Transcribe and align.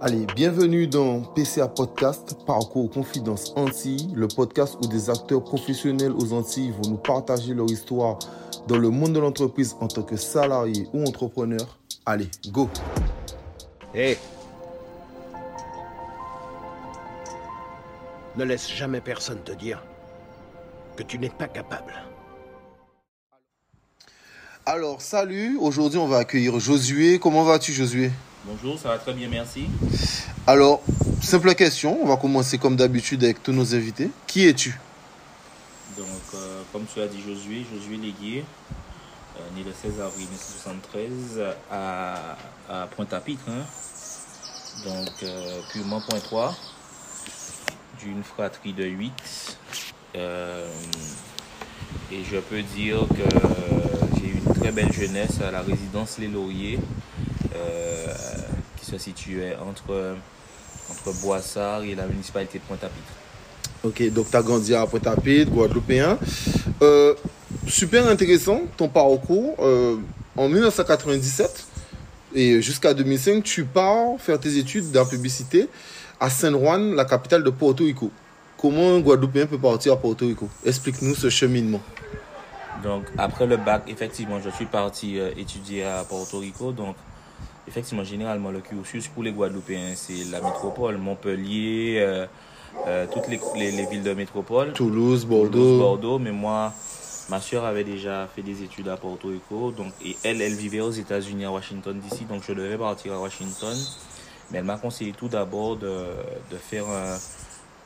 Allez, 0.00 0.26
bienvenue 0.36 0.86
dans 0.86 1.22
PCA 1.22 1.66
Podcast, 1.66 2.36
Parcours 2.46 2.88
Confidence 2.88 3.52
Antilles, 3.56 4.12
le 4.14 4.28
podcast 4.28 4.78
où 4.80 4.86
des 4.86 5.10
acteurs 5.10 5.42
professionnels 5.42 6.12
aux 6.12 6.32
Antilles 6.34 6.70
vont 6.70 6.90
nous 6.90 6.98
partager 6.98 7.52
leur 7.52 7.66
histoire 7.66 8.20
dans 8.68 8.78
le 8.78 8.90
monde 8.90 9.14
de 9.14 9.18
l'entreprise 9.18 9.74
en 9.80 9.88
tant 9.88 10.02
que 10.02 10.14
salarié 10.14 10.86
ou 10.92 11.02
entrepreneur. 11.02 11.80
Allez, 12.06 12.28
go 12.52 12.70
Hé 13.92 14.16
Ne 18.36 18.44
laisse 18.44 18.70
jamais 18.70 19.00
personne 19.00 19.40
te 19.44 19.50
dire 19.50 19.82
que 20.94 21.02
tu 21.02 21.18
n'es 21.18 21.30
pas 21.30 21.48
capable. 21.48 21.92
Alors, 24.64 25.02
salut, 25.02 25.58
aujourd'hui 25.60 25.98
on 25.98 26.06
va 26.06 26.18
accueillir 26.18 26.60
Josué. 26.60 27.18
Comment 27.18 27.42
vas-tu 27.42 27.72
Josué? 27.72 28.12
Bonjour, 28.48 28.78
ça 28.78 28.88
va 28.88 28.98
très 28.98 29.12
bien, 29.12 29.28
merci. 29.28 29.66
Alors, 30.46 30.80
simple 31.20 31.54
question, 31.54 31.98
on 32.02 32.06
va 32.06 32.16
commencer 32.16 32.56
comme 32.58 32.76
d'habitude 32.76 33.22
avec 33.24 33.42
tous 33.42 33.52
nos 33.52 33.74
invités. 33.74 34.10
Qui 34.26 34.46
es-tu? 34.46 34.78
Donc, 35.96 36.06
euh, 36.34 36.62
comme 36.72 36.84
tu 36.92 37.00
as 37.00 37.06
dit, 37.08 37.20
Josué, 37.20 37.66
Josué 37.72 37.96
Léguier, 37.96 38.44
euh, 39.36 39.40
né 39.56 39.64
le 39.64 39.72
16 39.72 40.00
avril 40.00 40.26
1973 40.26 41.42
à, 41.70 42.36
à 42.70 42.86
Pointe-à-Pitre. 42.86 43.42
hein. 43.48 43.64
Donc, 44.86 45.10
euh, 45.24 45.60
purement 45.72 46.00
pointois, 46.00 46.54
d'une 48.00 48.22
fratrie 48.22 48.72
de 48.72 48.84
8. 48.84 49.58
Euh, 50.16 50.66
et 52.10 52.22
je 52.24 52.38
peux 52.38 52.62
dire 52.62 53.00
que 53.10 54.16
j'ai 54.18 54.28
eu 54.28 54.40
une 54.46 54.54
très 54.54 54.72
belle 54.72 54.92
jeunesse 54.92 55.40
à 55.46 55.50
la 55.50 55.60
résidence 55.60 56.16
Les 56.18 56.28
Lauriers, 56.28 56.78
qui 58.76 58.86
se 58.86 58.98
situait 58.98 59.56
entre, 59.56 60.16
entre 60.90 61.20
Boissard 61.20 61.82
et 61.82 61.94
la 61.94 62.06
municipalité 62.06 62.58
de 62.58 62.64
Pointe-à-Pitre. 62.64 63.12
Ok, 63.84 64.12
donc 64.12 64.30
tu 64.30 64.36
as 64.36 64.42
grandi 64.42 64.74
à 64.74 64.86
Pointe-à-Pitre, 64.86 65.50
Guadeloupéen. 65.50 66.18
Euh, 66.82 67.14
super 67.66 68.08
intéressant 68.08 68.62
ton 68.76 68.88
parcours. 68.88 69.54
Euh, 69.60 69.96
en 70.36 70.48
1997 70.48 71.66
et 72.34 72.60
jusqu'à 72.60 72.94
2005, 72.94 73.42
tu 73.42 73.64
pars 73.64 74.18
faire 74.18 74.38
tes 74.38 74.56
études 74.58 74.90
dans 74.90 75.04
la 75.04 75.08
publicité 75.08 75.68
à 76.20 76.28
San 76.30 76.58
Juan, 76.58 76.94
la 76.94 77.04
capitale 77.04 77.44
de 77.44 77.50
Porto 77.50 77.84
Rico. 77.84 78.10
Comment 78.56 78.96
un 78.96 79.00
Guadeloupéen 79.00 79.46
peut 79.46 79.58
partir 79.58 79.92
à 79.92 79.96
Porto 79.96 80.26
Rico? 80.26 80.48
Explique-nous 80.66 81.14
ce 81.14 81.30
cheminement. 81.30 81.80
Donc, 82.82 83.04
après 83.16 83.46
le 83.46 83.56
bac, 83.56 83.82
effectivement, 83.86 84.40
je 84.44 84.50
suis 84.50 84.66
parti 84.66 85.18
euh, 85.18 85.30
étudier 85.36 85.84
à 85.84 86.04
Porto 86.04 86.38
Rico. 86.38 86.72
Donc, 86.72 86.96
effectivement, 87.68 88.04
généralement, 88.04 88.50
le 88.50 88.60
cursus 88.60 89.06
pour 89.08 89.22
les 89.22 89.30
Guadeloupéens, 89.32 89.94
c'est 89.94 90.24
la 90.30 90.40
métropole, 90.40 90.96
Montpellier, 90.96 91.98
euh, 92.00 92.26
euh, 92.86 93.06
toutes 93.12 93.28
les, 93.28 93.40
les- 93.56 93.70
les 93.70 93.86
villes 93.86 94.02
de 94.02 94.14
métropole. 94.14 94.72
Toulouse, 94.72 95.24
Toulouse, 95.24 95.26
Bordeaux. 95.26 95.78
Bordeaux. 95.78 96.18
Mais 96.18 96.32
moi, 96.32 96.72
ma 97.28 97.40
soeur 97.40 97.64
avait 97.64 97.84
déjà 97.84 98.26
fait 98.34 98.42
des 98.42 98.62
études 98.62 98.88
à 98.88 98.96
Porto 98.96 99.28
Rico. 99.28 99.70
Donc, 99.70 99.92
et 100.04 100.16
elle, 100.24 100.40
elle 100.42 100.54
vivait 100.54 100.80
aux 100.80 100.90
États-Unis, 100.90 101.44
à 101.44 101.52
Washington, 101.52 101.98
d'ici. 101.98 102.24
Donc, 102.24 102.42
je 102.46 102.52
devais 102.52 102.76
partir 102.78 103.12
à 103.14 103.20
Washington. 103.20 103.76
Mais 104.50 104.58
elle 104.58 104.64
m'a 104.64 104.78
conseillé 104.78 105.12
tout 105.12 105.28
d'abord 105.28 105.76
de, 105.76 105.88
de 106.50 106.56
faire, 106.56 106.86
un- 106.88 107.18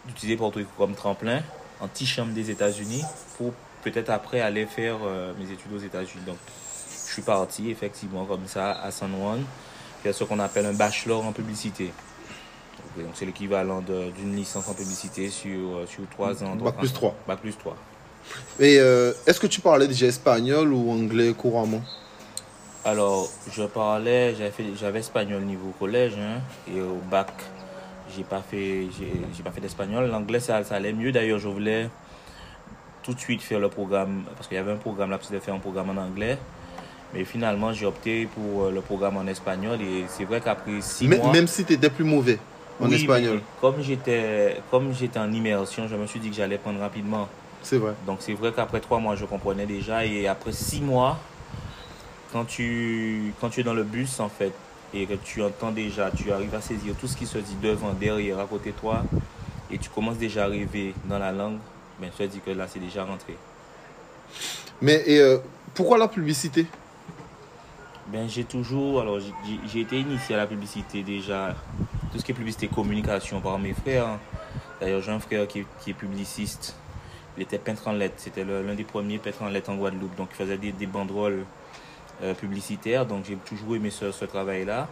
d'utiliser 0.06 0.36
Porto 0.36 0.58
Rico 0.58 0.70
comme 0.78 0.94
tremplin, 0.94 1.41
anti-chambre 1.80 2.33
des 2.33 2.50
États-Unis, 2.50 3.03
pour 3.36 3.53
peut-être 3.83 4.10
après 4.10 4.41
aller 4.41 4.66
faire 4.66 4.98
euh, 5.05 5.33
mes 5.41 5.50
études 5.50 5.72
aux 5.75 5.78
États-Unis. 5.80 6.22
Donc, 6.25 6.36
je 7.08 7.12
suis 7.14 7.22
parti 7.22 7.70
effectivement 7.70 8.25
comme 8.25 8.47
ça 8.47 8.70
à 8.72 8.91
San 8.91 9.10
Juan, 9.10 9.42
faire 10.03 10.14
ce 10.14 10.25
qu'on 10.25 10.39
appelle 10.39 10.67
un 10.67 10.72
bachelor 10.72 11.25
en 11.25 11.33
publicité. 11.33 11.92
Donc, 12.97 13.12
c'est 13.14 13.25
l'équivalent 13.25 13.81
d'une 13.81 14.36
licence 14.36 14.69
en 14.69 14.75
publicité 14.75 15.31
sur, 15.31 15.77
euh, 15.77 15.86
sur 15.86 16.06
trois 16.11 16.42
ans. 16.44 16.56
Bac 16.56 16.77
plus 16.77 16.92
trois. 16.92 17.14
Bac 17.27 17.41
plus 17.41 17.56
3. 17.56 17.77
Et 18.61 18.78
euh, 18.78 19.12
est-ce 19.26 19.41
que 19.41 19.47
tu 19.47 19.60
parlais 19.60 19.88
déjà 19.88 20.06
espagnol 20.06 20.72
ou 20.72 20.91
anglais 20.91 21.32
couramment? 21.32 21.82
Alors, 22.84 23.28
je 23.50 23.62
parlais, 23.62 24.34
j'avais 24.76 24.99
espagnol 24.99 25.43
niveau 25.43 25.72
collège, 25.78 26.15
hein, 26.19 26.41
et 26.69 26.81
au 26.81 27.00
bac, 27.10 27.31
j'ai 28.15 28.25
pas 28.25 28.43
fait, 28.43 28.88
j'ai 28.99 29.43
pas 29.43 29.53
fait 29.53 29.60
d'espagnol. 29.60 30.09
L'anglais, 30.10 30.41
ça, 30.41 30.62
ça 30.65 30.75
allait 30.75 30.93
mieux. 30.93 31.12
D'ailleurs, 31.12 31.38
je 31.38 31.49
voulais 31.49 31.88
tout 33.03 33.15
de 33.15 33.21
suite 33.21 33.41
faire 33.41 33.60
le 33.60 33.69
programme, 33.69 34.25
parce 34.37 34.49
qu'il 34.49 34.56
y 34.56 34.60
avait 34.60 34.72
un 34.72 34.76
programme 34.76 35.10
là, 35.10 35.19
de 35.31 35.38
faire 35.38 35.55
un 35.55 35.60
programme 35.60 35.91
en 35.91 36.00
anglais. 36.00 36.38
Mais 37.15 37.25
finalement, 37.25 37.73
j'ai 37.73 37.87
opté 37.87 38.27
pour 38.27 38.65
euh, 38.65 38.71
le 38.71 38.81
programme 38.81 39.17
en 39.17 39.27
espagnol, 39.27 39.81
et 39.83 40.05
c'est 40.09 40.25
vrai 40.25 40.41
qu'après 40.41 40.81
six 40.81 41.09
mois. 41.09 41.31
Même 41.33 41.47
si 41.47 41.65
tu 41.65 41.75
étais 41.75 41.91
plus 41.91 42.05
mauvais 42.05 42.39
en 42.81 42.89
Oui, 42.89 42.95
espagnol. 42.95 43.41
Comme 43.61 43.83
j'étais, 43.83 44.61
comme 44.71 44.95
j'étais 44.95 45.19
en 45.19 45.31
immersion, 45.31 45.87
je 45.89 45.97
me 45.97 46.06
suis 46.06 46.21
dit 46.21 46.31
que 46.31 46.37
j'allais 46.37 46.59
prendre 46.59 46.81
rapidement. 46.81 47.28
C'est 47.62 47.77
vrai. 47.77 47.93
Donc 48.06 48.19
c'est 48.21 48.33
vrai 48.33 48.53
qu'après 48.55 48.81
trois 48.81 48.99
mois, 48.99 49.15
je 49.15 49.25
comprenais 49.27 49.67
déjà. 49.67 50.05
Et 50.06 50.27
après 50.27 50.53
six 50.53 50.81
mois, 50.81 51.19
quand 52.33 52.45
tu, 52.45 53.34
quand 53.41 53.50
tu 53.50 53.61
es 53.61 53.62
dans 53.62 53.75
le 53.75 53.84
bus, 53.84 54.19
en 54.19 54.31
fait, 54.31 54.53
et 54.94 55.06
que 55.06 55.15
tu 55.15 55.43
entends 55.43 55.71
déjà, 55.71 56.11
tu 56.11 56.33
arrives 56.33 56.55
à 56.55 56.61
saisir 56.61 56.94
tout 56.99 57.06
ce 57.06 57.17
qui 57.17 57.27
se 57.27 57.39
dit 57.39 57.56
devant, 57.62 57.93
derrière, 57.93 58.39
à 58.41 58.47
côté 58.47 58.71
de 58.71 58.77
toi, 58.77 59.03
et 59.71 59.79
tu 59.79 59.91
commences 59.91 60.19
déjà 60.19 60.44
à 60.44 60.49
rêver 60.49 60.94
dans 61.05 61.19
la 61.19 61.31
langue, 61.33 61.59
ben, 62.00 62.11
je 62.12 62.25
te 62.25 62.29
dis 62.29 62.41
que 62.41 62.50
là, 62.50 62.67
c'est 62.69 62.81
déjà 62.81 63.05
rentré. 63.05 63.37
Mais 64.81 65.03
et, 65.06 65.21
euh, 65.21 65.39
pourquoi 65.75 65.99
la 65.99 66.09
publicité? 66.09 66.67
Ben, 68.08 68.28
j'ai 68.28 68.44
toujours, 68.44 69.00
alors 69.00 69.18
j'ai- 69.72 69.80
été 69.80 70.00
initié 70.00 70.34
à 70.34 70.38
la 70.38 70.46
publicité 70.46 71.02
déjà, 71.02 71.54
tout 72.12 72.18
ce 72.18 72.24
qui 72.24 72.32
est 72.32 72.34
publicité 72.34 72.68
communication 72.68 73.40
par 73.40 73.58
mes 73.58 73.72
frères. 73.74 74.06
hein. 74.06 74.18
D'ailleurs, 74.80 75.00
j'ai 75.02 75.12
un 75.12 75.20
frère 75.20 75.46
qui, 75.46 75.60
est- 75.60 75.92
publiciste. 75.94 76.74
Il 77.36 77.44
était 77.44 77.58
peintre 77.58 77.86
en 77.88 77.92
lettres. 77.92 78.16
C'était 78.18 78.44
l'un 78.44 78.74
des 78.74 78.84
premiers 78.84 79.18
peintres 79.18 79.42
en 79.42 79.48
lettres 79.48 79.70
en 79.70 79.76
Guadeloupe. 79.76 80.14
Donc, 80.16 80.28
il 80.32 80.36
faisait 80.36 80.58
des, 80.58 80.86
banderoles 80.86 81.44
euh, 82.22 82.34
publicitaires. 82.34 83.06
Donc, 83.06 83.24
j'ai 83.26 83.36
toujours 83.36 83.76
aimé 83.76 83.90
ce, 83.90 84.10
ce 84.10 84.24
travail-là. 84.24 84.88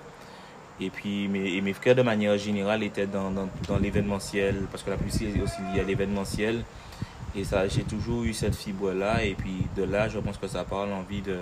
Et 0.80 0.88
puis, 0.88 1.28
mes, 1.28 1.60
mes 1.60 1.72
frères, 1.74 1.94
de 1.96 2.02
manière 2.02 2.38
générale, 2.38 2.82
étaient 2.82 3.06
dans, 3.06 3.30
dans, 3.30 3.48
dans 3.68 3.76
l'événementiel, 3.78 4.66
parce 4.70 4.82
que 4.82 4.90
la 4.90 4.96
publicité 4.96 5.32
est 5.36 5.42
aussi 5.42 5.60
liée 5.74 5.80
à 5.80 5.82
l'événementiel. 5.82 6.64
Et 7.36 7.44
ça, 7.44 7.68
j'ai 7.68 7.82
toujours 7.82 8.22
eu 8.22 8.32
cette 8.32 8.54
fibre-là. 8.56 9.24
Et 9.24 9.34
puis, 9.34 9.66
de 9.76 9.82
là, 9.82 10.08
je 10.08 10.18
pense 10.20 10.38
que 10.38 10.46
ça 10.46 10.64
parle 10.64 10.92
envie 10.92 11.20
de, 11.20 11.36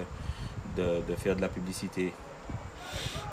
de, 0.79 1.15
faire 1.17 1.37
de 1.37 1.41
la 1.41 1.49
publicité. 1.49 2.13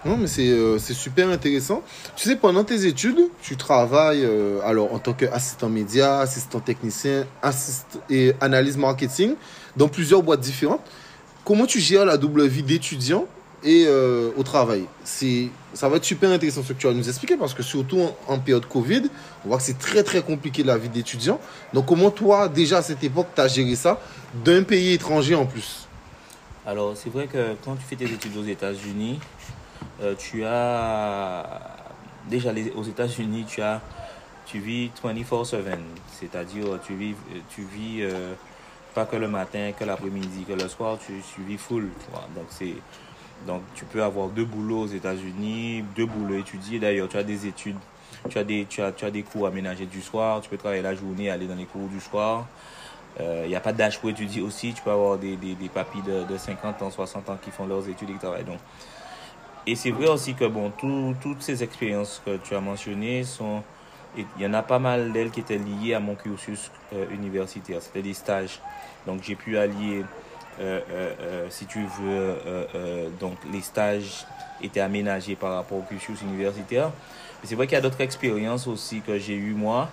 Non, 0.04 0.18
mais 0.18 0.28
c'est 0.28 0.50
euh, 0.50 0.78
c'est 0.78 0.94
super 0.94 1.30
intéressant. 1.30 1.82
Tu 2.16 2.30
sais, 2.30 2.36
pendant 2.36 2.64
tes 2.64 2.86
études, 2.86 3.30
tu 3.42 3.58
travailles 3.58 4.24
euh, 4.24 4.60
alors 4.64 4.94
en 4.94 5.00
tant 5.00 5.14
qu'assistant 5.14 5.68
média, 5.68 6.20
assistant 6.20 6.60
technicien, 6.60 7.26
assist 7.42 8.00
et 8.10 8.34
analyse 8.40 8.78
marketing 8.78 9.34
dans 9.76 9.88
plusieurs 9.88 10.22
boîtes 10.22 10.42
différentes. 10.42 10.82
Comment 11.44 11.66
tu 11.66 11.80
gères 11.80 12.06
la 12.06 12.18
double 12.18 12.46
vie 12.46 12.62
d'étudiant 12.62 13.26
et 13.64 13.86
euh, 13.88 14.30
au 14.38 14.44
travail? 14.44 14.86
Ça 15.04 15.90
va 15.90 15.98
être 15.98 16.04
super 16.04 16.30
intéressant 16.30 16.62
ce 16.62 16.74
que 16.74 16.80
tu 16.80 16.86
vas 16.86 16.94
nous 16.94 17.08
expliquer 17.08 17.36
parce 17.36 17.56
que 17.56 17.64
surtout 17.64 18.00
en, 18.00 18.16
en 18.28 18.38
période 18.38 18.68
Covid, 18.68 19.04
on 19.44 19.50
voit 19.50 19.58
que 19.58 19.64
c'est 19.64 19.80
très 19.80 20.04
très 20.04 20.22
compliqué 20.22 20.62
la 20.64 20.78
vie 20.78 20.90
d'étudiant. 20.90 21.40
Donc 21.74 21.88
comment 21.88 22.12
toi 22.12 22.48
déjà 22.48 22.78
à 22.78 22.82
cette 22.84 23.04
époque 23.04 23.28
tu 23.34 23.42
as 23.42 23.48
géré 23.48 23.76
ça 23.76 24.00
d'un 24.44 24.62
pays 24.62 24.94
étranger 24.94 25.34
en 25.34 25.48
plus? 25.48 25.85
Alors, 26.68 26.98
c'est 26.98 27.10
vrai 27.12 27.28
que 27.28 27.56
quand 27.64 27.76
tu 27.76 27.84
fais 27.84 27.96
tes 27.96 28.06
études 28.12 28.36
aux 28.38 28.44
États-Unis, 28.44 29.20
euh, 30.02 30.16
tu 30.18 30.44
as. 30.46 31.62
Déjà, 32.30 32.52
les- 32.52 32.72
aux 32.72 32.84
États-Unis, 32.84 33.46
tu 33.48 33.62
as. 33.62 33.82
Tu 34.48 34.60
vis 34.60 34.90
24-7. 35.04 35.80
C'est-à-dire, 36.12 36.66
tu 36.86 36.96
vis, 36.96 37.16
tu 37.50 37.62
vis 37.62 38.02
euh, 38.02 38.34
pas 38.96 39.06
que 39.06 39.16
le 39.16 39.28
matin, 39.28 39.72
que 39.78 39.84
l'après-midi, 39.86 40.44
que 40.48 40.54
le 40.54 40.68
soir, 40.68 40.98
tu, 41.06 41.14
tu 41.36 41.42
vis 41.44 41.58
full. 41.58 41.90
Donc, 42.36 42.46
c'est. 42.50 42.74
Donc, 43.46 43.62
tu 43.76 43.86
peux 43.86 44.02
avoir 44.02 44.30
deux 44.30 44.46
boulots 44.46 44.82
aux 44.82 44.88
États-Unis, 44.88 45.84
deux 45.96 46.06
boulots 46.06 46.38
étudiés. 46.38 46.80
D'ailleurs, 46.80 47.10
tu 47.10 47.18
as 47.18 47.24
des 47.24 47.46
études, 47.48 47.76
tu 48.30 48.38
as 48.40 48.44
des, 48.44 48.66
tu 48.68 48.82
as, 48.82 48.92
tu 48.92 49.06
as 49.06 49.12
des 49.12 49.24
cours 49.24 49.46
aménagés 49.46 49.86
du 49.86 50.02
soir, 50.02 50.42
tu 50.42 50.50
peux 50.50 50.58
travailler 50.58 50.82
la 50.82 50.96
journée, 50.96 51.30
aller 51.30 51.46
dans 51.46 51.56
les 51.56 51.66
cours 51.66 51.88
du 51.90 52.00
soir. 52.00 52.46
Il 53.20 53.48
n'y 53.48 53.56
a 53.56 53.60
pas 53.62 53.72
d'âge 53.74 54.00
pour 54.00 54.10
étudier 54.10 54.42
aussi. 54.42 54.74
Tu 54.74 54.82
peux 54.82 54.92
avoir 54.92 55.18
des, 55.18 55.36
des, 55.38 55.56
papis 55.74 56.02
de, 56.02 56.24
de 56.24 56.38
50 56.38 56.82
ans, 56.82 56.92
60 56.92 57.30
ans 57.30 57.38
qui 57.42 57.52
font 57.52 57.66
leurs 57.66 57.88
études 57.88 58.10
et 58.10 58.14
qui 58.14 58.20
travaillent. 58.20 58.44
Donc. 58.44 58.60
Et 59.68 59.76
c'est 59.76 59.92
vrai 59.92 60.08
aussi 60.08 60.34
que 60.36 60.46
bon, 60.46 60.72
tout- 60.72 61.16
toutes 61.22 61.42
ces 61.42 61.64
expériences 61.64 62.22
que 62.26 62.38
tu 62.38 62.56
as 62.56 62.62
mentionnées 62.62 63.24
sont. 63.24 63.64
Il 64.18 64.26
y 64.44 64.46
en 64.48 64.54
a 64.54 64.62
pas 64.62 64.80
mal 64.80 65.12
d'elles 65.12 65.30
qui 65.32 65.42
étaient 65.42 65.58
liées 65.58 65.94
à 65.94 66.00
mon 66.00 66.16
cursus 66.16 66.72
euh, 66.94 67.06
universitaire. 67.12 67.82
C'était 67.82 68.02
des 68.02 68.14
stages. 68.14 68.62
Donc 69.06 69.22
j'ai 69.24 69.36
pu 69.36 69.58
allier, 69.58 70.06
euh, 70.62 70.80
euh, 70.90 71.14
euh, 71.20 71.48
si 71.50 71.66
tu 71.66 71.80
veux, 71.80 71.90
euh, 72.10 72.66
euh, 72.76 73.10
donc 73.20 73.38
les 73.52 73.60
stages 73.62 74.26
étaient 74.62 74.80
aménagés 74.80 75.36
par 75.36 75.54
rapport 75.56 75.80
au 75.80 75.82
cursus 75.82 76.22
universitaire. 76.22 76.92
Mais 77.42 77.50
c'est 77.50 77.56
vrai 77.56 77.68
qu'il 77.68 77.76
y 77.76 77.78
a 77.78 77.82
d'autres 77.82 78.00
expériences 78.02 78.68
aussi 78.68 79.02
que 79.02 79.18
j'ai 79.20 79.36
eues 79.36 79.54
moi 79.54 79.90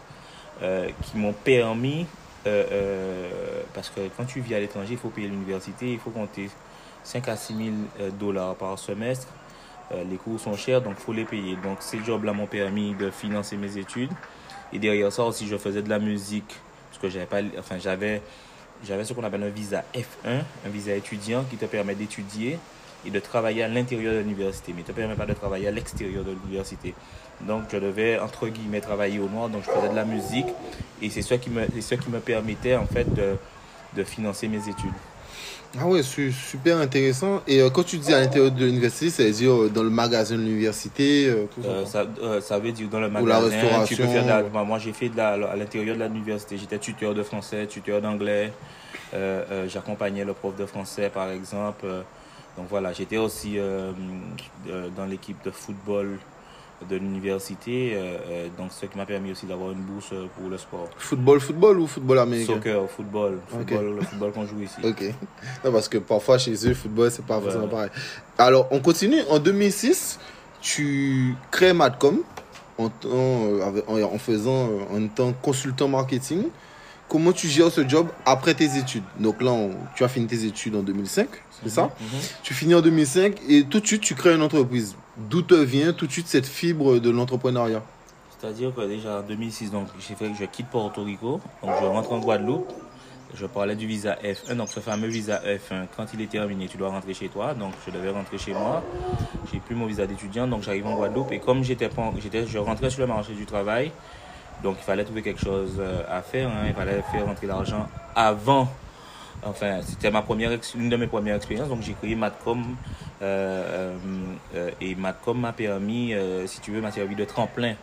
euh, 0.63 0.89
qui 1.03 1.17
m'ont 1.19 1.33
permis 1.33 2.07
euh, 2.47 2.65
euh, 2.73 3.63
parce 3.73 3.91
que 3.91 4.01
quand 4.17 4.25
tu 4.25 4.41
vis 4.41 4.55
à 4.55 4.61
l'étranger, 4.61 4.93
il 4.93 4.99
faut 4.99 5.11
payer 5.11 5.29
l'université, 5.29 5.93
il 5.93 5.99
faut 5.99 6.11
compter 6.11 6.51
5 7.05 7.29
à 7.29 7.37
6 7.37 7.55
000 7.55 7.69
euh, 8.01 8.11
dollars 8.11 8.55
par 8.57 8.79
semestre. 8.79 9.29
Les 10.09 10.17
cours 10.17 10.41
sont 10.41 10.57
chers, 10.57 10.81
donc 10.81 10.95
il 10.99 11.03
faut 11.03 11.13
les 11.13 11.27
payer. 11.27 11.55
Donc 11.63 11.79
ces 11.81 12.03
jobs-là 12.03 12.33
m'ont 12.33 12.47
permis 12.47 12.95
de 12.95 13.11
financer 13.11 13.59
mes 13.59 13.77
études. 13.77 14.11
Et 14.73 14.79
derrière 14.79 15.13
ça 15.13 15.23
aussi, 15.23 15.47
je 15.47 15.59
faisais 15.59 15.83
de 15.83 15.91
la 15.91 15.99
musique, 15.99 16.57
parce 16.89 17.03
que 17.03 17.11
j'avais 17.11 17.59
enfin 17.59 17.79
j'avais, 17.79 18.23
j'avais 18.83 19.05
ce 19.05 19.13
qu'on 19.13 19.23
appelle 19.23 19.43
un 19.43 19.51
visa 19.51 19.85
F1, 19.95 20.41
un 20.67 20.69
visa 20.71 20.95
étudiant 20.95 21.45
qui 21.45 21.59
te 21.59 21.67
permet 21.67 21.95
d'étudier 21.95 22.59
et 23.05 23.11
de 23.11 23.21
travailler 23.21 23.65
à 23.65 23.69
l'intérieur 23.69 24.15
de 24.15 24.21
l'université, 24.21 24.73
mais 24.73 24.81
ne 24.81 24.87
te 24.87 24.93
permet 24.93 25.15
pas 25.15 25.27
de 25.27 25.35
travailler 25.35 25.69
à 25.69 25.71
l'extérieur 25.71 26.25
de 26.25 26.31
l'université. 26.31 26.95
Donc 27.47 27.65
je 27.73 27.77
devais 27.79 28.19
entre 28.19 28.47
guillemets 28.49 28.81
travailler 28.81 29.19
au 29.19 29.29
noir, 29.29 29.49
donc 29.49 29.63
je 29.67 29.71
faisais 29.71 29.89
de 29.89 29.97
la 29.97 30.05
musique 30.05 30.47
et 31.01 31.11
c'est 31.11 31.23
ce 31.23 31.35
qui 31.35 31.51
me, 31.51 31.63
ce 31.81 31.95
qui 31.97 32.09
me 32.11 32.21
permettait 32.21 32.77
en 32.77 32.87
fait 32.87 33.13
de, 33.15 33.35
de 33.97 34.05
financer 34.05 34.47
mes 34.49 34.59
études. 34.69 34.93
Ah 35.81 35.87
ouais, 35.87 36.03
c'est 36.03 36.31
super 36.31 36.77
intéressant. 36.77 37.41
Et 37.49 37.63
euh, 37.63 37.71
quand 37.71 37.83
tu 37.83 37.97
dis 37.97 38.13
à 38.13 38.21
l'intérieur 38.21 38.51
de 38.53 38.63
l'université, 38.65 39.09
ça 39.09 39.23
veut 39.23 39.31
dire 39.31 39.53
euh, 39.55 39.71
dans 39.71 39.83
le 39.83 39.89
magasin 39.89 40.37
de 40.37 40.43
l'université, 40.43 41.27
euh, 41.29 41.47
tout 41.55 41.63
ça. 41.63 41.87
Ça, 42.05 42.41
ça 42.43 42.59
veut 42.59 42.73
dire 42.73 42.89
dans 42.91 43.01
le 43.01 43.07
Ou 43.09 43.25
la 43.27 43.41
magasin. 43.41 43.49
tu 43.87 43.97
peux 43.97 44.03
restauration, 44.03 44.07
faire 44.13 44.23
de 44.25 44.29
la- 44.29 44.43
ouais. 44.61 44.67
moi, 44.67 44.79
j'ai 44.79 44.93
fait 44.93 45.09
de 45.09 45.17
la, 45.17 45.29
à 45.31 45.57
l'intérieur 45.57 45.97
de 45.97 46.05
l'université. 46.05 46.59
J'étais 46.59 46.79
tuteur 46.79 47.15
de 47.15 47.23
français, 47.23 47.67
tuteur 47.67 48.03
d'anglais. 48.03 48.53
J'accompagnais 49.69 50.25
le 50.27 50.35
prof 50.35 50.55
de 50.57 50.67
français, 50.67 51.09
par 51.13 51.31
exemple. 51.31 51.87
Donc 52.59 52.67
voilà, 52.69 52.93
j'étais 52.93 53.17
aussi 53.17 53.57
dans 54.97 55.05
l'équipe 55.07 55.43
de 55.45 55.51
football 55.51 56.19
de 56.89 56.97
l'université. 56.97 57.93
euh, 57.95 58.19
euh, 58.31 58.49
donc 58.59 58.71
ce 58.73 58.87
qui 58.87 58.97
m'a 58.97 59.07
permis 59.07 59.33
aussi 59.33 59.47
d'avoir 59.47 59.71
une 59.73 59.81
bourse 59.81 60.11
euh, 60.13 60.27
pour 60.39 60.49
le 60.51 60.59
sport. 60.59 60.89
Football, 60.97 61.41
football 61.41 61.79
ou 61.81 61.87
football 61.87 62.19
américain? 62.19 62.55
Soccer, 62.55 62.89
football, 62.91 63.39
football, 63.49 63.97
le 63.97 64.03
football 64.03 64.33
qu'on 64.33 64.47
joue 64.47 64.61
ici. 64.63 64.77
Ok. 64.85 65.03
Non, 65.65 65.73
parce 65.73 65.89
que 65.89 65.99
parfois 65.99 66.39
chez 66.39 66.55
eux, 66.65 66.69
le 66.71 66.75
football, 66.75 67.11
c'est 67.11 67.25
pas 67.25 67.41
forcément 67.41 67.69
pareil. 67.69 67.91
Alors, 68.39 68.69
on 68.71 68.81
continue. 68.81 69.21
En 69.31 69.39
2006, 69.39 70.19
tu 70.61 71.35
crées 71.51 71.73
Madcom 71.73 72.19
en, 72.79 72.91
en, 73.07 74.03
en 74.03 74.19
faisant 74.19 74.69
en 74.93 75.07
tant 75.15 75.33
consultant 75.33 75.89
marketing. 75.89 76.45
Comment 77.13 77.33
tu 77.33 77.47
gères 77.47 77.71
ce 77.71 77.87
job 77.87 78.07
après 78.25 78.55
tes 78.55 78.79
études 78.79 79.03
Donc 79.21 79.43
là, 79.43 79.51
on- 79.53 79.77
tu 79.95 80.03
as 80.03 80.09
fini 80.09 80.27
tes 80.27 80.47
études 80.47 80.75
en 80.75 80.81
2005, 80.83 81.29
c'est 81.63 81.69
ça? 81.69 81.91
Mhm. 82.01 82.07
Tu 82.43 82.55
finis 82.55 82.75
en 82.75 82.81
2005 82.81 83.35
et 83.51 83.65
tout 83.65 83.81
de 83.81 83.87
suite, 83.87 84.01
tu 84.01 84.15
crées 84.15 84.35
une 84.35 84.41
entreprise. 84.41 84.97
D'où 85.19 85.43
te 85.43 85.53
vient 85.53 85.93
tout 85.93 86.07
de 86.07 86.11
suite 86.13 86.27
cette 86.27 86.47
fibre 86.47 86.99
de 87.01 87.11
l'entrepreneuriat? 87.11 87.83
C'est-à-dire 88.41 88.75
que 88.75 88.81
déjà 88.89 89.19
en 89.19 89.23
2006, 89.29 89.71
donc, 89.71 89.89
j'ai 90.01 90.15
fait 90.15 90.31
que 90.31 90.39
je 90.41 90.47
quitte 90.47 90.69
Porto 90.69 91.05
Rico, 91.05 91.39
donc 91.63 91.73
je 91.83 91.85
rentre 91.85 92.13
en 92.15 92.19
Guadeloupe. 92.19 92.73
Je 93.35 93.45
parlais 93.45 93.77
du 93.77 93.87
visa 93.87 94.17
F1, 94.25 94.55
donc 94.57 94.69
ce 94.71 94.81
fameux 94.81 95.09
visa 95.09 95.41
F1, 95.45 95.87
quand 95.95 96.07
il 96.15 96.21
est 96.23 96.31
terminé, 96.31 96.67
tu 96.67 96.79
dois 96.79 96.89
rentrer 96.89 97.13
chez 97.13 97.29
toi. 97.29 97.53
Donc 97.53 97.73
je 97.87 97.91
devais 97.93 98.11
rentrer 98.11 98.39
chez 98.39 98.53
moi. 98.55 98.83
J'ai 99.53 99.59
plus 99.59 99.75
mon 99.75 99.85
visa 99.87 100.07
d'étudiant, 100.07 100.47
donc 100.49 100.63
j'arrive 100.63 100.87
en 100.87 100.97
Guadeloupe. 100.97 101.31
Et 101.33 101.41
comme 101.41 101.63
j'étais 101.63 101.91
j'étais, 102.23 102.47
je 102.47 102.57
rentrais 102.59 102.89
sur 102.89 103.01
le 103.01 103.07
marché 103.07 103.33
du 103.35 103.45
travail, 103.45 103.93
donc 104.63 104.77
il 104.79 104.85
fallait 104.85 105.05
trouver 105.05 105.23
quelque 105.23 105.41
chose 105.41 105.77
euh, 105.79 106.03
à 106.09 106.23
faire. 106.23 106.49
hein. 106.49 106.65
Il 106.67 106.75
fallait 106.75 107.03
faire 107.11 107.27
rentrer 107.27 107.47
l'argent 107.47 107.89
avant. 108.15 108.69
Enfin, 109.45 109.81
c'était 109.83 110.11
ma 110.11 110.23
première, 110.23 110.53
une 110.77 110.89
de 110.89 110.97
mes 110.97 111.09
premières 111.09 111.37
expériences. 111.37 111.69
Donc 111.69 111.83
j'ai 111.83 111.95
créé 111.95 112.15
Matcom 112.15 112.63
euh, 113.23 113.97
euh, 114.55 114.71
et 114.81 114.95
Matcom 114.95 115.41
m'a 115.41 115.53
permis, 115.53 116.15
si 116.47 116.61
tu 116.61 116.71
veux, 116.71 116.81
m'a 116.81 116.93
servi 116.93 117.17
de 117.17 117.25
tremplin 117.25 117.75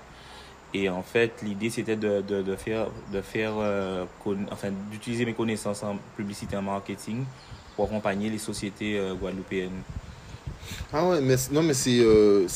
et 0.74 0.88
en 0.88 1.02
fait, 1.02 1.42
l'idée 1.42 1.72
c'était 1.72 1.96
de, 1.96 2.22
de, 2.22 2.56
faire, 2.56 2.88
de 3.12 3.22
faire 3.22 3.54
enfin, 4.52 4.70
d'utiliser 4.92 5.26
mes 5.26 5.34
connaissances 5.34 5.84
en 5.84 5.98
publicité 6.16 6.56
et 6.56 6.60
en 6.60 6.62
marketing 6.62 7.26
pour 7.76 7.86
accompagner 7.86 8.30
les 8.30 8.38
sociétés 8.38 9.02
guadeloupéennes. 9.20 9.82
Ah 10.92 11.08
ouais, 11.08 11.22
mais 11.22 11.36
non, 11.52 11.62
mais 11.62 11.74
c'est 11.76 12.00
euh, 12.00 12.48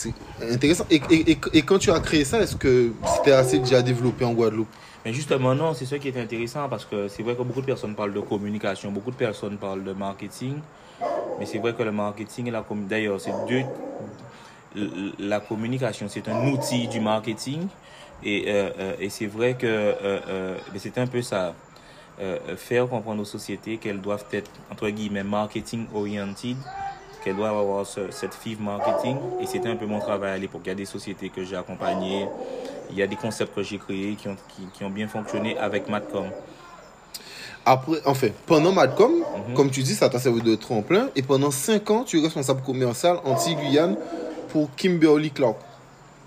intéressant. 0.51 0.85
Et, 0.89 1.01
et, 1.09 1.37
et, 1.53 1.61
quand 1.61 1.77
tu 1.77 1.91
as 1.91 1.99
créé 1.99 2.25
ça, 2.25 2.41
est-ce 2.41 2.55
que 2.55 2.91
c'était 3.15 3.31
assez 3.31 3.59
déjà 3.59 3.81
développé 3.81 4.25
en 4.25 4.33
Guadeloupe? 4.33 4.67
Mais 5.05 5.13
justement, 5.13 5.53
non, 5.53 5.73
c'est 5.73 5.85
ça 5.85 5.99
qui 5.99 6.07
est 6.07 6.19
intéressant 6.19 6.67
parce 6.69 6.85
que 6.85 7.07
c'est 7.07 7.21
vrai 7.21 7.35
que 7.35 7.43
beaucoup 7.43 7.61
de 7.61 7.65
personnes 7.65 7.93
parlent 7.93 8.13
de 8.13 8.21
communication, 8.21 8.91
beaucoup 8.91 9.11
de 9.11 9.15
personnes 9.15 9.57
parlent 9.57 9.83
de 9.83 9.93
marketing, 9.93 10.55
mais 11.37 11.45
c'est 11.45 11.59
vrai 11.59 11.73
que 11.73 11.83
le 11.83 11.91
marketing 11.91 12.47
et 12.47 12.51
la 12.51 12.61
communication, 12.61 12.89
d'ailleurs, 12.89 13.21
c'est 13.21 13.33
deux. 13.47 13.65
La 15.19 15.39
communication, 15.39 16.07
c'est 16.09 16.27
un 16.27 16.47
outil 16.47 16.87
du 16.87 16.99
marketing 16.99 17.67
et, 18.23 18.45
euh, 18.47 18.69
euh, 18.79 18.95
et 18.99 19.09
c'est 19.09 19.27
vrai 19.27 19.53
que 19.53 19.93
c'est 20.77 20.97
un 20.97 21.07
peu 21.07 21.21
ça. 21.21 21.53
Faire 22.57 22.87
comprendre 22.87 23.21
aux 23.21 23.25
sociétés 23.25 23.77
qu'elles 23.77 23.99
doivent 23.99 24.25
être, 24.31 24.49
entre 24.71 24.89
guillemets, 24.89 25.23
marketing 25.23 25.87
oriented, 25.93 26.55
qu'elles 27.23 27.35
doivent 27.35 27.57
avoir 27.57 27.85
ce- 27.85 28.11
cette 28.11 28.33
fibre 28.33 28.61
marketing. 28.63 29.17
Et 29.41 29.45
c'était 29.45 29.69
un 29.69 29.75
peu 29.75 29.85
mon 29.85 29.99
travail 29.99 30.31
à 30.31 30.37
l'époque. 30.37 30.61
Il 30.65 30.69
y 30.69 30.71
a 30.71 30.75
des 30.75 30.85
sociétés 30.85 31.29
que 31.29 31.43
j'ai 31.43 31.55
accompagnées, 31.55 32.27
il 32.91 32.97
y 32.97 33.01
a 33.01 33.07
des 33.07 33.15
concepts 33.15 33.55
que 33.55 33.63
j'ai 33.63 33.77
créés 33.77 34.15
qui 34.15 34.27
ont, 34.27 34.35
qui, 34.49 34.63
qui 34.73 34.83
ont 34.83 34.89
bien 34.89 35.07
fonctionné 35.07 35.57
avec 35.57 35.87
Matcom. 35.89 36.25
Après, 37.65 37.97
enfin, 38.05 38.27
pendant 38.45 38.73
Madcom, 38.73 39.11
Mhm. 39.47 39.53
comme 39.55 39.69
tu 39.71 39.83
dis, 39.83 39.95
ça 39.95 40.09
t'a 40.09 40.19
servi 40.19 40.41
de 40.41 40.55
tremplin. 40.55 41.07
Et 41.15 41.21
pendant 41.21 41.49
5 41.51 41.89
ans, 41.91 42.03
tu 42.03 42.19
es 42.19 42.21
responsable 42.23 42.61
commercial 42.61 43.19
anti-Guyane 43.23 43.95
pour 44.49 44.69
Kimberly 44.75 45.31
Clark. 45.31 45.55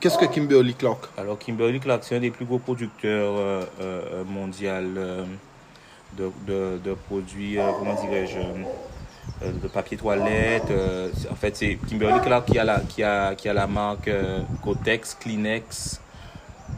Qu'est-ce 0.00 0.16
que 0.18 0.24
Kimberly 0.24 0.74
Clark? 0.74 1.08
Alors 1.18 1.38
Kimberly 1.38 1.78
Clark, 1.80 2.04
c'est 2.04 2.16
un 2.16 2.20
des 2.20 2.30
plus 2.30 2.44
gros 2.46 2.58
producteurs 2.58 3.34
euh, 3.36 3.64
euh, 3.80 4.24
mondiaux 4.24 4.68
euh, 4.70 5.24
de, 6.16 6.30
de, 6.46 6.78
de 6.82 6.94
produits, 6.94 7.58
euh, 7.58 7.70
comment 7.78 7.94
dirais-je, 7.94 8.38
euh, 8.38 8.64
de 9.42 9.68
papier 9.68 9.96
toilette. 9.96 10.70
euh, 10.70 11.08
en 11.30 11.34
fait, 11.34 11.56
c'est 11.56 11.76
Kimberly 11.88 12.20
Clark 12.20 12.46
qui 12.46 12.58
a 12.58 12.64
la, 12.64 12.80
qui 12.80 13.02
a, 13.02 13.34
qui 13.34 13.48
a 13.48 13.52
la 13.54 13.66
marque 13.66 14.08
euh, 14.08 14.42
Kotex, 14.64 15.16
Kleenex. 15.20 16.00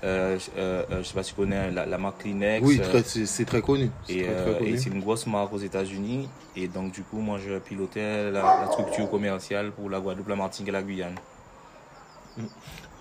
Euh, 0.05 0.39
je- 0.39 0.51
euh, 0.57 0.83
euh, 0.91 1.03
je 1.03 1.09
sais 1.09 1.15
pas 1.15 1.23
si 1.23 1.31
tu 1.31 1.37
connais 1.41 1.71
la, 1.71 1.87
la 1.87 1.99
marque 1.99 2.23
Kleenex. 2.23 2.65
Oui, 2.67 2.81
euh, 2.81 3.01
c'est 3.05 3.45
très 3.45 3.63
connu. 3.63 3.91
C'est 4.07 4.15
et, 4.17 4.25
euh, 4.29 4.77
c'est 4.77 4.91
une 4.91 5.01
grosse 5.01 5.27
marque 5.27 5.53
aux 5.53 5.59
États-Unis. 5.59 6.29
Et 6.57 6.67
donc, 6.69 6.93
du 6.93 7.03
coup, 7.03 7.19
moi, 7.21 7.39
je 7.39 7.59
pilotais 7.59 8.31
la, 8.31 8.43
la 8.43 8.67
structure 8.73 9.09
commerciale 9.11 9.71
pour 9.71 9.89
la 9.91 10.01
Guadeloupe, 10.01 10.29
la 10.29 10.37
Martinique 10.37 10.69
et 10.69 10.73
la 10.73 10.83
Guyane. 10.83 11.15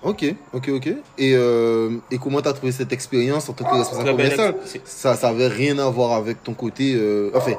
Ok, 0.03 0.23
ok, 0.53 0.69
ok. 0.69 0.88
Et, 1.17 1.33
euh, 1.35 1.97
et 2.11 2.17
comment 2.17 2.41
tu 2.41 2.47
as 2.47 2.53
trouvé 2.53 2.71
cette 2.71 2.93
expérience 2.93 3.50
en 3.50 3.53
tant 3.53 3.65
que 3.65 3.75
responsable 3.75 4.11
commercial? 4.11 4.55
Ça 4.85 5.15
ça 5.15 5.29
avait 5.29 5.47
rien 5.47 5.77
à 5.79 5.89
voir 5.89 6.13
avec 6.13 6.43
ton 6.43 6.53
côté. 6.53 6.93
euh, 6.95 7.31
enfin, 7.35 7.53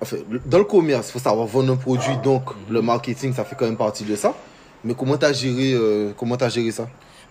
enfin, 0.00 0.16
dans 0.44 0.58
le 0.58 0.64
commerce, 0.64 1.08
il 1.08 1.12
faut 1.12 1.18
savoir 1.18 1.46
vendre 1.46 1.72
un 1.72 1.76
produit, 1.76 2.16
donc 2.22 2.50
Mhm. 2.50 2.56
le 2.74 2.82
marketing, 2.82 3.32
ça 3.32 3.44
fait 3.44 3.56
quand 3.56 3.66
même 3.66 3.76
partie 3.76 4.04
de 4.04 4.16
ça. 4.16 4.34
Mais 4.84 4.94
comment 4.94 5.16
tu 5.16 5.24
as 5.26 5.32
géré, 5.32 5.72
euh, 5.74 6.12
comment 6.16 6.36
t'as 6.36 6.48
géré 6.48 6.70
ça? 6.70 6.86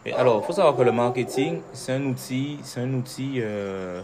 Mais 0.06 0.12
alors, 0.14 0.42
il 0.44 0.46
faut 0.46 0.54
savoir 0.54 0.76
que 0.76 0.82
le 0.84 0.92
marketing, 0.92 1.62
c'est 1.74 1.94
un 1.94 2.04
outil, 2.06 2.60
c'est 2.64 2.82
un 2.82 2.94
outil, 2.94 3.36
euh, 3.38 4.02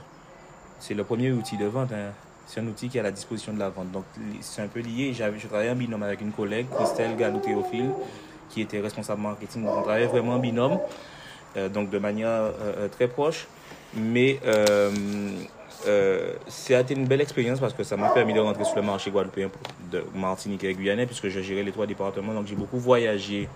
c'est 0.80 0.94
le 0.94 1.04
premier 1.04 1.32
outil 1.32 1.58
de 1.58 1.66
vente. 1.66 1.92
hein. 1.92 2.12
C'est 2.48 2.60
un 2.60 2.68
outil 2.68 2.90
qui 2.90 2.98
est 2.98 3.02
à 3.02 3.04
la 3.04 3.12
disposition 3.12 3.54
de 3.54 3.60
la 3.60 3.70
vente. 3.70 3.92
Donc, 3.92 4.04
c'est 4.42 4.62
un 4.62 4.68
peu 4.68 4.80
lié. 4.82 5.14
Je 5.14 5.48
travaillais 5.48 5.70
en 5.72 5.76
binôme 5.76 6.04
avec 6.04 6.20
une 6.22 6.32
collègue, 6.32 6.66
Christelle 6.76 7.16
Galou-Théophile, 7.16 7.92
qui 8.50 8.62
était 8.62 8.80
responsable 8.82 9.22
marketing. 9.22 9.64
Donc, 9.64 9.78
on 9.78 9.82
travaillait 9.84 10.08
vraiment 10.08 10.34
en 10.34 10.40
binôme, 10.40 10.80
euh, 11.56 11.70
donc 11.70 11.90
de 11.90 11.98
manière 12.00 12.52
très 12.98 13.08
proche. 13.08 13.48
Mais 13.96 14.40
euh, 15.88 15.88
euh, 15.88 16.34
c'était 16.48 16.94
une 16.94 17.06
belle 17.06 17.22
expérience 17.22 17.60
parce 17.60 17.74
que 17.74 17.84
ça 17.84 17.98
m'a 17.98 18.10
permis 18.10 18.34
de 18.34 18.40
rentrer 18.40 18.64
sur 18.64 18.76
le 18.76 18.82
marché 18.82 19.12
guadeloupéen 19.12 19.50
de 19.92 20.04
Martinique 20.16 20.64
et 20.64 20.74
Guyanais, 20.74 21.06
puisque 21.06 21.30
je 21.30 21.42
gérais 21.42 21.64
les 21.64 21.72
trois 21.72 21.88
départements. 21.88 22.34
Donc, 22.34 22.48
j'ai 22.48 22.56
beaucoup 22.56 22.80
voyagé 22.80 23.48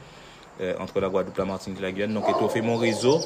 euh, 0.62 0.74
entre 0.79 1.00
la 1.00 1.10
Guadeloupe, 1.10 1.38
la 1.38 1.46
Martinique 1.46 1.79
et 1.79 1.84
la 1.84 1.91
Guyane. 1.91 2.13
Donc, 2.13 2.29
étoffer 2.29 2.62
mon 2.62 2.77
réseau 2.77 3.20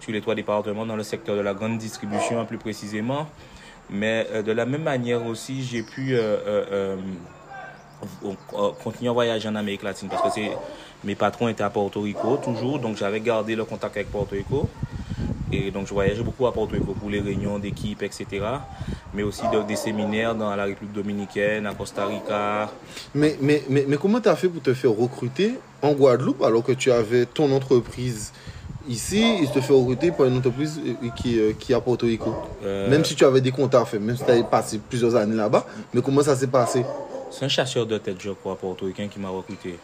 sur 0.00 0.12
les 0.12 0.20
trois 0.20 0.34
départements 0.34 0.86
dans 0.86 0.96
le 0.96 1.02
secteur 1.02 1.36
de 1.36 1.40
la 1.40 1.54
grande 1.54 1.78
distribution, 1.78 2.44
plus 2.46 2.58
précisément. 2.58 3.26
Mais 3.90 4.26
euh, 4.32 4.42
de 4.42 4.52
la 4.52 4.66
même 4.66 4.82
manière 4.82 5.24
aussi, 5.26 5.62
j'ai 5.62 5.82
pu 5.82 6.16
continuer 8.82 9.10
à 9.10 9.12
voyager 9.12 9.48
en 9.48 9.56
Amérique 9.56 9.82
latine 9.82 10.08
parce 10.08 10.34
que 10.34 10.40
mes 11.04 11.14
patrons 11.14 11.48
étaient 11.48 11.64
à 11.64 11.70
Porto 11.70 12.00
Rico 12.00 12.36
toujours, 12.36 12.78
donc 12.78 12.96
j'avais 12.96 13.20
gardé 13.20 13.56
le 13.56 13.64
contact 13.64 13.96
avec 13.96 14.10
Porto 14.10 14.34
Rico. 14.36 14.68
Et 15.52 15.70
donc 15.70 15.86
je 15.86 15.94
voyageais 15.94 16.22
beaucoup 16.22 16.46
à 16.46 16.52
Porto 16.52 16.74
Rico 16.74 16.92
pour 16.94 17.08
les 17.10 17.20
réunions 17.20 17.58
d'équipe, 17.58 18.02
etc. 18.02 18.26
Mais 19.14 19.22
aussi 19.22 19.42
de- 19.52 19.62
des 19.62 19.76
séminaires 19.76 20.34
dans 20.34 20.54
la 20.54 20.64
République 20.64 20.92
dominicaine, 20.92 21.66
à 21.66 21.74
Costa 21.74 22.04
Rica, 22.06 22.70
mais, 23.14 23.36
mais, 23.40 23.62
mais, 23.70 23.84
mais 23.88 23.96
comment 23.96 24.20
tu 24.20 24.28
as 24.28 24.36
fait 24.36 24.48
pour 24.48 24.60
te 24.62 24.74
faire 24.74 24.90
recruter 24.90 25.54
en 25.80 25.92
Guadeloupe 25.92 26.42
alors 26.42 26.62
que 26.62 26.72
tu 26.72 26.92
avais 26.92 27.24
ton 27.24 27.50
entreprise 27.52 28.32
ici 28.86 29.38
et 29.42 29.46
te 29.46 29.60
faire 29.62 29.76
recruter 29.76 30.12
par 30.12 30.26
une 30.26 30.36
entreprise 30.36 30.78
euh, 30.86 31.08
qui, 31.16 31.38
euh, 31.38 31.52
qui 31.58 31.72
est 31.72 31.74
à 31.74 31.80
Porto 31.80 32.04
Rico? 32.06 32.34
Euh, 32.64 32.90
Même 32.90 33.04
si 33.04 33.14
tu 33.14 33.24
avais 33.24 33.40
des 33.40 33.50
contacts, 33.50 33.86
fait, 33.88 33.98
même 33.98 34.16
si 34.16 34.24
tu 34.24 34.30
avais 34.30 34.42
passé 34.44 34.78
plusieurs 34.90 35.14
années 35.16 35.36
là-bas, 35.36 35.64
mais 35.94 36.02
comment 36.02 36.22
ça 36.22 36.36
s'est 36.36 36.46
passé? 36.46 36.84
C'est 37.30 37.44
un 37.46 37.48
chasseur 37.48 37.86
de 37.86 37.96
tête, 37.98 38.16
je 38.20 38.30
crois, 38.30 38.56
portoricain 38.56 39.08
qui 39.08 39.18
m'a 39.18 39.28
recruté. 39.30 39.78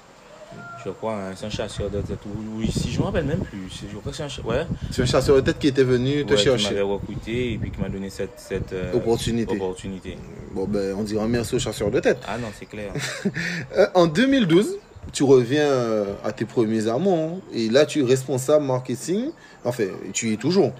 Je 0.85 0.91
crois, 0.91 1.15
hein, 1.15 1.33
c'est 1.35 1.47
un 1.47 1.51
chasseur 1.51 1.89
de 1.91 2.01
tête. 2.03 2.19
Ou- 2.27 2.59
Oui, 2.59 2.71
si 2.71 2.91
je 2.93 2.99
me 3.01 3.05
rappelle 3.07 3.25
même 3.25 3.39
plus. 3.41 3.71
C'est- 3.71 3.87
Je 3.91 3.97
crois 3.97 4.11
que 4.13 4.17
c'est 4.17 4.23
un 4.25 4.29
cha- 4.29 4.43
ouais, 4.43 4.67
un 4.99 5.05
chasseur 5.07 5.37
de 5.37 5.41
tête 5.41 5.59
qui 5.59 5.69
était 5.69 5.83
venu 5.85 6.25
te 6.27 6.33
ouais, 6.33 6.37
qui 6.37 6.45
chercher. 6.45 6.69
m'avait 6.71 6.81
recruté 6.83 7.53
et 7.55 7.59
puis 7.59 7.71
qui 7.71 7.81
m'a 7.81 7.89
donné 7.89 8.11
cette, 8.11 8.39
cette 8.39 8.73
euh, 8.73 8.93
Opportunité. 8.93 9.55
opportunité. 9.55 10.19
Bon, 10.53 10.67
ben, 10.67 10.95
on 10.99 11.03
dira 11.03 11.27
merci 11.27 11.55
au 11.55 11.59
chasseur 11.59 11.91
de 11.91 12.01
tête. 12.01 12.19
Ah 12.29 12.37
non, 12.39 12.49
c'est 12.59 12.67
clair. 12.67 12.93
Euh, 13.77 13.87
en 13.95 14.07
2012, 14.07 14.77
tu 15.13 15.23
reviens 15.25 15.67
euh, 15.67 16.05
à 16.23 16.33
tes 16.33 16.45
premiers 16.45 16.87
amours. 16.89 17.19
hein. 17.19 17.41
Et 17.55 17.69
là, 17.71 17.87
tu 17.87 18.01
es 18.03 18.05
responsable 18.05 18.65
marketing. 18.65 19.31
Enfin, 19.65 19.85
tu 20.13 20.29
y 20.31 20.35
es 20.35 20.37
toujours. 20.37 20.73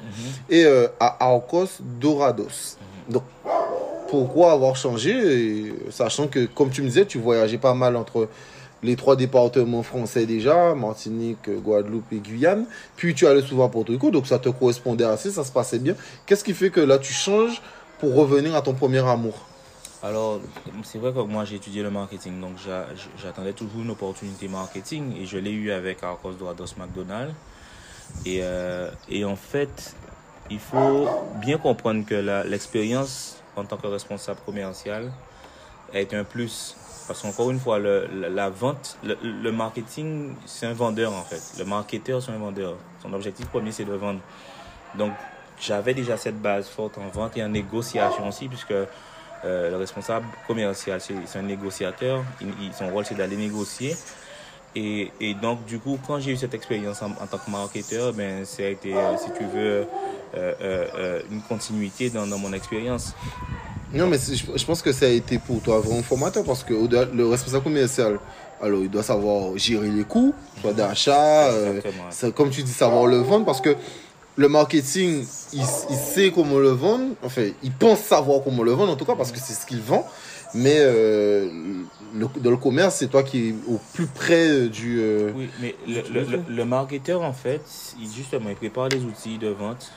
Et 0.51 0.65
euh, 0.65 0.87
à 1.01 1.17
Arcos 1.33 1.69
Dorados. 1.81 2.77
Donc, 3.09 3.23
pourquoi 4.09 4.53
avoir 4.53 4.77
changé 4.77 5.11
et 5.13 5.75
Sachant 5.91 6.29
que, 6.29 6.45
comme 6.47 6.71
tu 6.71 6.83
me 6.83 6.89
disais, 6.89 7.07
tu 7.07 7.19
voyageais 7.19 7.59
pas 7.59 7.75
mal 7.75 7.97
entre 7.97 8.29
les 8.85 8.97
trois 8.97 9.17
départements 9.17 9.83
français 9.83 10.27
déjà, 10.27 10.75
Martinique, 10.75 11.51
Guadeloupe 11.51 12.13
et 12.13 12.19
Guyane. 12.19 12.67
Puis 12.97 13.15
tu 13.15 13.27
allais 13.27 13.43
souvent 13.43 13.65
à 13.65 13.69
Porto 13.69 13.93
Rico, 13.93 14.11
donc 14.11 14.27
ça 14.27 14.39
te 14.39 14.49
correspondait 14.51 15.05
assez, 15.05 15.31
ça 15.31 15.43
se 15.43 15.51
passait 15.51 15.79
bien. 15.79 15.97
Qu'est-ce 16.27 16.45
qui 16.45 16.55
fait 16.55 16.71
que 16.71 16.81
là, 16.81 16.99
tu 16.99 17.13
changes 17.13 17.61
pour 17.99 18.15
revenir 18.15 18.55
à 18.55 18.63
ton 18.63 18.75
premier 18.75 18.99
amour? 18.99 19.35
Alors, 20.03 20.39
c'est 20.83 20.99
vrai 20.99 21.13
que 21.13 21.21
moi 21.21 21.47
j'ai 21.47 21.57
étudié 21.57 21.83
le 21.83 21.91
marketing, 21.91 22.39
donc 22.39 22.53
j'a- 22.65 22.87
j'attendais 23.23 23.55
toujours 23.55 23.81
une 23.81 23.91
opportunité 23.91 24.49
marketing 24.49 25.17
et 25.19 25.25
je 25.25 25.39
l'ai 25.39 25.51
eu 25.51 25.71
avec 25.71 26.03
Arcos 26.03 26.33
Dorados 26.33 26.75
McDonald's. 26.77 27.35
Et, 28.27 28.41
euh, 28.43 28.91
en 29.25 29.37
fait, 29.37 29.95
il 30.51 30.59
faut 30.59 31.09
bien 31.41 31.57
comprendre 31.57 32.05
que 32.05 32.47
l'expérience 32.47 33.37
en 33.57 33.65
tant 33.65 33.79
que 33.79 33.87
responsable 33.87 34.41
commercial 34.45 35.11
est 35.95 36.13
un 36.13 36.25
plus. 36.25 36.77
Parce 37.07 37.21
qu'encore 37.23 37.51
une 37.51 37.59
fois, 37.61 37.79
le, 37.79 38.09
la, 38.15 38.29
la 38.29 38.49
vente, 38.49 38.99
le, 39.05 39.17
le 39.23 39.53
marketing, 39.53 40.35
c'est 40.47 40.67
un 40.67 40.73
vendeur 40.73 41.13
en 41.13 41.23
fait. 41.23 41.59
Le 41.59 41.65
marketeur, 41.65 42.23
c'est 42.23 42.33
un 42.33 42.39
vendeur. 42.39 42.77
Son 43.03 43.13
objectif 43.13 43.47
premier, 43.49 43.73
c'est 43.73 43.85
de 43.85 43.93
vendre. 43.93 44.21
Donc, 44.97 45.13
j'avais 45.61 45.95
déjà 45.95 46.17
cette 46.17 46.41
base 46.41 46.67
forte 46.69 46.99
en 46.99 47.09
vente 47.09 47.37
et 47.37 47.45
en 47.45 47.49
négociation 47.49 48.27
aussi, 48.29 48.49
puisque 48.49 48.71
euh, 48.73 48.87
le 49.45 49.77
responsable 49.77 50.27
commercial, 50.47 51.01
c'est 51.01 51.39
un 51.39 51.43
négociateur. 51.43 52.25
Son 52.79 52.89
rôle, 52.89 53.05
c'est 53.05 53.15
d'aller 53.15 53.37
négocier. 53.37 53.95
Et, 54.77 55.13
et 55.21 55.35
donc, 55.35 55.65
du 55.67 55.79
coup, 55.79 55.99
quand 56.05 56.19
j'ai 56.19 56.33
eu 56.33 56.37
cette 56.37 56.55
expérience 56.55 57.01
en, 57.03 57.11
en 57.11 57.27
tant 57.31 57.39
que 57.39 57.51
marketeur, 57.51 58.13
ben, 58.13 58.45
ça 58.45 58.65
a 58.65 58.67
été, 58.67 58.97
euh, 58.97 59.17
si 59.17 59.31
tu 59.39 59.45
veux, 59.45 59.61
euh, 59.61 59.85
euh, 60.35 60.55
euh, 60.61 61.23
une 61.31 61.43
continuité 61.43 62.11
dans, 62.11 62.27
dans 62.27 62.39
mon 62.39 62.53
expérience. 62.53 63.15
Non, 63.95 64.07
mais 64.09 64.19
je, 64.19 64.35
je 64.59 64.65
pense 64.67 64.83
que 64.83 64.93
ça 64.93 65.07
a 65.07 65.09
été 65.09 65.39
pour 65.39 65.61
toi 65.61 65.79
vraiment 65.81 66.03
formateur 66.03 66.45
parce 66.45 66.65
que 66.65 66.75
le 66.75 67.27
responsable 67.27 67.63
commercial, 67.65 68.19
alors 68.61 68.81
il 68.83 68.91
doit 68.91 69.03
savoir 69.03 69.57
gérer 69.57 69.89
les 69.89 70.05
coûts, 70.05 70.35
soit 70.61 70.73
d'achat, 70.73 71.49
euh, 71.51 71.81
comme 72.35 72.51
tu 72.51 72.63
dis, 72.63 72.73
savoir 72.73 73.07
le 73.07 73.19
vendre 73.19 73.45
parce 73.45 73.61
que 73.61 73.77
le 74.37 74.49
marketing, 74.49 75.25
il, 75.53 75.61
il 75.91 75.97
sait 75.97 76.33
comment 76.35 76.59
le 76.59 76.71
vendre, 76.71 77.15
enfin, 77.23 77.49
il 77.63 77.71
pense 77.71 78.01
savoir 78.01 78.43
comment 78.43 78.65
le 78.65 78.73
vendre 78.73 78.93
en 78.93 78.97
tout 78.97 79.05
cas 79.05 79.15
parce 79.15 79.31
que 79.31 79.39
c'est 79.39 79.53
ce 79.55 79.65
qu'il 79.65 79.81
vend. 79.81 80.05
Mais 80.57 80.77
euh, 80.79 81.49
le- 82.15 82.29
dans 82.41 82.51
le 82.51 82.57
commerce, 82.57 82.97
c'est 82.97 83.09
toi 83.09 83.23
qui 83.25 83.49
es 83.49 83.55
au 83.69 83.81
plus 83.93 84.07
près 84.07 84.69
du. 84.69 85.01
euh, 85.01 85.33
Oui, 85.35 85.51
mais 85.61 85.75
le, 85.87 86.03
le- 86.21 86.43
le 86.49 86.65
marketeur, 86.65 87.23
en 87.23 87.33
fait, 87.33 87.61
il, 88.01 88.09
justement, 88.13 88.51
il 88.51 88.55
prépare 88.57 88.89
les 88.89 89.03
outils 89.03 89.37
de 89.39 89.49
vente 89.49 89.91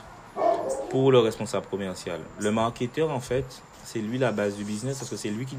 pour 0.90 1.12
le 1.12 1.18
responsable 1.20 1.66
commercial. 1.70 2.18
Le 2.40 2.50
marketeur, 2.50 3.10
en 3.10 3.20
fait, 3.20 3.44
c'est 3.90 4.00
lui 4.00 4.18
la 4.18 4.32
base 4.32 4.54
du 4.56 4.64
business 4.64 4.98
parce 4.98 5.10
que 5.10 5.16
c'est 5.16 5.30
lui 5.30 5.46
qui 5.46 5.56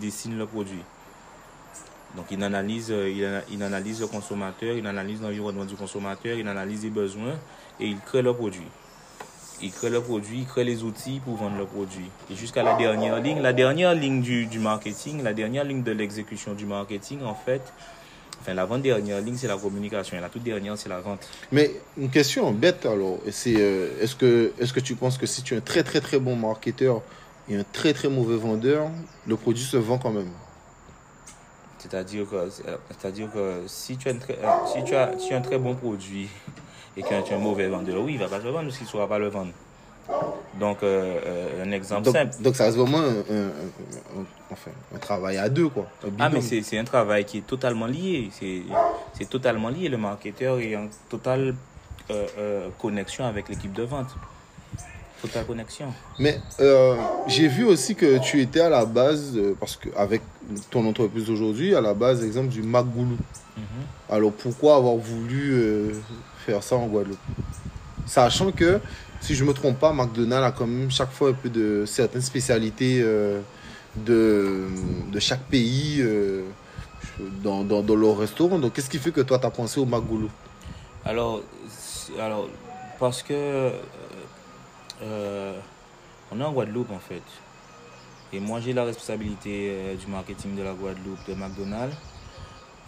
dessine 0.00 0.38
le 0.38 0.46
produit. 0.46 0.82
Donc, 2.16 2.24
il 2.30 2.42
analyse, 2.42 2.90
euh, 2.90 3.08
il, 3.08 3.22
ana- 3.24 3.42
il 3.52 3.62
analyse 3.62 4.00
le 4.00 4.06
consommateur, 4.06 4.74
il 4.76 4.86
analyse 4.86 5.20
l'environnement 5.20 5.66
du 5.66 5.74
consommateur, 5.74 6.38
il 6.38 6.48
analyse 6.48 6.82
les 6.84 6.90
besoins 6.90 7.34
et 7.78 7.86
il 7.86 7.98
crée 7.98 8.22
le 8.22 8.32
produit. 8.32 8.66
Il 9.62 9.70
crée 9.72 9.90
le 9.90 10.00
produit, 10.00 10.38
il 10.38 10.46
crée 10.46 10.64
les 10.64 10.82
outils 10.82 11.20
pour 11.22 11.36
vendre 11.36 11.58
le 11.58 11.66
produit. 11.66 12.06
Et 12.30 12.34
jusqu'à 12.34 12.62
la 12.62 12.76
dernière 12.78 13.20
ligne, 13.20 13.40
la 13.40 13.52
dernière 13.52 13.94
ligne 13.94 14.22
du, 14.22 14.58
marketing, 14.58 15.22
la 15.22 15.34
dernière 15.34 15.64
ligne 15.64 15.82
de 15.82 15.92
l'exécution 15.92 16.54
du 16.54 16.64
marketing, 16.66 17.22
en 17.24 17.34
fait, 17.34 17.62
Enfin, 18.42 18.54
l'avant-dernière 18.54 19.20
ligne, 19.20 19.36
c'est 19.36 19.48
la 19.48 19.58
communication. 19.58 20.16
Et 20.16 20.20
la 20.20 20.30
toute 20.30 20.42
dernière, 20.42 20.78
c'est 20.78 20.88
la 20.88 21.00
vente. 21.00 21.28
Mais 21.52 21.72
une 21.98 22.08
question 22.08 22.50
bête 22.52 22.86
alors, 22.86 23.18
c'est 23.30 23.54
euh, 23.58 23.90
est-ce 24.00 24.16
que, 24.16 24.52
est 24.58 24.72
que 24.72 24.80
tu 24.80 24.94
penses 24.94 25.18
que 25.18 25.26
si 25.26 25.42
tu 25.42 25.52
es 25.52 25.58
un 25.58 25.60
très 25.60 25.82
très 25.82 26.00
très 26.00 26.18
bon 26.18 26.36
marketeur 26.36 27.02
et 27.50 27.56
un 27.56 27.64
très 27.72 27.92
très 27.92 28.08
mauvais 28.08 28.36
vendeur, 28.36 28.88
le 29.26 29.36
produit 29.36 29.62
se 29.64 29.76
vend 29.76 29.98
quand 29.98 30.12
même 30.12 30.30
C'est-à-dire 31.78 32.28
que, 32.30 32.48
c'est-à-dire 32.50 33.28
que 33.32 33.62
si, 33.66 33.96
tu 33.96 34.08
as 34.08 34.12
une 34.12 34.18
très- 34.20 34.38
euh, 34.42 34.66
si, 34.72 34.84
tu 34.84 34.94
as, 34.94 35.18
si 35.18 35.28
tu 35.28 35.34
as 35.34 35.38
un 35.38 35.40
très 35.42 35.58
bon 35.58 35.74
produit 35.74 36.28
et 36.96 37.02
que 37.02 37.08
tu 37.08 37.32
es 37.32 37.34
un 37.34 37.38
mauvais 37.38 37.68
vendeur, 37.68 38.02
oui, 38.02 38.12
il 38.14 38.20
ne 38.20 38.24
va 38.24 38.28
pas 38.28 38.40
se 38.42 38.46
vendre 38.48 38.64
parce 38.66 38.76
qu'il 38.76 38.86
ne 38.86 38.90
saura 38.90 39.08
pas 39.08 39.18
le 39.18 39.28
vendre. 39.28 39.52
Donc, 40.58 40.82
euh, 40.82 41.20
euh, 41.24 41.64
un 41.64 41.70
exemple 41.72 42.02
donc, 42.04 42.14
simple. 42.14 42.34
donc 42.42 42.56
ça 42.56 42.64
reste 42.64 42.76
vraiment 42.76 42.98
un, 42.98 43.04
un- 43.04 43.46
un- 43.46 44.20
un- 44.20 44.26
enfin, 44.50 44.72
un 44.94 44.98
travail 44.98 45.36
à 45.38 45.48
deux 45.48 45.68
quoi. 45.68 45.86
un 46.04 46.08
Ah, 46.18 46.28
mais 46.28 46.40
c'est 46.40 46.62
c'est 46.62 46.78
un 46.78 46.84
travail 46.84 47.24
qui 47.24 47.38
est 47.38 47.46
totalement 47.46 47.86
lié. 47.86 48.28
C'est 48.32 48.62
c'est 49.16 49.28
totalement 49.30 49.68
lié. 49.68 49.88
Le 49.88 49.96
marketeur 49.96 50.58
est 50.58 50.74
en 50.76 50.88
totale 51.08 51.54
euh, 52.10 52.26
euh, 52.38 52.68
connexion 52.80 53.24
avec 53.24 53.48
l'équipe 53.48 53.72
de 53.72 53.84
vente. 53.84 54.08
Totale 55.22 55.44
connexion. 55.44 55.92
Mais 56.18 56.40
euh, 56.60 56.96
j'ai 57.26 57.46
vu 57.46 57.64
aussi 57.64 57.94
que 57.94 58.18
tu 58.18 58.40
étais 58.40 58.60
à 58.60 58.70
la 58.70 58.86
base, 58.86 59.32
euh, 59.36 59.54
parce 59.60 59.76
que 59.76 59.88
avec 59.96 60.22
ton 60.70 60.86
entreprise 60.86 61.28
aujourd'hui, 61.28 61.74
à 61.74 61.80
la 61.80 61.92
base, 61.92 62.24
exemple 62.24 62.48
du 62.48 62.62
Magoulou. 62.62 63.18
Mhm. 63.56 63.64
Alors 64.08 64.32
pourquoi 64.32 64.76
avoir 64.76 64.96
voulu 64.96 65.52
euh, 65.52 65.92
faire 66.46 66.62
ça 66.62 66.76
en 66.76 66.86
Guadeloupe? 66.86 67.18
Sachant 68.06 68.50
que, 68.50 68.80
si 69.20 69.34
je 69.34 69.44
me 69.44 69.52
trompe 69.52 69.78
pas, 69.78 69.92
McDonald's 69.92 70.46
a 70.46 70.52
quand 70.52 70.66
même 70.66 70.90
chaque 70.90 71.12
fois 71.12 71.30
un 71.30 71.34
peu 71.34 71.50
de 71.50 71.84
certaines 71.86 72.22
spécialités 72.22 73.02
de, 73.94 74.66
de 75.12 75.20
chaque 75.20 75.42
pays 75.42 76.02
dans, 77.44 77.62
dans, 77.62 77.82
dans 77.82 77.94
leur 77.94 78.18
restaurant. 78.18 78.58
Donc 78.58 78.72
qu'est-ce 78.72 78.90
qui 78.90 78.98
fait 78.98 79.12
que 79.12 79.20
toi, 79.20 79.38
tu 79.38 79.46
as 79.46 79.50
pensé 79.50 79.78
au 79.78 79.84
Magoulou? 79.84 80.30
Alors, 81.04 81.42
alors 82.18 82.48
parce 82.98 83.22
que 83.22 83.70
euh, 85.02 85.58
on 86.30 86.40
est 86.40 86.44
en 86.44 86.52
Guadeloupe 86.52 86.90
en 86.92 86.98
fait. 86.98 87.22
Et 88.32 88.40
moi 88.40 88.60
j'ai 88.60 88.72
la 88.72 88.84
responsabilité 88.84 89.70
euh, 89.70 89.94
du 89.94 90.06
marketing 90.06 90.56
de 90.56 90.62
la 90.62 90.72
Guadeloupe 90.72 91.18
de 91.28 91.34
McDonald's. 91.34 91.96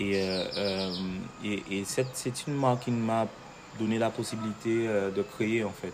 Et, 0.01 0.13
euh, 0.17 0.93
et, 1.45 1.63
et 1.71 1.85
c'est 1.85 2.47
une 2.47 2.55
marque 2.55 2.85
qui 2.85 2.91
m'a 2.91 3.27
donné 3.79 3.99
la 3.99 4.11
possibilité 4.11 4.87
de 4.87 5.23
créer 5.23 5.65
en 5.65 5.71
fait. 5.71 5.93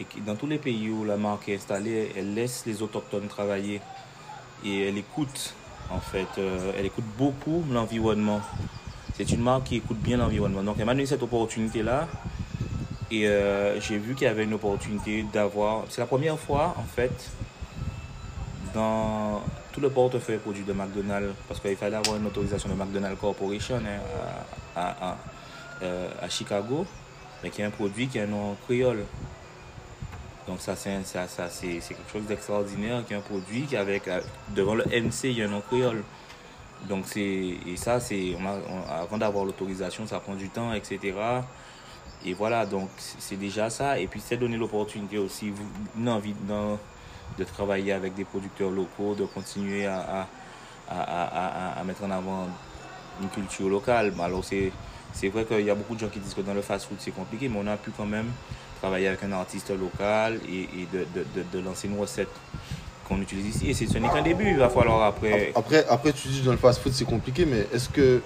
Et 0.00 0.06
dans 0.26 0.34
tous 0.34 0.46
les 0.46 0.58
pays 0.58 0.90
où 0.90 1.04
la 1.04 1.16
marque 1.16 1.48
est 1.48 1.56
installée, 1.56 2.12
elle 2.16 2.34
laisse 2.34 2.64
les 2.66 2.82
autochtones 2.82 3.28
travailler. 3.28 3.80
Et 4.64 4.88
elle 4.88 4.98
écoute 4.98 5.54
en 5.90 6.00
fait, 6.00 6.28
elle 6.76 6.86
écoute 6.86 7.04
beaucoup 7.16 7.64
l'environnement. 7.70 8.40
C'est 9.16 9.30
une 9.30 9.42
marque 9.42 9.64
qui 9.64 9.76
écoute 9.76 9.98
bien 9.98 10.16
l'environnement. 10.16 10.64
Donc, 10.64 10.76
elle 10.80 10.86
m'a 10.86 10.92
donné 10.92 11.06
cette 11.06 11.22
opportunité-là. 11.22 12.08
Et 13.14 13.28
euh, 13.28 13.80
j'ai 13.80 13.96
vu 13.98 14.14
qu'il 14.14 14.26
y 14.26 14.30
avait 14.30 14.42
une 14.42 14.54
opportunité 14.54 15.24
d'avoir. 15.32 15.84
C'est 15.88 16.00
la 16.00 16.06
première 16.06 16.38
fois, 16.38 16.74
en 16.76 16.82
fait, 16.82 17.30
dans 18.74 19.40
tout 19.72 19.80
le 19.80 19.88
portefeuille 19.88 20.38
produit 20.38 20.64
de 20.64 20.72
McDonald's, 20.72 21.32
parce 21.46 21.60
qu'il 21.60 21.76
fallait 21.76 21.96
avoir 21.96 22.16
une 22.16 22.26
autorisation 22.26 22.68
de 22.68 22.74
McDonald's 22.74 23.20
Corporation 23.20 23.80
hein, 24.76 25.16
euh, 25.82 26.08
à 26.20 26.28
Chicago, 26.28 26.86
mais 27.42 27.50
qui 27.50 27.62
est 27.62 27.64
un 27.64 27.70
produit 27.70 28.08
qui 28.08 28.18
a 28.18 28.24
un 28.24 28.26
nom 28.26 28.56
créole. 28.66 29.04
Donc 30.48 30.60
ça, 30.60 30.74
c'est 30.74 31.04
ça, 31.04 31.28
c'est 31.48 31.78
quelque 31.78 32.12
chose 32.12 32.24
d'extraordinaire, 32.24 33.04
qui 33.06 33.14
est 33.14 33.16
un 33.16 33.20
produit 33.20 33.62
qui 33.62 33.76
avec 33.76 34.08
euh, 34.08 34.20
devant 34.56 34.74
le 34.74 34.84
MC, 34.86 35.24
il 35.24 35.38
y 35.38 35.42
a 35.42 35.44
un 35.44 35.50
nom 35.50 35.60
créole. 35.60 36.02
Donc 36.88 37.04
c'est 37.06 37.20
et 37.20 37.76
ça 37.76 38.00
c'est 38.00 38.36
avant 38.90 39.18
d'avoir 39.18 39.44
l'autorisation, 39.44 40.04
ça 40.06 40.18
prend 40.18 40.34
du 40.34 40.48
temps, 40.48 40.72
etc. 40.74 41.14
Et 42.24 42.32
voilà, 42.32 42.64
donc 42.64 42.88
c'est 42.98 43.36
déjà 43.36 43.70
ça. 43.70 43.98
Et 43.98 44.06
puis 44.06 44.20
c'est 44.24 44.36
donner 44.36 44.56
l'opportunité 44.56 45.18
aussi, 45.18 45.52
une 45.96 46.08
envie 46.08 46.34
de 47.38 47.44
travailler 47.44 47.92
avec 47.92 48.14
des 48.14 48.24
producteurs 48.24 48.70
locaux, 48.70 49.14
de 49.14 49.24
continuer 49.24 49.86
à, 49.86 50.26
à, 50.88 51.80
à, 51.80 51.84
mettre 51.84 52.04
en 52.04 52.10
avant 52.10 52.48
une 53.20 53.28
culture 53.28 53.68
locale. 53.68 54.12
Alors 54.22 54.44
c'est 54.44 55.28
vrai 55.28 55.44
qu'il 55.44 55.64
y 55.64 55.70
a 55.70 55.74
beaucoup 55.74 55.94
de 55.94 56.00
gens 56.00 56.08
qui 56.08 56.18
disent 56.18 56.34
que 56.34 56.40
dans 56.40 56.54
le 56.54 56.62
fast-food 56.62 56.98
c'est 56.98 57.10
compliqué, 57.10 57.48
mais 57.48 57.58
on 57.62 57.66
a 57.66 57.76
pu 57.76 57.90
quand 57.96 58.06
même 58.06 58.30
travailler 58.80 59.08
avec 59.08 59.22
un 59.22 59.32
artiste 59.32 59.70
local 59.70 60.40
et, 60.48 60.86
de, 60.92 61.06
de, 61.14 61.44
de, 61.52 61.64
lancer 61.64 61.88
une 61.88 61.98
recette 61.98 62.28
qu'on 63.08 63.20
utilise 63.20 63.62
ici. 63.62 63.70
Et 63.70 63.74
ce 63.74 63.98
n'est 63.98 64.08
qu'un 64.08 64.22
début, 64.22 64.48
il 64.48 64.56
va 64.58 64.68
falloir 64.68 65.02
après... 65.02 65.52
Après, 65.54 65.86
après, 65.88 66.12
tu 66.12 66.28
dis 66.28 66.42
dans 66.42 66.52
le 66.52 66.58
fast-food, 66.58 66.92
c'est 66.92 67.04
compliqué, 67.04 67.46
mais 67.46 67.66
est-ce 67.72 67.88
que 67.88 68.20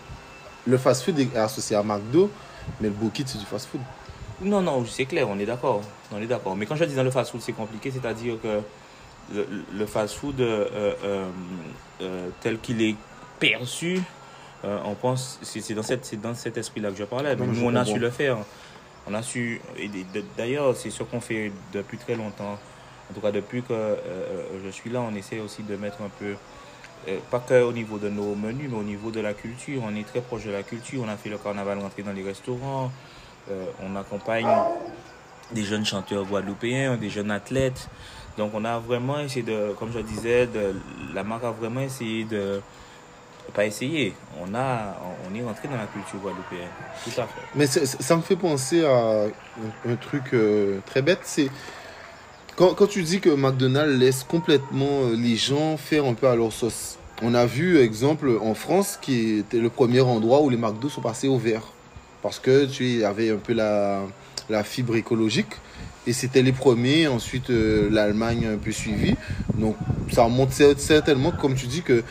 le 0.66 0.78
fast-food 0.78 1.18
est 1.18 1.36
associé 1.36 1.76
à 1.76 1.82
McDo, 1.82 2.30
mais 2.80 2.88
le 2.88 2.94
Bokit, 2.94 3.24
c'est 3.26 3.38
du 3.38 3.44
fast-food 3.44 3.80
Non, 4.42 4.60
non, 4.60 4.84
c'est 4.86 5.04
clair, 5.06 5.28
on 5.28 5.38
est 5.38 5.46
d'accord. 5.46 5.82
On 6.12 6.20
est 6.20 6.26
d'accord. 6.26 6.56
Mais 6.56 6.66
quand 6.66 6.76
je 6.76 6.84
dis 6.84 6.94
dans 6.94 7.02
le 7.04 7.10
fast-food, 7.10 7.40
c'est 7.40 7.52
compliqué, 7.52 7.90
c'est-à-dire 7.90 8.36
que 8.42 8.60
le, 9.34 9.46
le 9.72 9.86
fast-food 9.86 10.40
euh, 10.40 10.66
euh, 11.04 11.28
euh, 12.00 12.28
tel 12.40 12.58
qu'il 12.60 12.80
est 12.82 12.96
perçu, 13.38 14.00
on 14.64 14.94
pense, 14.94 15.38
c'est 15.42 15.74
dans, 15.74 15.82
cette, 15.84 16.20
dans 16.20 16.34
cet 16.34 16.56
esprit-là 16.58 16.90
que 16.90 16.96
je 16.96 17.04
parlais. 17.04 17.36
Mais 17.36 17.46
Non, 17.46 17.54
je 17.54 17.60
nous, 17.60 17.66
on 17.66 17.74
a 17.76 17.80
comprends. 17.80 17.94
su 17.94 18.00
le 18.00 18.10
faire. 18.10 18.38
On 19.06 19.14
a 19.14 19.22
su, 19.22 19.60
et 19.78 19.88
d'ailleurs, 20.36 20.76
c'est 20.76 20.90
ce 20.90 21.02
qu'on 21.04 21.20
fait 21.20 21.52
depuis 21.72 21.96
très 21.96 22.14
longtemps. 22.16 22.58
En 23.10 23.14
tout 23.14 23.20
cas, 23.20 23.30
depuis 23.30 23.62
que 23.62 23.96
je 24.64 24.68
suis 24.70 24.90
là, 24.90 25.00
on 25.00 25.14
essaie 25.14 25.38
aussi 25.40 25.62
de 25.62 25.76
mettre 25.76 26.02
un 26.02 26.10
peu 26.18 26.34
pas 27.30 27.40
que 27.40 27.62
au 27.62 27.72
niveau 27.72 27.98
de 27.98 28.08
nos 28.08 28.34
menus, 28.34 28.68
mais 28.70 28.76
au 28.76 28.82
niveau 28.82 29.10
de 29.10 29.20
la 29.20 29.34
culture. 29.34 29.82
On 29.84 29.94
est 29.94 30.06
très 30.06 30.20
proche 30.20 30.44
de 30.44 30.50
la 30.50 30.62
culture. 30.62 31.02
On 31.04 31.08
a 31.08 31.16
fait 31.16 31.30
le 31.30 31.38
carnaval 31.38 31.78
rentrer 31.78 32.02
dans 32.02 32.12
les 32.12 32.22
restaurants. 32.22 32.90
Euh, 33.50 33.64
on 33.82 33.96
accompagne 33.96 34.48
des 35.52 35.64
jeunes 35.64 35.84
chanteurs 35.86 36.24
guadeloupéens, 36.24 36.96
des 36.96 37.10
jeunes 37.10 37.30
athlètes. 37.30 37.88
Donc 38.36 38.52
on 38.54 38.64
a 38.64 38.78
vraiment 38.78 39.18
essayé 39.18 39.42
de, 39.42 39.74
comme 39.78 39.90
je 39.92 40.00
disais, 40.00 40.48
la 41.14 41.24
marque 41.24 41.44
a 41.44 41.50
vraiment 41.50 41.80
essayé 41.80 42.24
de 42.24 42.60
pas 43.54 43.64
essayer. 43.64 44.12
On 44.38 44.54
a, 44.54 44.96
on 45.28 45.34
est 45.34 45.42
rentré 45.42 45.68
dans 45.68 45.76
la 45.76 45.86
culture 45.86 46.18
guadeloupéenne. 46.18 46.68
Tout 47.02 47.20
à 47.20 47.26
fait. 47.26 47.40
Mais 47.54 47.66
ça 47.66 48.16
me 48.16 48.22
fait 48.22 48.36
penser 48.36 48.84
à 48.84 49.24
un, 49.24 49.28
un 49.90 49.96
truc 49.96 50.34
euh, 50.34 50.80
très 50.84 51.00
bête. 51.00 51.20
C'est 51.22 51.48
quand, 52.58 52.88
tu 52.88 53.04
dis 53.04 53.20
que 53.20 53.30
McDonald's 53.30 53.96
laisse 54.00 54.24
complètement 54.24 55.04
euh, 55.04 55.14
les 55.14 55.36
gens 55.36 55.76
faire 55.76 56.04
un 56.06 56.14
peu 56.14 56.26
à 56.26 56.34
leur 56.34 56.52
sauce. 56.52 56.98
On 57.22 57.34
a 57.34 57.46
vu, 57.46 57.78
exemple, 57.78 58.36
en 58.42 58.54
France, 58.54 58.98
qui 59.00 59.38
était 59.38 59.60
le 59.60 59.70
premier 59.70 60.00
endroit 60.00 60.42
où 60.42 60.50
les 60.50 60.56
McDo 60.56 60.88
sont 60.88 61.00
passés 61.00 61.28
au 61.28 61.38
vert. 61.38 61.62
Parce 62.20 62.40
que 62.40 62.64
tu 62.64 63.04
avait 63.04 63.30
un 63.30 63.36
peu 63.36 63.52
la, 63.52 64.02
fibre 64.64 64.96
écologique. 64.96 65.52
Et 66.08 66.12
c'était 66.12 66.42
les 66.42 66.50
premiers. 66.50 67.06
Ensuite, 67.06 67.50
euh, 67.50 67.88
l'Allemagne 67.92 68.48
un 68.52 68.56
peu 68.56 68.72
suivi. 68.72 69.14
Donc, 69.54 69.76
ça 70.10 70.26
montre 70.26 70.52
cer- 70.52 70.78
certainement, 70.78 71.30
comme 71.30 71.54
tu 71.54 71.68
dis, 71.68 71.82
que 71.82 72.02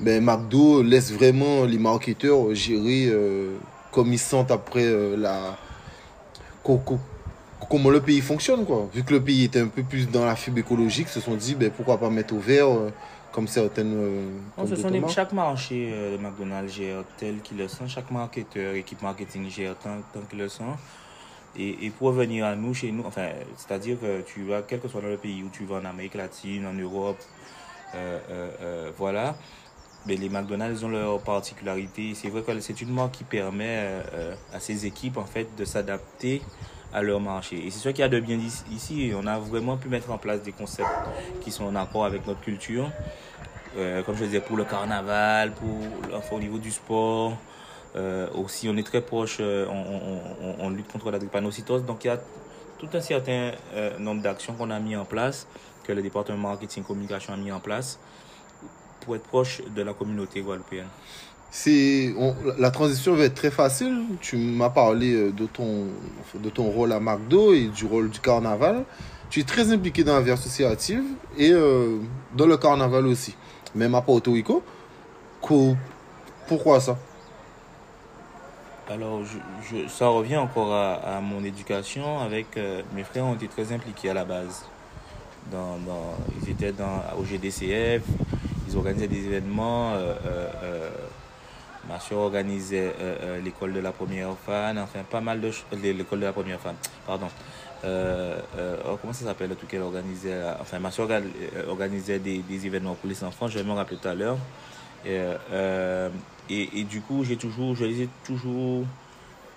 ben, 0.00 0.24
McDo 0.24 0.82
laisse 0.82 1.12
vraiment 1.12 1.64
les 1.64 1.78
marketeurs 1.78 2.52
gérer 2.54 3.06
euh, 3.06 3.54
comme 3.92 4.12
ils 4.12 4.18
sentent 4.18 4.50
après 4.50 4.84
euh, 4.84 5.16
la 5.16 5.56
comment 7.72 7.88
le 7.88 8.02
pays 8.02 8.20
fonctionne 8.20 8.66
quoi. 8.66 8.90
Vu 8.92 9.02
que 9.02 9.14
le 9.14 9.24
pays 9.24 9.44
était 9.44 9.60
un 9.60 9.68
peu 9.68 9.82
plus 9.82 10.06
dans 10.10 10.26
la 10.26 10.36
fibre 10.36 10.58
écologique, 10.58 11.08
se 11.08 11.20
sont 11.20 11.36
dit 11.36 11.54
ben, 11.54 11.70
pourquoi 11.70 11.96
pas 11.98 12.10
mettre 12.10 12.34
au 12.34 12.38
vert 12.38 12.68
euh, 12.68 12.90
comme 13.32 13.48
certaines 13.48 13.94
euh, 13.94 14.26
Non, 14.58 14.66
comme 14.66 14.76
ce 14.76 14.76
sont 14.76 15.08
chaque 15.08 15.32
marché 15.32 15.88
euh, 15.90 16.18
de 16.18 16.22
McDonald's 16.22 16.74
gère 16.74 17.02
tel 17.16 17.40
qu'il 17.40 17.56
le 17.56 17.68
sent, 17.68 17.84
chaque 17.88 18.10
marketeur, 18.10 18.74
équipe 18.74 19.00
marketing 19.00 19.48
gère 19.48 19.74
tant, 19.78 19.96
tant 20.12 20.20
qu'il 20.28 20.38
le 20.38 20.50
sent. 20.50 20.74
Et, 21.56 21.86
et 21.86 21.90
pour 21.90 22.08
revenir 22.08 22.44
à 22.44 22.54
nous, 22.56 22.74
chez 22.74 22.92
nous, 22.92 23.04
enfin, 23.06 23.28
c'est-à-dire 23.56 23.98
que 23.98 24.20
tu 24.20 24.42
vas, 24.44 24.60
quel 24.60 24.78
que 24.78 24.88
soit 24.88 25.00
dans 25.00 25.08
le 25.08 25.16
pays 25.16 25.42
où 25.42 25.48
tu 25.50 25.64
vas, 25.64 25.76
en 25.76 25.84
Amérique 25.86 26.14
latine, 26.14 26.66
en 26.66 26.74
Europe, 26.74 27.20
euh, 27.94 28.18
euh, 28.30 28.50
euh, 28.60 28.90
voilà, 28.98 29.34
mais 30.06 30.16
les 30.16 30.28
McDonald's 30.28 30.82
ont 30.82 30.88
leur 30.88 31.20
particularité. 31.20 32.12
C'est 32.14 32.28
vrai 32.28 32.42
que 32.42 32.60
c'est 32.60 32.80
une 32.82 32.92
marque 32.92 33.12
qui 33.12 33.24
permet 33.24 33.76
euh, 33.78 34.02
euh, 34.14 34.34
à 34.52 34.60
ces 34.60 34.84
équipes, 34.84 35.16
en 35.16 35.24
fait, 35.24 35.48
de 35.56 35.64
s'adapter 35.64 36.42
à 36.92 37.02
leur 37.02 37.20
marché. 37.20 37.66
Et 37.66 37.70
c'est 37.70 37.78
ce 37.80 37.88
qu'il 37.88 38.00
y 38.00 38.02
a 38.02 38.08
de 38.08 38.20
bien 38.20 38.38
ici-. 38.70 39.12
On 39.16 39.26
a 39.26 39.38
vraiment 39.38 39.76
pu 39.76 39.88
mettre 39.88 40.10
en 40.10 40.18
place 40.18 40.42
des 40.42 40.52
concepts 40.52 40.88
qui 41.42 41.50
sont 41.50 41.64
en 41.64 41.74
accord 41.76 42.04
avec 42.04 42.26
notre 42.26 42.40
culture. 42.40 42.90
Euh, 43.78 44.02
comme 44.02 44.16
je 44.16 44.24
disais, 44.24 44.40
pour 44.40 44.56
le 44.56 44.64
carnaval, 44.64 45.52
pour, 45.52 46.16
enfin, 46.16 46.36
au 46.36 46.40
niveau 46.40 46.58
du 46.58 46.70
sport. 46.70 47.36
Euh, 47.94 48.26
aussi, 48.34 48.68
on 48.70 48.76
est 48.76 48.82
très 48.86 49.00
proche, 49.02 49.36
euh, 49.40 49.66
on, 49.68 49.74
on- 49.74 50.48
on- 50.48 50.66
on 50.66 50.70
lutte 50.70 50.90
contre 50.90 51.10
la 51.10 51.18
drépanocytose. 51.18 51.84
Donc, 51.84 52.04
il 52.04 52.08
y 52.08 52.10
a 52.10 52.18
tout 52.78 52.88
un 52.94 53.00
certain 53.00 53.52
euh, 53.74 53.98
nombre 53.98 54.22
d'actions 54.22 54.54
qu'on 54.54 54.70
a 54.70 54.78
mis 54.80 54.96
en 54.96 55.04
place, 55.04 55.46
que 55.84 55.92
le 55.92 56.00
département 56.02 56.48
marketing 56.50 56.84
communication 56.84 57.34
a 57.34 57.36
mis 57.36 57.52
en 57.52 57.60
place 57.60 57.98
pour 59.00 59.16
être 59.16 59.24
proche 59.24 59.60
de 59.74 59.82
la 59.82 59.92
communauté 59.94 60.40
guadeloupéenne. 60.40 60.86
La 62.58 62.70
transition 62.70 63.14
va 63.14 63.24
être 63.24 63.34
très 63.34 63.50
facile. 63.50 64.04
Tu 64.20 64.36
m'as 64.36 64.70
parlé 64.70 65.12
euh, 65.12 65.32
de 65.32 65.46
ton 65.46 65.86
de 66.34 66.50
ton 66.50 66.64
rôle 66.64 66.92
à 66.92 67.00
McDo 67.00 67.52
et 67.52 67.66
du 67.68 67.84
rôle 67.84 68.08
du 68.10 68.20
carnaval. 68.20 68.84
Tu 69.28 69.40
es 69.40 69.44
très 69.44 69.70
impliqué 69.72 70.02
dans 70.04 70.14
la 70.14 70.22
vie 70.22 70.30
associative 70.30 71.04
et 71.36 71.50
euh, 71.52 71.98
dans 72.34 72.46
le 72.46 72.56
carnaval 72.56 73.06
aussi, 73.06 73.36
même 73.74 73.94
à 73.94 74.02
Porto 74.02 74.32
Rico. 74.32 74.62
Co- 75.42 75.76
Pourquoi 76.48 76.80
ça? 76.80 76.98
Alors, 78.88 79.20
ça 79.88 80.08
revient 80.08 80.36
encore 80.36 80.74
à, 80.74 81.20
mon 81.20 81.44
éducation. 81.44 82.18
Avec 82.20 82.56
euh, 82.56 82.82
mes 82.94 83.04
frères 83.04 83.24
ont 83.24 83.34
été 83.34 83.48
très 83.48 83.72
impliqués 83.72 84.10
à 84.10 84.14
la 84.14 84.24
base. 84.24 84.64
Ils 86.42 86.50
étaient 86.50 86.72
dans, 86.72 87.02
au 87.18 87.24
GDCF, 87.24 88.02
ils 88.68 88.76
organisaient 88.76 89.08
des 89.08 89.26
événements. 89.26 89.92
Euh, 91.88 91.88
euh, 91.88 91.92
ma 91.92 92.00
soeur 92.00 92.18
organisait 92.18 92.94
euh, 93.00 93.16
euh, 93.22 93.40
l'école 93.40 93.72
de 93.72 93.80
la 93.80 93.92
première 93.92 94.36
fan, 94.46 94.78
enfin 94.78 95.00
pas 95.10 95.20
mal 95.20 95.40
de 95.40 95.50
choses. 95.50 95.66
L'école 95.82 96.20
de 96.20 96.26
la 96.26 96.32
première 96.32 96.60
fan, 96.60 96.74
pardon. 97.06 97.28
Euh, 97.84 98.38
euh, 98.56 98.76
oh, 98.86 98.98
comment 99.00 99.12
ça 99.12 99.24
s'appelle 99.24 99.48
le 99.48 99.56
truc 99.56 99.70
qu'elle 99.70 99.82
organisait 99.82 100.32
euh, 100.32 100.54
Enfin, 100.60 100.78
ma 100.78 100.90
soeur 100.92 101.08
orga- 101.08 101.22
euh, 101.56 101.68
organisait 101.68 102.20
des, 102.20 102.38
des 102.38 102.66
événements 102.66 102.94
pour 102.94 103.08
les 103.08 103.24
enfants, 103.24 103.48
je 103.48 103.58
vais 103.58 103.64
me 103.64 103.72
rappeler 103.72 103.96
tout 103.96 104.08
à 104.08 104.14
l'heure. 104.14 104.38
Et, 105.04 105.18
euh, 105.52 106.08
et, 106.48 106.84
du 106.84 107.00
coup, 107.00 107.24
j'ai 107.24 107.36
toujours, 107.36 107.74
je 107.74 107.84
les 107.84 108.02
ai 108.02 108.08
toujours 108.24 108.84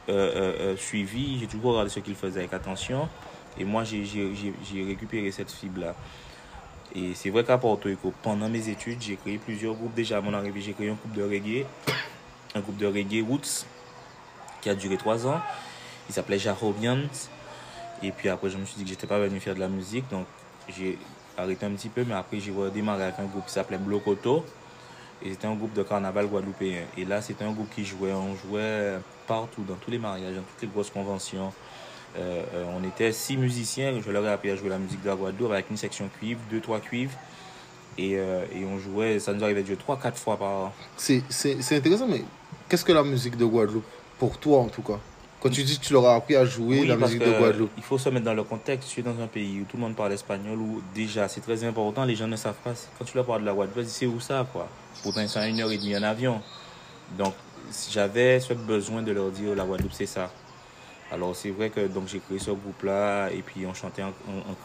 euh, 0.09 0.11
euh, 0.11 0.53
euh, 0.73 0.77
suivis, 0.77 1.39
j'ai 1.39 1.45
toujours 1.47 1.71
regardé 1.71 1.91
ce 1.91 1.99
qu'ils 1.99 2.15
faisaient 2.15 2.39
avec 2.39 2.53
attention. 2.53 3.07
Et 3.59 3.63
moi, 3.63 3.83
j'ai 3.83 4.83
récupéré 4.87 5.29
cette 5.31 5.51
fibre-là. 5.51 5.93
Et 6.95 7.13
c'est 7.13 7.29
vrai 7.29 7.43
qu'à 7.43 7.57
Porto 7.57 7.89
Rico, 7.89 8.13
pendant 8.23 8.49
mes 8.49 8.69
études, 8.69 9.01
j'ai 9.01 9.17
créé 9.17 9.37
plusieurs 9.37 9.75
groupes. 9.75 9.93
Déjà, 9.93 10.17
à 10.17 10.21
mon 10.21 10.33
arrivée, 10.33 10.61
j'ai 10.61 10.73
créé 10.73 10.89
un 10.89 10.93
groupe 10.93 11.13
de 11.13 11.23
reggae, 11.23 11.65
un 12.55 12.61
groupe 12.61 12.77
de 12.77 12.87
reggae 12.87 13.23
Roots, 13.27 13.65
qui 14.61 14.69
a 14.69 14.75
duré 14.75 14.97
trois 14.97 15.27
ans. 15.27 15.41
Il 16.09 16.15
s'appelait 16.15 16.39
Jarobians. 16.39 17.09
Et 18.01 18.11
puis 18.11 18.29
après, 18.29 18.49
je 18.49 18.57
me 18.57 18.65
suis 18.65 18.77
dit 18.77 18.83
que 18.83 18.89
j'étais 18.89 19.07
pas 19.07 19.19
venu 19.19 19.39
faire 19.39 19.55
de 19.55 19.59
la 19.59 19.67
musique, 19.67 20.09
donc 20.09 20.25
j'ai 20.69 20.97
arrêté 21.37 21.65
un 21.65 21.71
petit 21.71 21.89
peu, 21.89 22.03
mais 22.05 22.13
après, 22.13 22.39
j'ai 22.39 22.51
redémarré 22.51 23.03
avec 23.03 23.19
un 23.19 23.25
groupe 23.25 23.45
qui 23.45 23.53
s'appelait 23.53 23.77
Blocoto. 23.77 24.45
Et 25.23 25.31
c'était 25.31 25.47
un 25.47 25.55
groupe 25.55 25.73
de 25.73 25.81
carnaval 25.81 26.27
guadeloupéen. 26.27 26.83
Et 26.97 27.05
là, 27.05 27.21
c'était 27.21 27.45
un 27.45 27.51
groupe 27.51 27.69
qui 27.73 27.85
jouait. 27.85 28.11
On 28.11 28.35
jouait 28.35 28.99
partout, 29.27 29.63
dans 29.63 29.75
tous 29.75 29.89
les 29.89 29.97
mariages, 29.97 30.35
dans 30.35 30.41
toutes 30.41 30.61
les 30.61 30.67
grosses 30.67 30.89
conventions. 30.89 31.53
Euh, 32.17 32.43
euh, 32.53 32.65
on 32.77 32.83
était 32.85 33.11
six 33.11 33.37
musiciens. 33.37 33.99
Je 34.05 34.11
leur 34.11 34.25
ai 34.25 34.31
appris 34.31 34.51
à 34.51 34.55
jouer 34.55 34.69
la 34.69 34.77
musique 34.77 35.01
de 35.01 35.07
la 35.07 35.15
Guadeloupe 35.15 35.51
avec 35.51 35.69
une 35.69 35.77
section 35.77 36.09
cuivre, 36.19 36.39
deux, 36.51 36.59
trois 36.59 36.79
cuivres. 36.79 37.17
Et, 37.97 38.17
euh, 38.17 38.45
et 38.53 38.65
on 38.65 38.77
jouait, 38.77 39.19
ça 39.19 39.33
nous 39.33 39.43
arrivait 39.43 39.61
de 39.61 39.67
jouer 39.67 39.77
trois, 39.77 39.97
quatre 39.97 40.17
fois 40.17 40.37
par 40.37 40.49
an. 40.49 40.73
C'est 40.97 41.23
intéressant, 41.71 42.07
mais 42.07 42.23
qu'est-ce 42.69 42.85
que 42.85 42.91
la 42.91 43.03
musique 43.03 43.37
de 43.37 43.45
Guadeloupe 43.45 43.85
Pour 44.19 44.37
toi 44.37 44.59
en 44.59 44.67
tout 44.67 44.81
cas? 44.81 44.99
Quand 45.41 45.49
tu 45.49 45.63
dis 45.63 45.77
que 45.77 45.85
tu 45.85 45.93
leur 45.93 46.07
as 46.07 46.15
appris 46.15 46.35
à 46.35 46.43
jouer 46.45 46.81
Oui, 46.81 46.87
la 46.87 46.95
musique 46.95 47.19
que 47.19 47.25
de 47.25 47.37
Guadeloupe. 47.37 47.71
Il 47.77 47.83
faut 47.83 47.99
se 47.99 48.09
mettre 48.09 48.25
dans 48.25 48.33
le 48.33 48.43
contexte. 48.43 48.89
Tu 48.89 49.01
es 49.01 49.03
dans 49.03 49.19
un 49.21 49.27
pays 49.27 49.61
où 49.61 49.65
tout 49.65 49.77
le 49.77 49.83
monde 49.83 49.95
parle 49.95 50.11
espagnol, 50.13 50.57
où 50.57 50.81
déjà 50.95 51.27
c'est 51.27 51.41
très 51.41 51.63
important, 51.63 52.03
les 52.03 52.15
gens 52.15 52.27
ne 52.27 52.35
savent 52.35 52.55
pas. 52.63 52.73
Quand 52.97 53.05
tu 53.05 53.15
leur 53.15 53.25
parles 53.25 53.41
de 53.41 53.45
la 53.45 53.53
Guadeloupe, 53.53 53.77
ils 53.77 53.83
disent 53.83 53.93
c'est 53.93 54.05
où 54.07 54.19
ça, 54.19 54.47
quoi? 54.51 54.67
Pourtant, 55.03 55.21
ils 55.21 55.29
sont 55.29 55.39
à 55.39 55.47
une 55.47 55.59
heure 55.61 55.71
et 55.71 55.77
demie 55.77 55.95
en 55.95 56.03
avion. 56.03 56.41
Donc, 57.17 57.35
si 57.69 57.91
j'avais 57.91 58.39
ce 58.39 58.53
besoin 58.53 59.03
de 59.03 59.11
leur 59.11 59.29
dire 59.29 59.53
la 59.55 59.65
Guadeloupe, 59.65 59.93
c'est 59.93 60.07
ça. 60.07 60.31
Alors, 61.11 61.35
c'est 61.35 61.51
vrai 61.51 61.69
que 61.69 61.81
donc 61.81 62.07
j'ai 62.07 62.19
créé 62.19 62.39
ce 62.39 62.49
groupe-là, 62.49 63.29
et 63.29 63.41
puis 63.41 63.65
on 63.67 63.73
chantait 63.73 64.01
en, 64.01 64.11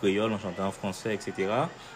créole, 0.01 0.33
on 0.33 0.39
chantait 0.39 0.63
en 0.63 0.71
français, 0.71 1.15
etc. 1.15 1.49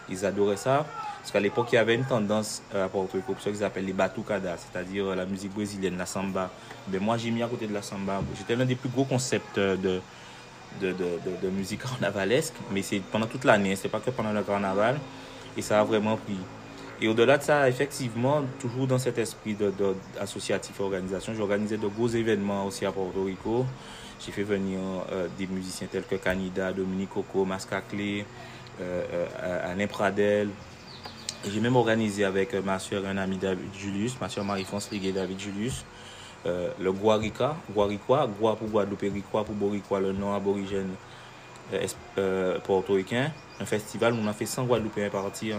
Ils 0.07 0.25
adoraient 0.25 0.57
ça. 0.57 0.85
Parce 1.19 1.31
qu'à 1.31 1.39
l'époque, 1.39 1.69
il 1.71 1.75
y 1.75 1.77
avait 1.79 1.95
une 1.95 2.05
tendance 2.05 2.61
euh, 2.75 2.85
à 2.85 2.87
Porto 2.87 3.17
Rico, 3.17 3.35
ce 3.39 3.49
qu'ils 3.49 3.63
appellent 3.63 3.85
les 3.85 3.93
batucadas, 3.93 4.57
c'est-à-dire 4.57 5.07
euh, 5.07 5.15
la 5.15 5.25
musique 5.25 5.51
brésilienne, 5.51 5.97
la 5.97 6.05
samba. 6.05 6.51
Ben, 6.87 7.01
moi, 7.01 7.17
j'ai 7.17 7.31
mis 7.31 7.41
à 7.41 7.47
côté 7.47 7.65
de 7.65 7.73
la 7.73 7.81
samba. 7.81 8.21
J'étais 8.37 8.55
l'un 8.55 8.65
des 8.65 8.75
plus 8.75 8.89
gros 8.89 9.05
concepts 9.05 9.57
euh, 9.57 9.75
de, 9.75 9.99
de, 10.79 10.93
de, 11.41 11.49
musique 11.49 11.81
carnavalesque, 11.83 12.53
mais 12.71 12.83
c'est 12.83 12.99
pendant 12.99 13.25
toute 13.25 13.45
l'année, 13.45 13.75
c'est 13.75 13.89
pas 13.89 13.99
que 13.99 14.11
pendant 14.11 14.31
le 14.31 14.43
carnaval, 14.43 14.99
et 15.57 15.63
ça 15.63 15.79
a 15.79 15.83
vraiment 15.83 16.17
pris. 16.17 16.37
Et 17.01 17.07
au-delà 17.07 17.39
de 17.39 17.43
ça, 17.43 17.67
effectivement, 17.67 18.43
toujours 18.59 18.85
dans 18.85 18.99
cet 18.99 19.17
esprit 19.17 19.55
de- 19.55 19.73
associatif 20.21 20.79
et 20.79 20.83
organisation, 20.83 21.33
j'organisais 21.33 21.77
de 21.77 21.87
gros 21.87 22.07
événements 22.07 22.65
aussi 22.65 22.85
à 22.85 22.91
Porto 22.91 23.23
Rico. 23.23 23.65
J'ai 24.19 24.31
fait 24.31 24.43
venir 24.43 24.79
euh, 25.11 25.27
des 25.37 25.47
musiciens 25.47 25.87
tels 25.91 26.03
que 26.03 26.15
Canida, 26.15 26.71
Dominique 26.71 27.09
Coco, 27.09 27.45
Mascaclé, 27.45 28.25
euh, 28.81 29.25
euh, 29.43 29.71
Alain 29.71 29.87
Pradel. 29.87 30.49
Et 31.45 31.51
J'ai 31.51 31.59
même 31.59 31.75
organisé 31.75 32.23
avec 32.23 32.53
ma 32.53 32.79
soeur 32.79 33.05
et 33.05 33.07
un 33.07 33.17
ami 33.17 33.37
David 33.37 33.73
Julius, 33.77 34.19
ma 34.19 34.29
soeur 34.29 34.45
Marie-France 34.45 34.89
Liguet, 34.91 35.11
David 35.11 35.39
Julius, 35.39 35.85
le 36.45 36.91
Guarica, 36.91 37.55
Guaricois, 37.71 38.27
Gua 38.39 38.55
pour 38.55 38.67
Guadeloupe, 38.67 39.05
pour 39.31 39.43
Boricois, 39.43 39.99
le 39.99 40.11
nom 40.11 40.33
aborigène 40.33 40.89
portoricain. 42.63 43.31
Un 43.59 43.65
festival 43.65 44.13
où 44.13 44.17
on 44.17 44.27
a 44.27 44.33
fait 44.33 44.47
100 44.47 44.65
Guadeloupéens 44.65 45.09
partir 45.09 45.57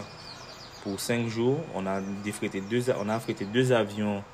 pour 0.83 0.99
5 0.99 1.29
jours. 1.29 1.61
On 1.75 1.87
a, 1.87 2.01
deux, 2.01 2.31
affrété 3.11 3.45
deux 3.45 3.73
avions 3.73 4.25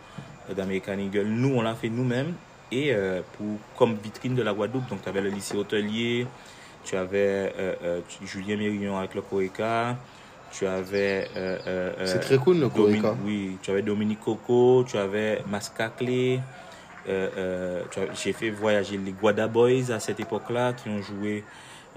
d'American 0.55 0.99
Eagle. 0.99 1.27
Nous, 1.27 1.55
on 1.55 1.61
l'a 1.61 1.75
fait 1.75 1.91
nous-mêmes. 1.91 2.35
Et 2.73 2.93
euh, 2.95 3.21
pour, 3.37 3.59
comme 3.77 3.97
vitrine 4.03 4.35
de 4.35 4.43
la 4.43 4.53
Guadeloupe, 4.55 4.89
donc 4.89 5.03
tu 5.03 5.09
avais 5.09 5.21
le 5.21 5.29
lycée 5.29 5.57
hôtelier, 5.57 6.27
tu 6.85 6.97
avais 6.97 7.53
euh, 7.59 7.75
euh, 7.85 8.01
tu- 8.09 8.27
Julien 8.27 8.57
Mérillon 8.57 8.97
avec 8.99 9.15
le 9.15 9.21
Coeca, 9.23 9.97
tu 10.51 10.67
avais. 10.67 11.29
C'est 12.07 12.21
très 12.21 12.39
cool 12.39 12.59
le 12.61 12.69
Coeca. 12.71 13.15
Oui, 13.25 13.59
tu 13.63 13.71
avais 13.71 13.83
Dominique 13.83 14.21
Coco, 14.21 14.85
tu 14.89 14.97
avais 14.97 15.43
Mascaclé. 15.49 16.41
J'ai 18.15 18.33
fait 18.33 18.51
voyager 18.51 18.97
les 18.97 19.13
Guada 19.13 19.47
Boys 19.49 19.91
à 19.91 20.01
cette 20.01 20.21
époque-là 20.21 20.73
qui 20.73 20.89
ont 20.89 21.03
joué 21.03 21.45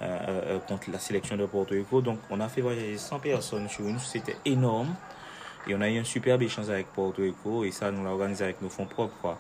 euh, 0.01 0.59
contre 0.67 0.91
la 0.91 0.99
sélection 0.99 1.37
de 1.37 1.45
Porto 1.45 1.73
Rico. 1.73 2.01
Donc, 2.01 2.19
on 2.29 2.39
a 2.41 2.49
fait 2.49 2.61
voyager 2.61 2.97
100 2.97 3.19
personnes 3.19 3.69
sur 3.69 3.87
une, 3.87 3.99
c'était 3.99 4.35
énorme. 4.45 4.93
Et 5.67 5.73
on 5.75 5.81
a 5.81 5.89
eu 5.89 5.99
un 5.99 6.03
superbe 6.03 6.41
échange 6.43 6.69
avec 6.69 6.87
Porto 6.87 7.21
Rico 7.21 7.63
et 7.63 7.71
ça, 7.71 7.91
nous 7.91 8.03
l'a 8.03 8.11
organisé 8.11 8.43
avec 8.43 8.61
nos 8.61 8.69
fonds 8.69 8.85
propres. 8.85 9.15
Quoi. 9.21 9.37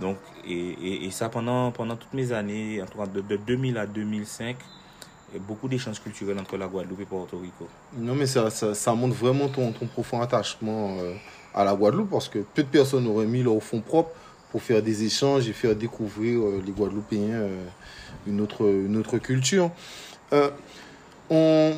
Donc, 0.00 0.18
et, 0.46 1.06
et, 1.06 1.10
ça 1.10 1.28
pendant, 1.28 1.72
pendant 1.72 1.96
toutes 1.96 2.12
mes 2.12 2.32
années, 2.32 2.82
en 2.82 2.86
tout 2.86 2.98
cas 2.98 3.06
de, 3.06 3.22
de 3.22 3.36
2000 3.36 3.78
à 3.78 3.86
2005, 3.86 4.56
il 5.30 5.34
y 5.34 5.38
a 5.38 5.42
beaucoup 5.46 5.68
d'échanges 5.68 6.00
culturels 6.00 6.38
entre 6.38 6.56
la 6.56 6.66
Guadeloupe 6.66 7.00
et 7.00 7.04
Porto 7.04 7.38
Rico. 7.38 7.66
Non, 7.96 8.14
mais 8.14 8.26
ça, 8.26 8.50
ça, 8.50 8.94
montre 8.94 9.14
vraiment 9.14 9.48
ton, 9.48 9.72
ton 9.72 9.86
profond 9.86 10.20
attachement 10.20 10.96
euh, 11.00 11.14
à 11.54 11.64
la 11.64 11.74
Guadeloupe 11.74 12.10
parce 12.10 12.28
que 12.28 12.40
peu 12.40 12.62
de 12.62 12.68
personnes 12.68 13.06
auraient 13.06 13.26
mis 13.26 13.42
leur 13.42 13.60
fonds 13.62 13.80
propre 13.80 14.10
pour 14.50 14.62
faire 14.62 14.82
des 14.82 15.04
échanges 15.04 15.48
et 15.48 15.52
faire 15.52 15.74
découvrir 15.74 16.40
euh, 16.40 16.62
les 16.64 16.72
Guadeloupéens 16.72 17.34
euh, 17.34 17.64
une, 18.26 18.40
autre, 18.40 18.66
une 18.66 18.96
autre 18.96 19.18
culture. 19.18 19.70
On, 21.28 21.72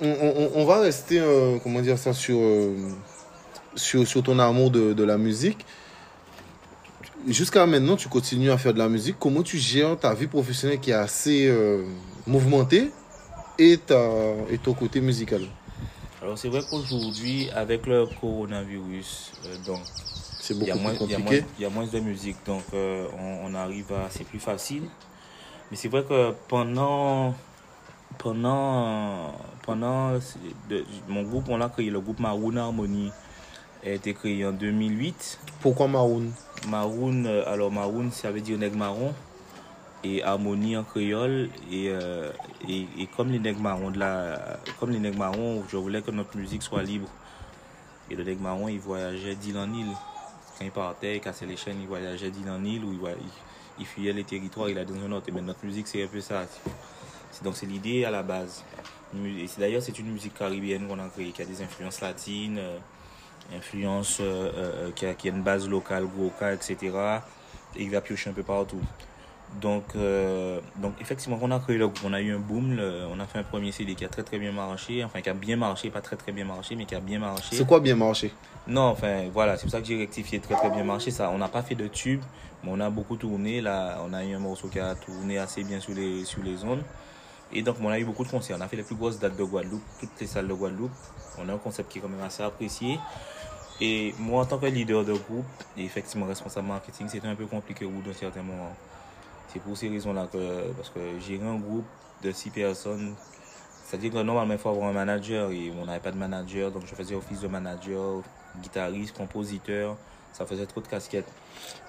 on, 0.00 0.64
va 0.64 0.80
rester, 0.80 1.22
comment 1.62 1.80
dire 1.80 1.98
ça, 1.98 2.12
sur, 2.12 2.38
sur, 3.76 4.06
sur, 4.06 4.22
ton 4.22 4.38
amour 4.40 4.70
de 4.70 5.04
la 5.04 5.18
musique. 5.18 5.64
Jusqu'à 7.26 7.66
maintenant, 7.66 7.96
tu 7.96 8.08
continues 8.08 8.50
à 8.50 8.58
faire 8.58 8.74
de 8.74 8.78
la 8.78 8.88
musique. 8.88 9.16
Comment 9.18 9.42
tu 9.42 9.58
gères 9.58 9.96
ta 9.98 10.12
vie 10.12 10.26
professionnelle 10.26 10.80
qui 10.80 10.90
est 10.90 10.94
assez 10.94 11.46
euh, 11.46 11.84
mouvementée 12.26 12.90
et, 13.58 13.78
ta, 13.78 14.10
et 14.50 14.58
ton 14.58 14.74
côté 14.74 15.00
musical? 15.00 15.42
Alors, 16.20 16.36
c'est 16.36 16.48
vrai 16.48 16.62
qu'aujourd'hui, 16.68 17.48
avec 17.54 17.86
le 17.86 18.06
coronavirus, 18.20 19.32
euh, 19.46 19.56
donc, 19.66 19.80
c'est 20.40 20.54
beaucoup 20.54 20.66
il 20.66 20.68
y, 20.68 20.72
a 20.72 20.74
moins, 20.74 20.90
plus 20.90 20.98
compliqué. 20.98 21.20
il, 21.20 21.22
y 21.22 21.24
a 21.24 21.28
moins, 21.38 21.48
il 21.58 21.62
y 21.62 21.64
a 21.64 21.70
moins 21.70 21.86
de 21.86 22.00
musique, 22.00 22.36
donc 22.44 22.64
euh, 22.74 23.06
on, 23.16 23.52
on, 23.52 23.54
arrive 23.54 23.92
à. 23.92 24.08
C'est 24.10 24.24
plus 24.24 24.40
facile. 24.40 24.82
Mais 25.70 25.76
c'est 25.76 25.88
vrai 25.88 26.04
que 26.08 26.32
pendant. 26.48 27.34
Pendant. 28.18 29.32
Pendant. 29.62 30.18
De, 30.68 30.84
mon 31.08 31.22
groupe, 31.22 31.48
on 31.48 31.56
l'a 31.56 31.68
créé, 31.68 31.88
le 31.88 32.00
groupe 32.00 32.18
Maroon 32.18 32.56
Harmony 32.56 33.12
a 33.84 33.90
été 33.90 34.14
créé 34.14 34.44
en 34.46 34.52
2008. 34.52 35.40
Pourquoi 35.60 35.88
Maroon? 35.88 36.30
Maroon, 36.68 37.24
euh, 37.24 37.42
alors 37.46 37.72
Maroon, 37.72 38.10
ça 38.10 38.30
veut 38.30 38.40
dire 38.40 38.58
nègre 38.58 38.76
marron. 38.76 39.12
Et 40.04 40.22
harmonie 40.22 40.76
en 40.76 40.84
créole. 40.84 41.48
Et, 41.70 41.88
euh, 41.88 42.30
et, 42.68 42.86
et, 42.98 43.06
comme 43.16 43.30
les 43.30 43.38
nègres 43.38 43.60
marrons, 43.60 43.90
de 43.90 43.98
la, 43.98 44.58
comme 44.78 44.90
les 44.90 44.98
nègres 44.98 45.18
marrons, 45.18 45.62
je 45.68 45.76
voulais 45.76 46.02
que 46.02 46.10
notre 46.10 46.36
musique 46.36 46.62
soit 46.62 46.82
libre. 46.82 47.08
Et 48.10 48.16
le 48.16 48.24
nègre 48.24 48.42
marron, 48.42 48.68
il 48.68 48.80
voyageait 48.80 49.34
d'île 49.34 49.58
en 49.58 49.72
île. 49.72 49.92
Quand 50.58 50.64
il 50.64 50.70
partait, 50.70 51.16
il 51.16 51.20
cassait 51.20 51.46
les 51.46 51.56
chaînes, 51.56 51.78
il 51.80 51.86
voyageait 51.86 52.30
d'île 52.30 52.50
en 52.50 52.64
île 52.64 52.84
ou 52.84 52.92
il, 52.92 52.98
il, 52.98 53.30
il, 53.80 53.86
fuyait 53.86 54.12
les 54.12 54.24
territoires, 54.24 54.68
il 54.68 54.78
a 54.78 54.84
dans 54.84 54.94
un 54.94 55.12
autre. 55.12 55.28
Et 55.28 55.32
bien, 55.32 55.42
notre 55.42 55.64
musique, 55.64 55.88
c'est 55.88 56.02
un 56.02 56.08
peu 56.08 56.20
ça. 56.20 56.44
Donc, 57.42 57.56
c'est 57.56 57.66
l'idée 57.66 58.04
à 58.04 58.10
la 58.10 58.22
base. 58.22 58.64
D'ailleurs, 59.58 59.82
c'est 59.82 59.98
une 59.98 60.10
musique 60.10 60.34
caribéenne 60.34 60.86
qu'on 60.88 60.98
a 60.98 61.08
créée, 61.08 61.30
qui 61.30 61.42
a 61.42 61.44
des 61.44 61.62
influences 61.62 62.00
latines, 62.00 62.60
euh, 63.50 63.56
influences 63.56 64.18
euh, 64.20 64.52
euh, 64.56 64.90
qui, 64.94 65.06
a, 65.06 65.14
qui, 65.14 65.28
a, 65.28 65.32
une 65.32 65.42
base 65.42 65.68
locale, 65.68 66.04
Gwoka, 66.04 66.52
etc. 66.52 66.76
Et 67.76 67.82
il 67.82 67.90
va 67.90 68.00
piocher 68.00 68.30
un 68.30 68.32
peu 68.32 68.42
partout. 68.42 68.80
Donc, 69.60 69.84
euh, 69.96 70.60
donc 70.76 70.94
effectivement, 71.00 71.38
on 71.42 71.50
a 71.50 71.58
créé 71.58 71.76
le 71.76 71.86
groupe, 71.86 72.00
on 72.04 72.12
a 72.14 72.20
eu 72.20 72.34
un 72.34 72.38
boom, 72.38 72.74
le, 72.74 73.02
on 73.12 73.20
a 73.20 73.26
fait 73.26 73.38
un 73.38 73.42
premier 73.42 73.70
CD 73.70 73.94
qui 73.94 74.04
a 74.04 74.08
très 74.08 74.22
très 74.22 74.38
bien 74.38 74.52
marché, 74.52 75.04
enfin 75.04 75.20
qui 75.20 75.28
a 75.28 75.34
bien 75.34 75.56
marché, 75.56 75.90
pas 75.90 76.00
très 76.00 76.16
très 76.16 76.32
bien 76.32 76.46
marché, 76.46 76.74
mais 76.74 76.86
qui 76.86 76.94
a 76.94 77.00
bien 77.00 77.18
marché. 77.18 77.56
C'est 77.56 77.66
quoi 77.66 77.80
bien 77.80 77.94
marché? 77.94 78.32
Non, 78.66 78.82
enfin 78.82 79.28
voilà, 79.32 79.56
c'est 79.56 79.64
pour 79.64 79.72
ça 79.72 79.80
que 79.80 79.86
j'ai 79.86 79.98
rectifié 79.98 80.40
très 80.40 80.54
très 80.54 80.70
bien 80.70 80.84
marché. 80.84 81.10
Ça, 81.10 81.30
on 81.30 81.38
n'a 81.38 81.48
pas 81.48 81.62
fait 81.62 81.74
de 81.74 81.86
tube, 81.86 82.22
mais 82.64 82.70
on 82.72 82.80
a 82.80 82.88
beaucoup 82.88 83.16
tourné. 83.16 83.60
Là, 83.60 83.98
on 84.06 84.14
a 84.14 84.24
eu 84.24 84.34
un 84.34 84.38
morceau 84.38 84.68
qui 84.68 84.78
a 84.78 84.94
tourné 84.94 85.36
assez 85.36 85.64
bien 85.64 85.80
sur 85.80 85.92
les 85.92 86.24
sur 86.24 86.42
les 86.42 86.56
zones. 86.56 86.82
Et 87.52 87.62
donc, 87.62 87.76
on 87.82 87.90
a 87.90 87.98
eu 87.98 88.04
beaucoup 88.04 88.24
de 88.24 88.30
concerts. 88.30 88.56
On 88.58 88.62
a 88.62 88.68
fait 88.68 88.76
les 88.76 88.82
plus 88.82 88.94
grosses 88.94 89.18
dates 89.18 89.36
de 89.36 89.44
Guadeloupe, 89.44 89.82
toutes 90.00 90.18
les 90.18 90.26
salles 90.26 90.48
de 90.48 90.54
Guadeloupe. 90.54 90.92
On 91.38 91.48
a 91.48 91.52
un 91.52 91.58
concept 91.58 91.90
qui 91.90 91.98
est 91.98 92.00
quand 92.00 92.08
même 92.08 92.22
assez 92.22 92.42
apprécié. 92.42 92.98
Et 93.80 94.14
moi, 94.18 94.42
en 94.42 94.44
tant 94.44 94.58
que 94.58 94.66
leader 94.66 95.04
de 95.04 95.12
groupe, 95.12 95.46
et 95.76 95.84
effectivement 95.84 96.26
responsable 96.26 96.68
marketing, 96.68 97.08
c'était 97.08 97.26
un 97.26 97.34
peu 97.34 97.46
compliqué 97.46 97.84
au 97.84 97.90
bout 97.90 98.02
d'un 98.02 98.12
certain 98.12 98.42
moment. 98.42 98.72
C'est 99.48 99.60
pour 99.60 99.76
ces 99.76 99.88
raisons-là 99.88 100.28
que, 100.32 100.72
parce 100.72 100.90
que 100.90 101.00
gérer 101.20 101.46
un 101.46 101.56
groupe 101.56 101.86
de 102.22 102.30
six 102.32 102.50
personnes, 102.50 103.14
c'est-à-dire 103.84 104.12
que 104.12 104.18
normalement, 104.18 104.54
il 104.54 104.58
faut 104.58 104.70
avoir 104.70 104.88
un 104.88 104.92
manager 104.92 105.50
et 105.50 105.72
on 105.78 105.84
n'avait 105.84 106.00
pas 106.00 106.12
de 106.12 106.16
manager, 106.16 106.70
donc 106.70 106.84
je 106.86 106.94
faisais 106.94 107.14
office 107.14 107.40
de 107.40 107.48
manager, 107.48 108.22
guitariste, 108.62 109.16
compositeur, 109.16 109.96
ça 110.32 110.46
faisait 110.46 110.66
trop 110.66 110.80
de 110.80 110.86
casquettes. 110.86 111.30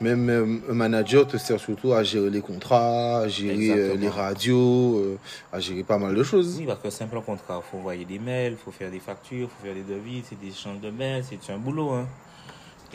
Même 0.01 0.29
euh, 0.29 0.71
un 0.71 0.73
manager 0.73 1.27
te 1.27 1.37
sert 1.37 1.59
surtout 1.59 1.93
à 1.93 2.03
gérer 2.03 2.29
les 2.29 2.41
contrats, 2.41 3.19
à 3.19 3.27
gérer 3.27 3.71
euh, 3.71 3.95
les 3.95 4.09
radios, 4.09 4.97
euh, 4.99 5.17
à 5.51 5.59
gérer 5.59 5.83
pas 5.83 5.97
mal 5.97 6.13
de 6.15 6.23
choses. 6.23 6.57
Oui, 6.59 6.65
parce 6.65 6.79
que 6.79 6.89
simple 6.89 7.19
contrat, 7.21 7.61
il 7.63 7.69
faut 7.69 7.77
envoyer 7.77 8.05
des 8.05 8.19
mails, 8.19 8.53
il 8.53 8.57
faut 8.57 8.71
faire 8.71 8.91
des 8.91 8.99
factures, 8.99 9.47
il 9.47 9.47
faut 9.47 9.65
faire 9.65 9.75
des 9.75 9.93
devis, 9.93 10.23
c'est 10.27 10.39
des 10.39 10.47
échanges 10.47 10.79
de 10.81 10.89
mails, 10.89 11.23
c'est 11.27 11.51
un 11.51 11.57
boulot. 11.57 11.91
Hein. 11.91 12.07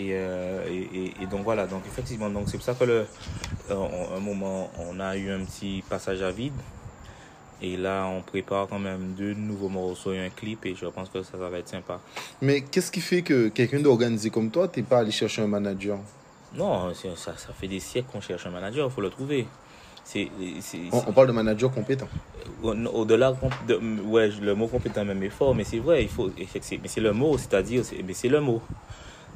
Et, 0.00 0.10
et, 0.10 1.12
et, 1.20 1.26
donc 1.26 1.42
voilà, 1.42 1.66
donc 1.66 1.82
effectivement, 1.84 2.30
donc 2.30 2.44
c'est 2.46 2.56
pour 2.56 2.64
ça 2.64 2.74
que 2.74 2.84
le, 2.84 3.06
un 3.68 4.20
moment, 4.20 4.70
on 4.78 5.00
a 5.00 5.16
eu 5.16 5.28
un 5.28 5.44
petit 5.44 5.82
passage 5.88 6.22
à 6.22 6.30
vide. 6.30 6.52
Et 7.60 7.76
là, 7.76 8.06
on 8.06 8.22
prépare 8.22 8.68
quand 8.68 8.78
même 8.78 9.14
deux 9.16 9.34
nouveaux 9.34 9.68
morceaux 9.68 10.12
et 10.12 10.20
un 10.24 10.30
clip 10.30 10.64
et 10.66 10.74
je 10.74 10.86
pense 10.86 11.08
que 11.08 11.22
ça, 11.22 11.32
ça 11.32 11.48
va 11.48 11.58
être 11.58 11.68
sympa. 11.68 12.00
Mais 12.40 12.60
qu'est-ce 12.60 12.90
qui 12.90 13.00
fait 13.00 13.22
que 13.22 13.48
quelqu'un 13.48 13.80
d'organisé 13.80 14.30
comme 14.30 14.50
toi, 14.50 14.68
t'es 14.68 14.82
pas 14.82 14.98
allé 14.98 15.10
chercher 15.10 15.42
un 15.42 15.48
manager? 15.48 15.98
Non, 16.54 16.92
ça, 16.94 17.36
ça 17.36 17.52
fait 17.52 17.68
des 17.68 17.80
siècles 17.80 18.08
qu'on 18.12 18.20
cherche 18.20 18.46
un 18.46 18.50
manager, 18.50 18.88
il 18.88 18.92
faut 18.92 19.00
le 19.00 19.10
trouver. 19.10 19.46
On, 20.14 21.02
on, 21.08 21.12
parle 21.12 21.26
de 21.26 21.32
manager 21.32 21.70
compétent. 21.70 22.08
Au-delà, 22.62 23.34
de, 23.66 23.78
ouais, 24.06 24.30
le 24.40 24.54
mot 24.54 24.66
compétent 24.66 25.04
même 25.04 25.22
est 25.22 25.28
fort, 25.28 25.54
mais 25.54 25.64
c'est 25.64 25.78
vrai, 25.78 26.02
il 26.02 26.08
faut, 26.08 26.30
mais 26.36 26.88
c'est 26.88 27.00
le 27.00 27.12
mot, 27.12 27.36
c'est-à-dire, 27.36 27.82
mais 28.06 28.14
c'est 28.14 28.28
le 28.28 28.40
mot. 28.40 28.62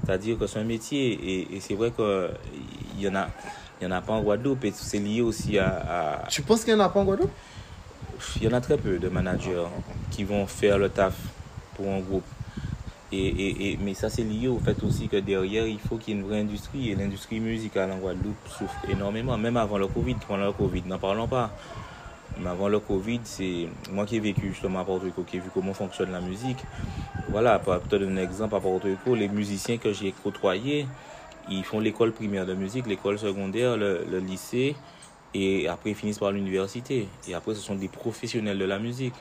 C'est-à-dire 0.04 0.38
que 0.38 0.46
c'est 0.46 0.58
un 0.58 0.64
métier 0.64 1.12
et, 1.12 1.56
et 1.56 1.60
c'est 1.60 1.74
vrai 1.74 1.90
qu'il 1.90 3.00
y 3.00 3.08
en 3.08 3.14
a, 3.14 3.28
il 3.80 3.84
y 3.84 3.86
en 3.86 3.90
a 3.90 4.00
pas 4.00 4.14
en 4.14 4.22
Guadeloupe 4.22 4.64
et 4.64 4.72
c'est 4.74 4.98
lié 4.98 5.20
aussi 5.20 5.58
à, 5.58 6.22
à... 6.24 6.28
Tu 6.28 6.42
penses 6.42 6.64
qu'il 6.64 6.72
y 6.72 6.76
en 6.76 6.80
a 6.80 6.88
pas 6.88 7.00
en 7.00 7.04
Guadeloupe? 7.04 7.30
Il 8.36 8.44
y 8.44 8.48
en 8.48 8.52
a 8.52 8.60
très 8.60 8.76
peu 8.76 8.98
de 8.98 9.08
managers 9.08 9.66
qui 10.10 10.24
vont 10.24 10.46
faire 10.46 10.78
le 10.78 10.88
taf 10.88 11.14
pour 11.74 11.88
un 11.88 12.00
groupe. 12.00 12.24
Et, 13.14 13.78
mais 13.82 13.92
ça 13.92 14.08
c'est 14.08 14.22
lié 14.22 14.48
au 14.48 14.58
fait 14.58 14.82
aussi 14.82 15.06
que 15.06 15.18
derrière 15.18 15.66
il 15.66 15.78
faut 15.78 15.96
qu'il 15.96 16.14
y 16.14 16.16
ait 16.16 16.20
une 16.20 16.26
vraie 16.26 16.40
industrie 16.40 16.90
et 16.90 16.94
l'industrie 16.94 17.40
musicale 17.40 17.92
en 17.92 17.98
Guadeloupe 17.98 18.48
souffre 18.48 18.74
énormément, 18.90 19.36
même 19.36 19.58
avant 19.58 19.76
le 19.76 19.86
Covid. 19.86 20.16
Pendant 20.26 20.46
le 20.46 20.52
Covid, 20.52 20.82
n'en 20.86 20.98
parlons 20.98 21.28
pas. 21.28 21.50
Mais 22.40 22.48
avant 22.48 22.68
le 22.68 22.80
Covid, 22.80 23.20
c'est 23.24 23.68
moi 23.90 24.06
qui 24.06 24.16
ai 24.16 24.20
vécu 24.20 24.48
justement 24.48 24.80
à 24.80 24.84
Porto 24.84 25.04
Rico, 25.04 25.22
qui 25.22 25.36
ai 25.36 25.40
vu 25.40 25.50
comment 25.52 25.74
fonctionne 25.74 26.12
la 26.12 26.20
musique. 26.20 26.58
Voilà, 27.28 27.58
pour 27.58 27.80
te 27.82 27.96
donner 27.96 28.20
un 28.20 28.24
exemple, 28.24 28.54
à 28.54 28.60
Porto 28.60 28.88
Rico, 28.88 29.14
les 29.14 29.28
musiciens 29.28 29.76
que 29.76 29.92
j'ai 29.92 30.14
côtoyés, 30.22 30.86
ils 31.50 31.64
font 31.64 31.80
l'école 31.80 32.12
primaire 32.12 32.46
de 32.46 32.54
musique, 32.54 32.86
l'école 32.86 33.18
secondaire, 33.18 33.76
le, 33.76 34.18
lycée, 34.18 34.76
et 35.34 35.68
après 35.68 35.90
ils 35.90 35.96
finissent 35.96 36.18
par 36.18 36.32
l'université. 36.32 37.08
Et 37.28 37.34
après, 37.34 37.54
ce 37.54 37.60
sont 37.60 37.74
des 37.74 37.88
professionnels 37.88 38.58
de 38.58 38.64
la 38.64 38.78
musique. 38.78 39.14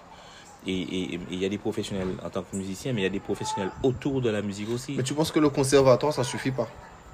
Et 0.67 1.19
il 1.31 1.39
y 1.39 1.45
a 1.45 1.49
des 1.49 1.57
professionnels 1.57 2.09
en 2.23 2.29
tant 2.29 2.43
que 2.43 2.55
musicien, 2.55 2.93
mais 2.93 3.01
il 3.01 3.03
y 3.03 3.07
a 3.07 3.09
des 3.09 3.19
professionnels 3.19 3.71
autour 3.81 4.21
de 4.21 4.29
la 4.29 4.43
musique 4.43 4.69
aussi. 4.69 4.93
Mais 4.95 5.01
tu 5.01 5.15
penses 5.15 5.31
que 5.31 5.39
le 5.39 5.49
conservatoire, 5.49 6.13
ça 6.13 6.23
suffit 6.23 6.51
pas 6.51 6.67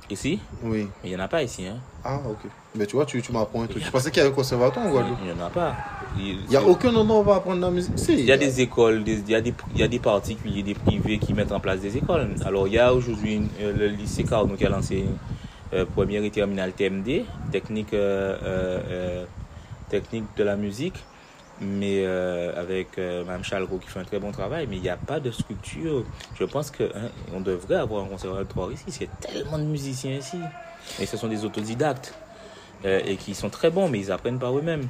Ici 0.10 0.40
Oui. 0.64 0.88
Mais 1.04 1.10
il 1.10 1.16
n'y 1.16 1.16
en 1.18 1.26
a 1.26 1.28
pas 1.28 1.44
ici. 1.44 1.66
Hein. 1.66 1.78
Ah, 2.04 2.20
ok. 2.30 2.50
Mais 2.76 2.86
tu 2.86 2.96
vois, 2.96 3.06
tu, 3.06 3.22
tu 3.22 3.32
m'apprends 3.34 3.64
un 3.64 3.68
truc. 3.68 3.84
Je 3.84 3.92
pensais 3.92 4.10
qu'il 4.10 4.20
y 4.20 4.22
avait 4.22 4.32
un 4.32 4.36
conservatoire 4.36 4.86
en 4.86 4.90
Guadeloupe. 4.90 5.18
Il 5.22 5.34
n'y 5.34 5.42
en 5.42 5.46
a 5.46 5.50
pas. 5.50 5.76
Il 6.18 6.46
n'y 6.48 6.56
a 6.56 6.64
aucun 6.64 6.96
endroit 6.96 7.18
où 7.18 7.20
on 7.20 7.24
va 7.24 7.36
apprendre 7.36 7.60
la 7.62 7.70
musique. 7.70 7.98
Si, 7.98 8.14
il 8.14 8.26
y 8.26 8.32
a 8.32 8.38
des 8.38 8.62
écoles, 8.62 9.04
des, 9.04 9.20
il, 9.20 9.30
y 9.30 9.36
a 9.36 9.42
des, 9.42 9.54
il 9.76 9.82
y 9.82 9.84
a 9.84 9.88
des 9.90 10.00
particuliers, 10.00 10.64
des 10.64 10.76
privés 10.76 11.18
qui 11.20 11.34
mettent 11.34 11.52
en 11.52 11.60
place 11.60 11.82
des 11.82 11.98
écoles. 11.98 12.30
Alors, 12.46 12.68
il 12.68 12.74
y 12.74 12.80
a 12.80 12.94
aujourd'hui 12.94 13.42
euh, 13.60 13.74
le 13.78 13.88
lycée 13.88 14.24
Carnot 14.24 14.56
qui 14.56 14.66
a 14.66 14.70
lancé 14.70 15.04
euh, 15.06 15.12
première 15.96 16.24
et 16.24 16.32
terminale 16.32 16.74
TMD, 16.74 17.24
technique, 17.52 17.94
euh, 17.94 18.38
euh, 18.44 19.26
technique 19.90 20.26
de 20.38 20.44
la 20.44 20.56
musique 20.56 21.04
mais 21.62 22.04
euh, 22.06 22.60
avec 22.60 22.98
euh, 22.98 23.24
Mme 23.24 23.44
Chalro 23.44 23.78
qui 23.78 23.88
fait 23.88 24.00
un 24.00 24.04
très 24.04 24.20
bon 24.20 24.32
travail, 24.32 24.68
mais 24.70 24.76
il 24.78 24.82
n'y 24.82 24.90
a 24.90 24.98
pas 24.98 25.20
de 25.20 25.32
structure. 25.32 26.04
Je 26.40 26.44
pense 26.44 26.72
qu'on 26.72 26.84
hein, 26.84 27.40
devrait 27.40 27.76
avoir 27.76 28.04
un 28.04 28.08
conservatoire 28.08 28.70
ici. 28.72 29.06
A 29.06 29.28
tellement 29.28 29.58
de 29.58 29.64
musiciens 29.64 30.18
ici. 30.18 30.38
Et 31.00 31.06
ce 31.06 31.18
sont 31.18 31.28
des 31.28 31.46
autodidactes. 31.46 32.14
Euh, 32.86 33.02
et 33.08 33.16
qui 33.16 33.34
sont 33.34 33.50
très 33.50 33.72
bons, 33.72 33.90
mais 33.90 34.00
ils 34.00 34.12
apprennent 34.12 34.38
par 34.38 34.56
eux-mêmes. 34.56 34.88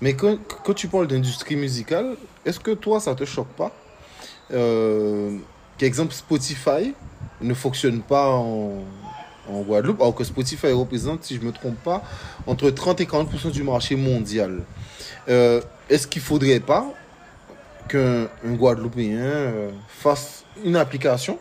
Mais 0.00 0.14
quand, 0.14 0.38
tu 0.74 0.88
parles 0.88 1.06
d'industrie 1.06 1.54
musicale, 1.54 2.16
est-ce 2.44 2.58
que 2.58 2.72
toi, 2.72 2.98
ça 2.98 3.14
te 3.14 3.24
choque 3.24 3.46
pas 3.50 3.70
euh, 4.50 5.38
Qu'exemple, 5.76 6.12
Spotify 6.14 6.94
ne 7.40 7.54
fonctionne 7.54 8.00
pas 8.02 8.28
en, 8.30 8.82
en 9.48 9.62
Guadeloupe, 9.62 10.00
alors 10.00 10.14
que 10.14 10.24
Spotify 10.24 10.72
représente, 10.72 11.24
si 11.24 11.36
je 11.36 11.40
ne 11.40 11.46
me 11.46 11.52
trompe 11.52 11.76
pas, 11.82 12.02
entre 12.46 12.70
30 12.70 13.00
et 13.00 13.04
40% 13.06 13.50
du 13.50 13.62
marché 13.62 13.96
mondial. 13.96 14.62
Euh, 15.28 15.60
Est-ce 15.88 16.06
qu'il 16.06 16.22
ne 16.22 16.26
faudrait 16.26 16.60
pas 16.60 16.86
qu'un 17.88 18.28
Guadeloupéen 18.44 19.18
euh, 19.18 19.70
fasse 19.88 20.44
une 20.64 20.76
application 20.76 21.38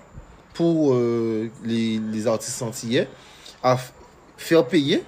pour 0.54 0.94
euh, 0.94 1.50
les, 1.64 2.28
artistes 2.28 2.62
antillais 2.62 3.08
à 3.62 3.78
faire 4.38 4.66
payer 4.66 5.04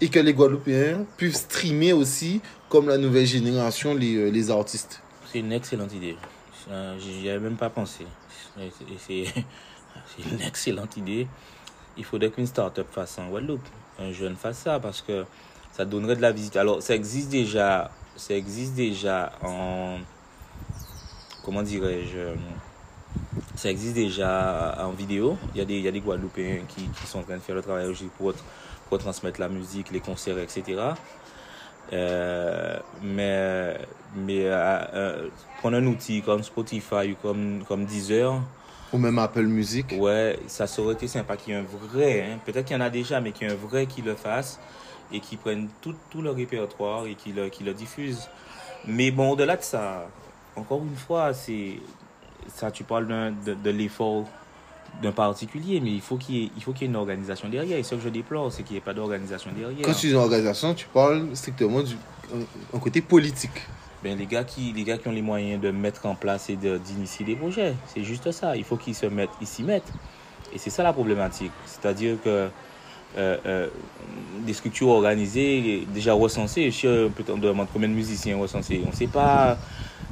et 0.00 0.08
que 0.08 0.18
les 0.18 0.32
Guadeloupéens 0.32 1.04
puissent 1.16 1.42
streamer 1.42 1.92
aussi 1.92 2.40
comme 2.68 2.88
la 2.88 2.98
nouvelle 2.98 3.26
génération 3.26 3.94
les, 3.94 4.50
artistes? 4.50 5.00
C'est 5.30 5.40
une 5.40 5.52
excellente 5.52 5.92
idée. 5.92 6.16
J'y 6.98 7.28
avais 7.28 7.40
même 7.40 7.56
pas 7.56 7.70
pensé. 7.70 8.06
C'est 10.16 10.30
une 10.30 10.40
excellente 10.40 10.96
idée. 10.96 11.26
Il 11.96 12.04
faudrait 12.04 12.30
qu'une 12.30 12.46
start-up 12.46 12.86
fasse 12.90 13.18
en 13.18 13.28
Guadeloupe. 13.28 13.66
Un 13.98 14.12
jeune 14.12 14.36
fasse 14.36 14.58
ça 14.58 14.80
parce 14.80 15.02
que 15.02 15.24
ça 15.72 15.84
donnerait 15.84 16.16
de 16.16 16.22
la 16.22 16.32
visite. 16.32 16.56
Alors, 16.56 16.82
ça 16.82 16.94
existe 16.94 17.28
déjà, 17.28 17.90
ça 18.16 18.34
existe 18.34 18.74
déjà 18.74 19.32
en, 19.42 19.98
comment 21.44 21.62
dirais-je, 21.62 22.34
ça 23.56 23.70
existe 23.70 23.94
déjà 23.94 24.76
en 24.80 24.90
vidéo. 24.90 25.36
Il 25.54 25.58
y 25.58 25.60
a 25.60 25.64
des, 25.64 25.74
il 25.74 25.82
y 25.82 25.88
a 25.88 25.92
des 25.92 26.00
Guadeloupéens 26.00 26.62
qui, 26.68 26.88
qui 26.88 27.06
sont 27.06 27.20
en 27.20 27.22
train 27.22 27.36
de 27.36 27.42
faire 27.42 27.54
le 27.54 27.62
travail 27.62 27.86
aussi 27.86 28.08
pour, 28.18 28.32
pour 28.88 28.98
transmettre 28.98 29.40
la 29.40 29.48
musique, 29.48 29.90
les 29.90 30.00
concerts, 30.00 30.38
etc. 30.38 30.80
Euh, 31.92 32.78
mais 33.02 33.76
mais 34.16 34.46
euh, 34.46 34.84
euh, 34.94 35.28
prendre 35.58 35.76
un 35.76 35.86
outil 35.86 36.22
comme 36.22 36.42
Spotify 36.42 37.12
ou 37.12 37.16
comme, 37.20 37.64
comme 37.66 37.84
Deezer, 37.84 38.40
Ou 38.94 38.98
même 38.98 39.18
Apple 39.18 39.42
Music. 39.46 39.86
ouais, 39.98 40.38
ça 40.46 40.66
aurait 40.78 40.94
été 40.94 41.08
sympa 41.08 41.36
qu'il 41.36 41.52
y 41.52 41.56
ait 41.56 41.60
un 41.60 41.64
vrai, 41.64 42.22
hein. 42.22 42.38
peut-être 42.46 42.64
qu'il 42.66 42.76
y 42.76 42.78
en 42.78 42.82
a 42.82 42.90
déjà, 42.90 43.20
mais 43.20 43.32
qu'il 43.32 43.46
y 43.48 43.50
ait 43.50 43.52
un 43.52 43.56
vrai 43.56 43.86
qui 43.86 44.02
le 44.02 44.14
fasse 44.14 44.58
et 45.12 45.20
qui 45.20 45.36
prenne 45.36 45.68
tout, 45.82 45.94
tout 46.10 46.22
le 46.22 46.30
répertoire 46.30 47.06
et 47.06 47.14
qui 47.14 47.32
le, 47.32 47.48
qui 47.48 47.64
le 47.64 47.74
diffuse. 47.74 48.28
Mais 48.86 49.10
bon, 49.10 49.30
au-delà 49.32 49.56
de 49.56 49.62
ça, 49.62 50.08
encore 50.56 50.82
une 50.82 50.96
fois, 50.96 51.34
c'est 51.34 51.80
ça, 52.54 52.70
tu 52.70 52.84
parles 52.84 53.06
de, 53.44 53.54
de 53.54 53.70
l'effort 53.70 54.24
d'un 55.02 55.12
particulier, 55.12 55.80
mais 55.80 55.90
il 55.90 56.00
faut 56.00 56.16
qu'il 56.16 56.34
y, 56.36 56.44
ait- 56.44 56.50
il 56.56 56.62
faut 56.62 56.72
qu'il 56.72 56.82
y 56.82 56.84
ait 56.84 56.88
une 56.88 56.96
organisation 56.96 57.48
derrière. 57.48 57.78
Et 57.78 57.82
ce 57.82 57.96
que 57.96 58.00
je 58.00 58.08
déplore, 58.10 58.52
c'est 58.52 58.62
qu'il 58.62 58.74
n'y 58.74 58.78
ait 58.78 58.84
pas 58.84 58.94
d'organisation 58.94 59.50
derrière. 59.56 59.84
Quand 59.84 59.92
tu 59.94 60.06
dis 60.06 60.12
une 60.12 60.18
organisation, 60.18 60.72
tu 60.74 60.86
parles 60.86 61.26
strictement 61.34 61.82
du 61.82 61.94
un, 62.32 62.76
un 62.76 62.78
côté 62.78 63.00
politique. 63.00 63.60
Ben, 64.04 64.18
les, 64.18 64.26
gars 64.26 64.44
qui, 64.44 64.70
les 64.74 64.84
gars 64.84 64.98
qui 64.98 65.08
ont 65.08 65.12
les 65.12 65.22
moyens 65.22 65.58
de 65.62 65.70
mettre 65.70 66.04
en 66.04 66.14
place 66.14 66.50
et 66.50 66.56
d'initier 66.56 67.24
des 67.24 67.36
projets, 67.36 67.74
c'est 67.86 68.04
juste 68.04 68.30
ça. 68.32 68.54
Il 68.54 68.62
faut 68.62 68.76
qu'ils 68.76 68.94
se 68.94 69.06
mettent, 69.06 69.30
ils 69.40 69.46
s'y 69.46 69.62
mettent. 69.62 69.90
Et 70.52 70.58
c'est 70.58 70.68
ça 70.68 70.82
la 70.82 70.92
problématique. 70.92 71.52
C'est-à-dire 71.64 72.18
que 72.22 72.50
euh, 73.16 73.36
euh, 73.46 73.68
des 74.40 74.52
structures 74.52 74.88
organisées, 74.88 75.86
déjà 75.94 76.12
recensées, 76.12 76.70
je 76.70 76.80
sais, 76.80 77.10
peut-être 77.16 77.30
on 77.30 77.38
demande 77.38 77.66
combien 77.72 77.88
de 77.88 77.94
musiciens 77.94 78.36
recensés, 78.36 78.82
on 78.84 78.90
ne 78.90 78.94
sait 78.94 79.06
pas. 79.06 79.56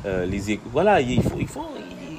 Euh, 0.07 0.25
les, 0.25 0.59
voilà, 0.73 1.03
il 1.03 1.23
faut, 1.23 1.37
il 1.39 1.47
faut, 1.47 1.67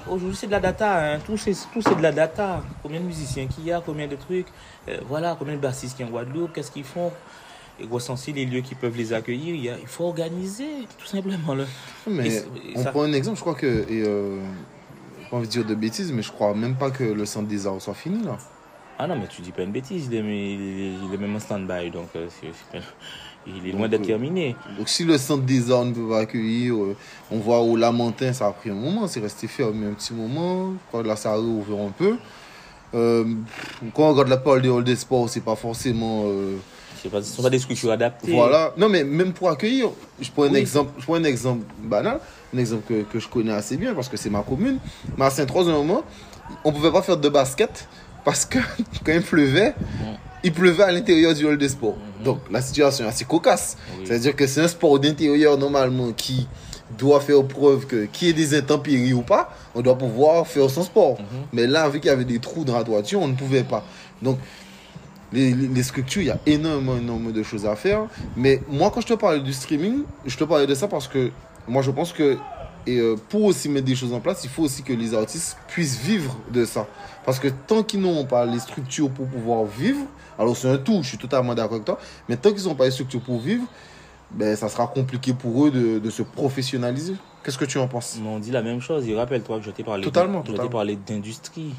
aujourd'hui 0.08 0.36
c'est 0.36 0.46
de 0.48 0.52
la 0.52 0.60
data, 0.60 1.16
hein. 1.16 1.20
tout 1.26 1.38
c'est 1.38 1.54
de 1.54 2.04
la 2.04 2.12
data. 2.12 2.62
Combien 2.84 3.00
de 3.00 3.06
musiciens 3.06 3.48
qu'il 3.48 3.66
y 3.66 3.72
a, 3.72 3.82
combien 3.84 4.08
de 4.08 4.16
trucs, 4.16 4.48
voilà, 5.08 5.36
combien 5.40 5.56
de 5.56 5.60
bassistes 5.60 5.98
qu'il 5.98 6.06
y 6.06 6.08
a 6.08 6.12
en 6.12 6.14
Guadeloupe, 6.14 6.54
qu'est-ce 6.54 6.70
qu'ils 6.70 6.84
font? 6.84 7.12
Et 7.80 7.86
recenser 7.86 8.32
les 8.34 8.46
lieux 8.46 8.62
qui 8.62 8.76
peuvent 8.76 8.96
les 8.98 9.14
accueillir. 9.14 9.56
Il, 9.56 9.62
y 9.64 9.70
a- 9.70 9.78
il 9.80 9.88
faut 9.88 10.06
organiser, 10.06 10.68
tout 11.00 11.08
simplement. 11.08 11.56
Là. 11.56 11.66
Mais 12.08 12.28
Et 12.28 12.30
c- 12.32 12.46
et 12.70 12.74
on 12.78 12.84
ça- 12.84 12.92
prend 12.92 13.04
un 13.04 13.14
exemple, 13.14 13.38
je 13.38 13.42
crois 13.42 13.56
que. 13.56 13.66
Et, 13.90 14.04
euh, 14.06 14.40
pas 15.32 15.38
envie 15.38 15.48
de 15.48 15.52
dire 15.52 15.66
de 15.66 15.74
bêtises, 15.76 16.12
mais 16.12 16.22
je 16.22 16.32
crois 16.32 16.54
même 16.54 16.76
pas 16.76 16.92
que 16.92 17.04
le 17.04 17.26
centre 17.26 17.48
des 17.48 17.66
arts 17.66 17.82
soit 17.82 17.94
fini 17.96 18.24
là. 18.24 18.38
Ah 19.00 19.08
non, 19.08 19.16
mais 19.16 19.26
tu 19.28 19.42
dis 19.42 19.52
pas 19.52 19.64
une 19.64 19.72
bêtise, 19.72 20.08
il 20.12 20.14
est, 20.16 20.20
il 20.20 21.10
est- 21.14 21.18
même 21.18 21.36
en 21.36 21.40
stand-by, 21.40 21.90
donc 21.90 22.10
euh, 22.16 22.28
il 23.48 23.68
est 23.68 23.72
loin 23.72 23.88
d'être 23.90 24.04
euh, 24.04 24.06
terminé. 24.06 24.56
Donc 24.78 24.88
si 24.88 25.04
le 25.04 25.18
centre 25.18 25.44
des 25.44 25.72
arts 25.72 25.86
ne 25.86 25.94
peut 25.94 26.08
pas 26.08 26.20
accueillir, 26.20 26.76
euh, 26.76 26.96
on 27.32 27.40
voit 27.40 27.60
au 27.62 27.76
Lamentin, 27.76 28.32
ça 28.34 28.46
a 28.48 28.52
pris 28.52 28.70
un 28.70 28.76
moment, 28.76 29.08
c'est 29.08 29.20
resté 29.20 29.48
fermé 29.48 29.88
un 29.88 29.94
petit 29.94 30.14
moment. 30.14 30.74
Là, 31.04 31.16
ça 31.16 31.32
a 31.32 31.36
réouvert 31.36 31.80
un 31.88 31.90
peu. 31.92 32.18
Euh, 32.94 33.26
quand 33.96 34.04
on 34.04 34.10
regarde 34.12 34.30
la 34.30 34.38
parole 34.38 34.62
des 34.62 34.70
halls 34.70 34.84
des 34.84 34.96
sports, 34.96 35.28
c'est 35.28 35.42
pas 35.44 35.56
forcément. 35.56 36.26
Pas- 37.10 37.22
Ce 37.22 37.30
ne 37.32 37.36
sont 37.36 37.42
pas 37.44 37.50
des 37.50 37.60
structures 37.60 37.92
adaptées. 37.92 38.32
Voilà. 38.34 38.74
Non, 38.78 38.90
mais 38.90 39.04
même 39.04 39.34
pour 39.34 39.50
accueillir, 39.50 39.90
je 40.22 40.30
prends 40.32 40.44
un, 40.44 40.50
Oui. 40.52 40.58
exemple, 40.60 40.92
je 41.00 41.04
prends 41.04 41.16
un 41.16 41.24
exemple 41.24 41.64
banal, 41.84 42.20
un 42.54 42.58
exemple 42.58 42.84
que, 42.88 43.04
que 43.04 43.20
je 43.20 43.28
connais 43.28 43.52
assez 43.54 43.78
bien 43.78 43.94
parce 43.94 44.10
que 44.10 44.18
c'est 44.18 44.30
ma 44.30 44.42
commune. 44.42 44.78
Mais 45.18 45.26
à 45.26 45.30
Saint-Trois, 45.30 45.64
un 45.70 45.74
moment, 45.74 46.04
on 46.64 46.72
pouvait 46.72 46.92
pas 46.92 47.02
faire 47.02 47.18
de 47.18 47.30
basket 47.30 47.88
parce 48.26 48.46
que 48.46 48.60
quand 49.06 49.14
il 49.14 49.22
pleuvait, 49.22 49.74
il 50.44 50.52
pleuvait 50.54 50.84
à 50.84 50.92
l'intérieur 50.92 51.34
du 51.34 51.46
hall 51.46 51.58
des 51.58 51.70
sports. 51.70 51.98
Mhm. 52.20 52.24
Donc 52.26 52.40
la 52.52 52.62
situation 52.62 53.06
est 53.06 53.10
assez 53.10 53.26
cocasse. 53.26 53.78
Oui. 53.98 54.06
C'est-à-dire 54.06 54.36
que 54.36 54.46
c'est 54.48 54.62
un 54.62 54.68
sport 54.68 55.00
d'intérieur 55.00 55.58
normalement 55.58 56.12
qui 56.12 56.48
doit 56.98 57.22
faire 57.22 57.44
preuve 57.44 57.88
que 57.88 58.06
qu'il 58.06 58.28
y 58.28 58.32
ait 58.32 58.34
des 58.34 58.56
intempéries 58.56 59.14
ou 59.14 59.22
pas, 59.24 59.52
on 59.74 59.82
doit 59.82 59.98
pouvoir 59.98 60.46
faire 60.46 60.70
son 60.70 60.84
sport. 60.84 61.18
Mhm. 61.20 61.26
Mais 61.54 61.66
là, 61.68 61.90
vu 61.90 62.00
qu'il 62.00 62.10
y 62.10 62.14
avait 62.14 62.24
des 62.26 62.40
trous 62.40 62.64
dans 62.66 62.78
la 62.78 62.84
toiture, 62.84 63.20
on 63.22 63.28
ne 63.28 63.34
pouvait 63.36 63.64
pas. 63.64 63.84
Donc, 64.22 64.38
les, 65.34 65.84
structures, 65.84 66.22
il 66.22 66.28
y 66.28 66.32
a 66.32 66.40
énormément, 66.46 66.98
énormément 66.98 67.32
de 67.32 67.44
choses 67.44 67.66
à 67.66 67.76
faire. 67.76 68.06
Mais 68.36 68.62
moi, 68.70 68.92
quand 68.94 69.02
je 69.02 69.08
te 69.08 69.14
parlais 69.14 69.40
du 69.42 69.54
streaming, 69.54 70.04
je 70.26 70.38
te 70.38 70.44
parlais 70.44 70.68
de 70.68 70.76
ça 70.76 70.88
parce 70.88 71.08
que 71.08 71.32
moi, 71.68 71.82
je 71.82 71.92
pense 71.92 72.14
que 72.14 72.38
et 72.86 72.98
euh, 72.98 73.16
pour 73.30 73.44
aussi 73.44 73.70
mettre 73.70 73.86
des 73.86 73.96
choses 73.96 74.14
en 74.14 74.20
place, 74.20 74.44
il 74.44 74.50
faut 74.50 74.64
aussi 74.64 74.84
que 74.84 74.92
les 74.92 75.14
artistes 75.14 75.58
puissent 75.68 76.00
vivre 76.00 76.38
de 76.52 76.66
ça. 76.66 76.86
Parce 77.26 77.40
que 77.40 77.48
tant 77.48 77.82
qu'ils 77.82 78.02
n'ont 78.02 78.26
pas 78.26 78.46
les 78.46 78.60
structures 78.60 79.10
pour 79.10 79.26
pouvoir 79.28 79.64
vivre, 79.64 80.06
alors 80.38 80.58
c'est 80.58 80.70
un 80.70 80.78
tout, 80.78 81.00
je 81.02 81.08
suis 81.10 81.18
totalement 81.18 81.56
d'accord 81.56 81.76
avec 81.76 81.86
toi, 81.86 81.98
mais 82.28 82.36
tant 82.36 82.52
qu'ils 82.52 82.66
n'ont 82.66 82.76
pas 82.76 82.86
les 82.86 82.92
structures 82.92 83.22
pour 83.22 83.40
vivre, 83.40 83.64
ben, 84.32 84.56
ça 84.58 84.68
sera 84.68 84.88
compliqué 84.88 85.34
pour 85.34 85.66
eux 85.66 85.72
de, 85.72 86.00
de 86.00 86.10
se 86.10 86.24
professionnaliser. 86.24 87.16
Qu'est-ce 87.44 87.58
que 87.58 87.66
tu 87.66 87.78
en 87.78 87.88
penses? 87.88 88.18
Mais 88.22 88.28
on 88.28 88.40
dit 88.40 88.52
la 88.52 88.62
même 88.62 88.82
chose. 88.82 89.08
Et 89.08 89.16
rappelle-toi 89.16 89.60
que 89.60 89.66
je 89.66 89.72
t'ai 89.72 89.84
parlé, 89.84 90.04
Totalement, 90.04 90.44
je 90.46 90.52
totalement. 90.52 90.72
parlé 90.72 90.98
d'industrie. 90.98 91.74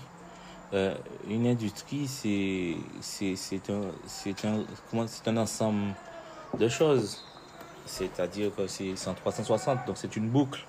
Euh, 0.72 0.94
une 1.28 1.46
industrie, 1.46 2.06
c'est 2.08 2.76
un 3.68 3.82
c'est 4.06 4.44
un 4.44 4.64
comment 4.90 5.06
un 5.26 5.36
ensemble 5.36 5.94
de 6.58 6.68
choses. 6.68 7.22
C'est-à-dire 7.86 8.50
que 8.56 8.66
c'est 8.66 8.92
c'est 8.96 9.08
en 9.08 9.14
360, 9.14 9.86
donc 9.86 9.96
c'est 9.98 10.16
une 10.16 10.28
boucle. 10.28 10.64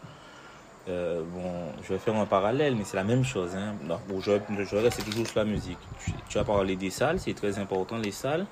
Euh, 0.88 1.24
bon, 1.34 1.52
je 1.84 1.94
vais 1.94 2.00
faire 2.00 2.16
un 2.16 2.28
parallèle, 2.28 2.76
mais 2.76 2.84
c'est 2.84 2.98
la 2.98 3.04
même 3.04 3.24
chose. 3.24 3.56
Hein. 3.56 3.74
Bon, 4.08 4.20
je, 4.20 4.34
je 4.70 4.76
reste 4.76 5.04
toujours 5.04 5.26
sur 5.26 5.40
la 5.40 5.46
musique. 5.46 5.80
Tu, 6.04 6.12
tu 6.30 6.38
as 6.38 6.44
parlé 6.44 6.76
des 6.76 6.92
salles, 6.92 7.20
c'est 7.20 7.34
très 7.34 7.58
important 7.58 7.98
les 7.98 8.12
salles. 8.12 8.46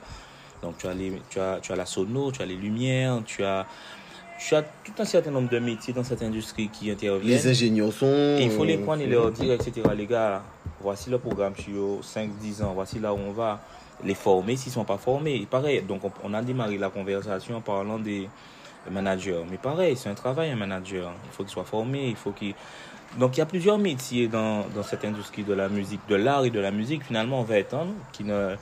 Donc 0.64 0.78
tu 0.78 0.88
as, 0.88 0.94
les, 0.94 1.22
tu, 1.30 1.40
as, 1.40 1.60
tu 1.62 1.72
as 1.72 1.76
la 1.76 1.86
sono, 1.86 2.32
tu 2.32 2.42
as 2.42 2.46
les 2.46 2.56
lumières, 2.56 3.22
tu 3.26 3.44
as, 3.44 3.68
tu 4.40 4.56
as 4.56 4.64
tout 4.64 4.94
un 4.98 5.06
certain 5.06 5.30
nombre 5.30 5.50
de 5.50 5.60
métiers 5.60 5.94
dans 5.94 6.04
cette 6.04 6.24
industrie 6.24 6.70
qui 6.70 6.90
interviennent. 6.90 7.38
Les 7.38 7.48
ingénieurs 7.48 7.94
sont. 7.94 8.38
Et 8.40 8.46
il 8.46 8.52
faut 8.52 8.64
les 8.64 8.78
euh, 8.78 8.84
prendre 8.84 9.02
et 9.02 9.08
leur 9.08 9.32
dire, 9.32 9.52
etc. 9.54 9.82
Les 9.96 10.08
gars, 10.08 10.42
voici 10.84 11.10
le 11.10 11.18
programme 11.18 11.56
sur 11.56 12.02
5-10 12.02 12.64
ans, 12.64 12.74
voici 12.74 13.00
là 13.00 13.14
où 13.14 13.18
on 13.18 13.32
va. 13.32 13.60
Les 14.04 14.16
former 14.16 14.58
s'ils 14.58 14.72
ne 14.72 14.74
sont 14.74 14.84
pas 14.84 14.98
formés. 14.98 15.48
Pareil, 15.50 15.82
donc 15.82 16.02
on, 16.24 16.34
a 16.34 16.42
démarré 16.42 16.78
la 16.78 16.90
conversation 16.90 17.58
en 17.58 17.62
parlant 17.62 18.00
des 18.00 18.28
managers. 18.92 19.44
Mais 19.50 19.58
pareil, 19.58 19.96
c'est 19.96 20.10
un 20.10 20.16
travail, 20.16 20.52
un 20.52 20.56
manager. 20.56 21.12
Il 21.26 21.32
faut 21.32 21.44
qu'il 21.44 21.54
soit 21.54 21.64
formé, 21.64 22.08
il 22.10 22.16
faut. 22.16 22.34
Donc 23.18 23.38
il 23.38 23.40
y 23.40 23.42
a 23.42 23.46
plusieurs 23.46 23.78
métiers 23.78 24.28
dans, 24.28 24.66
cette 24.84 25.06
industrie 25.06 25.44
de 25.44 25.54
la 25.54 25.70
musique, 25.70 26.02
de 26.10 26.16
l'art 26.16 26.44
et 26.44 26.50
de 26.50 26.60
la 26.60 26.72
musique, 26.72 27.04
finalement, 27.04 27.40
on 27.42 27.44
va 27.44 27.60
étendre, 27.60 27.94
qui 28.12 28.24
ne, 28.24 28.34
euh, 28.34 28.56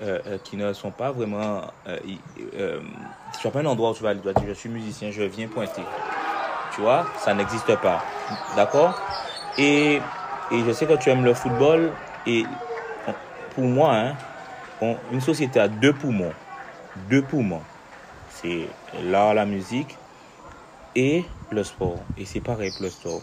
euh, 0.00 0.38
qui 0.42 0.56
ne 0.56 0.72
sont 0.72 0.90
pas 0.90 1.12
vraiment... 1.12 1.62
Euh, 1.86 1.98
euh, 2.58 2.80
pas 3.42 3.60
un 3.60 3.66
endroit 3.66 3.90
où 3.90 3.94
tu 3.94 4.02
vas 4.02 4.10
aller, 4.10 4.20
tu 4.20 4.32
dire, 4.32 4.48
je 4.48 4.52
suis 4.54 4.68
musicien, 4.68 5.10
je 5.10 5.22
viens 5.22 5.46
pointer. 5.46 5.82
Tu 6.74 6.80
vois, 6.80 7.06
ça 7.18 7.34
n'existe 7.34 7.76
pas. 7.76 8.02
D'accord? 8.56 9.00
Et, 9.58 10.00
et 10.52 10.64
je 10.64 10.72
sais 10.72 10.86
que 10.86 10.94
tu 10.94 11.10
aimes 11.10 11.24
le 11.24 11.34
football. 11.34 11.90
Et 12.26 12.44
pour 13.54 13.64
moi, 13.64 13.94
hein, 13.94 14.14
on- 14.80 14.96
une 15.12 15.20
société 15.20 15.58
a 15.60 15.68
deux 15.68 15.92
poumons. 15.92 16.32
Deux 17.08 17.22
poumons. 17.22 17.62
C'est 18.30 18.66
l'art, 19.04 19.34
la 19.34 19.44
musique 19.46 19.96
et 20.94 21.24
le 21.50 21.64
sport. 21.64 21.98
Et 22.18 22.24
c'est 22.24 22.40
pareil 22.40 22.70
pour 22.70 22.82
le 22.82 22.90
sport. 22.90 23.20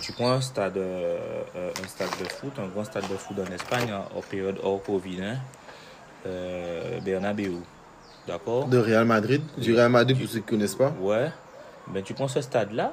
Tu 0.00 0.12
prends 0.12 0.32
un 0.32 0.40
stade, 0.40 0.76
euh, 0.76 1.18
euh, 1.56 1.70
un 1.82 1.88
stade 1.88 2.08
de 2.20 2.24
foot, 2.24 2.52
un 2.58 2.66
grand 2.68 2.84
stade 2.84 3.08
de 3.08 3.16
foot 3.16 3.36
en 3.38 3.52
Espagne, 3.52 3.92
en, 3.92 4.18
en 4.18 4.22
période 4.22 4.58
hors 4.62 4.82
Covid, 4.82 5.22
hein, 5.22 5.36
euh, 6.26 7.00
Bernabeu. 7.00 7.52
D'accord? 8.26 8.66
De 8.66 8.78
Real 8.78 9.04
Madrid. 9.04 9.42
Du 9.58 9.74
Real 9.74 9.90
Madrid, 9.90 10.18
pour 10.18 10.26
ceux 10.28 10.38
qui 10.40 10.44
ne 10.46 10.50
connaissent 10.50 10.74
pas. 10.74 10.92
Ouais. 10.98 11.30
Ben, 11.88 12.02
tu 12.02 12.14
prends 12.14 12.28
ce 12.28 12.40
stade-là, 12.40 12.92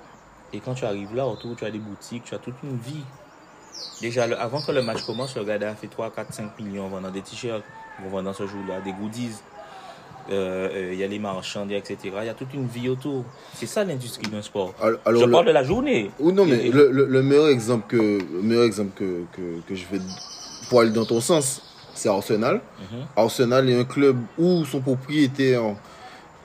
et 0.51 0.59
quand 0.59 0.73
tu 0.73 0.83
arrives 0.85 1.15
là, 1.15 1.25
autour, 1.25 1.55
tu 1.55 1.63
as 1.65 1.71
des 1.71 1.79
boutiques, 1.79 2.25
tu 2.25 2.35
as 2.35 2.39
toute 2.39 2.55
une 2.63 2.77
vie. 2.77 3.03
Déjà, 4.01 4.27
le- 4.27 4.39
avant 4.39 4.61
que 4.61 4.71
le 4.71 4.81
match 4.81 5.03
commence, 5.03 5.35
le 5.35 5.43
gars 5.43 5.55
a 5.61 5.75
fait 5.75 5.87
3, 5.87 6.09
4, 6.11 6.33
5 6.33 6.59
millions 6.59 6.85
en 6.85 6.89
vendant 6.89 7.11
des 7.11 7.21
t-shirts, 7.21 7.63
en 8.05 8.09
vendant 8.09 8.33
ce 8.33 8.47
jour-là, 8.47 8.81
des 8.81 8.93
goodies. 8.93 9.35
Euh, 10.31 10.69
euh, 10.71 10.93
Il 10.93 10.99
y 10.99 11.03
a 11.03 11.07
les 11.07 11.17
marchands, 11.19 11.67
etc. 11.69 11.97
Il 12.21 12.25
y 12.25 12.29
a 12.29 12.33
toute 12.33 12.53
une 12.53 12.67
vie 12.67 12.89
autour. 12.89 13.25
C'est 13.55 13.65
ça 13.65 13.83
l'industrie 13.83 14.27
d'un 14.27 14.41
sport. 14.41 14.73
Alors, 14.81 14.99
alors, 15.05 15.21
Je 15.21 15.25
le- 15.25 15.31
parle 15.31 15.45
de 15.47 15.51
la 15.51 15.63
journée. 15.63 16.11
Ou 16.19 16.31
non, 16.31 16.45
mais 16.45 16.67
Et- 16.67 16.71
le, 16.71 16.91
le, 16.91 17.05
le 17.05 17.23
meilleur 17.23 17.47
exemple 17.49 17.85
que, 17.87 17.97
le 17.97 18.41
meilleur 18.41 18.63
exemple 18.63 18.91
que, 18.95 19.23
que, 19.35 19.61
que 19.67 19.75
je 19.75 19.85
vais 19.91 19.99
pour 20.69 20.81
aller 20.81 20.91
dans 20.91 21.05
ton 21.05 21.19
sens, 21.21 21.61
c'est 21.95 22.07
Arsenal. 22.07 22.61
Mhm. 22.79 22.99
Arsenal 23.17 23.69
est 23.69 23.79
un 23.79 23.83
club 23.83 24.17
où 24.37 24.63
son 24.65 24.79
propriétaire, 24.79 25.61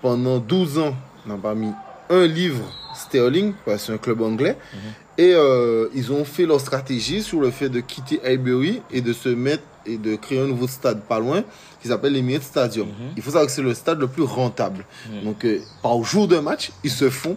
pendant 0.02 0.38
12 0.38 0.78
ans, 0.78 0.94
n'a 1.26 1.36
pas 1.36 1.54
mis 1.54 1.70
un 2.10 2.26
livre 2.26 2.64
sterling, 2.96 3.52
c'est 3.78 3.92
un 3.92 3.98
club 3.98 4.22
anglais. 4.22 4.56
Mhm. 4.72 4.78
Et 5.18 5.32
euh, 5.34 5.88
ils 5.94 6.12
ont 6.12 6.24
fait 6.24 6.44
leur 6.44 6.60
stratégie 6.60 7.22
sur 7.22 7.40
le 7.40 7.50
fait 7.50 7.68
de 7.68 7.80
quitter 7.80 8.20
Highbury 8.24 8.82
et 8.90 9.00
de 9.00 9.12
se 9.12 9.28
mettre 9.28 9.62
et 9.86 9.96
de 9.96 10.16
créer 10.16 10.40
un 10.40 10.46
nouveau 10.46 10.66
stade 10.66 11.02
pas 11.02 11.20
loin 11.20 11.44
qui 11.80 11.88
s'appelle 11.88 12.12
l'Emirates 12.12 12.42
Stadium. 12.42 12.88
Mhm. 12.88 13.12
Il 13.16 13.22
faut 13.22 13.30
savoir 13.30 13.46
que 13.46 13.52
c'est 13.52 13.62
le 13.62 13.74
stade 13.74 14.00
le 14.00 14.08
plus 14.08 14.24
rentable. 14.24 14.84
Mhm. 15.10 15.24
Donc, 15.24 15.44
euh, 15.44 15.60
par 15.82 16.02
jour 16.02 16.28
de 16.28 16.38
match, 16.38 16.72
ils 16.84 16.90
se 16.90 17.08
font 17.08 17.36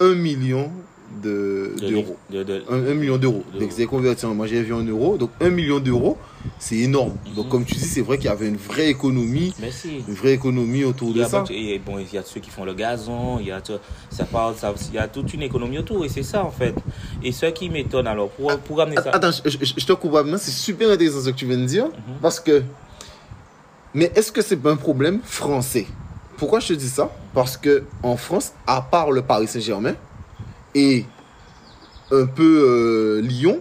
1 0.00 0.14
million 0.14 0.70
de- 1.22 1.74
De- 1.80 1.88
d'euros. 1.88 2.16
de- 2.30 2.42
de- 2.44 2.62
1, 2.70 2.94
million 2.94 3.16
d'euros. 3.18 3.42
Donc 3.58 3.70
c'est 3.72 3.86
converti 3.86 4.24
en, 4.26 4.34
moi 4.34 4.46
j'ai 4.46 4.62
vu 4.62 4.72
en 4.72 4.82
euros. 4.82 5.16
Donc 5.18 5.30
1 5.40 5.50
million 5.50 5.80
d'euros, 5.80 6.16
c'est 6.58 6.76
énorme. 6.76 7.14
Donc 7.34 7.46
Mhm. 7.46 7.50
comme 7.50 7.64
tu 7.64 7.74
dis, 7.74 7.80
c'est 7.80 8.00
vrai 8.00 8.16
qu'il 8.16 8.26
y 8.26 8.28
avait 8.28 8.46
une 8.48 8.56
vraie 8.56 8.88
économie, 8.88 9.52
une 10.08 10.14
vraie 10.14 10.32
économie 10.34 10.84
autour 10.84 11.12
de 11.12 11.22
a, 11.22 11.28
ça. 11.28 11.44
et 11.50 11.78
bon, 11.78 11.98
il 11.98 12.12
y 12.14 12.18
a 12.18 12.22
ceux 12.22 12.40
qui 12.40 12.50
font 12.50 12.64
le 12.64 12.74
gazon, 12.74 13.38
il 13.40 13.46
y 13.46 13.50
a, 13.50 13.60
ça 14.10 14.24
parle, 14.24 14.54
ça, 14.56 14.72
il 14.90 14.94
y 14.94 14.98
a 14.98 15.08
toute 15.08 15.34
une 15.34 15.42
économie 15.42 15.78
autour, 15.78 16.04
et 16.04 16.08
c'est 16.08 16.22
ça 16.22 16.44
en 16.44 16.50
fait. 16.50 16.74
Et 17.22 17.32
ce 17.32 17.46
qui 17.46 17.68
m'étonne, 17.70 18.06
alors, 18.06 18.28
pour, 18.30 18.56
pour 18.58 18.80
amener 18.80 18.96
ça. 18.96 19.10
Attends, 19.10 19.30
je, 19.32 19.50
je- 19.50 19.74
je 19.76 19.84
te 19.86 19.92
coupe 19.94 20.12
maintenant, 20.12 20.38
c'est 20.38 20.50
super 20.52 20.90
intéressant 20.90 21.20
ce 21.20 21.30
que 21.30 21.34
tu 21.36 21.46
viens 21.46 21.58
de 21.58 21.64
dire. 21.66 21.86
Mhm. 21.86 22.18
Parce 22.22 22.38
que. 22.40 22.62
Mais 23.94 24.10
est-ce 24.14 24.30
que 24.30 24.40
c'est 24.42 24.56
pas 24.56 24.70
un 24.70 24.76
problème 24.76 25.18
français? 25.24 25.86
Pourquoi 26.36 26.60
je 26.60 26.68
te 26.68 26.72
dis 26.74 26.88
ça? 26.88 27.10
Parce 27.34 27.56
que 27.56 27.82
en 28.02 28.16
France, 28.16 28.52
à 28.66 28.80
part 28.80 29.10
le 29.10 29.20
Paris 29.22 29.48
Saint-Germain 29.48 29.94
et 30.74 31.04
un 32.12 32.26
peu 32.26 32.64
euh, 32.68 33.20
Lyon, 33.20 33.60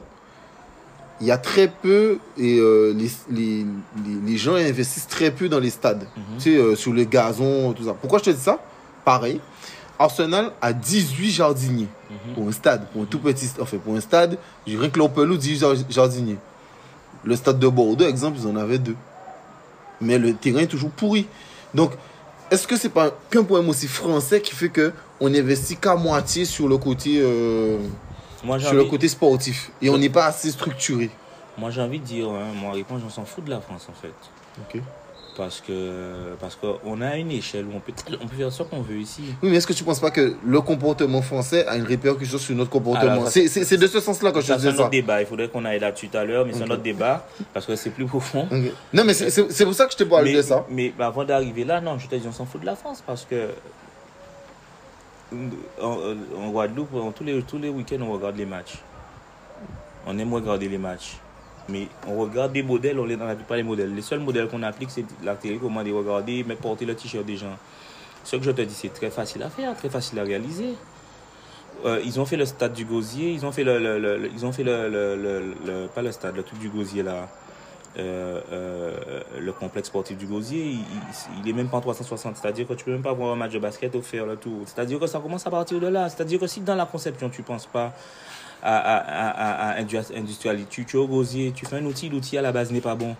il 1.21 1.27
y 1.27 1.31
a 1.31 1.37
très 1.37 1.67
peu 1.67 2.17
et 2.37 2.57
euh, 2.59 2.93
les, 2.95 3.11
les, 3.29 3.65
les, 4.05 4.15
les 4.25 4.37
gens 4.37 4.55
investissent 4.55 5.07
très 5.07 5.31
peu 5.31 5.49
dans 5.49 5.59
les 5.59 5.69
stades. 5.69 6.07
Mhm. 6.15 6.23
Tu 6.37 6.43
sais, 6.53 6.57
euh, 6.57 6.75
sur 6.75 6.93
le 6.93 7.03
gazon, 7.03 7.73
tout 7.73 7.83
ça. 7.85 7.93
Pourquoi 7.93 8.19
je 8.19 8.25
te 8.25 8.29
dis 8.29 8.41
ça? 8.41 8.59
Pareil. 9.03 9.41
Arsenal 9.97 10.51
a 10.61 10.71
18 10.73 11.31
jardiniers 11.31 11.87
Mhm. 12.09 12.33
pour 12.33 12.47
un 12.47 12.51
stade, 12.51 12.87
pour 12.91 13.03
un 13.03 13.05
tout 13.05 13.19
petit 13.19 13.45
stade. 13.45 13.61
Enfin, 13.61 13.77
pour 13.77 13.95
un 13.95 13.99
stade, 14.01 14.37
je 14.65 14.71
dirais 14.71 14.89
que 14.89 14.97
l'Ompelou 14.97 15.37
18 15.37 15.59
jar- 15.59 15.75
jardiniers. 15.89 16.37
Le 17.23 17.35
stade 17.35 17.59
de 17.59 17.67
Bordeaux, 17.67 18.07
exemple, 18.07 18.39
ils 18.41 18.47
en 18.47 18.55
avaient 18.55 18.79
deux. 18.79 18.95
Mais 20.01 20.17
le 20.17 20.33
terrain 20.33 20.59
est 20.61 20.67
toujours 20.67 20.89
pourri. 20.89 21.27
Donc, 21.75 21.91
est-ce 22.49 22.65
que 22.65 22.77
c'est 22.77 22.89
pas 22.89 23.11
qu'un 23.29 23.43
problème 23.43 23.69
aussi 23.69 23.87
français 23.87 24.41
qui 24.41 24.55
fait 24.55 24.69
que 24.69 24.91
on 25.21 25.33
investit 25.33 25.77
qu'à 25.77 25.95
moitié 25.95 26.45
sur 26.45 26.67
le 26.67 26.77
côté, 26.77 27.19
euh, 27.21 27.77
Moi, 28.43 28.59
sur 28.59 28.73
le 28.73 28.85
côté 28.85 29.07
sportif 29.07 29.71
et 29.81 29.89
on 29.89 29.97
n'est 29.97 30.09
pas 30.09 30.25
assez 30.27 30.51
structuré 30.51 31.09
moi, 31.57 31.71
j'ai 31.71 31.81
envie 31.81 31.99
de 31.99 32.05
dire, 32.05 32.29
hein, 32.29 32.53
moi, 32.55 32.71
réponse, 32.71 33.01
j'en 33.01 33.09
s'en 33.09 33.25
fous 33.25 33.41
de 33.41 33.49
la 33.49 33.59
France 33.59 33.87
en 33.89 33.93
fait. 33.93 34.13
Ok. 34.61 34.81
Parce 35.35 35.59
que 35.59 36.35
parce 36.39 36.55
qu'on 36.55 37.01
a 37.01 37.17
une 37.17 37.31
échelle 37.31 37.65
où 37.65 37.71
on 37.75 37.81
peut, 37.81 37.91
on 38.21 38.27
peut 38.27 38.35
faire 38.37 38.49
ce 38.51 38.63
qu'on 38.63 38.81
veut 38.81 38.95
ici. 38.97 39.23
Oui, 39.43 39.49
mais 39.49 39.57
est-ce 39.57 39.67
que 39.67 39.73
tu 39.73 39.83
penses 39.83 39.99
pas 39.99 40.09
que 40.09 40.35
le 40.41 40.61
comportement 40.61 41.21
français 41.21 41.65
a 41.67 41.75
une 41.75 41.83
répercussion 41.83 42.37
sur 42.37 42.55
notre 42.55 42.69
comportement? 42.69 43.25
Ça, 43.25 43.31
C'est 43.31 43.47
c'est- 43.49 43.65
c'est 43.65 43.77
de 43.77 43.87
ce 43.87 43.99
sens-là 43.99 44.31
que 44.31 44.39
je 44.39 44.47
te 44.47 44.51
Ça, 44.53 44.57
c'est 44.57 44.61
dis 44.61 44.67
un 44.67 44.71
autre 44.71 44.83
ça. 44.83 44.89
débat. 44.89 45.21
Il 45.21 45.27
faudrait 45.27 45.49
qu'on 45.49 45.65
aille 45.65 45.79
là-dessus 45.79 46.07
tout 46.07 46.17
à 46.17 46.23
l'heure, 46.23 46.45
mais 46.45 46.53
c'est 46.53 46.63
Ok. 46.63 46.69
un 46.69 46.73
autre 46.75 46.81
débat 46.83 47.27
parce 47.53 47.65
que 47.65 47.75
c'est 47.75 47.89
plus 47.89 48.05
profond. 48.05 48.47
Non, 48.93 49.03
mais 49.03 49.13
c'est- 49.13 49.29
c'est 49.29 49.51
c'est 49.51 49.65
pour 49.65 49.73
ça 49.73 49.85
que 49.85 49.91
je 49.91 49.97
te 49.97 50.03
parle 50.05 50.31
de 50.31 50.41
ça. 50.41 50.65
mais 50.69 50.93
avant 50.97 51.25
d'arriver 51.25 51.65
là, 51.65 51.81
non, 51.81 51.99
je 51.99 52.07
te 52.07 52.15
dis, 52.15 52.25
on 52.27 52.31
s'en 52.31 52.45
fout 52.45 52.61
de 52.61 52.65
la 52.65 52.75
France 52.77 53.03
parce 53.05 53.25
que 53.29 53.49
en, 55.81 56.49
Guadeloupe, 56.49 56.89
tous 57.15 57.23
les, 57.23 57.41
tous 57.43 57.57
les 57.57 57.69
week-ends, 57.69 58.01
on 58.01 58.13
regarde 58.13 58.35
les 58.37 58.45
matchs. 58.45 58.79
On 60.07 60.17
aime 60.17 60.33
regarder 60.33 60.67
les 60.69 60.77
matchs. 60.77 61.17
Mais 61.67 61.87
on 62.07 62.17
regarde 62.17 62.51
des 62.53 62.63
modèles, 62.63 62.99
on 62.99 63.05
n'applique 63.05 63.45
pas 63.47 63.57
les 63.57 63.63
modèles. 63.63 63.93
Les 63.93 64.01
seuls 64.01 64.19
modèles 64.19 64.47
qu'on 64.47 64.63
applique, 64.63 64.89
c'est 64.89 65.05
la 65.23 65.35
comment 65.61 65.81
les 65.81 65.91
regarder, 65.91 66.43
mais 66.47 66.55
porter 66.55 66.85
le 66.85 66.95
t-shirt 66.95 67.25
des 67.25 67.37
gens. 67.37 67.55
Ce 68.23 68.35
que 68.35 68.43
je 68.43 68.51
te 68.51 68.61
dis, 68.61 68.73
c'est 68.73 68.93
très 68.93 69.11
facile 69.11 69.43
à 69.43 69.49
faire, 69.49 69.75
très 69.75 69.89
facile 69.89 70.19
à 70.19 70.23
réaliser. 70.23 70.73
Euh, 71.85 72.01
ils 72.03 72.19
ont 72.19 72.25
fait 72.25 72.35
le 72.37 72.45
stade 72.45 72.73
du 72.73 72.85
Gosier, 72.85 73.31
ils 73.31 73.45
ont 73.45 73.51
fait 73.51 73.63
le, 73.63 73.77
le- 73.79 73.99
le- 73.99 74.29
ils 74.33 74.45
ont 74.45 74.51
fait 74.51 74.63
le- 74.63 74.89
le- 74.89 75.87
pas 75.87 76.01
le 76.01 76.11
stade, 76.11 76.35
le 76.35 76.43
truc 76.43 76.59
du 76.59 76.69
Gosier 76.69 77.03
là, 77.03 77.29
euh, 77.97 78.39
euh, 78.51 79.21
le 79.39 79.51
complexe 79.51 79.87
sportif 79.87 80.17
du 80.17 80.25
Gosier, 80.27 80.63
il, 80.63 80.79
il, 80.79 80.83
il 81.43 81.49
est 81.49 81.53
même 81.53 81.67
pas 81.69 81.77
en 81.77 81.81
360, 81.81 82.37
c'est-à-dire 82.37 82.67
que 82.67 82.73
tu 82.73 82.85
peux 82.85 82.91
même 82.91 83.01
pas 83.01 83.13
voir 83.13 83.33
un 83.33 83.35
match 83.35 83.51
de 83.51 83.59
basket 83.59 83.93
ou 83.95 84.01
faire 84.01 84.25
le 84.25 84.35
tour. 84.37 84.61
C'est-à-dire 84.65 84.99
que 84.99 85.07
ça 85.07 85.19
commence 85.19 85.45
à 85.47 85.49
partir 85.49 85.79
de 85.79 85.87
là. 85.87 86.07
C'est-à-dire 86.09 86.39
que 86.39 86.47
si 86.47 86.61
dans 86.61 86.75
la 86.75 86.85
conception 86.85 87.29
tu 87.29 87.41
penses 87.41 87.65
pas 87.65 87.93
à, 88.61 88.77
à, 88.77 88.97
à, 88.97 89.29
à, 89.29 89.69
à 89.71 89.81
industri- 89.81 90.15
industrialité, 90.17 90.67
tu, 90.69 90.85
tu 90.85 90.97
es 90.97 90.99
au 90.99 91.07
Gosier, 91.07 91.51
tu 91.55 91.65
fais 91.65 91.77
un 91.77 91.85
outil, 91.85 92.09
l'outil 92.09 92.37
à 92.37 92.41
la 92.41 92.51
base 92.51 92.71
n'est 92.71 92.81
pas 92.81 92.95
bon. 92.95 93.15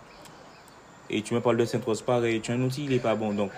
Et 1.11 1.23
tu 1.23 1.33
me 1.33 1.41
parles 1.41 1.57
de 1.57 1.65
Saint-Rose 1.65 2.03
pareil, 2.03 2.39
tu 2.39 2.51
as 2.51 2.53
un 2.53 2.61
outil, 2.61 2.83
il 2.83 2.91
n'est 2.91 2.99
pas 2.99 3.15
bon. 3.15 3.33
Donc, 3.33 3.49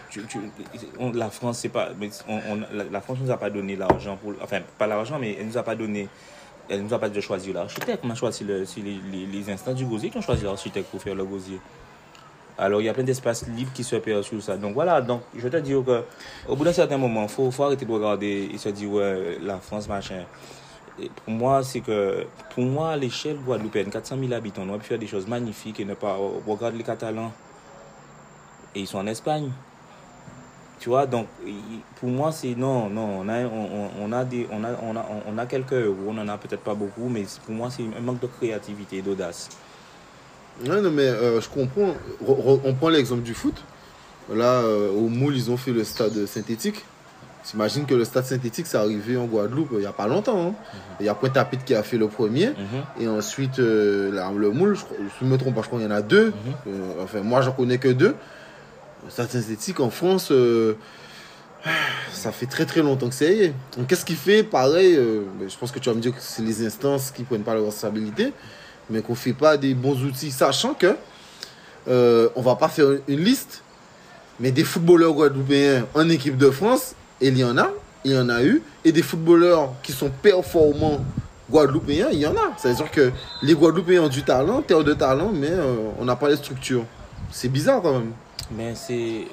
la 1.13 1.29
France, 1.29 1.57
c'est 1.59 1.67
pas, 1.69 1.89
la, 1.89 2.83
la 2.89 3.01
France 3.01 3.17
nous 3.21 3.29
a 3.29 3.35
pas 3.35 3.49
donné 3.49 3.75
l'argent 3.75 4.15
pour, 4.15 4.33
enfin, 4.41 4.59
pas 4.77 4.87
l'argent, 4.87 5.19
mais 5.19 5.35
elle 5.37 5.47
nous 5.47 5.57
a 5.57 5.63
pas 5.63 5.75
donné, 5.75 6.07
elle 6.71 6.83
nous 6.83 6.93
a 6.93 6.99
pas 6.99 7.09
de 7.09 7.19
choisir 7.19 7.53
l'architecte. 7.53 8.01
On 8.03 8.09
a 8.09 8.15
choisi 8.15 8.45
les, 8.45 9.25
les, 9.25 9.49
instances 9.51 9.75
du 9.75 9.85
gosier 9.85 10.09
qui 10.09 10.17
ont 10.17 10.21
choisi 10.21 10.45
l'architecte 10.45 10.89
pour 10.89 11.01
faire 11.01 11.15
le 11.15 11.25
gosier. 11.25 11.59
Alors, 12.57 12.79
il 12.79 12.85
y 12.85 12.89
a 12.89 12.93
plein 12.93 13.03
d'espaces 13.03 13.45
libres 13.47 13.73
qui 13.73 13.83
se 13.83 13.97
perdent 13.97 14.23
sur 14.23 14.41
ça. 14.41 14.55
Donc, 14.55 14.73
voilà. 14.73 15.01
Donc, 15.01 15.21
je 15.35 15.47
te 15.49 15.57
dis 15.57 15.71
que, 15.71 16.03
au 16.47 16.55
bout 16.55 16.63
d'un 16.63 16.71
certain 16.71 16.97
moment, 16.97 17.27
faut, 17.27 17.51
faut 17.51 17.63
arrêter 17.63 17.85
de 17.85 17.91
regarder 17.91 18.49
et 18.53 18.57
se 18.57 18.69
dire, 18.69 18.89
ouais, 18.89 19.37
la 19.41 19.57
France, 19.57 19.89
machin. 19.89 20.23
Pour 21.25 21.33
moi, 21.33 21.61
c'est 21.63 21.81
que, 21.81 22.25
pour 22.53 22.63
moi, 22.63 22.91
à 22.91 22.97
l'échelle 22.97 23.37
guadeloupéenne, 23.37 23.89
400 23.89 24.17
000 24.19 24.31
habitants, 24.33 24.61
on 24.65 24.69
aurait 24.69 24.79
pu 24.79 24.85
faire 24.85 24.99
des 24.99 25.07
choses 25.07 25.27
magnifiques 25.27 25.79
et 25.79 25.85
ne 25.85 25.93
pas 25.93 26.17
regarder 26.47 26.77
les 26.77 26.83
Catalans. 26.83 27.33
Et 28.75 28.81
ils 28.81 28.87
sont 28.87 28.99
en 28.99 29.07
Espagne. 29.07 29.51
Tu 30.81 30.89
vois, 30.89 31.05
donc, 31.05 31.27
pour 31.99 32.09
moi, 32.09 32.31
c'est 32.31 32.55
non, 32.55 32.89
non, 32.89 33.19
on 33.21 33.29
a, 33.29 33.43
on, 34.03 34.11
a, 34.11 34.25
des, 34.25 34.47
on 34.51 34.63
a, 34.63 34.69
on 34.81 34.95
a, 34.97 35.05
on 35.31 35.37
a 35.37 35.45
quelques 35.45 35.73
euros, 35.73 36.07
on 36.09 36.17
en 36.17 36.27
a 36.27 36.37
peut-être 36.39 36.63
pas 36.63 36.73
beaucoup, 36.73 37.07
mais 37.07 37.23
pour 37.45 37.53
moi, 37.53 37.69
c'est 37.69 37.83
un 37.83 38.01
manque 38.01 38.19
de 38.19 38.25
créativité 38.27 38.97
et 38.97 39.01
d'audace. 39.03 39.47
Ouais, 40.67 40.81
non, 40.81 40.89
mais 40.89 41.03
euh, 41.03 41.39
je 41.39 41.47
comprends. 41.49 41.93
Re- 42.27 42.43
re- 42.45 42.59
on 42.65 42.73
prend 42.73 42.89
l'exemple 42.89 43.21
du 43.21 43.35
foot. 43.35 43.63
Là, 44.33 44.61
euh, 44.63 44.89
au 44.91 45.07
Moule, 45.07 45.35
ils 45.35 45.51
ont 45.51 45.57
fait 45.57 45.71
le 45.71 45.83
stade 45.83 46.25
synthétique. 46.25 46.83
T'imagines 47.43 47.85
que 47.85 47.93
le 47.95 48.03
stade 48.05 48.25
synthétique, 48.25 48.65
c'est 48.67 48.77
arrivé 48.77 49.17
en 49.17 49.25
Guadeloupe 49.25 49.69
il 49.73 49.79
n'y 49.79 49.85
a 49.85 49.91
pas 49.91 50.07
longtemps. 50.07 50.47
hein. 50.49 50.53
Il 50.99 51.05
y 51.05 51.09
a 51.09 51.15
Pointe-à-Pitre 51.15 51.63
qui 51.63 51.75
a 51.75 51.83
fait 51.83 51.97
le 51.97 52.07
premier. 52.07 52.47
Mhm. 52.49 52.55
Et 53.03 53.07
ensuite, 53.07 53.59
euh, 53.59 54.11
là, 54.11 54.31
le 54.35 54.49
Moule, 54.49 54.75
je, 54.75 54.83
je 55.19 55.25
me 55.25 55.37
trompe 55.37 55.53
pas, 55.55 55.61
je 55.61 55.67
crois 55.67 55.79
qu'il 55.79 55.87
y 55.87 55.91
en 55.91 55.95
a 55.95 56.01
deux. 56.01 56.33
Mhm. 56.65 56.73
Enfin, 57.03 57.21
moi, 57.21 57.41
j'en 57.41 57.51
connais 57.51 57.77
que 57.77 57.89
deux. 57.89 58.15
Synthétique 59.09 59.79
en 59.79 59.89
France, 59.89 60.29
euh, 60.31 60.75
ça 62.13 62.31
fait 62.31 62.45
très 62.45 62.65
très 62.65 62.81
longtemps 62.81 63.09
que 63.09 63.15
c'est. 63.15 63.37
est. 63.37 63.53
Donc, 63.77 63.87
qu'est-ce 63.87 64.05
qui 64.05 64.15
fait 64.15 64.43
Pareil, 64.43 64.95
euh, 64.95 65.23
ben, 65.39 65.49
je 65.49 65.57
pense 65.57 65.71
que 65.71 65.79
tu 65.79 65.89
vas 65.89 65.95
me 65.95 66.01
dire 66.01 66.11
que 66.11 66.21
c'est 66.21 66.43
les 66.43 66.65
instances 66.65 67.11
qui 67.11 67.23
prennent 67.23 67.43
pas 67.43 67.53
leurs 67.53 67.65
responsabilités, 67.65 68.33
mais 68.89 69.01
qu'on 69.01 69.15
fait 69.15 69.33
pas 69.33 69.57
des 69.57 69.73
bons 69.73 70.01
outils, 70.03 70.31
sachant 70.31 70.73
que 70.73 70.95
euh, 71.87 72.29
on 72.35 72.41
va 72.41 72.55
pas 72.55 72.69
faire 72.69 72.87
une 73.07 73.23
liste, 73.23 73.63
mais 74.39 74.51
des 74.51 74.63
footballeurs 74.63 75.13
guadeloupéens 75.13 75.85
en 75.93 76.07
équipe 76.09 76.37
de 76.37 76.49
France, 76.51 76.95
il 77.21 77.37
y 77.37 77.43
en 77.43 77.57
a, 77.57 77.71
il 78.03 78.11
y 78.11 78.17
en 78.17 78.29
a 78.29 78.43
eu, 78.43 78.61
et 78.85 78.91
des 78.91 79.01
footballeurs 79.03 79.73
qui 79.83 79.91
sont 79.91 80.09
performants 80.09 81.03
guadeloupéens, 81.51 82.09
il 82.11 82.19
y 82.19 82.25
en 82.25 82.35
a. 82.35 82.53
C'est-à-dire 82.57 82.89
que 82.89 83.11
les 83.43 83.53
Guadeloupéens 83.53 84.03
ont 84.03 84.09
du 84.09 84.23
talent, 84.23 84.61
terre 84.61 84.83
de 84.83 84.93
talent, 84.93 85.31
mais 85.33 85.51
euh, 85.51 85.89
on 85.99 86.05
n'a 86.05 86.15
pas 86.15 86.29
les 86.29 86.37
structures. 86.37 86.85
C'est 87.29 87.49
bizarre 87.49 87.81
quand 87.81 87.93
même. 87.93 88.11
Mais 88.49 88.75
c'est. 88.75 89.27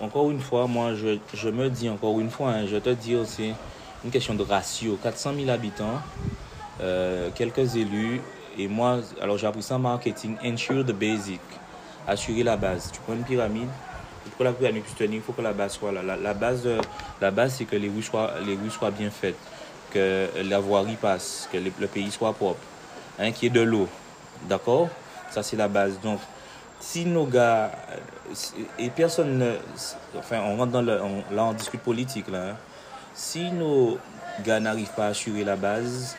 Encore 0.00 0.30
une 0.30 0.40
fois, 0.40 0.66
moi, 0.68 0.94
je, 0.94 1.18
je 1.34 1.48
me 1.48 1.68
dis 1.68 1.88
encore 1.88 2.20
une 2.20 2.30
fois, 2.30 2.50
hein, 2.50 2.66
je 2.66 2.76
te 2.76 2.90
dis 2.90 3.16
c'est 3.26 3.52
une 4.04 4.10
question 4.10 4.34
de 4.34 4.42
ratio. 4.42 4.96
400 5.02 5.32
000 5.34 5.50
habitants, 5.50 6.00
euh, 6.80 7.30
quelques 7.34 7.74
élus, 7.74 8.20
et 8.56 8.68
moi, 8.68 8.98
alors 9.20 9.38
j'ai 9.38 9.46
appris 9.46 9.62
ça 9.62 9.76
en 9.76 9.80
marketing, 9.80 10.36
ensure 10.44 10.84
the 10.84 10.92
basic, 10.92 11.40
assurer 12.06 12.42
la 12.42 12.56
base. 12.56 12.90
Tu 12.92 13.00
prends 13.00 13.14
une 13.14 13.24
pyramide, 13.24 13.68
pour 14.36 14.44
la 14.44 14.52
pyramide 14.52 14.82
puisse 14.82 14.96
tenir, 14.96 15.16
il 15.16 15.22
faut 15.22 15.32
que 15.32 15.42
la 15.42 15.52
base 15.52 15.72
soit 15.72 15.90
là. 15.90 16.02
La, 16.02 16.16
la 16.16 16.34
base, 16.34 16.62
euh, 16.66 16.80
la 17.20 17.30
base 17.30 17.54
c'est 17.54 17.64
que 17.64 17.76
les 17.76 17.88
rues, 17.88 18.02
soient, 18.02 18.34
les 18.46 18.54
rues 18.54 18.70
soient 18.70 18.90
bien 18.90 19.10
faites, 19.10 19.38
que 19.90 20.28
la 20.44 20.60
voirie 20.60 20.96
passe, 20.96 21.48
que 21.52 21.58
le, 21.58 21.86
pays 21.86 22.10
soit 22.10 22.32
propre, 22.32 22.60
hein, 23.18 23.32
qu'il 23.32 23.44
y 23.44 23.46
ait 23.46 23.60
de 23.60 23.64
l'eau. 23.64 23.88
D'accord? 24.48 24.88
Ça, 25.30 25.42
c'est 25.42 25.56
la 25.56 25.68
base. 25.68 25.98
Donc, 26.00 26.20
si 26.80 27.04
nos 27.04 27.26
gars 27.26 27.72
et 28.78 28.90
personne 28.90 29.38
ne 29.38 29.52
enfin 30.18 30.40
on 30.44 30.56
rentre 30.56 30.72
dans 30.72 30.82
le 30.82 30.96
là 31.32 31.44
on 31.44 31.52
discute 31.52 31.80
politique 31.80 32.28
là 32.28 32.50
hein. 32.50 32.56
si 33.14 33.50
nos 33.50 33.98
gars 34.44 34.60
n'arrivent 34.60 34.92
pas 34.94 35.06
à 35.06 35.08
assurer 35.08 35.44
la 35.44 35.56
base 35.56 36.16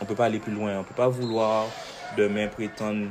on 0.00 0.04
peut 0.04 0.14
pas 0.14 0.26
aller 0.26 0.38
plus 0.38 0.52
loin 0.52 0.78
on 0.78 0.84
peut 0.84 0.94
pas 0.94 1.08
vouloir 1.08 1.66
demain 2.16 2.48
prétendre 2.48 3.06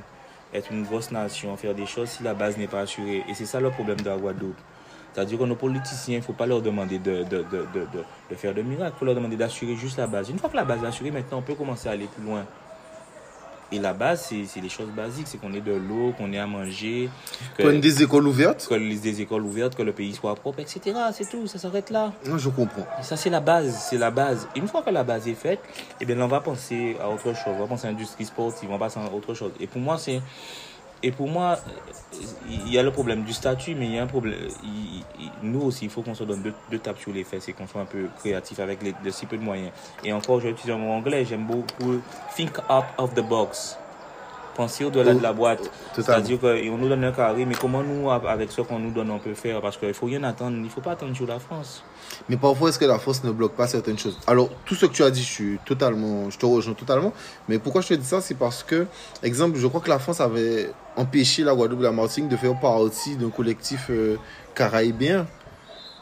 être 0.54 0.72
une 0.72 0.84
grosse 0.84 1.12
nation 1.12 1.56
faire 1.58 1.74
des 1.76 1.86
choses 1.86 2.10
si 2.10 2.24
la 2.24 2.34
base 2.34 2.58
n'est 2.58 2.68
pas 2.68 2.82
assurée 2.82 3.24
et 3.28 3.34
c'est 3.34 3.46
ça 3.46 3.60
le 3.60 3.70
problème 3.70 4.02
de 4.02 4.10
la 4.10 4.18
Guadeloupe 4.18 4.58
c'est-à-dire 5.12 5.40
que 5.40 5.44
nos 5.44 5.56
politiciens, 5.56 6.18
il 6.18 6.20
ne 6.20 6.24
faut 6.24 6.34
pas 6.34 6.46
leur 6.46 6.62
demander 6.62 7.00
de, 7.00 7.24
de, 7.24 7.38
de, 7.40 7.44
de, 7.44 7.80
de- 7.92 8.04
de 8.30 8.36
faire 8.36 8.54
de 8.54 8.62
miracles, 8.62 8.94
il 8.96 9.00
faut 9.00 9.06
leur 9.06 9.16
demander 9.16 9.38
d'assurer 9.38 9.76
juste 9.76 9.98
la 9.98 10.06
base. 10.06 10.30
Une 10.30 10.38
fois 10.38 10.52
que 10.52 10.56
la 10.56 10.64
base 10.64 10.84
est 10.84 10.88
assurée, 10.88 11.10
maintenant 11.10 11.40
on 11.40 11.42
peut 11.42 11.56
commencer 11.56 11.90
à 11.90 11.94
aller 11.94 12.06
plus 12.06 12.24
loin. 12.24 12.46
Et 13.72 13.80
la 13.80 13.94
base, 13.94 14.34
c'est 14.48 14.62
les 14.62 14.70
choses 14.70 14.90
basiques, 14.90 15.28
c'est 15.28 15.38
qu'on 15.38 15.54
ait 15.54 15.62
de 15.62 15.74
l'eau, 15.74 16.14
qu'on 16.18 16.34
ait 16.34 16.40
à 16.40 16.48
manger, 16.48 17.10
Qu'on 17.58 17.70
ait 17.70 17.78
des 17.80 18.02
écoles 18.02 18.28
ouvertes, 18.28 18.66
que 18.68 18.74
les 18.76 18.96
des 18.98 19.22
écoles 19.22 19.44
ouvertes, 19.44 19.76
que 19.76 19.84
le 19.84 19.92
pays 19.94 20.14
soit 20.14 20.36
propre, 20.36 20.60
etc. 20.60 20.98
C'est 21.14 21.30
tout, 21.30 21.46
ça 21.48 21.60
s'arrête 21.60 21.90
là. 21.90 22.12
moi 22.26 22.38
je 22.38 22.50
comprends. 22.50 22.88
Et 23.00 23.04
ça, 23.04 23.16
c'est 23.16 23.30
la 23.30 23.40
base, 23.40 23.88
c'est 23.90 23.98
la 23.98 24.12
base. 24.12 24.48
Et 24.56 24.60
une 24.60 24.68
fois 24.68 24.82
que 24.82 24.90
la 24.90 25.04
base 25.04 25.28
est 25.28 25.36
faite, 25.36 25.60
eh 26.02 26.06
bien, 26.06 26.20
on 26.20 26.28
va 26.28 26.42
penser 26.42 26.98
à 27.02 27.10
autre 27.10 27.34
chose, 27.34 27.54
on 27.56 27.60
va 27.60 27.68
penser 27.68 27.88
à 27.88 27.92
l'industrie 27.92 28.26
sportive, 28.26 28.70
on 28.70 28.74
va 28.74 28.80
passer 28.80 29.00
à 29.00 29.14
autre 29.14 29.34
chose. 29.34 29.52
Et 29.60 29.68
pour 29.68 29.82
moi, 29.82 29.98
c'est 29.98 30.22
et 31.02 31.12
pour 31.12 31.28
moi, 31.28 31.60
il 32.50 32.72
y 32.72 32.78
a 32.78 32.84
le 32.84 32.92
problème 32.92 33.24
du 33.24 33.34
statut, 33.34 33.76
mais 33.76 33.86
il 33.86 33.94
y 33.94 34.00
a 34.00 34.04
un 34.04 34.08
problème. 34.08 34.36
nous 35.42 35.62
aussi, 35.62 35.86
il 35.86 35.92
faut 35.92 36.02
qu'on 36.02 36.16
se 36.16 36.24
donne 36.24 36.42
deux, 36.42 36.54
deux 36.70 36.80
tapes 36.80 37.00
sur 37.00 37.14
les 37.14 37.24
fesses 37.24 37.48
et 37.48 37.54
qu'on 37.54 37.68
soit 37.68 37.82
un 37.82 37.86
peu 37.86 38.08
créatif 38.20 38.60
avec 38.60 38.80
de 38.84 39.10
si 39.10 39.26
peu 39.26 39.38
de 39.38 39.44
moyens. 39.44 39.72
Et 40.04 40.12
encore, 40.12 40.42
je 40.42 40.50
utilise 40.50 40.72
un 40.72 40.78
mot 40.78 40.92
anglais, 40.92 41.26
j'aime 41.26 41.46
beaucoup 41.46 42.02
think 42.36 42.58
out 42.70 42.86
of 42.98 43.14
the 43.14 43.22
box. 43.22 43.78
Penser 44.60 44.84
au-delà 44.84 45.14
de 45.14 45.24
la 45.24 45.32
boîte. 45.32 45.72
Totalement. 45.96 46.26
C'est-à-dire 46.26 46.38
qu'on 46.42 46.78
nous 46.78 46.90
donne 46.90 47.06
un 47.06 47.14
carré, 47.14 47.46
mais 47.46 47.56
comment 47.56 47.82
nous, 47.82 48.12
avec 48.12 48.52
ce 48.52 48.60
qu'on 48.60 48.78
nous 48.78 48.92
donne, 48.92 49.10
on 49.10 49.18
peut 49.18 49.34
faire? 49.34 49.62
Parce 49.62 49.78
qu'il 49.78 49.88
ne 49.88 49.94
faut 49.94 50.08
rien 50.08 50.22
attendre, 50.24 50.58
il 50.58 50.64
ne 50.64 50.68
faut 50.68 50.82
pas 50.82 50.92
attendre 50.92 51.16
sur 51.16 51.26
la 51.26 51.40
France. 51.40 51.82
Mais 52.28 52.36
parfois, 52.36 52.68
est-ce 52.68 52.78
que 52.78 52.84
la 52.84 53.00
force 53.00 53.24
ne 53.24 53.32
bloque 53.32 53.54
pas 53.54 53.68
certaines 53.68 53.98
choses? 53.98 54.20
Alors, 54.28 54.50
tout 54.66 54.76
ce 54.76 54.86
que 54.86 54.92
tu 54.92 55.02
as 55.02 55.12
dit, 55.12 55.22
je 55.22 55.32
suis 55.32 55.60
totalement, 55.66 56.30
je 56.30 56.38
te 56.38 56.46
rejoins 56.46 56.74
totalement. 56.74 57.14
Mais 57.48 57.58
pourquoi 57.58 57.80
je 57.80 57.88
te 57.88 57.94
dis 57.94 58.06
ça? 58.06 58.20
C'est 58.20 58.36
parce 58.36 58.64
que, 58.64 58.86
exemple, 59.24 59.58
je 59.58 59.66
crois 59.66 59.80
que 59.80 59.88
la 59.88 59.98
France 59.98 60.20
avait 60.20 60.70
empêché 60.98 61.46
la 61.46 61.56
Guadeloupe 61.56 61.80
et 61.80 61.84
la 61.84 61.94
Martinique 61.94 62.30
de 62.30 62.36
faire 62.36 62.60
partie 62.60 63.16
d'un 63.16 63.30
collectif 63.30 63.86
euh, 63.90 64.18
caraïbien. 64.56 65.26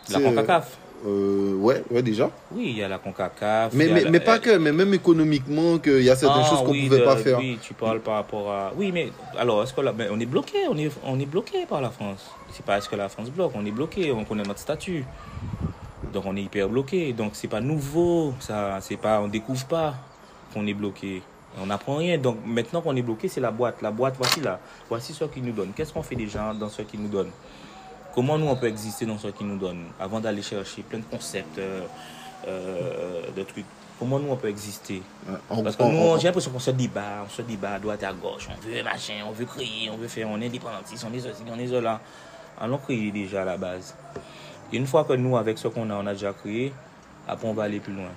La 0.09 0.19
CONCACAF. 0.19 0.77
Euh, 1.05 1.53
ouais, 1.55 1.83
ouais, 1.91 2.01
déjà. 2.01 2.29
Oui, 2.51 2.67
il 2.69 2.77
y 2.77 2.83
a 2.83 2.87
la 2.87 2.97
CONCACAF. 2.97 3.73
Mais, 3.73 3.87
mais, 3.87 4.01
la- 4.01 4.09
mais 4.09 4.19
pas 4.19 4.39
que, 4.39 4.57
mais 4.57 4.71
même 4.71 4.93
économiquement, 4.93 5.77
qu'il 5.77 6.01
y 6.03 6.09
a 6.09 6.15
certaines 6.15 6.43
Ah, 6.45 6.49
choses 6.49 6.59
qu'on 6.59 6.67
ne 6.67 6.71
oui, 6.71 6.87
pouvait 6.87 6.99
de- 7.01 7.05
pas 7.05 7.17
faire. 7.17 7.37
Oui, 7.39 7.59
tu 7.61 7.73
parles 7.73 7.99
par 7.99 8.15
rapport 8.15 8.49
à. 8.51 8.71
Oui, 8.75 8.91
mais 8.91 9.11
alors, 9.37 9.61
est-ce 9.63 9.73
que 9.73 9.81
là, 9.81 9.93
mais 9.97 10.07
on 10.11 10.19
est 10.19 10.25
bloqué 10.25 10.57
on 10.69 10.77
est, 10.77 10.89
on 11.05 11.19
est 11.19 11.25
bloqué 11.25 11.65
par 11.67 11.81
la 11.81 11.89
France. 11.89 12.31
C'est 12.51 12.65
pas 12.65 12.77
est-ce 12.77 12.89
que 12.89 12.95
la 12.95 13.09
France 13.09 13.29
bloque, 13.29 13.51
on 13.55 13.65
est 13.65 13.71
bloqué, 13.71 14.11
on 14.11 14.23
connaît 14.25 14.43
notre 14.43 14.59
statut. 14.59 15.05
Donc 16.13 16.23
on 16.25 16.35
est 16.35 16.41
hyper 16.43 16.69
bloqué. 16.69 17.13
Donc 17.13 17.31
c'est 17.33 17.47
pas 17.47 17.61
nouveau, 17.61 18.33
ça, 18.39 18.79
c'est 18.81 18.97
pas, 18.97 19.19
on 19.21 19.27
découvre 19.27 19.65
pas 19.65 19.93
qu'on 20.53 20.65
est 20.65 20.73
bloqué. 20.73 21.21
On 21.61 21.65
n'apprend 21.67 21.95
rien. 21.97 22.17
Donc 22.17 22.37
maintenant 22.45 22.81
qu'on 22.81 22.95
est 22.95 23.01
bloqué, 23.01 23.27
c'est 23.27 23.41
la 23.41 23.51
boîte. 23.51 23.81
La 23.81 23.91
boîte, 23.91 24.15
voici 24.17 24.41
là. 24.41 24.59
Voici 24.89 25.13
ce 25.13 25.25
qu'ils 25.25 25.43
nous 25.43 25.51
donnent. 25.51 25.71
Qu'est-ce 25.75 25.91
qu'on 25.91 26.03
fait 26.03 26.15
déjà 26.15 26.53
dans 26.53 26.69
ce 26.69 26.81
qu'ils 26.83 27.01
nous 27.01 27.09
donnent? 27.09 27.31
Comment 28.17 28.35
nous 28.39 28.47
on 28.47 28.55
peut 28.55 28.65
exister 28.65 29.05
dans 29.05 29.19
ce 29.19 29.27
qu'ils 29.27 29.45
nous 29.45 29.59
donnent 29.59 29.85
avant 29.99 30.19
d'aller 30.19 30.41
chercher 30.41 30.81
plein 30.81 30.97
de 30.97 31.03
concepts, 31.03 31.59
euh, 31.59 31.81
euh, 32.47 33.21
de 33.35 33.43
trucs. 33.43 33.63
Comment 33.99 34.17
nous 34.17 34.31
on 34.31 34.35
peut 34.35 34.47
exister? 34.47 35.03
En- 35.51 35.61
parce 35.61 35.75
que 35.75 35.83
en- 35.83 35.91
nous, 35.91 36.17
j'ai 36.19 36.25
l'impression 36.25 36.49
qu'on 36.49 36.57
se 36.57 36.71
débat, 36.71 37.23
on 37.23 37.29
se 37.29 37.43
débat 37.43 37.73
à 37.73 37.79
droite 37.79 38.01
et 38.01 38.07
à 38.07 38.13
gauche. 38.13 38.47
On 38.49 38.67
veut 38.67 38.81
machin, 38.81 39.23
on 39.27 39.31
veut 39.33 39.45
crier, 39.45 39.91
on 39.91 39.97
veut 39.97 40.07
faire, 40.07 40.27
on 40.29 40.41
est 40.41 40.47
indépendantiste, 40.47 41.05
on 41.07 41.13
est 41.15 41.19
ceci, 41.19 41.43
on 41.47 41.59
est 41.59 41.67
cela. 41.67 42.01
Allons 42.59 42.79
crier 42.79 43.11
déjà 43.11 43.43
à 43.43 43.45
la 43.45 43.57
base. 43.57 43.93
Et 44.73 44.77
une 44.77 44.87
fois 44.87 45.03
que 45.03 45.13
nous, 45.13 45.37
avec 45.37 45.59
ce 45.59 45.67
qu'on 45.67 45.87
a, 45.91 45.93
on 45.93 46.07
a 46.07 46.13
déjà 46.13 46.33
créé, 46.33 46.73
après 47.27 47.47
on 47.47 47.53
va 47.53 47.63
aller 47.65 47.79
plus 47.79 47.93
loin. 47.93 48.09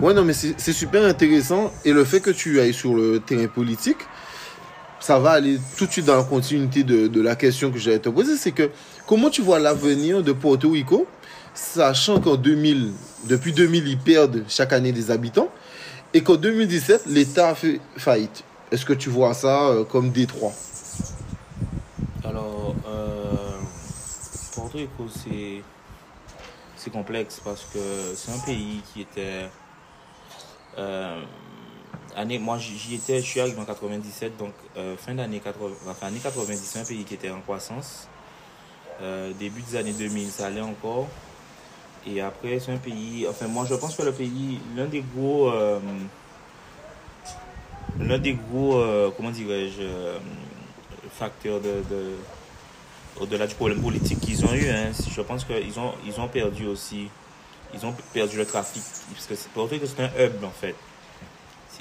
Ouais, 0.00 0.14
non, 0.14 0.24
mais 0.24 0.32
c'est 0.32 0.58
c'est 0.58 0.72
super 0.72 1.04
intéressant. 1.04 1.70
Et 1.84 1.92
le 1.92 2.04
fait 2.06 2.20
que 2.20 2.30
tu 2.30 2.60
ailles 2.60 2.72
sur 2.72 2.94
le 2.94 3.20
terrain 3.20 3.46
politique, 3.46 3.98
ça 5.06 5.20
va 5.20 5.30
aller 5.30 5.60
tout 5.76 5.86
de 5.86 5.92
suite 5.92 6.06
dans 6.06 6.16
la 6.16 6.24
continuité 6.24 6.82
de, 6.82 7.20
la 7.20 7.36
question 7.36 7.70
que 7.70 7.78
j'allais 7.78 8.00
te 8.00 8.08
poser. 8.08 8.36
C'est 8.36 8.50
que 8.50 8.72
comment 9.06 9.30
tu 9.30 9.40
vois 9.40 9.60
l'avenir 9.60 10.20
de 10.24 10.32
Porto 10.32 10.70
Rico, 10.70 11.06
sachant 11.54 12.20
qu'en 12.20 12.34
2000, 12.34 12.90
depuis 13.26 13.52
2000, 13.52 13.86
ils 13.86 13.98
perdent 13.98 14.42
chaque 14.48 14.72
année 14.72 14.90
des 14.90 15.12
habitants, 15.12 15.48
et 16.12 16.24
qu'en 16.24 16.34
2017, 16.34 17.04
l'État 17.06 17.50
a 17.50 17.54
fait 17.54 17.80
faillite. 17.96 18.42
Est-ce 18.72 18.84
que 18.84 18.94
tu 18.94 19.08
vois 19.08 19.32
ça 19.32 19.68
euh, 19.68 19.84
comme 19.84 20.10
Détroit? 20.10 20.52
Alors, 22.24 22.74
euh, 22.88 23.32
Porto 24.56 24.76
Rico, 24.76 25.06
c'est 25.08 25.62
c'est 26.76 26.90
complexe 26.90 27.40
parce 27.44 27.64
que 27.72 27.78
c'est 28.16 28.32
un 28.32 28.38
pays 28.44 28.82
qui 28.92 29.02
était. 29.02 29.48
euh, 30.78 31.22
année, 32.16 32.38
moi, 32.38 32.58
j'y 32.58 32.94
étais, 32.94 33.20
je 33.20 33.26
suis 33.26 33.40
arrivé 33.40 33.60
en 33.60 33.64
97, 33.64 34.36
donc 34.36 34.52
euh, 34.76 34.96
fin 34.96 35.14
d'année 35.14 35.38
80, 35.38 35.74
enfin, 35.88 36.06
année 36.08 36.18
90, 36.18 36.58
c'est 36.64 36.80
un 36.80 36.84
pays 36.84 37.04
qui 37.04 37.14
était 37.14 37.30
en 37.30 37.40
croissance. 37.40 38.08
Euh, 39.02 39.32
début 39.38 39.62
des 39.62 39.76
années 39.76 39.92
2000, 39.92 40.30
ça 40.30 40.46
allait 40.46 40.62
encore. 40.62 41.06
Et 42.06 42.20
après, 42.20 42.58
c'est 42.58 42.72
un 42.72 42.78
pays. 42.78 43.26
Enfin, 43.28 43.46
moi, 43.48 43.66
je 43.68 43.74
pense 43.74 43.94
que 43.96 44.02
le 44.02 44.12
pays, 44.12 44.58
l'un 44.74 44.86
des 44.86 45.04
gros. 45.14 45.50
euh, 45.50 45.78
l'un 48.00 48.18
des 48.18 48.34
gros. 48.34 48.82
comment 49.16 49.30
dirais-je. 49.30 49.82
facteurs 51.18 51.60
de 51.60 51.82
au-delà 53.20 53.46
du 53.46 53.54
problème 53.54 53.80
politique 53.80 54.20
qu'ils 54.20 54.44
ont 54.44 54.52
eu, 54.52 54.68
hein, 54.68 54.90
je 55.10 55.20
pense 55.22 55.44
qu'ils 55.44 55.78
ont, 55.78 55.92
ils 56.06 56.20
ont 56.20 56.28
perdu 56.28 56.66
aussi. 56.66 57.08
Ils 57.74 57.84
ont 57.84 57.94
perdu 58.12 58.36
le 58.36 58.46
trafic. 58.46 58.82
Parce 59.12 59.26
que 59.26 59.34
c'est 59.34 59.50
pour 59.50 59.68
que 59.68 59.74
c'est 59.84 60.00
un 60.00 60.10
hub, 60.18 60.44
en 60.44 60.50
fait. 60.50 60.74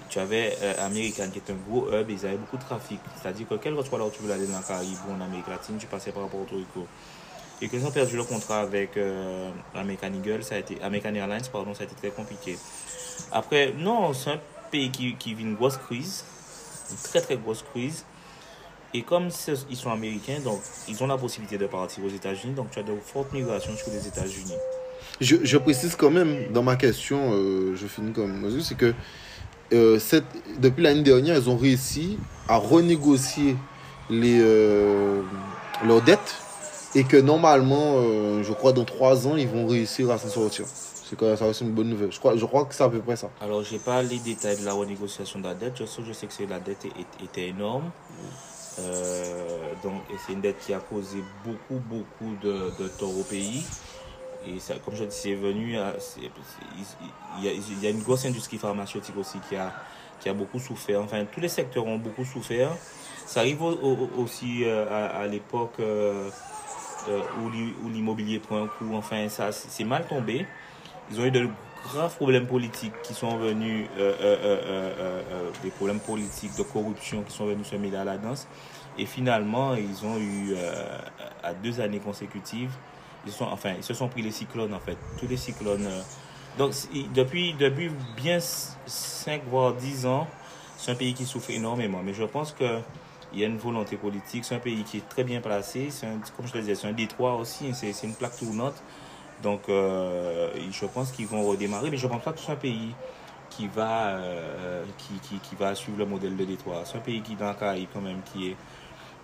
Tu 0.10 0.20
avais 0.20 0.58
euh, 0.62 0.74
American 0.86 1.30
qui 1.32 1.40
est 1.40 1.52
un 1.52 1.58
gros 1.70 1.92
hub, 1.92 2.10
ils 2.10 2.26
avaient 2.26 2.38
beaucoup 2.38 2.58
de 2.58 2.64
trafic. 2.64 3.00
C'est-à-dire 3.22 3.48
que 3.48 3.56
quel 3.56 3.76
que 3.76 3.84
soit 3.84 3.98
là 3.98 4.06
où 4.06 4.10
tu 4.10 4.22
veux 4.22 4.32
aller 4.32 4.48
dans 4.48 4.58
la 4.58 4.64
Caraïbe 4.64 4.98
ou 5.08 5.14
en 5.14 5.22
Amérique 5.22 5.48
latine, 5.48 5.78
tu 5.78 5.88
passais 5.88 6.12
par 6.12 6.28
Porto 6.28 6.56
Rico. 6.56 6.88
Et 7.62 7.70
qu'ils 7.70 7.86
ont 7.86 7.92
perdu 7.92 8.18
le 8.18 8.24
contrat 8.24 8.62
avec 8.62 8.98
euh, 8.98 9.50
American 9.74 10.14
Eagle, 10.14 10.44
ça 10.44 10.56
a 10.56 10.58
été, 10.60 10.82
American 10.82 11.14
Airlines, 11.16 11.42
pardon, 11.52 11.74
ça 11.74 11.84
a 11.84 11.86
été 11.86 11.96
très 11.96 12.10
compliqué. 12.10 12.58
Après, 13.32 13.74
non, 13.78 14.14
c'est 14.14 14.32
un 14.32 14.40
pays 14.72 14.92
qui, 14.92 15.34
vit 15.34 15.44
une 15.44 15.56
grosse 15.56 15.78
crise, 15.78 16.26
une 16.92 16.98
très 16.98 17.22
très 17.22 17.38
grosse 17.38 17.64
crise. 17.64 18.06
Et 18.94 19.02
comme 19.02 19.30
ils 19.70 19.76
sont 19.76 19.92
américains, 19.92 20.40
donc 20.44 20.62
ils 20.88 21.02
ont 21.04 21.08
la 21.08 21.18
possibilité 21.18 21.58
de 21.58 21.68
partir 21.68 22.04
aux 22.04 22.10
États-Unis, 22.10 22.54
donc 22.54 22.72
tu 22.72 22.80
as 22.80 22.84
de 22.84 22.96
fortes 22.96 23.34
migrations 23.34 23.76
sur 23.76 23.92
les 23.92 24.08
États-Unis. 24.08 24.56
Je, 25.22 25.58
précise 25.58 25.96
quand 25.96 26.10
même 26.10 26.52
dans 26.52 26.64
ma 26.64 26.76
question, 26.76 27.32
euh, 27.34 27.76
je 27.76 27.88
finis 27.88 28.12
comme 28.12 28.50
c'est 28.62 28.76
que 28.76 28.94
euh, 29.76 30.00
depuis 30.60 30.84
l'année 30.84 31.04
dernière, 31.04 31.38
ils 31.38 31.50
ont 31.50 31.58
réussi 31.58 32.18
à 32.48 32.58
renégocier 32.58 33.56
les, 34.10 34.40
euh, 34.40 35.22
leurs 35.86 36.02
dettes 36.02 36.36
et 36.94 37.04
que 37.04 37.18
normalement, 37.18 37.96
euh, 37.98 38.44
je 38.44 38.54
crois 38.54 38.72
dans 38.74 38.86
trois 38.86 39.28
ans, 39.28 39.36
ils 39.36 39.48
vont 39.48 39.68
réussir 39.68 40.10
à 40.12 40.18
s'en 40.18 40.30
sortir. 40.30 40.66
C'est 40.68 41.16
quand 41.16 41.28
même 41.28 41.54
une 41.62 41.72
bonne 41.72 41.90
nouvelle. 41.90 42.12
Je 42.12 42.20
crois, 42.20 42.36
je 42.36 42.46
crois 42.46 42.66
que 42.66 42.74
c'est 42.74 42.84
à 42.84 42.90
peu 42.90 43.00
près 43.00 43.16
ça. 43.16 43.30
Alors, 43.40 43.64
j'ai 43.64 43.78
pas 43.78 44.02
les 44.02 44.18
détails 44.18 44.58
de 44.60 44.66
la 44.66 44.74
renégociation 44.74 45.40
de 45.40 45.44
la 45.44 45.54
dette. 45.54 45.74
Je 45.78 45.86
sais, 45.86 46.02
je 46.08 46.14
sais 46.14 46.26
que 46.26 46.50
la 46.50 46.60
dette 46.60 46.88
était 47.24 47.50
énorme. 47.50 47.92
Donc, 49.84 50.02
c'est 50.26 50.34
une 50.34 50.42
dette 50.42 50.58
qui 50.66 50.74
a 50.74 50.80
causé 50.80 51.24
beaucoup, 51.44 51.80
beaucoup 51.88 52.34
de, 52.42 52.72
de 52.80 52.88
tort 52.88 53.16
au 53.18 53.24
pays. 53.24 53.64
Et 54.48 54.58
comme 54.84 54.96
je 54.96 55.04
dis, 55.06 55.16
c'est 55.16 55.36
venu. 55.36 55.76
c'est- 56.00 56.20
Il 57.40 57.84
y, 57.84 57.88
a, 57.88 57.90
une 57.90 58.02
grosse 58.02 58.26
industrie 58.26 58.58
pharmaceutique 58.58 59.18
aussi 59.18 59.40
qui 59.50 59.56
a, 59.56 59.74
qui 60.20 60.30
a 60.30 60.34
beaucoup 60.34 60.60
souffert. 60.60 61.02
Enfin, 61.02 61.26
tous 61.26 61.42
les 61.42 61.50
secteurs 61.50 61.86
ont 61.86 61.98
beaucoup 61.98 62.24
souffert. 62.26 62.72
Ça 63.26 63.42
arrive 63.42 63.62
au- 63.62 63.74
au- 63.74 64.10
aussi 64.22 64.64
euh, 64.64 64.86
à, 64.90 65.28
l'époque 65.28 65.74
euh, 65.80 66.30
euh, 67.10 67.22
où 67.44 67.50
l'i- 67.50 67.74
où 67.84 67.90
l'immobilier 67.90 68.40
prend 68.40 68.64
un 68.64 68.68
coup. 68.68 68.94
Enfin, 68.96 69.28
ça, 69.30 69.52
c'est 69.52 69.84
mal 69.84 70.06
tombé. 70.08 70.46
Ils 71.12 71.20
ont 71.20 71.26
eu 71.26 71.32
de 71.32 71.48
graves 71.84 72.16
problèmes 72.16 72.48
politiques 72.48 72.94
qui 73.04 73.14
sont 73.14 73.38
venus, 73.38 73.88
euh, 73.98 74.14
euh, 74.14 74.16
euh, 74.22 74.38
euh, 74.44 74.94
euh, 75.00 75.22
euh, 75.32 75.52
des 75.62 75.70
problèmes 75.72 76.00
politiques 76.00 76.56
de 76.58 76.64
corruption 76.64 77.22
qui 77.24 77.36
sont 77.36 77.46
venus 77.46 77.68
se 77.68 77.76
mêler 77.76 77.98
à 77.98 78.04
la 78.06 78.18
danse. 78.18 78.48
Et 78.98 79.06
finalement, 79.06 79.76
ils 79.76 80.06
ont 80.06 80.18
eu, 80.18 80.54
euh, 80.56 80.98
à 81.44 81.54
deux 81.54 81.82
années 81.82 82.00
consécutives, 82.00 82.72
ils, 83.26 83.34
enfin, 83.42 83.74
ils 83.78 83.84
se 83.84 83.94
sont 83.94 84.08
pris 84.08 84.22
les 84.22 84.32
cyclones, 84.32 84.74
en 84.74 84.80
fait. 84.80 84.98
Tous 85.20 85.28
les 85.28 85.38
cyclones. 85.38 85.86
euh. 85.86 86.02
donc, 86.58 86.74
depuis, 87.14 87.54
depuis 87.54 87.92
bien 88.16 88.40
5 88.40 89.44
voire 89.50 89.74
10 89.74 90.06
ans, 90.06 90.28
c'est 90.78 90.92
un 90.92 90.96
pays 90.96 91.14
qui 91.14 91.26
souffre 91.26 91.52
énormément. 91.52 92.02
Mais 92.04 92.14
je 92.14 92.24
pense 92.24 92.52
que 92.52 92.82
il 93.34 93.40
y 93.40 93.44
a 93.44 93.48
une 93.48 93.58
volonté 93.58 93.98
politique. 93.98 94.46
C'est 94.46 94.56
un 94.56 94.60
pays 94.60 94.84
qui 94.84 94.98
est 94.98 95.10
très 95.10 95.24
bien 95.24 95.42
placé. 95.42 95.90
C'est 95.90 96.08
comme 96.38 96.48
je 96.48 96.54
le 96.54 96.62
disais, 96.62 96.76
c'est 96.76 96.88
un 96.88 96.94
détroit 96.94 97.36
aussi. 97.36 97.74
C'est 97.74 97.92
une 98.04 98.16
plaque 98.16 98.38
tournante. 98.38 98.82
Donc, 99.44 99.68
euh, 99.68 100.50
je 100.72 100.86
pense 100.86 101.12
qu'ils 101.12 101.28
vont 101.28 101.44
redémarrer. 101.44 101.90
Mais 101.90 101.98
je 101.98 102.08
pense 102.08 102.24
pas 102.24 102.32
que 102.32 102.40
c'est 102.40 102.52
un 102.52 102.56
pays 102.56 102.96
qui 103.50 103.68
va, 103.68 104.10
euh, 104.10 104.84
qui, 104.98 105.40
qui, 105.40 105.56
va 105.56 105.76
suivre 105.76 105.98
le 106.00 106.06
modèle 106.06 106.36
de 106.36 106.46
Détroit. 106.46 106.84
C'est 106.86 106.98
un 106.98 107.02
pays 107.02 107.22
qui, 107.22 107.36
dans 107.36 107.46
la 107.46 107.54
Caraïbe, 107.54 107.90
quand 107.94 108.02
même, 108.02 108.22
qui 108.24 108.50
est. 108.50 108.56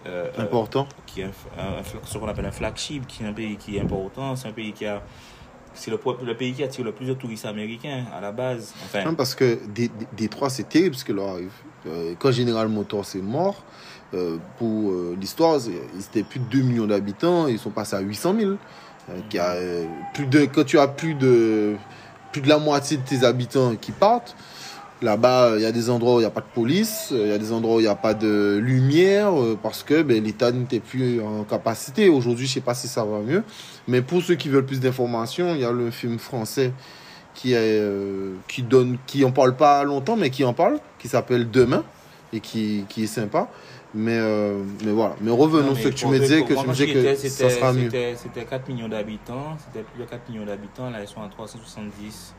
euh, 0.05 0.27
euh, 0.37 0.41
Important. 0.43 0.87
qui 1.05 1.21
est 1.21 1.25
un, 1.25 1.83
ce 2.05 2.17
qu'on 2.17 2.27
appelle 2.27 2.45
un 2.45 2.51
flagship, 2.51 3.05
qui 3.07 3.23
est 3.23 3.27
un 3.27 3.33
pays 3.33 3.55
qui 3.57 3.77
est 3.77 3.81
important. 3.81 4.35
C'est 4.35 4.47
un 4.47 4.51
pays 4.53 4.73
qui 4.73 4.85
a. 4.85 5.01
C'est 5.73 5.89
le, 5.89 5.97
pays 6.35 6.51
qui 6.53 6.63
attire 6.63 6.83
le 6.83 6.91
plus 6.91 7.05
de 7.05 7.13
touristes 7.13 7.45
américains 7.45 8.03
à 8.13 8.19
la 8.19 8.33
base. 8.33 8.73
Enfin, 8.83 9.05
Non, 9.05 9.15
parce 9.15 9.33
que 9.35 9.57
Dé- 9.73 9.87
Dé- 9.87 10.07
Détroit, 10.17 10.49
c'est 10.49 10.67
terrible 10.67 10.95
ce 10.95 11.05
qui 11.05 11.13
leur 11.13 11.29
arrive. 11.29 11.53
Euh, 11.87 12.13
quand 12.19 12.31
General 12.33 12.67
Motors 12.67 13.05
est 13.15 13.21
mort, 13.21 13.63
euh, 14.13 14.37
pour 14.57 14.91
euh, 14.91 15.15
l'histoire, 15.17 15.59
étaient 15.97 16.23
plus 16.23 16.39
de 16.41 16.45
2 16.45 16.61
millions 16.63 16.87
d'habitants, 16.87 17.47
ils 17.47 17.57
sont 17.57 17.69
passés 17.69 17.95
à 17.95 18.01
800 18.01 18.35
000. 18.37 18.51
Euh, 18.51 18.55
qui 19.29 19.39
a, 19.39 19.51
euh, 19.51 19.85
plus 20.13 20.27
de, 20.27 20.43
quand 20.45 20.65
tu 20.65 20.77
as 20.77 20.89
plus 20.89 21.13
de, 21.15 21.75
plus 22.33 22.41
de 22.41 22.49
la 22.49 22.57
moitié 22.59 22.97
de 22.97 23.03
tes 23.03 23.23
habitants 23.23 23.73
qui 23.77 23.93
partent, 23.93 24.35
là-bas, 25.01 25.53
il 25.57 25.61
y 25.61 25.65
a 25.65 25.71
des 25.71 25.89
endroits 25.89 26.15
où 26.15 26.17
il 26.17 26.21
n'y 26.21 26.27
a 26.27 26.31
pas 26.31 26.41
de 26.41 26.53
police, 26.53 27.09
euh, 27.11 27.25
il 27.25 27.29
y 27.29 27.33
a 27.33 27.37
des 27.37 27.51
endroits 27.51 27.77
où 27.77 27.79
il 27.79 27.83
n'y 27.83 27.89
a 27.89 27.95
pas 27.95 28.13
de 28.13 28.59
lumière, 28.61 29.39
euh, 29.39 29.57
parce 29.61 29.83
que 29.83 30.01
ben, 30.01 30.23
l'État 30.23 30.51
n'était 30.51 30.79
plus 30.79 31.21
en 31.21 31.43
capacité. 31.43 32.09
Aujourd'hui, 32.09 32.45
je 32.45 32.51
ne 32.51 32.53
sais 32.55 32.61
pas 32.61 32.73
si 32.73 32.87
ça 32.87 33.03
va 33.03 33.19
mieux. 33.19 33.43
Mais 33.87 34.01
pour 34.01 34.21
ceux 34.21 34.35
qui 34.35 34.49
veulent 34.49 34.65
plus 34.65 34.79
d'informations, 34.79 35.55
il 35.55 35.61
y 35.61 35.65
a 35.65 35.71
le 35.71 35.91
film 35.91 36.19
français 36.19 36.71
qui, 37.33 37.53
est, 37.53 37.79
euh, 37.79 38.35
qui 38.47 38.63
donne, 38.63 38.97
qui 39.07 39.25
en 39.25 39.31
parle 39.31 39.55
pas 39.55 39.83
longtemps, 39.83 40.15
mais 40.15 40.29
qui 40.29 40.43
en 40.43 40.53
parle, 40.53 40.79
qui 40.99 41.07
s'appelle 41.07 41.49
Demain 41.49 41.83
et 42.33 42.39
qui, 42.39 42.85
qui 42.87 43.03
est 43.03 43.07
sympa. 43.07 43.49
Mais, 43.93 44.17
euh, 44.17 44.63
mais 44.85 44.91
voilà. 44.91 45.15
Mais 45.19 45.31
revenons 45.31 45.69
Non, 45.69 45.75
ce 45.75 45.89
que 45.89 45.93
tu 45.93 46.07
me 46.07 46.17
disais, 46.17 46.43
que 46.43 46.53
tu 46.53 46.67
me 46.67 46.73
disais 46.73 46.87
que 46.93 47.15
ça 47.29 47.49
sera 47.49 47.73
mieux. 47.73 47.89
C'était 48.15 48.45
4 48.45 48.69
millions 48.69 48.87
d'habitants, 48.87 49.57
c'était 49.65 49.83
plus 49.83 50.03
de 50.03 50.09
4 50.09 50.29
millions 50.29 50.45
d'habitants, 50.45 50.89
là 50.89 51.01
ils 51.01 51.07
sont 51.07 51.21
à 51.21 51.27
370, 51.27 52.33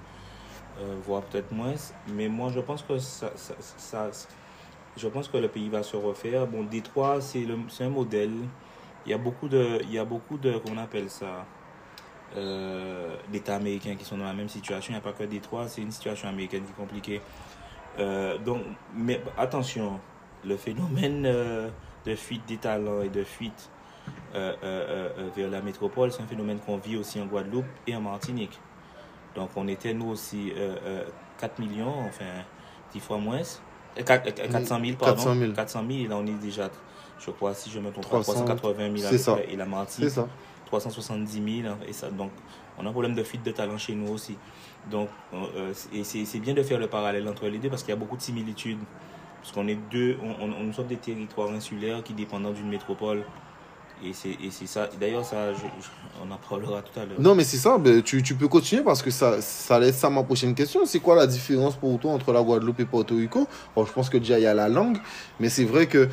euh, 0.82 0.96
voire 1.06 1.22
peut-être 1.22 1.52
moins. 1.52 1.74
Mais 2.08 2.28
moi 2.28 2.50
je 2.52 2.60
pense 2.60 2.82
que 2.82 2.98
ça, 2.98 3.30
je 4.96 5.08
pense 5.08 5.28
que 5.28 5.36
le 5.36 5.48
pays 5.48 5.68
va 5.68 5.82
se 5.82 5.96
refaire. 5.96 6.46
Bon, 6.46 6.64
Détroit, 6.64 7.20
c'est 7.20 7.46
un 7.80 7.88
modèle. 7.88 8.32
Il 9.06 9.10
y 9.10 9.14
a 9.14 9.18
beaucoup 9.18 9.48
de, 9.48 9.80
il 9.82 9.92
y 9.92 9.98
a 9.98 10.04
beaucoup 10.04 10.38
de, 10.38 10.54
appelle 10.78 11.10
ça, 11.10 11.44
euh, 12.36 13.16
d'États 13.30 13.56
américains 13.56 13.96
qui 13.96 14.04
sont 14.04 14.18
dans 14.18 14.24
la 14.24 14.32
même 14.32 14.48
situation. 14.48 14.92
Il 14.92 14.96
n'y 14.96 14.98
a 14.98 15.02
pas 15.02 15.12
que 15.12 15.24
Détroit, 15.24 15.68
c'est 15.68 15.82
une 15.82 15.90
situation 15.90 16.28
américaine 16.28 16.64
qui 16.64 16.70
est 16.70 16.74
compliquée. 16.74 17.20
Euh, 17.98 18.38
donc, 18.38 18.62
mais 18.94 19.20
attention, 19.36 20.00
le 20.44 20.56
phénomène 20.56 21.22
de 21.22 22.14
fuite 22.16 22.46
des 22.46 22.56
talents 22.56 23.02
et 23.02 23.08
de 23.08 23.24
fuite 23.24 23.70
vers 24.34 25.50
la 25.50 25.62
métropole, 25.62 26.10
c'est 26.10 26.22
un 26.22 26.26
phénomène 26.26 26.58
qu'on 26.58 26.78
vit 26.78 26.96
aussi 26.96 27.20
en 27.20 27.26
Guadeloupe 27.26 27.66
et 27.86 27.94
en 27.94 28.00
Martinique. 28.00 28.58
Donc, 29.34 29.50
on 29.56 29.66
était 29.68 29.94
nous 29.94 30.08
aussi 30.10 30.52
euh, 30.56 30.76
euh, 30.84 31.04
4 31.40 31.58
millions, 31.58 32.00
enfin 32.06 32.24
10 32.92 33.00
fois 33.00 33.18
moins. 33.18 33.38
Euh, 33.98 34.02
quatre- 34.02 34.28
euh, 34.28 34.48
400 34.50 34.78
000, 34.84 34.96
pardon. 34.96 35.14
400 35.16 35.34
000. 35.34 35.52
400 35.52 35.84
000, 35.88 36.00
et 36.04 36.06
là 36.08 36.16
on 36.16 36.26
est 36.26 36.32
déjà, 36.40 36.70
je 37.18 37.30
crois, 37.30 37.54
si 37.54 37.70
je 37.70 37.78
me 37.78 37.90
trompe 37.90 38.04
pas, 38.04 38.20
300, 38.20 38.44
380 38.44 38.96
000 38.96 39.06
à 39.06 39.10
c'est 39.10 39.18
ça. 39.18 39.36
et 39.48 39.56
la 39.56 39.64
C'est 39.64 39.70
Martinique, 39.70 40.10
ça. 40.10 40.28
370 40.66 41.62
000. 41.62 41.72
hein, 41.72 41.78
Et 41.86 41.92
ça, 41.92 42.10
donc, 42.10 42.30
on 42.78 42.86
a 42.86 42.88
un 42.88 42.92
problème 42.92 43.14
de 43.14 43.22
fuite 43.22 43.42
de 43.42 43.50
talent 43.50 43.76
chez 43.78 43.94
nous 43.94 44.10
aussi. 44.12 44.36
Donc, 44.90 45.08
euh, 45.34 45.36
euh, 45.56 45.72
et 45.92 46.04
c'est 46.04 46.24
c'est 46.24 46.38
bien 46.40 46.54
de 46.54 46.62
faire 46.62 46.78
le 46.78 46.88
parallèle 46.88 47.28
entre 47.28 47.46
les 47.46 47.58
deux 47.58 47.68
parce 47.68 47.82
qu'il 47.82 47.90
y 47.90 47.96
a 47.96 47.96
beaucoup 48.00 48.16
de 48.16 48.22
similitudes. 48.22 48.78
Parce 49.40 49.52
qu'on 49.52 49.66
est 49.68 49.78
deux, 49.90 50.16
on, 50.22 50.44
on, 50.44 50.62
nous 50.64 50.72
sommes 50.72 50.86
des 50.86 50.96
territoires 50.96 51.50
insulaires 51.50 52.02
qui 52.02 52.14
dépendent 52.14 52.52
d'une 52.54 52.68
métropole. 52.68 53.24
Et 54.04 54.12
c'est 54.12 54.66
ça. 54.66 54.88
D'ailleurs, 55.00 55.24
ça, 55.24 55.52
je- 55.52 55.58
je- 55.58 55.88
on 56.22 56.30
en 56.30 56.36
parlera 56.36 56.82
tout 56.82 56.98
à 56.98 57.04
l'heure. 57.04 57.20
Non, 57.20 57.34
mais 57.34 57.44
c'est 57.44 57.56
ça, 57.56 57.78
tu, 58.04 58.22
tu 58.22 58.34
peux 58.34 58.48
continuer 58.48 58.82
parce 58.82 59.02
que 59.02 59.10
ça, 59.10 59.40
ça 59.40 59.78
laisse 59.78 60.02
à 60.04 60.10
ma 60.10 60.22
prochaine 60.22 60.54
question. 60.54 60.80
C'est 60.86 61.00
quoi 61.00 61.14
la 61.14 61.26
différence 61.26 61.76
pour 61.76 61.98
toi 61.98 62.12
entre 62.12 62.32
la 62.32 62.42
Guadeloupe 62.42 62.80
et 62.80 62.84
Porto 62.84 63.14
Rico? 63.16 63.46
Bon, 63.76 63.84
Je 63.86 63.92
pense 63.92 64.08
que 64.10 64.18
déjà 64.18 64.38
il 64.38 64.42
y 64.42 64.46
a 64.46 64.54
la 64.54 64.68
langue, 64.68 64.98
mais 65.40 65.48
c'est 65.48 65.64
vrai 65.64 65.86
que 65.86 66.08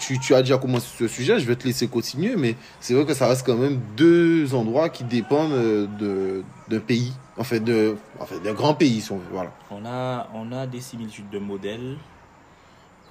tu, 0.00 0.18
tu 0.18 0.34
as 0.34 0.40
déjà 0.42 0.56
commencé 0.58 0.86
ce 0.98 1.08
sujet, 1.08 1.38
je 1.38 1.46
vais 1.46 1.56
te 1.56 1.64
laisser 1.66 1.88
continuer, 1.88 2.36
mais 2.36 2.56
c'est 2.80 2.94
vrai 2.94 3.04
que 3.04 3.14
ça 3.14 3.26
reste 3.28 3.44
quand 3.46 3.56
même 3.56 3.80
deux 3.96 4.54
endroits 4.54 4.88
qui 4.88 5.04
dépendent 5.04 5.52
euh, 5.52 5.86
de- 5.98 6.42
d'un 6.68 6.80
pays, 6.80 7.12
en 7.36 7.44
fait, 7.44 7.60
de, 7.60 7.96
en 8.18 8.24
fait, 8.26 8.40
d'un 8.40 8.54
grand 8.54 8.74
pays, 8.74 9.00
si 9.00 9.12
on 9.12 9.16
veut. 9.18 9.24
Voilà. 9.32 9.52
On 9.70 9.84
a, 9.84 10.28
on 10.34 10.52
a 10.52 10.66
des 10.66 10.80
similitudes 10.80 11.28
de 11.30 11.38
modèles. 11.38 11.96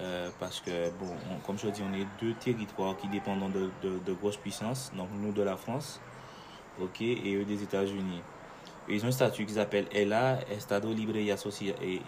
Euh, 0.03 0.29
parce 0.39 0.59
que, 0.59 0.89
bon, 0.99 1.07
on- 1.31 1.39
comme 1.45 1.57
je 1.57 1.67
dis, 1.69 1.81
on 1.81 1.93
est 1.93 2.05
deux 2.21 2.33
territoires 2.35 2.95
qui 2.97 3.07
dépendent 3.07 3.51
de, 3.51 3.69
de, 3.87 3.99
de 4.05 4.13
grosses 4.13 4.37
puissances. 4.37 4.91
Donc, 4.95 5.07
nous 5.21 5.31
de 5.31 5.41
la 5.41 5.55
France, 5.57 5.99
ok, 6.81 7.01
et 7.01 7.35
eux 7.35 7.45
des 7.45 7.63
États-Unis. 7.63 8.21
Ils 8.89 9.01
ont 9.05 9.07
un 9.07 9.11
statut 9.11 9.45
qu'ils 9.45 9.59
appellent 9.59 9.87
ELA, 9.93 10.39
Estado 10.51 10.91
Libre 10.93 11.15
y, 11.15 11.29
Associ- 11.31 11.73
et- 11.81 12.01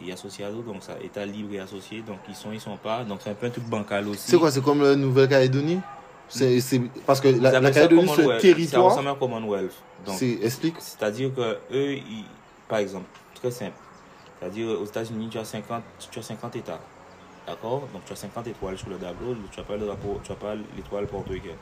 donc 0.66 0.84
ça, 0.84 0.96
État 1.02 1.26
libre 1.26 1.54
et 1.54 1.60
associé. 1.60 2.02
Donc, 2.02 2.18
ils 2.28 2.36
sont, 2.36 2.52
ils 2.52 2.60
sont 2.60 2.76
pas. 2.76 3.06
Donc, 3.06 3.20
c'est 3.24 3.30
un 3.30 3.34
peu 3.34 3.46
un 3.46 3.50
truc 3.50 3.64
bancal 3.64 4.06
aussi. 4.10 4.30
C'est 4.32 4.38
quoi 4.38 4.52
C'est 4.52 4.62
comme 4.62 4.82
la 4.84 4.96
Nouvelle-Calédonie? 4.96 5.80
C'est, 6.28 6.60
c'est, 6.60 6.82
Parce 7.06 7.22
que 7.22 7.30
la, 7.30 7.60
la 7.62 7.72
Calédonie, 7.72 8.02
c'est 8.08 8.12
un 8.12 8.16
Commonwealth. 8.16 8.42
Ça 8.42 8.48
territoire. 8.48 8.86
ressemble 8.90 9.08
à 9.10 9.16
Commonwealth. 9.16 9.74
Donc, 10.06 10.16
explique. 10.44 10.76
C'est-à-dire 10.80 11.34
que 11.34 11.58
eux, 11.72 11.94
ils- 11.94 12.26
par 12.68 12.80
exemple, 12.80 13.06
très 13.36 13.52
simple. 13.52 13.78
C'est-à-dire 14.40 14.68
aux 14.68 14.86
États-Unis, 14.86 15.30
tu 15.32 15.38
as 15.38 15.46
50, 15.46 15.82
tu 16.12 16.20
as 16.20 16.24
50 16.24 16.56
États. 16.58 16.80
D'accord? 17.48 17.88
Donc 17.94 18.04
tu 18.06 18.14
as 18.14 18.16
50 18.16 18.48
étoiles 18.48 18.78
sur 18.78 18.90
le 18.90 18.96
tableau, 18.98 19.36
tu 19.52 19.60
n'as 19.60 19.66
pas 19.66 19.76
le 19.78 19.86
drapeau, 19.86 20.20
tu 20.24 20.32
as 20.32 20.36
pas 20.36 20.56
l'étoile 20.76 21.06
portoricaine. 21.06 21.58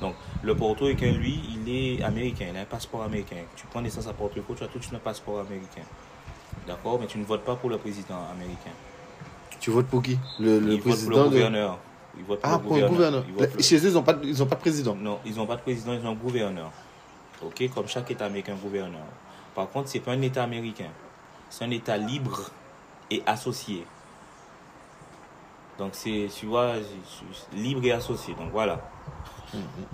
Donc 0.00 0.14
le 0.42 0.54
portoricain, 0.56 1.12
lui, 1.12 1.40
il 1.54 1.68
est 1.68 2.02
américain, 2.02 2.46
il 2.50 2.56
a 2.56 2.60
un 2.62 2.64
passeport 2.64 3.02
américain. 3.02 3.36
Tu 3.54 3.66
prends 3.66 3.82
naissance 3.82 4.06
à 4.06 4.12
Porto 4.14 4.34
Rico, 4.36 4.54
tu 4.54 4.64
as 4.64 4.68
tout 4.68 4.78
de 4.78 4.82
suite 4.82 4.94
un 4.94 4.98
passeport 4.98 5.40
américain. 5.40 5.82
D'accord? 6.66 6.98
Mais 7.00 7.06
tu 7.06 7.18
ne 7.18 7.24
votes 7.24 7.44
pas 7.44 7.54
pour 7.56 7.68
le 7.68 7.76
président 7.76 8.18
américain. 8.32 8.70
Tu 9.60 9.70
votes 9.70 9.86
pour 9.88 10.02
qui? 10.02 10.18
Le, 10.40 10.58
le 10.58 10.72
ils 10.74 10.80
votent 10.80 10.82
pour 10.82 10.90
président 10.92 11.16
le 11.16 11.24
de- 11.24 11.28
gouverneur. 11.28 11.78
Ils 12.18 12.24
votent 12.24 12.40
pour 12.40 12.50
Ah, 12.50 12.56
le 12.56 12.62
pour 12.62 12.76
le 12.76 12.88
gouverneur. 12.88 13.24
Ils 13.28 13.34
votent 13.34 13.50
pour- 13.52 13.62
Chez 13.62 13.76
eux, 13.76 13.88
ils 13.88 13.92
n'ont 13.94 14.02
pas, 14.02 14.16
ils 14.22 14.42
ont 14.42 14.46
pas 14.46 14.54
de 14.56 14.60
président. 14.60 14.94
non, 14.94 15.18
ils 15.26 15.34
n'ont 15.36 15.46
pas 15.46 15.56
de 15.56 15.60
président, 15.62 15.92
ils 15.92 16.06
ont 16.06 16.10
un 16.10 16.14
gouverneur. 16.14 16.70
Ok, 17.42 17.62
comme 17.74 17.86
chaque 17.88 18.10
État 18.10 18.24
américain, 18.24 18.54
un 18.54 18.56
gouverneur. 18.62 19.02
Par 19.54 19.68
contre, 19.68 19.88
c'est 19.90 20.00
pas 20.00 20.12
un 20.12 20.22
État 20.22 20.42
américain. 20.42 20.88
C'est 21.50 21.64
un 21.64 21.70
État 21.70 21.98
libre 21.98 22.50
et 23.10 23.22
associé. 23.26 23.84
Donc, 25.78 25.90
c'est, 25.92 26.28
tu 26.34 26.46
vois, 26.46 26.74
c'est- 26.76 27.24
c'est 27.50 27.56
libre 27.56 27.84
et 27.84 27.92
associé. 27.92 28.34
Donc, 28.34 28.50
voilà. 28.52 28.80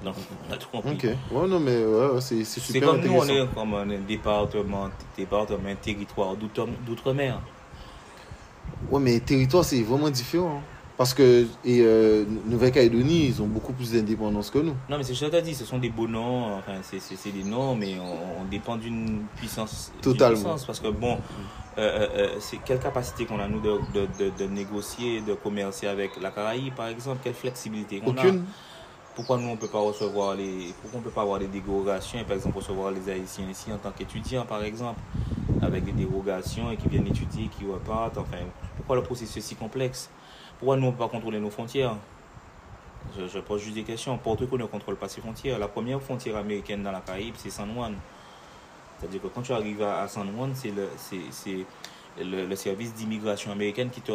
Donc, 0.03 0.15
on 0.49 0.53
a 0.53 0.57
tout 0.57 0.69
compris. 0.71 0.93
Ok. 0.95 1.05
Ouais, 1.31 1.49
non, 1.49 1.61
mais 1.61 1.85
ouais, 1.85 2.21
c'est, 2.21 2.45
c'est 2.45 2.61
C'est 2.61 2.73
super 2.73 2.91
comme 2.93 3.01
nous, 3.05 3.13
on 3.19 3.25
est 3.27 3.47
comme 3.55 3.75
un 3.75 3.87
département, 3.99 4.89
département, 5.17 5.69
un 5.69 5.75
territoire 5.77 6.35
d'outre- 6.37 6.69
d'outre-mer. 6.87 7.41
Ouais, 8.91 9.01
mais 9.01 9.21
territoire, 9.21 9.65
c'est 9.65 9.83
vraiment 9.83 10.11
différent. 10.11 10.63
Parce 11.03 11.15
que 11.15 11.49
et, 11.65 11.81
euh, 11.81 12.25
Nouvelle-Calédonie, 12.47 13.27
ils 13.27 13.43
ont 13.43 13.49
beaucoup 13.49 13.73
plus 13.73 13.91
d'indépendance 13.91 14.51
que 14.51 14.61
nous. 14.61 14.77
Non, 14.89 14.99
mais 14.99 15.03
c'est 15.03 15.15
ce 15.15 15.25
que 15.25 15.27
je 15.27 15.31
t'ai 15.33 15.43
dit, 15.43 15.53
ce 15.53 15.65
sont 15.65 15.79
des 15.79 15.89
beaux 15.89 16.07
noms, 16.07 16.55
enfin, 16.55 16.75
c'est, 16.81 17.33
des 17.33 17.43
noms, 17.43 17.75
mais 17.75 17.97
on, 17.99 18.43
on 18.43 18.45
dépend 18.45 18.77
d'une 18.77 19.25
puissance. 19.35 19.91
Totalement. 20.01 20.35
puissance, 20.37 20.65
parce 20.65 20.79
que 20.79 20.87
bon, 20.87 21.19
euh, 21.77 22.07
euh, 22.15 22.37
c'est 22.39 22.59
quelle 22.59 22.79
capacité 22.79 23.25
qu'on 23.25 23.41
a, 23.41 23.49
nous, 23.49 23.59
de, 23.59 23.81
de, 23.93 24.07
de, 24.17 24.31
de 24.39 24.45
négocier, 24.49 25.23
de 25.23 25.35
commercer 25.35 25.89
avec 25.89 26.21
la 26.21 26.31
Caraïbe, 26.31 26.75
par 26.77 26.87
exemple, 26.87 27.19
quelle 27.25 27.35
flexibilité 27.35 27.99
qu'on 27.99 28.17
a? 28.17 28.21
Aucune. 28.21 28.45
Pourquoi 29.17 29.39
nous, 29.39 29.49
on 29.49 29.57
peut 29.57 29.67
pas 29.67 29.81
recevoir 29.81 30.37
les. 30.37 30.73
Pourquoi 30.83 31.01
on 31.01 31.03
peut 31.03 31.11
pas 31.11 31.23
avoir 31.23 31.41
des 31.41 31.49
dérogations, 31.49 32.21
et 32.21 32.25
par 32.25 32.37
exemple, 32.37 32.59
recevoir 32.59 32.93
les 32.93 33.11
Haïtiens 33.11 33.51
ici 33.51 33.73
en 33.73 33.79
tant 33.79 33.91
qu'étudiants, 33.91 34.47
par 34.47 34.63
exemple, 34.63 35.01
avec 35.61 35.85
des 35.85 35.91
dérogations 35.91 36.71
et 36.71 36.77
qui 36.77 36.87
viennent 36.87 37.09
étudier, 37.09 37.49
qui 37.59 37.65
repartent, 37.67 38.19
enfin, 38.19 38.39
pourquoi 38.77 38.95
le 38.95 39.03
processus 39.03 39.39
est 39.39 39.49
si 39.49 39.57
complexe? 39.57 40.09
Pourquoi 40.63 40.77
nous, 40.77 40.87
ne 40.87 40.91
peut 40.93 40.99
pas 40.99 41.09
contrôler 41.09 41.41
nos 41.41 41.51
frontières? 41.51 41.97
Je, 43.19 43.41
pose 43.41 43.63
juste 43.63 43.75
des 43.75 43.83
questions. 43.83 44.17
Porto 44.17 44.45
Rico 44.45 44.57
ne 44.57 44.67
contrôle 44.67 44.95
pas 44.95 45.09
ses 45.09 45.21
frontières. 45.21 45.59
La 45.59 45.67
première 45.67 46.01
frontière 46.01 46.37
américaine 46.37 46.85
dans 46.85 46.93
la 46.93 47.01
Caraïbe, 47.01 47.35
c'est 47.37 47.51
San 47.51 47.75
Juan. 47.75 47.97
C'est-à-dire 48.97 49.21
que 49.21 49.27
quand 49.27 49.43
tu 49.43 49.53
arrives 49.53 49.83
à, 49.83 50.07
San 50.07 50.31
Juan, 50.31 50.53
c'est 50.55 50.73
le, 52.23 52.55
service 52.55 52.95
d'immigration 52.95 53.51
américaine 53.51 53.91
qui 53.91 54.03
te, 54.03 54.13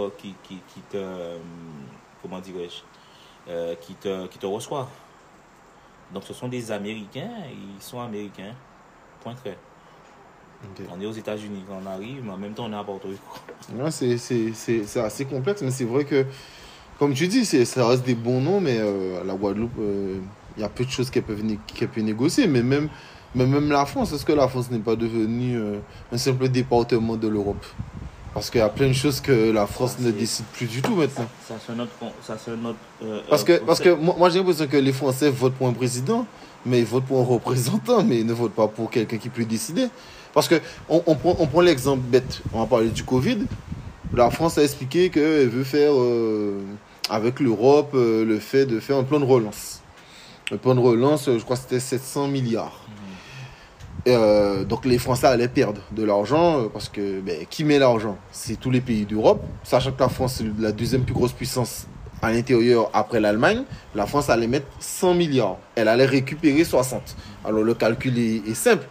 euh, 0.95 1.37
comment 2.21 2.39
euh, 3.49 3.75
qui 3.81 3.95
te, 3.95 4.27
qui 4.27 4.39
te 4.39 4.45
reçoit. 4.45 4.87
Donc 6.13 6.23
ce 6.23 6.33
sont 6.33 6.47
des 6.47 6.71
Américains, 6.71 7.43
ils 7.51 7.83
sont 7.83 7.99
Américains. 7.99 8.53
Point 9.19 9.33
très. 9.33 9.57
On 10.91 11.01
est 11.01 11.05
aux 11.05 11.13
États-Unis 11.13 11.63
quand 11.67 11.79
on 11.83 11.89
arrive, 11.89 12.23
mais 12.23 12.31
en 12.31 12.37
même 12.37 12.53
temps 12.53 12.65
on 12.65 12.73
est 12.73 12.75
à 12.75 12.83
Porto 12.83 13.07
Rico. 13.07 13.89
C'est, 13.89 14.99
assez 14.99 15.25
complexe, 15.25 15.61
mais 15.61 15.71
c'est 15.71 15.85
vrai 15.85 16.05
que, 16.05 16.25
comme 16.99 17.13
tu 17.13 17.27
dis, 17.27 17.45
ça 17.45 17.87
reste 17.87 18.05
des 18.05 18.15
bons 18.15 18.41
noms, 18.41 18.59
mais 18.59 18.77
euh, 18.79 19.21
à 19.21 19.23
la 19.23 19.33
Guadeloupe, 19.33 19.77
euh, 19.79 20.19
il 20.57 20.61
y 20.61 20.63
a 20.63 20.69
peu 20.69 20.83
de 20.85 20.89
choses 20.89 21.09
qu'elle 21.09 21.23
peut, 21.23 21.37
qu'elle 21.75 21.87
peut 21.87 22.01
négocier. 22.01 22.47
Mais 22.47 22.63
même, 22.63 22.89
mais 23.35 23.45
même 23.45 23.69
la 23.69 23.85
France, 23.85 24.11
est-ce 24.13 24.25
que 24.25 24.33
la 24.33 24.47
France 24.47 24.71
n'est 24.71 24.79
pas 24.79 24.95
devenue 24.95 25.57
euh, 25.57 25.79
un 26.11 26.17
simple 26.17 26.49
département 26.49 27.15
de 27.15 27.27
l'Europe? 27.27 27.65
Parce 28.33 28.49
qu'il 28.49 28.59
y 28.59 28.63
a 28.63 28.69
plein 28.69 28.87
de 28.87 28.93
choses 28.93 29.19
que 29.19 29.51
la 29.51 29.65
France 29.65 29.95
Ça, 29.97 30.03
ne 30.03 30.11
décide 30.11 30.45
plus 30.53 30.67
du 30.67 30.81
tout 30.81 30.95
maintenant. 30.95 31.27
Ça 31.47 31.55
c'est 31.65 31.75
notre, 31.75 31.91
ça 32.21 32.37
c'est 32.37 32.55
notre. 32.55 32.77
euh, 33.03 33.21
Parce 33.29 33.43
euh, 33.43 33.57
que, 33.57 33.65
parce 33.65 33.79
que 33.79 33.89
moi, 33.89 34.15
moi, 34.17 34.29
j'ai 34.29 34.39
l'impression 34.39 34.67
que 34.67 34.77
les 34.77 34.91
Français 34.93 35.29
votent 35.29 35.55
pour 35.55 35.67
un 35.67 35.73
président, 35.73 36.25
mais 36.65 36.79
ils 36.79 36.85
votent 36.85 37.05
pour 37.05 37.19
un 37.19 37.25
représentant, 37.25 38.03
mais 38.03 38.19
ils 38.19 38.25
ne 38.25 38.33
votent 38.33 38.53
pas 38.53 38.67
pour 38.67 38.89
quelqu'un 38.89 39.17
qui 39.17 39.29
peut 39.29 39.45
décider. 39.45 39.87
Parce 40.37 40.49
que 40.49 40.61
on, 40.87 40.99
prend, 41.15 41.35
on 41.39 41.47
prend 41.47 41.61
l'exemple 41.61 42.03
bête, 42.03 42.43
on 42.53 42.59
va 42.59 42.67
parler 42.67 42.89
du 42.89 43.03
Covid. 43.03 43.39
La 44.13 44.29
France 44.29 44.59
a 44.59 44.63
expliqué 44.63 45.09
qu'elle 45.09 45.49
veut 45.49 45.63
faire 45.63 45.93
euh, 45.95 46.61
avec 47.09 47.39
l'Europe 47.39 47.93
euh, 47.95 48.23
le 48.23 48.37
fait 48.37 48.67
de 48.67 48.79
faire 48.79 48.97
un 48.97 49.03
plan 49.03 49.19
de 49.19 49.25
relance. 49.25 49.81
Le 50.51 50.57
plan 50.57 50.75
de 50.75 50.79
relance, 50.79 51.27
euh, 51.27 51.39
je 51.39 51.43
crois 51.43 51.55
que 51.55 51.63
c'était 51.63 51.79
700 51.79 52.27
milliards. 52.27 52.85
Et, 54.05 54.13
euh, 54.13 54.63
donc 54.63 54.85
les 54.85 54.99
Français 54.99 55.25
allaient 55.25 55.47
perdre 55.47 55.81
de 55.91 56.03
l'argent 56.03 56.69
parce 56.71 56.87
que 56.87 57.19
ben, 57.19 57.47
qui 57.49 57.63
met 57.63 57.79
l'argent? 57.79 58.15
C'est 58.31 58.59
tous 58.59 58.69
les 58.69 58.81
pays 58.81 59.07
d'Europe, 59.07 59.43
sachant 59.63 59.91
que 59.91 59.99
la 59.99 60.09
France 60.09 60.41
est 60.41 60.61
la 60.61 60.71
deuxième 60.71 61.01
plus 61.01 61.15
grosse 61.15 61.33
puissance 61.33 61.87
à 62.21 62.31
l'intérieur 62.31 62.91
après 62.93 63.19
l'Allemagne. 63.19 63.63
La 63.95 64.05
France 64.05 64.29
allait 64.29 64.45
mettre 64.45 64.67
100 64.81 65.15
milliards. 65.15 65.57
Elle 65.73 65.87
allait 65.87 66.05
récupérer 66.05 66.63
60. 66.63 67.15
Alors 67.43 67.63
le 67.63 67.73
calcul 67.73 68.19
est, 68.19 68.47
est 68.47 68.53
simple. 68.53 68.87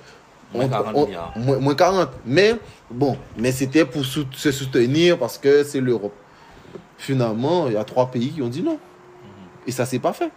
Moins 0.54 0.64
On- 0.64 0.68
40 0.68 0.92
on- 0.96 1.06
milliards. 1.06 1.32
moins, 1.36 1.58
moins 1.58 1.74
40. 1.74 2.10
Mais 2.24 2.54
bon, 2.90 3.16
mais 3.36 3.52
c'était 3.52 3.84
pour 3.84 4.04
sou- 4.04 4.26
se 4.32 4.52
soutenir 4.52 5.18
parce 5.18 5.38
que 5.38 5.64
c'est 5.64 5.80
l'Europe. 5.80 6.14
Finalement, 6.98 7.66
il 7.66 7.74
y 7.74 7.76
a 7.76 7.84
trois 7.84 8.06
pays 8.10 8.30
qui 8.30 8.42
ont 8.42 8.48
dit 8.48 8.62
non. 8.62 8.78
Et 9.66 9.72
ça 9.72 9.84
s'est 9.84 9.98
pas 9.98 10.12
fait. 10.12 10.30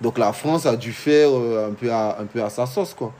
Donc 0.00 0.18
la 0.18 0.32
France 0.32 0.66
a 0.66 0.76
dû 0.76 0.92
faire 0.92 1.28
euh, 1.32 1.70
un, 1.70 1.74
peu 1.74 1.92
à, 1.92 2.18
un 2.20 2.24
peu 2.24 2.42
à 2.42 2.50
sa 2.50 2.66
sauce. 2.66 2.94
Quoi. 2.94 3.12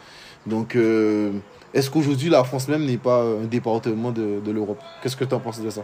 Donc 0.47 0.75
euh, 0.75 1.33
est-ce 1.73 1.89
qu'aujourd'hui 1.91 2.31
la 2.31 2.43
France 2.43 2.67
même 2.69 2.85
n'est 2.85 2.97
pas 2.97 3.23
un 3.23 3.45
département 3.45 4.11
de, 4.11 4.41
de 4.41 4.51
l'Europe? 4.51 4.81
Qu'est-ce 5.03 5.17
que 5.17 5.25
tu 5.25 5.35
en 5.35 5.41
penses 5.41 5.61
de 5.61 5.71
ça? 5.71 5.83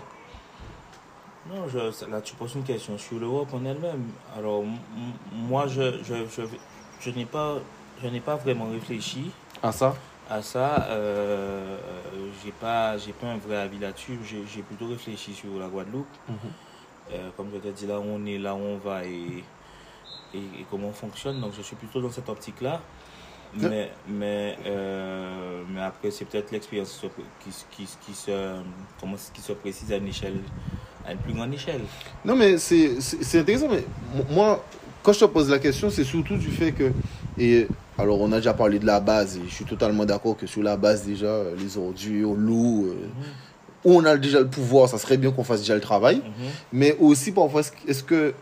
Non, 1.48 1.66
je, 1.68 1.78
là 2.10 2.20
tu 2.22 2.34
poses 2.34 2.54
une 2.54 2.62
question 2.64 2.96
sur 2.98 3.18
l'Europe 3.18 3.48
en 3.54 3.64
elle-même. 3.64 4.04
Alors 4.36 4.62
moi, 5.32 5.66
je, 5.68 5.98
je, 6.02 6.14
je, 6.36 6.42
je 7.00 7.10
n'ai 7.10 7.24
pas, 7.24 7.56
je 8.02 8.08
n'ai 8.08 8.20
pas 8.20 8.36
vraiment 8.36 8.66
réfléchi 8.70 9.30
À 9.62 9.72
ça? 9.72 9.94
À 10.30 10.42
ça. 10.42 10.86
Euh, 10.88 11.76
j'ai 12.44 12.52
pas, 12.52 12.96
j'ai 12.96 13.12
pas 13.12 13.26
un 13.26 13.36
vrai 13.36 13.56
avis 13.56 13.78
là-dessus. 13.78 14.18
J'ai, 14.24 14.62
plutôt 14.62 14.88
réfléchi 14.88 15.34
sur 15.34 15.58
la 15.58 15.66
Guadeloupe. 15.66 16.06
Euh, 17.12 17.28
comme 17.36 17.48
je 17.52 17.58
te 17.58 17.68
dis, 17.68 17.86
là 17.86 17.98
où 17.98 18.04
on 18.06 18.24
est, 18.24 18.38
là 18.38 18.54
où 18.54 18.58
on 18.58 18.76
va 18.78 19.04
et, 19.04 19.44
et, 20.32 20.38
et 20.38 20.66
comment 20.70 20.88
on 20.88 20.92
fonctionne. 20.92 21.40
Donc 21.40 21.52
je 21.56 21.62
suis 21.62 21.76
plutôt 21.76 22.00
dans 22.00 22.10
cette 22.10 22.28
optique-là. 22.28 22.80
Mais, 23.52 23.90
mais, 24.06 24.56
euh, 24.64 25.64
mais 25.68 25.80
après, 25.80 26.12
c'est 26.12 26.24
peut-être 26.24 26.52
l'expérience 26.52 27.04
qui, 27.40 27.50
se- 27.50 27.64
qui, 28.06 28.14
se, 28.14 28.54
comment, 29.00 29.16
qui 29.34 29.40
se 29.40 29.52
précise 29.54 29.92
à 29.92 29.96
une 29.96 30.06
échelle, 30.06 30.38
à 31.04 31.12
une 31.12 31.18
plus 31.18 31.32
grande 31.32 31.52
échelle. 31.52 31.80
Non, 32.24 32.36
mais 32.36 32.58
c'est 32.58 32.96
intéressant. 33.34 33.66
Mais 33.68 33.84
moi, 34.30 34.64
quand 35.02 35.12
je 35.12 35.18
te 35.18 35.24
pose 35.24 35.50
la 35.50 35.58
question, 35.58 35.90
c'est 35.90 36.04
surtout 36.04 36.36
du 36.36 36.50
fait 36.52 36.70
que. 36.70 36.92
Et 37.38 37.66
alors, 38.00 38.20
on 38.20 38.32
a 38.32 38.36
déjà 38.36 38.54
parlé 38.54 38.78
de 38.78 38.86
la 38.86 39.00
base, 39.00 39.36
et 39.36 39.40
je 39.48 39.54
suis 39.54 39.64
totalement 39.64 40.04
d'accord 40.04 40.36
que 40.36 40.46
sur 40.46 40.62
la 40.62 40.76
base, 40.76 41.04
déjà, 41.04 41.26
euh, 41.26 41.54
les 41.58 41.76
ordures, 41.76 42.34
l'eau, 42.34 42.86
euh, 42.86 42.94
où 43.84 43.94
on 43.94 44.04
a 44.04 44.16
déjà 44.16 44.40
le 44.40 44.46
pouvoir, 44.46 44.88
ça 44.88 44.98
serait 44.98 45.16
bien 45.16 45.30
qu'on 45.30 45.44
fasse 45.44 45.60
déjà 45.60 45.74
le 45.74 45.80
travail. 45.80 46.16
Mhm. 46.16 46.46
Mais 46.72 46.96
aussi, 46.98 47.32
parfois, 47.32 47.62
est-ce 47.86 48.02
que- 48.02 48.34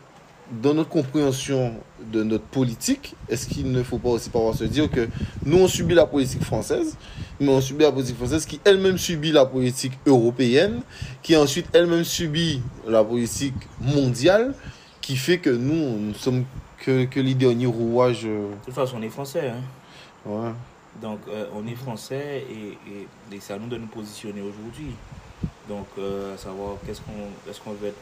dans 0.62 0.72
notre 0.72 0.88
compréhension 0.88 1.74
de 2.10 2.22
notre 2.22 2.44
politique, 2.44 3.14
est-ce 3.28 3.46
qu'il 3.46 3.70
ne 3.70 3.82
faut 3.82 3.98
pas 3.98 4.08
aussi 4.08 4.30
parfois 4.30 4.54
se 4.54 4.64
dire 4.64 4.90
que 4.90 5.06
nous, 5.44 5.58
on 5.58 5.68
subit 5.68 5.94
la 5.94 6.06
politique 6.06 6.42
française, 6.42 6.96
mais 7.38 7.48
on 7.50 7.60
subit 7.60 7.84
la 7.84 7.92
politique 7.92 8.16
française 8.16 8.46
qui 8.46 8.58
elle-même 8.64 8.96
subit 8.96 9.30
la 9.32 9.44
politique 9.44 9.92
européenne, 10.06 10.80
qui 11.22 11.36
ensuite 11.36 11.66
elle-même 11.74 12.04
subit 12.04 12.62
la 12.86 13.04
politique 13.04 13.54
mondiale, 13.80 14.54
qui 15.02 15.16
fait 15.16 15.38
que 15.38 15.50
nous, 15.50 15.98
nous 15.98 16.14
sommes 16.14 16.44
que, 16.88 17.04
que 17.04 17.20
les 17.20 17.34
derniers 17.34 17.66
rouages. 17.66 18.24
euh, 18.24 18.48
De 18.50 18.64
toute 18.64 18.74
façon, 18.74 18.96
on 18.98 19.02
est 19.02 19.10
français. 19.10 19.50
Hein. 19.50 19.60
ouais. 20.24 20.52
Donc, 21.02 21.20
euh, 21.28 21.46
on 21.54 21.66
est 21.66 21.74
français 21.74 22.44
et, 22.50 22.78
et, 22.90 23.36
et 23.36 23.40
c'est 23.40 23.52
à 23.52 23.58
nous 23.58 23.68
de 23.68 23.76
nous 23.76 23.86
positionner 23.86 24.40
aujourd'hui. 24.40 24.92
Donc, 25.68 25.86
euh, 25.98 26.34
à 26.34 26.38
savoir 26.38 26.76
qu'est-ce 26.86 27.02
qu'on, 27.02 27.50
est-ce 27.50 27.60
qu'on 27.60 27.72
veut 27.72 27.88
être, 27.88 27.98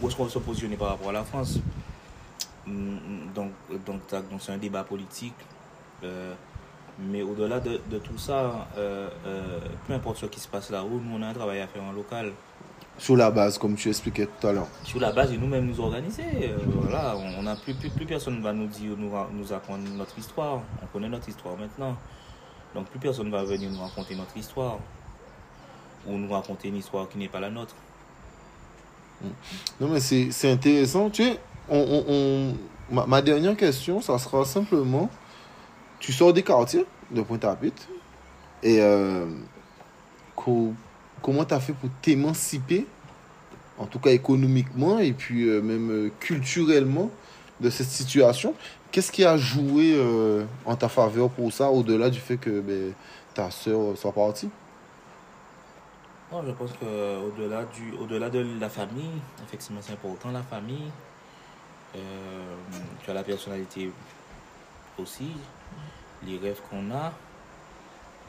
où 0.00 0.08
est-ce 0.08 0.16
qu'on 0.16 0.24
veut 0.24 0.30
se 0.30 0.40
positionner 0.40 0.76
par 0.76 0.88
rapport 0.88 1.10
à 1.10 1.12
la 1.12 1.22
France. 1.22 1.60
Mm, 2.66 3.32
Donc, 3.34 3.52
donc, 3.86 4.06
tac, 4.08 4.28
donc 4.28 4.42
c'est 4.42 4.52
un 4.52 4.58
débat 4.58 4.82
politique. 4.82 5.34
Euh, 6.02 6.34
mais 6.98 7.22
au-delà 7.22 7.60
de, 7.60 7.80
de 7.90 7.98
tout 7.98 8.18
ça, 8.18 8.68
peu 8.76 9.92
importe 9.94 10.18
ce 10.18 10.26
qui 10.26 10.38
se 10.38 10.46
passe 10.46 10.70
là-haut, 10.70 11.00
nous 11.04 11.16
on 11.18 11.22
a 11.22 11.26
un 11.26 11.32
travail 11.34 11.60
à 11.60 11.66
faire 11.66 11.82
en 11.82 11.90
local. 11.90 12.30
Sur 12.98 13.16
la 13.16 13.30
base, 13.30 13.58
comme 13.58 13.74
tu 13.74 13.88
expliquais 13.88 14.26
tout 14.26 14.46
à 14.46 14.52
l'heure. 14.52 14.68
Sur 14.84 15.00
la 15.00 15.12
base 15.12 15.32
et 15.32 15.36
nous-mêmes 15.36 15.66
nous 15.66 15.80
organiser. 15.80 16.22
Euh, 16.42 16.56
voilà, 16.80 17.16
on 17.16 17.42
on 17.44 17.46
a 17.46 17.56
plus, 17.56 17.74
plus, 17.74 17.90
plus 17.90 18.06
personne 18.06 18.40
va 18.40 18.52
nous 18.52 18.66
dire, 18.68 18.92
nous, 18.96 19.10
nous 19.32 19.52
apprendre 19.52 19.82
notre 19.96 20.16
histoire. 20.18 20.60
On 20.82 20.86
connaît 20.86 21.08
notre 21.08 21.28
histoire 21.28 21.56
maintenant. 21.56 21.96
Donc 22.74 22.86
plus 22.86 22.98
personne 23.00 23.30
va 23.30 23.44
venir 23.44 23.70
nous 23.70 23.80
raconter 23.80 24.14
notre 24.14 24.36
histoire. 24.36 24.78
Ou 26.06 26.12
nous 26.18 26.32
raconter 26.32 26.68
une 26.68 26.76
histoire 26.76 27.08
qui 27.08 27.18
n'est 27.18 27.28
pas 27.28 27.40
la 27.40 27.50
nôtre. 27.50 27.74
Non, 29.80 29.88
mais 29.88 30.00
c'est 30.00 30.30
c'est 30.30 30.50
intéressant. 30.50 31.08
Tu 31.10 31.24
sais, 31.24 31.38
on, 31.68 31.78
on- 31.78 32.04
on- 32.08 32.54
ma, 32.94 33.06
ma 33.06 33.22
dernière 33.22 33.56
question, 33.56 34.00
ça 34.02 34.18
sera 34.18 34.44
simplement 34.44 35.08
tu 35.98 36.12
sors 36.12 36.32
des 36.34 36.42
quartiers 36.42 36.84
de 37.10 37.22
Pointe-à-Pitre 37.22 37.84
et 38.62 38.82
euh, 38.82 39.24
comment 41.24 41.46
tu 41.46 41.54
as 41.54 41.60
fait 41.60 41.72
pour 41.72 41.88
t'émanciper, 42.02 42.86
en 43.78 43.86
tout 43.86 43.98
cas 43.98 44.10
économiquement 44.10 44.98
et 44.98 45.14
puis 45.14 45.48
euh, 45.48 45.62
même 45.62 45.90
euh, 45.90 46.10
culturellement, 46.20 47.10
de 47.60 47.70
cette 47.70 47.88
situation? 47.88 48.54
Qu'est-ce 48.92 49.10
qui 49.10 49.24
a 49.24 49.38
joué 49.38 49.94
euh, 49.96 50.44
en 50.66 50.76
ta 50.76 50.88
faveur 50.88 51.30
pour 51.30 51.50
ça, 51.50 51.70
au-delà 51.70 52.10
du 52.10 52.20
fait 52.20 52.36
que 52.36 52.60
ben, 52.60 52.92
ta 53.32 53.50
soeur 53.50 53.96
soit 53.96 54.12
partie? 54.12 54.50
Moi, 56.30 56.42
je 56.46 56.52
pense 56.52 56.72
que 56.72 57.26
au-delà 57.26 57.64
du, 57.64 57.94
au-delà 57.98 58.28
de 58.28 58.44
la 58.60 58.68
famille, 58.68 59.22
effectivement, 59.46 59.80
c'est 59.80 59.92
important 59.92 60.30
la 60.30 60.42
famille. 60.42 60.90
Tu 61.94 63.10
as 63.10 63.14
la 63.14 63.22
personnalité 63.22 63.90
aussi, 64.98 65.30
les 66.26 66.38
rêves 66.38 66.60
qu'on 66.68 66.90
a 66.90 67.12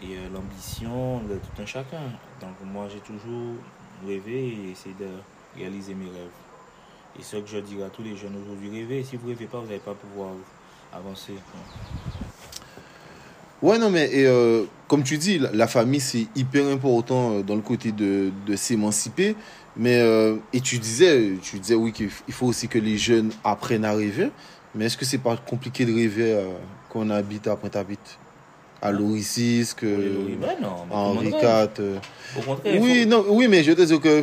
et 0.02 0.18
euh, 0.18 0.30
l'ambition 0.34 1.20
de 1.20 1.36
tout 1.36 1.62
un 1.62 1.66
chacun. 1.66 2.02
Donc 2.42 2.56
moi, 2.66 2.88
j'ai 2.92 3.00
toujours 3.00 3.54
rêvé 4.06 4.48
et 4.48 4.72
essayé 4.72 4.96
de 5.00 5.08
réaliser 5.58 5.94
mes 5.94 6.06
rêves. 6.06 6.36
Et 7.20 7.24
ce 7.24 7.38
que 7.38 7.48
je 7.48 7.58
dirais 7.60 7.86
à 7.86 7.90
tous 7.90 8.04
les 8.04 8.16
jeunes 8.16 8.36
aujourd'hui, 8.42 8.70
rêvez. 8.70 9.04
Si 9.04 9.16
vous 9.16 9.28
rêvez 9.30 9.46
pas, 9.46 9.60
vous 9.60 9.68
n'allez 9.68 9.80
pas 9.80 9.94
pouvoir 9.94 10.32
avancer. 10.94 11.34
Ouais, 13.62 13.80
non, 13.80 13.90
mais 13.90 14.10
et, 14.12 14.28
euh, 14.28 14.66
comme 14.88 15.04
tu 15.04 15.18
dis, 15.18 15.40
la, 15.40 15.68
famille, 15.68 16.02
c'est 16.02 16.28
hyper 16.36 16.68
important 16.68 17.32
euh, 17.32 17.42
dans 17.42 17.56
le 17.56 17.62
côté 17.62 17.94
de, 17.94 18.32
de 18.46 18.56
s'émanciper. 18.56 19.36
Mais, 19.78 20.00
et 20.54 20.62
tu 20.62 20.78
disais, 20.78 21.34
tu 21.42 21.60
disais, 21.60 21.76
oui, 21.76 21.92
qu'il 21.92 22.10
faut 22.10 22.46
aussi 22.46 22.70
que 22.70 22.80
les 22.80 22.98
jeunes 22.98 23.32
apprennent 23.44 23.84
à 23.84 23.92
rêver. 23.92 24.32
Mais 24.74 24.86
est-ce 24.86 24.96
que 24.96 25.04
c'est 25.04 25.18
pas 25.18 25.36
compliqué 25.36 25.86
de 25.86 25.94
rêver 25.94 26.42
quand 26.90 27.02
on 27.02 27.10
habite 27.10 27.48
à 27.48 27.58
Pointe-à-Pitre? 27.58 28.18
À 28.86 28.92
Loricis, 28.92 29.70
que 29.76 29.86
Oui, 29.86 30.38
non, 30.62 30.76
Henri 30.92 31.28
IV 31.30 31.36
euh. 31.80 31.98
Au 32.38 32.42
contraire, 32.42 32.76
il 32.76 32.82
Oui, 32.82 33.04
faut- 33.04 33.10
non, 33.10 33.26
oui, 33.30 33.48
mais 33.50 33.64
je 33.64 33.72
te 33.72 33.82
dire 33.82 34.00
que 34.00 34.22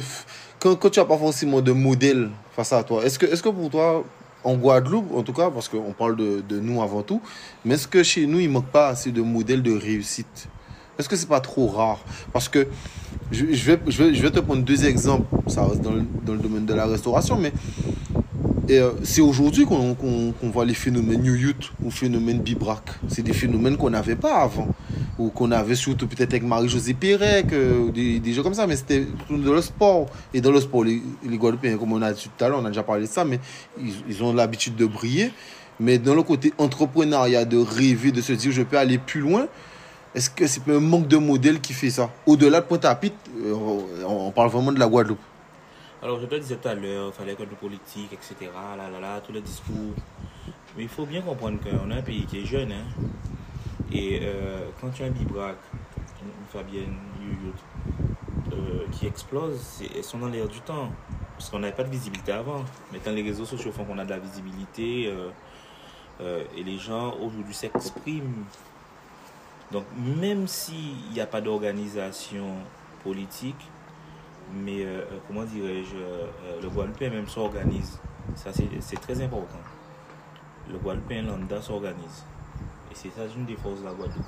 quand, 0.60 0.76
quand 0.76 0.90
tu 0.90 1.00
n'as 1.00 1.04
pas 1.06 1.18
forcément 1.18 1.60
de 1.60 1.72
modèle 1.72 2.28
face 2.54 2.72
à 2.72 2.82
toi, 2.84 3.04
est-ce 3.04 3.18
que, 3.18 3.26
est 3.26 3.42
que 3.42 3.48
pour 3.48 3.70
toi, 3.70 4.04
en 4.44 4.54
Guadeloupe, 4.54 5.12
en 5.16 5.22
tout 5.22 5.32
cas, 5.32 5.50
parce 5.50 5.68
qu'on 5.68 5.92
parle 5.92 6.16
de, 6.16 6.42
de 6.48 6.60
nous 6.60 6.80
avant 6.80 7.02
tout, 7.02 7.20
mais 7.64 7.74
est-ce 7.74 7.88
que 7.88 8.02
chez 8.04 8.26
nous, 8.26 8.38
il 8.38 8.46
ne 8.48 8.52
manque 8.52 8.66
pas 8.70 8.88
assez 8.88 9.10
de 9.10 9.20
modèles 9.22 9.62
de 9.62 9.72
réussite? 9.76 10.48
Est-ce 10.98 11.08
que 11.08 11.16
c'est 11.16 11.28
pas 11.28 11.40
trop 11.40 11.66
rare? 11.66 11.98
Parce 12.32 12.48
que 12.48 12.68
je, 13.32 13.46
je 13.52 13.64
vais, 13.72 13.78
je, 13.88 14.02
vais, 14.02 14.14
je 14.14 14.22
vais 14.22 14.30
te 14.30 14.38
prendre 14.40 14.62
deux 14.62 14.84
exemples, 14.84 15.26
ça 15.48 15.64
reste 15.64 15.80
dans 15.80 15.90
le, 15.92 16.04
dans 16.24 16.34
le 16.34 16.38
domaine 16.38 16.66
de 16.66 16.74
la 16.74 16.86
restauration, 16.86 17.36
mais 17.36 17.52
et, 18.68 18.78
euh, 18.78 18.92
c'est 19.02 19.20
aujourd'hui 19.20 19.66
qu'on 19.66 20.34
voit 20.50 20.64
les 20.64 20.74
phénomènes 20.74 21.22
New 21.22 21.34
Youth 21.34 21.72
ou 21.84 21.90
phénomènes 21.90 22.40
Bibrac. 22.40 22.82
C'est 23.08 23.22
des 23.22 23.32
phénomènes 23.32 23.76
qu'on 23.76 23.90
n'avait 23.90 24.16
pas 24.16 24.42
avant. 24.42 24.68
Ou 25.18 25.28
qu'on 25.28 25.50
avait 25.50 25.74
surtout 25.74 26.06
peut-être 26.06 26.30
avec 26.30 26.42
Marie-Josée 26.42 26.94
Pérec, 26.94 27.52
euh, 27.52 27.90
des, 27.90 28.18
des 28.18 28.32
gens 28.32 28.42
comme 28.42 28.54
ça, 28.54 28.66
mais 28.66 28.76
c'était 28.76 29.06
dans 29.28 29.52
le 29.52 29.60
sport. 29.60 30.06
Et 30.32 30.40
dans 30.40 30.50
le 30.50 30.60
sport, 30.60 30.84
les, 30.84 31.02
les 31.28 31.36
Guadeloupéens, 31.36 31.76
comme 31.76 31.92
on 31.92 32.02
a 32.02 32.12
dit 32.12 32.30
tout 32.36 32.44
à 32.44 32.48
l'heure, 32.48 32.60
on 32.62 32.64
a 32.64 32.68
déjà 32.68 32.82
parlé 32.82 33.02
de 33.02 33.06
ça, 33.06 33.24
mais 33.24 33.40
ils, 34.08 34.22
ont 34.22 34.32
l'habitude 34.32 34.76
de 34.76 34.86
briller. 34.86 35.32
Mais 35.80 35.98
dans 35.98 36.14
le 36.14 36.22
côté 36.22 36.52
entrepreneuriat, 36.58 37.44
de 37.44 37.58
rêver, 37.58 38.12
de 38.12 38.20
se 38.20 38.32
dire 38.32 38.52
je 38.52 38.62
peux 38.62 38.78
aller 38.78 38.98
plus 38.98 39.20
loin, 39.20 39.48
est-ce 40.14 40.30
que 40.30 40.46
c'est 40.46 40.68
un 40.68 40.80
manque 40.80 41.08
de 41.08 41.16
modèle 41.16 41.60
qui 41.60 41.72
fait 41.72 41.90
ça? 41.90 42.10
Au-delà 42.26 42.60
de 42.60 42.66
Pointe-à-Pitre, 42.66 43.16
euh, 43.44 43.54
on 44.06 44.30
parle 44.30 44.50
vraiment 44.50 44.72
de 44.72 44.78
la 44.78 44.86
Guadeloupe. 44.86 45.18
Alors, 46.02 46.18
je 46.18 46.26
te 46.26 46.34
disais 46.34 46.56
tout 46.56 46.66
à 46.66 46.74
l'heure, 46.74 47.12
il 47.14 47.16
fallait 47.16 47.36
que 47.36 47.44
le 47.44 47.50
politique, 47.50 48.12
etc., 48.12 48.50
là, 48.76 48.90
là, 48.90 48.98
là, 48.98 49.20
tous 49.20 49.32
les 49.32 49.40
discours. 49.40 49.94
Mais 50.76 50.82
il 50.82 50.88
faut 50.88 51.06
bien 51.06 51.22
comprendre 51.22 51.60
qu'on 51.60 51.92
a 51.92 51.94
un 51.94 52.02
pays 52.02 52.26
qui 52.26 52.40
est 52.40 52.44
jeune. 52.44 52.72
Hein? 52.72 52.82
Et 53.92 54.18
euh, 54.24 54.66
quand 54.80 54.90
tu 54.90 55.04
as 55.04 55.06
un 55.06 55.10
Bibrac, 55.10 55.54
Fabienne, 56.48 56.96
une 57.20 57.28
Youyout, 57.28 57.54
euh, 58.52 58.84
qui 58.90 59.06
explose, 59.06 59.80
elles 59.94 60.02
sont 60.02 60.18
dans 60.18 60.26
l'air 60.26 60.48
du 60.48 60.60
temps. 60.62 60.90
Parce 61.38 61.50
qu'on 61.50 61.60
n'avait 61.60 61.76
pas 61.76 61.84
de 61.84 61.90
visibilité 61.90 62.32
avant. 62.32 62.64
Maintenant, 62.92 63.12
les 63.12 63.22
réseaux 63.22 63.44
sociaux 63.44 63.70
font 63.70 63.84
qu'on 63.84 63.98
a 63.98 64.04
de 64.04 64.10
la 64.10 64.18
visibilité. 64.18 65.06
euh, 66.20 66.44
et 66.56 66.64
les 66.64 66.78
gens 66.78 67.14
aujourd'hui 67.20 67.54
s'expriment. 67.54 68.44
Donc, 69.70 69.84
même 69.96 70.48
s'il 70.48 71.12
n'y 71.12 71.20
a 71.20 71.26
pas 71.26 71.40
d'organisation 71.40 72.46
politique, 73.04 73.56
mais 74.52 74.84
euh, 74.84 75.00
euh, 75.00 75.18
comment 75.26 75.44
dirais-je, 75.44 75.96
euh, 75.96 76.26
le 76.62 76.68
Guadeloupéen 76.68 77.10
même 77.10 77.28
s'organise. 77.28 77.98
Ça, 78.34 78.50
c'est 78.52 79.00
très 79.00 79.20
important. 79.22 79.58
Le 80.70 80.78
Guadeloupéen 80.78 81.22
lambda 81.22 81.60
s'organise. 81.60 82.24
Et 82.90 82.94
c'est 82.94 83.10
ça 83.10 83.22
une 83.36 83.46
des 83.46 83.56
forces 83.56 83.80
de 83.80 83.86
la 83.86 83.92
Guadeloupe. 83.92 84.24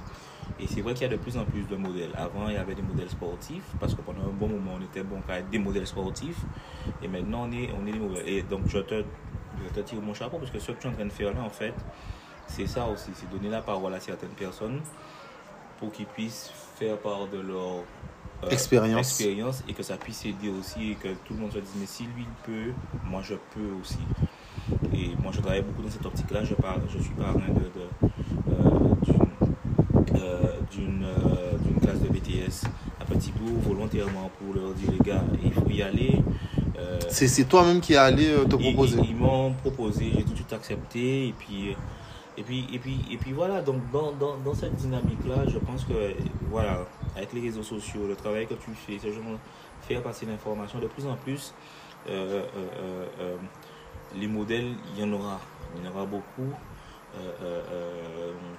Et 0.58 0.66
c'est 0.66 0.82
vrai 0.82 0.94
qu'il 0.94 1.02
y 1.02 1.06
a 1.06 1.16
de 1.16 1.20
plus 1.20 1.36
en 1.36 1.44
plus 1.44 1.62
de 1.62 1.76
modèles. 1.76 2.10
Avant, 2.16 2.48
il 2.48 2.54
y 2.54 2.56
avait 2.56 2.74
des 2.74 2.82
modèles 2.82 3.10
sportifs, 3.10 3.64
parce 3.80 3.94
que 3.94 4.02
pendant 4.02 4.22
un 4.22 4.32
bon 4.32 4.48
moment, 4.48 4.72
on 4.78 4.82
était 4.82 5.02
bon 5.02 5.20
être 5.28 5.48
des 5.50 5.58
modèles 5.58 5.86
sportifs. 5.86 6.40
Et 7.02 7.08
maintenant, 7.08 7.48
on 7.48 7.52
est, 7.52 7.70
on 7.72 7.86
est 7.86 7.92
des 7.92 7.98
modèles. 7.98 8.28
Et 8.28 8.42
donc, 8.42 8.62
je 8.68 8.78
te, 8.78 9.04
je 9.62 9.74
te 9.74 9.80
tire 9.80 10.00
mon 10.00 10.14
chapeau, 10.14 10.38
parce 10.38 10.50
que 10.50 10.58
ce 10.58 10.72
que 10.72 10.80
tu 10.80 10.86
es 10.86 10.90
en 10.90 10.94
train 10.94 11.06
de 11.06 11.12
faire 11.12 11.34
là, 11.34 11.42
en 11.42 11.50
fait, 11.50 11.74
c'est 12.46 12.66
ça 12.66 12.86
aussi. 12.86 13.10
C'est 13.14 13.30
donner 13.30 13.48
la 13.48 13.62
parole 13.62 13.94
à 13.94 14.00
certaines 14.00 14.30
personnes 14.30 14.80
pour 15.78 15.92
qu'ils 15.92 16.06
puissent 16.06 16.50
faire 16.76 16.98
part 16.98 17.26
de 17.28 17.38
leur 17.38 17.82
Expérience. 18.50 19.08
expérience 19.20 19.64
et 19.68 19.72
que 19.72 19.82
ça 19.82 19.96
puisse 19.96 20.24
aider 20.24 20.48
aussi 20.50 20.92
et 20.92 20.94
que 20.94 21.08
tout 21.24 21.34
le 21.34 21.40
monde 21.40 21.52
se 21.52 21.58
dise 21.58 21.74
mais 21.78 21.86
si 21.86 22.04
lui 22.04 22.22
il 22.26 22.26
peut, 22.44 22.72
moi 23.04 23.20
je 23.22 23.34
peux 23.54 23.70
aussi. 23.80 23.98
Et 24.94 25.10
moi 25.22 25.30
je 25.34 25.40
travaille 25.40 25.62
beaucoup 25.62 25.82
dans 25.82 25.90
cette 25.90 26.06
optique-là, 26.06 26.44
je, 26.44 26.54
parle, 26.54 26.82
je 26.88 26.98
suis 27.02 27.14
parrain 27.14 27.34
de, 27.34 27.68
de, 27.78 27.86
euh, 28.50 28.94
d'une, 29.02 30.16
euh, 30.16 30.56
d'une, 30.72 31.04
euh, 31.04 31.80
classe 31.82 32.00
de 32.00 32.08
BTS 32.08 32.66
à 33.00 33.04
Petit 33.04 33.32
Bourg 33.32 33.58
volontairement 33.62 34.30
pour 34.38 34.54
leur 34.54 34.72
dire 34.74 34.90
les 34.92 34.98
gars 35.04 35.24
il 35.44 35.52
faut 35.52 35.68
y 35.68 35.82
aller, 35.82 36.22
Euh, 36.76 36.98
C'est 37.08 37.48
toi-même 37.48 37.80
qui 37.80 37.92
es 37.92 37.96
allé 37.96 38.26
euh, 38.28 38.44
te 38.44 38.56
proposer. 38.56 38.98
Ils, 39.02 39.10
ils 39.10 39.16
m'ont 39.16 39.52
proposé, 39.52 40.10
j'ai 40.14 40.24
tout 40.24 40.30
de 40.32 40.36
suite 40.36 40.52
accepté. 40.52 41.28
Et 41.28 41.32
puis, 41.38 41.70
euh, 41.70 41.74
et 42.36 42.42
puis, 42.42 42.66
et 42.72 42.78
puis, 42.78 43.00
et 43.10 43.16
puis 43.16 43.32
voilà, 43.32 43.62
donc 43.62 43.90
dans, 43.92 44.12
dans, 44.12 44.36
dans 44.36 44.54
cette 44.54 44.74
dynamique-là, 44.74 45.46
je 45.46 45.58
pense 45.58 45.84
que, 45.84 46.14
voilà, 46.50 46.84
avec 47.16 47.32
les 47.32 47.40
réseaux 47.40 47.62
sociaux, 47.62 48.06
le 48.08 48.16
travail 48.16 48.46
que 48.46 48.54
tu 48.54 48.70
fais, 48.72 48.98
ces 48.98 49.12
gens 49.12 49.20
faire 49.82 50.02
passer 50.02 50.26
l'information 50.26 50.78
de 50.78 50.86
plus 50.86 51.06
en 51.06 51.14
plus, 51.16 51.54
euh, 52.08 52.42
euh, 52.56 53.06
euh, 53.20 53.36
les 54.16 54.26
modèles, 54.26 54.72
il 54.94 55.00
y 55.00 55.04
en 55.04 55.12
aura. 55.12 55.40
Il 55.76 55.84
y 55.84 55.88
en 55.88 55.90
aura 55.90 56.04
beaucoup. 56.06 56.52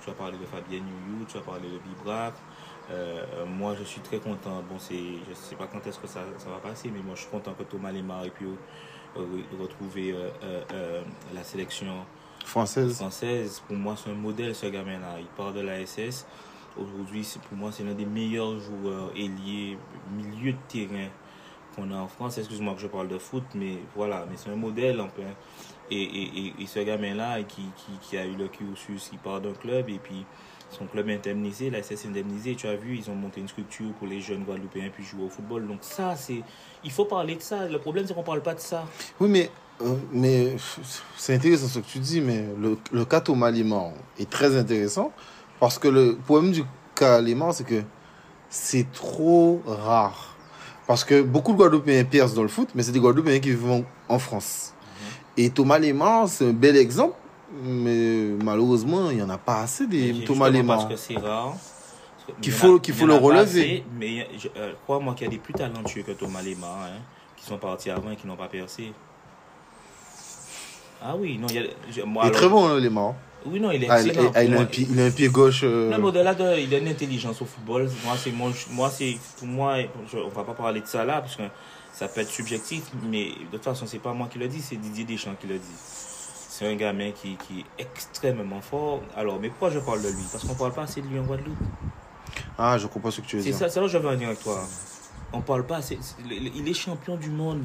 Tu 0.01 0.09
as 0.09 0.13
parlé 0.13 0.38
de 0.38 0.45
Fabienne 0.45 0.84
Youyou, 0.84 1.26
tu 1.26 1.38
as 1.38 1.41
parlé 1.41 1.67
de 1.69 1.78
Bibrac. 1.80 2.34
Moi, 3.47 3.76
je 3.78 3.84
suis 3.84 4.01
très 4.01 4.19
content. 4.19 4.63
Bon, 4.69 4.78
c'est, 4.78 4.95
je 4.95 5.30
ne 5.30 5.36
sais 5.36 5.55
pas 5.55 5.67
quand 5.67 5.86
est-ce 5.88 5.99
que 5.99 6.07
ça, 6.07 6.21
ça 6.38 6.49
va 6.49 6.57
passer, 6.57 6.89
mais 6.93 7.01
moi, 7.01 7.15
je 7.15 7.21
suis 7.21 7.30
content 7.30 7.53
que 7.53 7.63
Thomas 7.63 7.91
Lemar 7.91 8.23
ait 8.26 8.30
pu 8.30 8.47
retrouver 9.59 10.15
la 11.34 11.43
sélection 11.43 12.05
Française. 12.46 12.96
française. 12.96 13.62
Pour 13.68 13.76
moi, 13.76 13.96
c'est 14.02 14.10
un 14.12 14.16
modèle, 14.16 14.56
ce 14.56 14.68
gamin-là. 14.68 15.16
Il 15.20 15.26
part 15.28 15.52
de 15.54 15.62
la 15.62 15.86
SS. 15.86 16.26
Aujourd'hui, 16.78 17.24
c'est, 17.24 17.41
pour 17.41 17.58
moi, 17.58 17.72
c'est 17.72 17.84
l'un 17.84 17.93
des 17.93 18.06
meilleurs 18.06 18.60
joueurs 18.60 19.12
ailiers, 19.16 19.78
milieu 20.16 20.54
de 20.54 20.58
terrain 20.68 21.08
qu'on 21.76 21.91
a 21.91 21.96
en 21.96 22.08
France. 22.08 22.38
Excuse-moi 22.38 22.74
que 22.76 22.82
je 22.82 22.88
parle 22.88 23.08
de 23.08 23.18
foot, 23.18 23.43
mais 23.56 23.78
voilà, 23.96 24.26
mais 24.30 24.38
c'est 24.38 24.50
un 24.50 24.56
modèle 24.56 25.00
un 25.00 25.08
peu. 25.08 25.22
hein. 25.22 25.34
Et, 25.91 26.02
et, 26.02 26.24
et, 26.48 26.54
et 26.60 26.66
ce 26.66 26.80
gamin-là 26.80 27.43
qui, 27.43 27.62
qui, 27.76 27.91
qui 28.02 28.18
a 28.18 28.26
eu 28.26 28.36
le 28.36 28.48
cursus, 28.48 29.10
qui 29.10 29.18
part 29.18 29.39
d'un 29.41 29.54
club 29.54 29.88
et 29.89 30.00
puis 30.00 30.26
son 30.72 30.88
club 30.88 31.10
est 31.10 31.16
indemnisé, 31.16 31.70
la 31.70 31.84
SS 31.84 32.06
est 32.06 32.08
indemnisée. 32.08 32.56
Tu 32.56 32.68
as 32.68 32.76
vu, 32.76 32.98
ils 32.98 33.10
ont 33.10 33.16
monté 33.16 33.39
une 33.39 33.48
structure 33.48 33.91
pour 33.93 34.08
les 34.08 34.20
jeunes 34.20 34.43
Guadeloupéens 34.43 34.89
puis 34.93 35.04
jouer 35.04 35.24
au 35.24 35.30
football. 35.30 35.68
Donc 35.68 35.80
ça, 35.82 36.16
c'est, 36.16 36.41
il 36.84 36.91
faut 36.91 37.06
parler 37.06 37.36
de 37.36 37.41
ça. 37.41 37.68
Le 37.68 37.78
problème, 37.80 38.06
c'est 38.08 38.14
qu'on 38.14 38.24
parle 38.24 38.41
pas 38.41 38.56
de 38.56 38.60
ça. 38.60 38.86
Oui, 39.20 39.30
mais, 39.30 39.52
mais 40.11 40.55
c'est 41.17 41.36
intéressant 41.36 41.67
ce 41.67 41.80
que 41.80 41.86
tu 41.86 41.99
dis, 41.99 42.21
mais 42.21 42.45
le, 42.59 42.78
le 42.91 43.05
cas 43.05 43.21
Thomas 43.21 43.51
Lemar 43.51 43.91
est 44.17 44.30
très 44.30 44.55
intéressant 44.55 45.11
parce 45.59 45.80
que 45.80 45.88
le 45.88 46.17
problème 46.26 46.51
du 46.51 46.63
cas 46.95 47.21
Lemar, 47.21 47.53
c'est 47.53 47.65
que 47.65 47.84
c'est 48.49 48.91
trop 48.91 49.61
rare. 49.65 50.36
Parce 50.88 51.03
que 51.03 51.21
beaucoup 51.21 51.53
de 51.53 51.57
Guadeloupéens 51.57 52.03
percent 52.05 52.36
dans 52.36 52.43
le 52.43 52.47
foot, 52.47 52.69
mais 52.76 52.84
c'est 52.84 52.91
des 52.91 52.99
Guadeloupéens 52.99 53.39
qui 53.39 53.49
vivent 53.49 53.84
en, 54.07 54.19
France. 54.19 54.73
Et 55.36 55.49
Thomas 55.49 55.80
Lemar, 55.80 56.30
c'est 56.30 56.47
un 56.47 56.53
bel 56.53 56.78
exemple, 56.78 57.15
mais 57.63 58.28
malheureusement, 58.43 59.09
il 59.09 59.17
n'y 59.17 59.23
en 59.23 59.30
a 59.30 59.38
pas 59.38 59.61
assez 59.61 59.88
des 59.88 60.23
Thomas 60.23 60.49
Lemar. 60.49 60.88
Parce 60.88 60.89
que 60.89 60.95
c'est 60.95 61.19
rare. 61.19 61.55
Qu'il 62.41 62.53
faut- 62.53 62.80
qu'il 62.80 62.93
faut 62.93 63.05
le 63.05 63.15
relever. 63.15 63.41
assez, 63.41 63.84
mais 63.99 64.28
euh, 64.57 64.73
crois-moi 64.84 65.13
qu'il 65.13 65.26
y 65.26 65.28
a 65.28 65.32
des 65.32 65.38
plus 65.38 65.53
talentueux 65.53 66.01
que 66.01 66.11
Thomas 66.11 66.41
Lemar, 66.41 66.78
hein, 66.84 66.99
qui 67.36 67.45
sont 67.45 67.57
partis 67.57 67.89
avant 67.89 68.11
et 68.11 68.15
qui 68.15 68.26
n'ont 68.26 68.36
pas 68.36 68.47
percé. 68.47 68.93
Ah 71.08 71.16
oui, 71.16 71.38
non, 71.38 71.47
il 71.49 71.56
y 71.95 72.01
a. 72.01 72.06
moi, 72.06 72.24
Il 72.24 72.28
est 72.28 72.30
alors- 72.30 72.32
très 72.41 72.49
bon, 72.49 72.68
hein. 72.68 73.16
Oui, 73.47 73.60
non, 73.60 73.70
il 73.70 73.84
est 73.84 73.86
il, 73.86 73.91
excellent. 74.08 74.32
ah, 74.34 74.43
il 74.43 74.47
a 74.47 74.53
Pour 74.53 74.62
un 74.62 74.64
moi, 74.64 74.66
pied, 74.66 74.88
il 74.89 74.99
a 74.99 75.06
un 75.06 75.12
pied 75.12 75.28
gauche. 75.28 75.62
euh, 75.64 75.89
Même 75.91 76.03
au-delà 76.03 76.34
de, 76.34 76.58
il 76.58 76.74
a 76.74 76.80
une 76.80 76.88
intelligence 76.88 77.39
au 77.43 77.45
football. 77.45 77.88
Moi, 78.03 78.16
c'est 78.18 78.32
mon, 78.32 78.51
moi, 78.72 78.89
c'est 78.89 79.18
pour 79.38 79.47
moi, 79.47 79.76
je, 80.12 80.18
on 80.18 80.30
va 80.30 80.43
pas 80.43 80.53
parler 80.56 80.82
de 80.82 80.88
ça 80.88 81.06
là 81.06 81.22
parce 81.22 81.36
que 81.36 81.43
ça 81.93 82.08
peut 82.08 82.22
être 82.22 82.30
subjectif, 82.32 82.86
mais 83.08 83.26
de 83.51 83.58
toute 83.58 83.64
façon, 83.64 83.86
c'est 83.86 83.99
pas 83.99 84.14
moi 84.14 84.28
qui 84.32 84.39
le 84.39 84.47
dis, 84.47 84.62
c'est 84.62 84.78
Didier 84.78 85.03
Deschamps 85.06 85.36
qui 85.39 85.45
le 85.45 85.60
dit. 85.60 85.76
C'est 85.78 86.66
un 86.68 86.76
gamin 86.76 87.12
qui, 87.12 87.36
qui 87.47 87.60
est 87.60 87.84
extrêmement 87.84 88.62
fort. 88.62 89.01
Alors, 89.16 89.39
mais 89.39 89.49
pourquoi 89.49 89.70
je 89.70 89.78
parle 89.80 90.01
de 90.01 90.08
lui? 90.08 90.24
Parce 90.32 90.43
qu'on 90.43 90.56
parle 90.56 90.74
pas 90.74 90.84
assez 90.84 91.01
de 91.01 91.08
lui 91.08 91.20
en 91.20 91.24
Guadeloupe. 91.24 91.56
Ah, 92.58 92.78
je 92.80 92.88
comprends 92.88 93.12
ce 93.12 93.22
que 93.22 93.28
tu 93.28 93.36
veux 93.36 93.43
C'est 93.43 93.49
dire. 93.51 93.60
ça, 93.60 93.70
c'est 93.70 93.80
là 93.80 93.86
que 93.86 93.91
je 93.91 93.97
veux 93.99 94.10
en 94.10 94.16
dire 94.16 94.28
avec 94.30 94.41
toi. 94.41 94.60
On 95.34 95.41
parle 95.41 95.66
pas 95.68 95.78
assez. 95.78 95.99
c'est- 96.01 96.16
Il 96.34 96.68
est 96.68 96.74
champion 96.74 97.16
du 97.18 97.30
monde. 97.30 97.64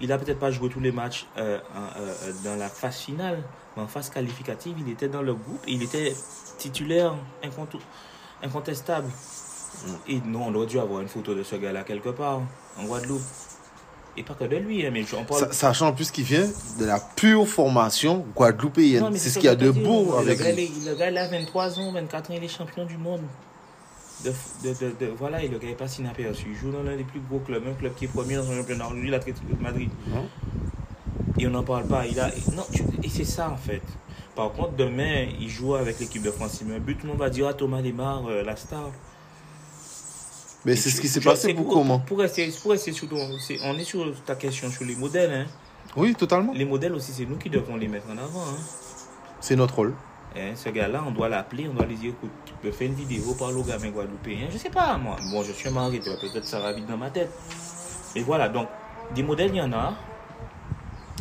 Il 0.00 0.10
a 0.12 0.18
peut-être 0.18 0.38
pas 0.38 0.50
joué 0.50 0.68
tous 0.70 0.80
les 0.80 0.92
matchs 0.92 1.26
euh, 1.36 1.58
euh, 1.76 1.88
euh, 1.98 2.32
dans 2.44 2.56
la 2.56 2.68
phase 2.68 2.96
finale, 2.98 3.42
mais 3.76 3.82
en 3.82 3.86
phase 3.86 4.08
qualificative, 4.10 4.76
il 4.78 4.90
était 4.90 5.08
dans 5.08 5.22
le 5.22 5.34
groupe 5.34 5.60
et 5.66 5.72
il 5.72 5.82
était 5.82 6.14
titulaire 6.58 7.14
incontestable. 8.42 9.08
Et 10.08 10.20
non, 10.24 10.44
on 10.48 10.54
aurait 10.54 10.66
dû 10.66 10.78
avoir 10.78 11.00
une 11.00 11.08
photo 11.08 11.34
de 11.34 11.42
ce 11.42 11.56
gars-là 11.56 11.82
quelque 11.84 12.08
part, 12.10 12.40
en 12.78 12.84
Guadeloupe. 12.84 13.22
Et 14.16 14.24
pas 14.24 14.34
que 14.34 14.44
de 14.44 14.56
lui, 14.56 14.84
hein, 14.84 14.90
mais 14.92 15.04
on 15.16 15.24
parle. 15.24 15.40
Sa- 15.40 15.52
Sachant 15.52 15.88
en 15.88 15.92
plus 15.92 16.10
qu'il 16.10 16.24
vient 16.24 16.48
de 16.80 16.84
la 16.84 16.98
pure 16.98 17.46
formation 17.46 18.26
guadeloupéenne. 18.34 19.16
C'est 19.16 19.30
ce 19.30 19.34
qu'il 19.38 19.44
y 19.46 19.48
a 19.48 19.54
de 19.54 19.70
beau 19.70 20.12
le 20.12 20.18
avec 20.18 20.38
gars, 20.40 20.52
lui. 20.52 20.70
Le 20.84 20.94
gars, 20.96 21.10
il 21.10 21.16
a 21.16 21.28
23 21.28 21.78
ans, 21.78 21.92
24 21.92 22.30
ans, 22.30 22.34
il 22.36 22.42
est 22.42 22.48
champion 22.48 22.84
du 22.84 22.96
monde. 22.98 23.22
De, 24.24 24.32
de, 24.62 24.74
de, 24.74 24.94
de- 25.00 25.12
voilà, 25.16 25.42
et 25.42 25.48
le 25.48 25.58
gars 25.58 25.68
est 25.70 25.74
pas 25.74 25.86
inaperçu. 25.98 26.48
Il 26.50 26.54
joue 26.56 26.70
dans 26.70 26.82
l'un 26.82 26.96
des 26.96 27.04
plus 27.04 27.20
gros 27.20 27.38
clubs, 27.38 27.62
un 27.66 27.72
club 27.72 27.94
qui 27.94 28.04
est 28.04 28.08
premier 28.08 28.36
dans 28.36 28.44
son 28.44 28.54
championnat 28.54 28.86
aujourd'hui, 28.86 29.08
l'Atlético 29.10 29.54
de 29.54 29.62
Madrid. 29.62 29.88
Et 31.38 31.46
on 31.46 31.50
n'en 31.50 31.62
parle 31.62 31.86
pas. 31.86 32.06
Il 32.06 32.20
a, 32.20 32.28
non, 32.54 32.64
tu- 32.70 32.82
et 33.02 33.08
c'est 33.08 33.24
ça 33.24 33.48
en 33.50 33.56
fait. 33.56 33.80
Par 34.36 34.52
contre, 34.52 34.72
demain, 34.72 35.26
il 35.40 35.48
joue 35.48 35.74
avec 35.74 35.98
l'équipe 36.00 36.22
de 36.22 36.30
France. 36.30 36.58
Il 36.60 36.66
met 36.68 36.76
un 36.76 36.80
but, 36.80 36.96
tout 36.96 37.04
le 37.06 37.12
monde 37.12 37.18
va 37.20 37.30
dire 37.30 37.46
ah, 37.48 37.54
Thomas 37.54 37.80
Lemar, 37.80 38.26
euh, 38.28 38.42
la 38.42 38.56
star. 38.56 38.90
Mais 40.66 40.76
c'est 40.76 40.90
ce 40.90 41.00
qui 41.00 41.08
s'est 41.08 41.20
passé 41.22 41.54
pour 41.54 41.64
pour, 41.64 41.72
comment 41.74 41.98
pour, 42.00 42.18
rester, 42.18 42.52
pour 42.60 42.72
rester 42.72 42.92
sur 42.92 43.08
ton- 43.08 43.16
on 43.64 43.78
est 43.78 43.84
sur 43.84 44.12
ta 44.24 44.34
question 44.34 44.70
sur 44.70 44.84
les 44.84 44.94
modèles. 44.96 45.32
Hein. 45.32 45.46
Oui, 45.96 46.14
totalement. 46.14 46.52
Les 46.54 46.66
modèles 46.66 46.92
aussi, 46.94 47.12
c'est 47.12 47.24
nous 47.24 47.36
qui 47.36 47.48
devons 47.48 47.76
les 47.76 47.88
mettre 47.88 48.06
en 48.08 48.18
avant. 48.18 48.42
Hein. 48.42 48.58
C'est 49.40 49.56
notre 49.56 49.76
rôle. 49.76 49.94
Hein, 50.36 50.52
ce 50.54 50.68
gars-là, 50.68 51.02
on 51.06 51.10
doit 51.10 51.28
l'appeler, 51.28 51.66
on 51.68 51.74
doit 51.74 51.86
lui 51.86 51.96
dire, 51.96 52.10
écoute, 52.10 52.30
tu 52.46 52.52
peux 52.62 52.70
faire 52.70 52.86
une 52.88 52.94
vidéo, 52.94 53.34
parle 53.34 53.58
au 53.58 53.62
gamin 53.64 53.90
guadeloupéen. 53.90 54.48
Je 54.50 54.58
sais 54.58 54.70
pas, 54.70 54.96
moi. 54.96 55.16
Bon, 55.30 55.42
je 55.42 55.52
suis 55.52 55.68
un 55.68 55.72
mari, 55.72 55.98
peut-être 55.98 56.44
ça 56.46 56.60
va 56.60 56.72
vite 56.72 56.86
dans 56.86 56.96
ma 56.96 57.10
tête. 57.10 57.30
Mais 58.14 58.22
voilà, 58.22 58.48
donc, 58.48 58.68
des 59.14 59.22
modèles, 59.24 59.50
il 59.50 59.56
y 59.56 59.60
en 59.60 59.72
a. 59.72 59.94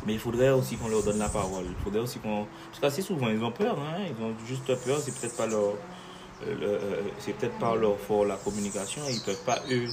Mais 0.06 0.14
il 0.14 0.20
faudrait 0.20 0.50
aussi 0.52 0.76
qu'on 0.78 0.88
leur 0.90 1.04
donne 1.04 1.18
la 1.20 1.28
parole. 1.30 1.66
Il 1.68 1.84
faudrait 1.84 2.00
aussi 2.02 2.20
qu'on. 2.20 2.46
Parce 2.70 2.80
qu'assez 2.80 3.02
souvent, 3.02 3.30
ils 3.30 3.44
ont 3.44 3.52
peur, 3.52 3.78
hein. 3.80 4.00
Ils 4.08 4.24
ont 4.24 4.34
juste 4.48 4.66
peur, 4.86 5.00
c'est 5.00 5.14
peut-être 5.20 5.36
pas 5.36 5.46
leur. 5.48 5.60
euh, 6.48 6.56
le- 6.58 6.68
euh, 6.68 7.02
c'est 7.18 7.34
peut-être 7.34 7.58
pas 7.60 7.76
leur 7.76 7.98
fort 8.00 8.26
la 8.26 8.36
communication, 8.38 9.02
ils 9.10 9.20
peuvent 9.20 9.44
pas, 9.44 9.60
eux, 9.70 9.88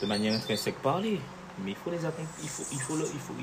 de 0.00 0.06
manière 0.06 0.32
intrinsèque, 0.34 0.76
parler. 0.80 1.20
Mais 1.62 1.72
il 1.72 1.76
faut 1.76 1.90
les 1.90 1.98
accompagner, 2.06 2.28
il 2.42 2.48
faut, 2.48 2.62
il 2.72 2.80
faut, 2.80 2.96
le- 2.96 3.04
il 3.12 3.20
faut, 3.20 3.34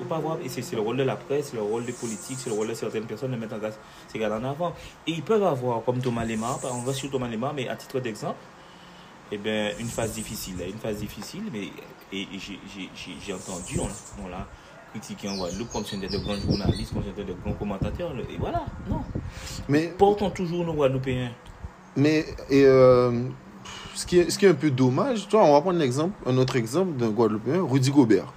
faut 0.00 0.08
pas 0.08 0.16
avoir. 0.16 0.38
Et 0.44 0.48
c'est 0.48 0.74
le 0.74 0.80
rôle 0.82 0.96
de 0.96 1.02
la 1.02 1.16
presse, 1.16 1.48
c'est 1.50 1.56
le 1.56 1.62
rôle 1.62 1.84
des 1.84 1.92
politiques, 1.92 2.38
c'est 2.40 2.50
le 2.50 2.56
rôle 2.56 2.68
de 2.68 2.74
certaines 2.74 3.04
personnes 3.04 3.30
de 3.32 3.36
mettre 3.36 3.54
en 3.54 3.58
place 3.58 3.78
ces 4.08 4.18
gars 4.18 4.30
en 4.36 4.42
avant. 4.44 4.74
Et 5.06 5.12
ils 5.12 5.22
peuvent 5.22 5.44
avoir, 5.44 5.82
comme 5.84 5.98
Thomas 6.00 6.24
Lemar, 6.24 6.58
on 6.64 6.82
va 6.82 6.92
sur 6.92 7.10
Thomas 7.10 7.28
Lemar, 7.28 7.54
mais 7.54 7.68
à 7.68 7.76
titre 7.76 8.00
d'exemple, 8.00 8.38
eh 9.32 9.38
ben, 9.38 9.72
une 9.78 9.86
phase 9.88 10.12
difficile. 10.12 10.56
Une 10.66 10.78
phase 10.78 10.96
difficile, 10.98 11.42
mais 11.52 11.68
et, 12.12 12.22
et 12.22 12.38
j'ai- 12.38 13.32
entendu, 13.32 13.78
on, 13.78 14.24
on 14.24 14.28
l'a 14.28 14.46
critiqué 14.92 15.28
en 15.28 15.36
Guadeloupe 15.36 15.70
comme 15.72 15.84
si 15.84 15.94
on 15.94 16.02
était 16.02 16.18
de 16.18 16.22
grands 16.22 16.34
journalistes, 16.36 16.92
comme 16.92 17.02
si 17.04 17.08
on 17.08 17.12
était 17.12 17.32
de 17.32 17.36
grands 17.44 17.52
commentateurs. 17.52 18.12
Et 18.28 18.36
voilà, 18.38 18.64
non. 18.88 19.02
Mais, 19.68 19.94
Portons 19.96 20.30
toujours 20.30 20.64
nos 20.64 20.72
Guadeloupéens. 20.74 21.30
mais 21.94 22.24
et, 22.50 22.64
euh, 22.64 23.22
ce, 23.94 24.04
qui 24.04 24.18
est, 24.18 24.30
ce 24.30 24.36
qui 24.38 24.46
est 24.46 24.48
un 24.48 24.54
peu 24.54 24.70
dommage, 24.72 25.28
tu 25.28 25.36
vois, 25.36 25.44
on 25.44 25.52
va 25.52 25.60
prendre 25.60 25.78
un 25.78 25.82
exemple, 25.82 26.14
un 26.28 26.36
autre 26.38 26.56
exemple 26.56 26.96
d'un 26.96 27.10
Guadeloupéen, 27.10 27.62
Rudy 27.62 27.90
Gobert. 27.92 28.32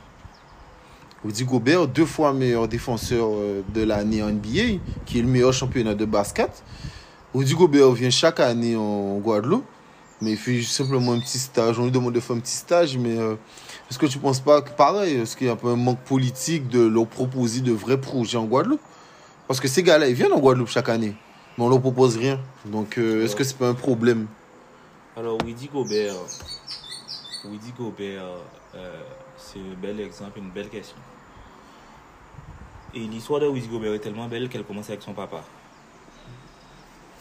Rudy 1.23 1.45
Gobert, 1.45 1.87
deux 1.87 2.05
fois 2.05 2.33
meilleur 2.33 2.67
défenseur 2.67 3.29
euh, 3.31 3.61
de 3.73 3.81
l'année 3.81 4.21
en 4.21 4.29
NBA, 4.29 4.79
qui 5.05 5.19
est 5.19 5.21
le 5.21 5.27
meilleur 5.29 5.53
championnat 5.53 5.93
de 5.93 6.03
basket. 6.03 6.63
Rudy 7.33 7.53
Gobert 7.53 7.91
vient 7.91 8.09
chaque 8.09 8.41
année 8.41 8.75
en 8.75 9.17
Guadeloupe, 9.19 9.63
mais 10.21 10.31
il 10.31 10.37
fait 10.37 10.61
simplement 10.61 11.13
un 11.13 11.19
petit 11.19 11.39
stage. 11.39 11.79
On 11.79 11.85
lui 11.85 11.91
demande 11.91 12.13
de 12.13 12.19
faire 12.19 12.35
un 12.35 12.39
petit 12.39 12.55
stage, 12.55 12.97
mais 12.97 13.17
euh, 13.17 13.35
est-ce 13.89 13.97
que 13.97 14.05
tu 14.05 14.19
penses 14.19 14.41
pas 14.41 14.61
que 14.61 14.71
pareil, 14.71 15.15
est-ce 15.15 15.37
qu'il 15.37 15.47
y 15.47 15.49
a 15.49 15.53
un 15.53 15.55
peu 15.55 15.69
un 15.69 15.77
manque 15.77 16.01
politique 16.01 16.67
de 16.67 16.81
leur 16.85 17.07
proposer 17.07 17.61
de 17.61 17.71
vrais 17.71 17.99
projets 17.99 18.37
en 18.37 18.45
Guadeloupe? 18.45 18.81
Parce 19.47 19.61
que 19.61 19.69
ces 19.69 19.81
gars-là, 19.81 20.09
ils 20.09 20.15
viennent 20.15 20.33
en 20.33 20.39
Guadeloupe 20.39 20.69
chaque 20.69 20.89
année, 20.89 21.15
mais 21.57 21.63
on 21.63 21.69
leur 21.69 21.79
propose 21.79 22.17
rien. 22.17 22.37
Donc, 22.65 22.97
euh, 22.97 23.23
est-ce 23.23 23.35
que 23.37 23.45
c'est 23.45 23.57
pas 23.57 23.69
un 23.69 23.75
problème? 23.75 24.27
Alors, 25.15 25.37
Rudy 25.41 25.69
Gobert, 25.73 26.15
Rudy 27.45 27.71
Gobert, 27.77 28.25
c'est 29.37 29.59
un 29.59 29.81
bel 29.81 30.01
exemple, 30.01 30.39
une 30.39 30.49
belle 30.49 30.69
question. 30.69 30.97
Et 32.95 32.99
l'histoire 32.99 33.39
de 33.39 33.47
Rudy 33.47 33.67
Gobert 33.67 33.93
est 33.93 33.99
tellement 33.99 34.27
belle 34.27 34.49
qu'elle 34.49 34.63
commence 34.63 34.89
avec 34.89 35.01
son 35.01 35.13
papa. 35.13 35.43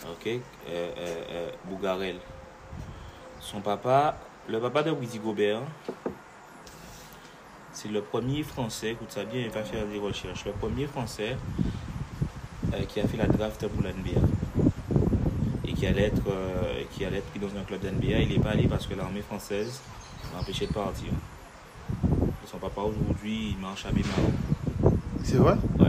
Ok, 0.04 0.26
euh, 0.26 0.38
euh, 0.68 0.90
euh, 0.98 1.50
Bougarel. 1.64 2.16
Son 3.40 3.60
papa, 3.60 4.18
le 4.48 4.60
papa 4.60 4.82
de 4.82 4.90
Rudy 4.90 5.18
Gobert, 5.18 5.60
c'est 7.72 7.88
le 7.88 8.02
premier 8.02 8.42
Français, 8.42 8.90
écoute 8.90 9.10
ça 9.10 9.24
bien, 9.24 9.40
il 9.40 9.50
va 9.50 9.62
faire 9.62 9.86
des 9.86 9.98
recherches, 9.98 10.44
le 10.44 10.52
premier 10.52 10.86
Français 10.86 11.36
qui 12.88 13.00
a 13.00 13.06
fait 13.08 13.16
la 13.16 13.26
draft 13.26 13.66
pour 13.68 13.82
la 13.82 13.92
NBA 13.92 14.20
et 15.66 15.72
qui 15.72 15.86
allait 15.86 16.04
être, 16.04 16.22
qui 16.92 17.04
allait 17.04 17.18
être 17.18 17.30
pris 17.30 17.40
dans 17.40 17.54
un 17.58 17.64
club 17.64 17.80
d'NBA. 17.80 18.18
Il 18.18 18.28
n'est 18.30 18.42
pas 18.42 18.50
allé 18.50 18.66
parce 18.66 18.86
que 18.86 18.94
l'armée 18.94 19.22
française 19.22 19.80
l'a 20.32 20.40
empêché 20.40 20.66
de 20.66 20.72
partir. 20.72 21.12
Son 22.46 22.58
papa 22.58 22.80
aujourd'hui, 22.80 23.50
il 23.50 23.58
marche 23.58 23.84
à 23.84 23.90
Bémao. 23.90 24.32
C'est 25.24 25.36
vrai 25.36 25.54
Ouais. 25.78 25.86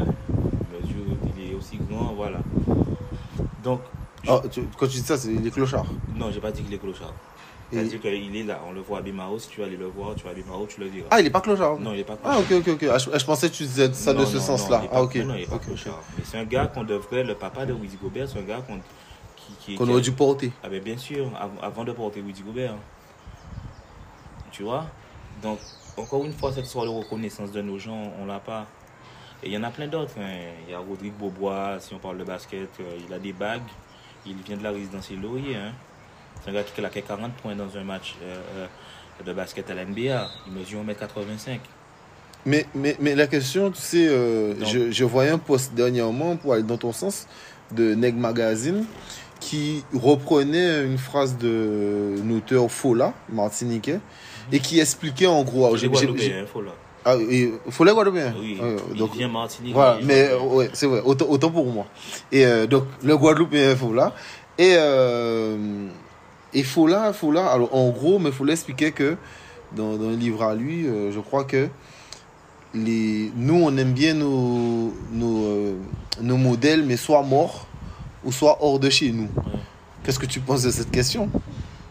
Mesure, 0.81 1.05
il 1.37 1.51
est 1.51 1.55
aussi 1.55 1.77
grand, 1.89 2.13
voilà. 2.13 2.39
Donc, 3.63 3.81
Ah, 4.27 4.39
tu- 4.49 4.61
Quand 4.77 4.87
tu 4.87 4.97
dis 4.97 5.03
ça, 5.03 5.17
c'est 5.17 5.31
les 5.31 5.51
clochards. 5.51 5.85
non, 6.15 6.31
j'ai 6.31 6.39
pas 6.39 6.51
dit 6.51 6.61
qu'il 6.63 6.73
est 6.73 6.77
clochard. 6.77 7.11
C'est-à-dire 7.71 7.99
qu'il 7.99 8.35
est 8.37 8.43
là, 8.43 8.61
on 8.69 8.71
le 8.71 8.79
voit 8.81 8.99
à 8.99 9.01
Bimao, 9.01 9.37
si 9.39 9.49
tu 9.49 9.59
vas 9.59 9.65
aller 9.65 9.75
le 9.75 9.87
voir, 9.87 10.15
tu 10.15 10.23
vas 10.23 10.29
à 10.29 10.33
Bimao, 10.33 10.65
tu 10.67 10.79
le 10.79 10.87
diras. 10.89 11.07
Ah, 11.11 11.19
il 11.19 11.25
est 11.25 11.29
pas 11.31 11.41
clochard. 11.41 11.77
Non, 11.79 11.91
il 11.93 11.99
est 11.99 12.03
pas 12.05 12.17
Ah, 12.23 12.37
ok, 12.39 12.51
ok, 12.59 12.67
ok. 12.69 12.85
Ah, 12.89 12.97
je, 12.99 13.09
je 13.17 13.25
pensais 13.25 13.49
que 13.49 13.55
tu 13.55 13.63
disais 13.63 13.91
ça 13.93 14.13
de 14.13 14.23
ce 14.25 14.39
sens-là. 14.39 14.83
Ah, 14.93 15.01
ok. 15.03 15.15
Non, 15.15 15.33
il 15.35 15.41
est 15.41 15.45
pas 15.47 15.55
ok. 15.55 15.63
clochard. 15.65 15.99
Mais 16.17 16.23
c'est 16.23 16.37
un 16.37 16.45
gars 16.45 16.67
qu'on 16.67 16.83
devrait, 16.85 17.23
le 17.25 17.33
papa 17.35 17.65
de 17.65 17.73
Woody 17.73 17.97
Gobert, 18.01 18.29
c'est 18.29 18.39
un 18.39 18.43
gars 18.43 18.61
qu'on, 18.65 18.77
qui, 19.35 19.53
qui, 19.59 19.75
Qu'on 19.75 19.89
aurait 19.89 20.01
dû 20.01 20.11
porter. 20.13 20.51
Ah 20.63 20.69
ben 20.69 20.81
bien 20.81 20.97
sûr, 20.97 21.25
av- 21.35 21.49
avant 21.61 21.83
de 21.83 21.91
porter 21.91 22.21
Woody 22.21 22.43
Gobert. 22.43 22.75
Tu 24.51 24.63
vois? 24.63 24.85
Donc, 25.41 25.57
encore 25.97 26.23
une 26.23 26.33
fois, 26.33 26.53
cette 26.53 26.65
histoire 26.65 26.85
de 26.85 26.91
reconnaissance 26.91 27.51
de 27.51 27.61
nos 27.61 27.77
gens, 27.79 28.11
on 28.21 28.25
l'a 28.25 28.39
pas. 28.39 28.67
Et 29.43 29.47
il 29.47 29.53
y 29.53 29.57
en 29.57 29.63
a 29.63 29.69
plein 29.71 29.87
d'autres. 29.87 30.13
hein. 30.19 30.29
Il 30.67 30.71
y 30.71 30.75
a 30.75 30.79
Rodrigue 30.79 31.13
Beaubois, 31.13 31.77
si 31.79 31.93
on 31.93 31.99
parle 31.99 32.17
de 32.17 32.23
basket, 32.23 32.69
euh, 32.79 32.83
il 33.07 33.13
a 33.13 33.19
des 33.19 33.33
bagues. 33.33 33.61
Il 34.25 34.35
vient 34.37 34.55
de 34.57 34.63
la 34.63 34.71
résidence 34.71 35.09
Laurier. 35.21 35.55
Hein. 35.55 35.71
C'est 36.43 36.49
un 36.49 36.53
gars 36.53 36.63
qui 36.63 36.71
a 36.71 36.75
claqué 36.75 37.01
40 37.01 37.33
points 37.33 37.55
dans 37.55 37.75
un 37.77 37.83
match 37.83 38.15
euh, 38.23 38.39
euh, 38.57 39.23
de 39.25 39.33
basket 39.33 39.69
à 39.69 39.73
la 39.73 39.85
NBA. 39.85 40.29
Il 40.47 40.53
mesure 40.53 40.79
1m85. 40.83 41.59
Mais, 42.45 42.65
mais, 42.75 42.95
mais 42.99 43.15
la 43.15 43.27
question, 43.27 43.71
tu 43.71 43.81
sais, 43.81 44.07
euh, 44.07 44.53
je, 44.65 44.91
je 44.91 45.05
voyais 45.05 45.29
un 45.31 45.37
post 45.37 45.73
dernièrement, 45.73 46.35
pour 46.35 46.53
aller 46.53 46.63
dans 46.63 46.77
ton 46.77 46.91
sens, 46.91 47.27
de 47.71 47.95
Neg 47.95 48.15
Magazine, 48.15 48.85
qui 49.39 49.83
reprenait 49.93 50.83
une 50.85 50.97
phrase 50.97 51.37
de 51.37 52.15
un 52.21 52.29
auteur 52.31 52.69
Fola, 52.69 53.13
martiniquais, 53.29 53.99
et 54.51 54.59
qui 54.59 54.79
expliquait 54.81 55.25
en 55.27 55.43
gros. 55.43 55.67
J'ai 55.77 55.87
j'ai- 56.21 56.33
hein, 56.33 56.45
Ah, 57.05 57.15
et 57.17 57.53
Fola 57.69 57.93
Guadeloupéen 57.93 58.33
Oui, 58.39 58.57
Ouais, 58.61 58.75
il 58.91 58.97
donc, 58.97 59.13
vient 59.15 59.27
Martinique. 59.27 59.73
Voilà, 59.73 59.97
il- 59.99 60.05
mais 60.05 60.29
ouais, 60.35 60.69
c'est 60.73 60.87
vrai, 60.87 61.01
autant, 61.03 61.25
autant 61.27 61.51
pour 61.51 61.65
moi. 61.65 61.85
Et 62.31 62.45
euh, 62.45 62.65
donc, 62.65 62.85
le 63.03 63.17
Guadeloupe 63.17 63.53
est 63.53 63.75
Fola. 63.75 64.13
Et, 64.57 64.75
euh, 64.77 65.87
et 66.53 66.63
Fola, 66.63 67.11
Fola, 67.13 67.47
alors 67.47 67.73
en 67.75 67.89
gros, 67.89 68.19
mais 68.19 68.31
Fola 68.31 68.53
expliquait 68.53 68.91
que 68.91 69.17
dans, 69.75 69.97
dans 69.97 70.09
le 70.09 70.15
livre 70.15 70.43
à 70.43 70.53
lui, 70.55 70.87
euh, 70.87 71.11
je 71.11 71.19
crois 71.19 71.43
que 71.43 71.67
les, 72.73 73.31
nous, 73.35 73.55
on 73.63 73.75
aime 73.77 73.93
bien 73.93 74.13
nos, 74.13 74.93
nos, 75.11 75.45
euh, 75.45 75.75
nos 76.21 76.37
modèles, 76.37 76.83
mais 76.85 76.97
soit 76.97 77.21
morts 77.23 77.67
ou 78.23 78.31
soit 78.31 78.57
hors 78.61 78.79
de 78.79 78.89
chez 78.89 79.11
nous. 79.11 79.27
Ouais. 79.35 79.59
Qu'est-ce 80.03 80.19
que 80.19 80.25
tu 80.25 80.39
penses 80.39 80.63
de 80.63 80.71
cette 80.71 80.91
question? 80.91 81.29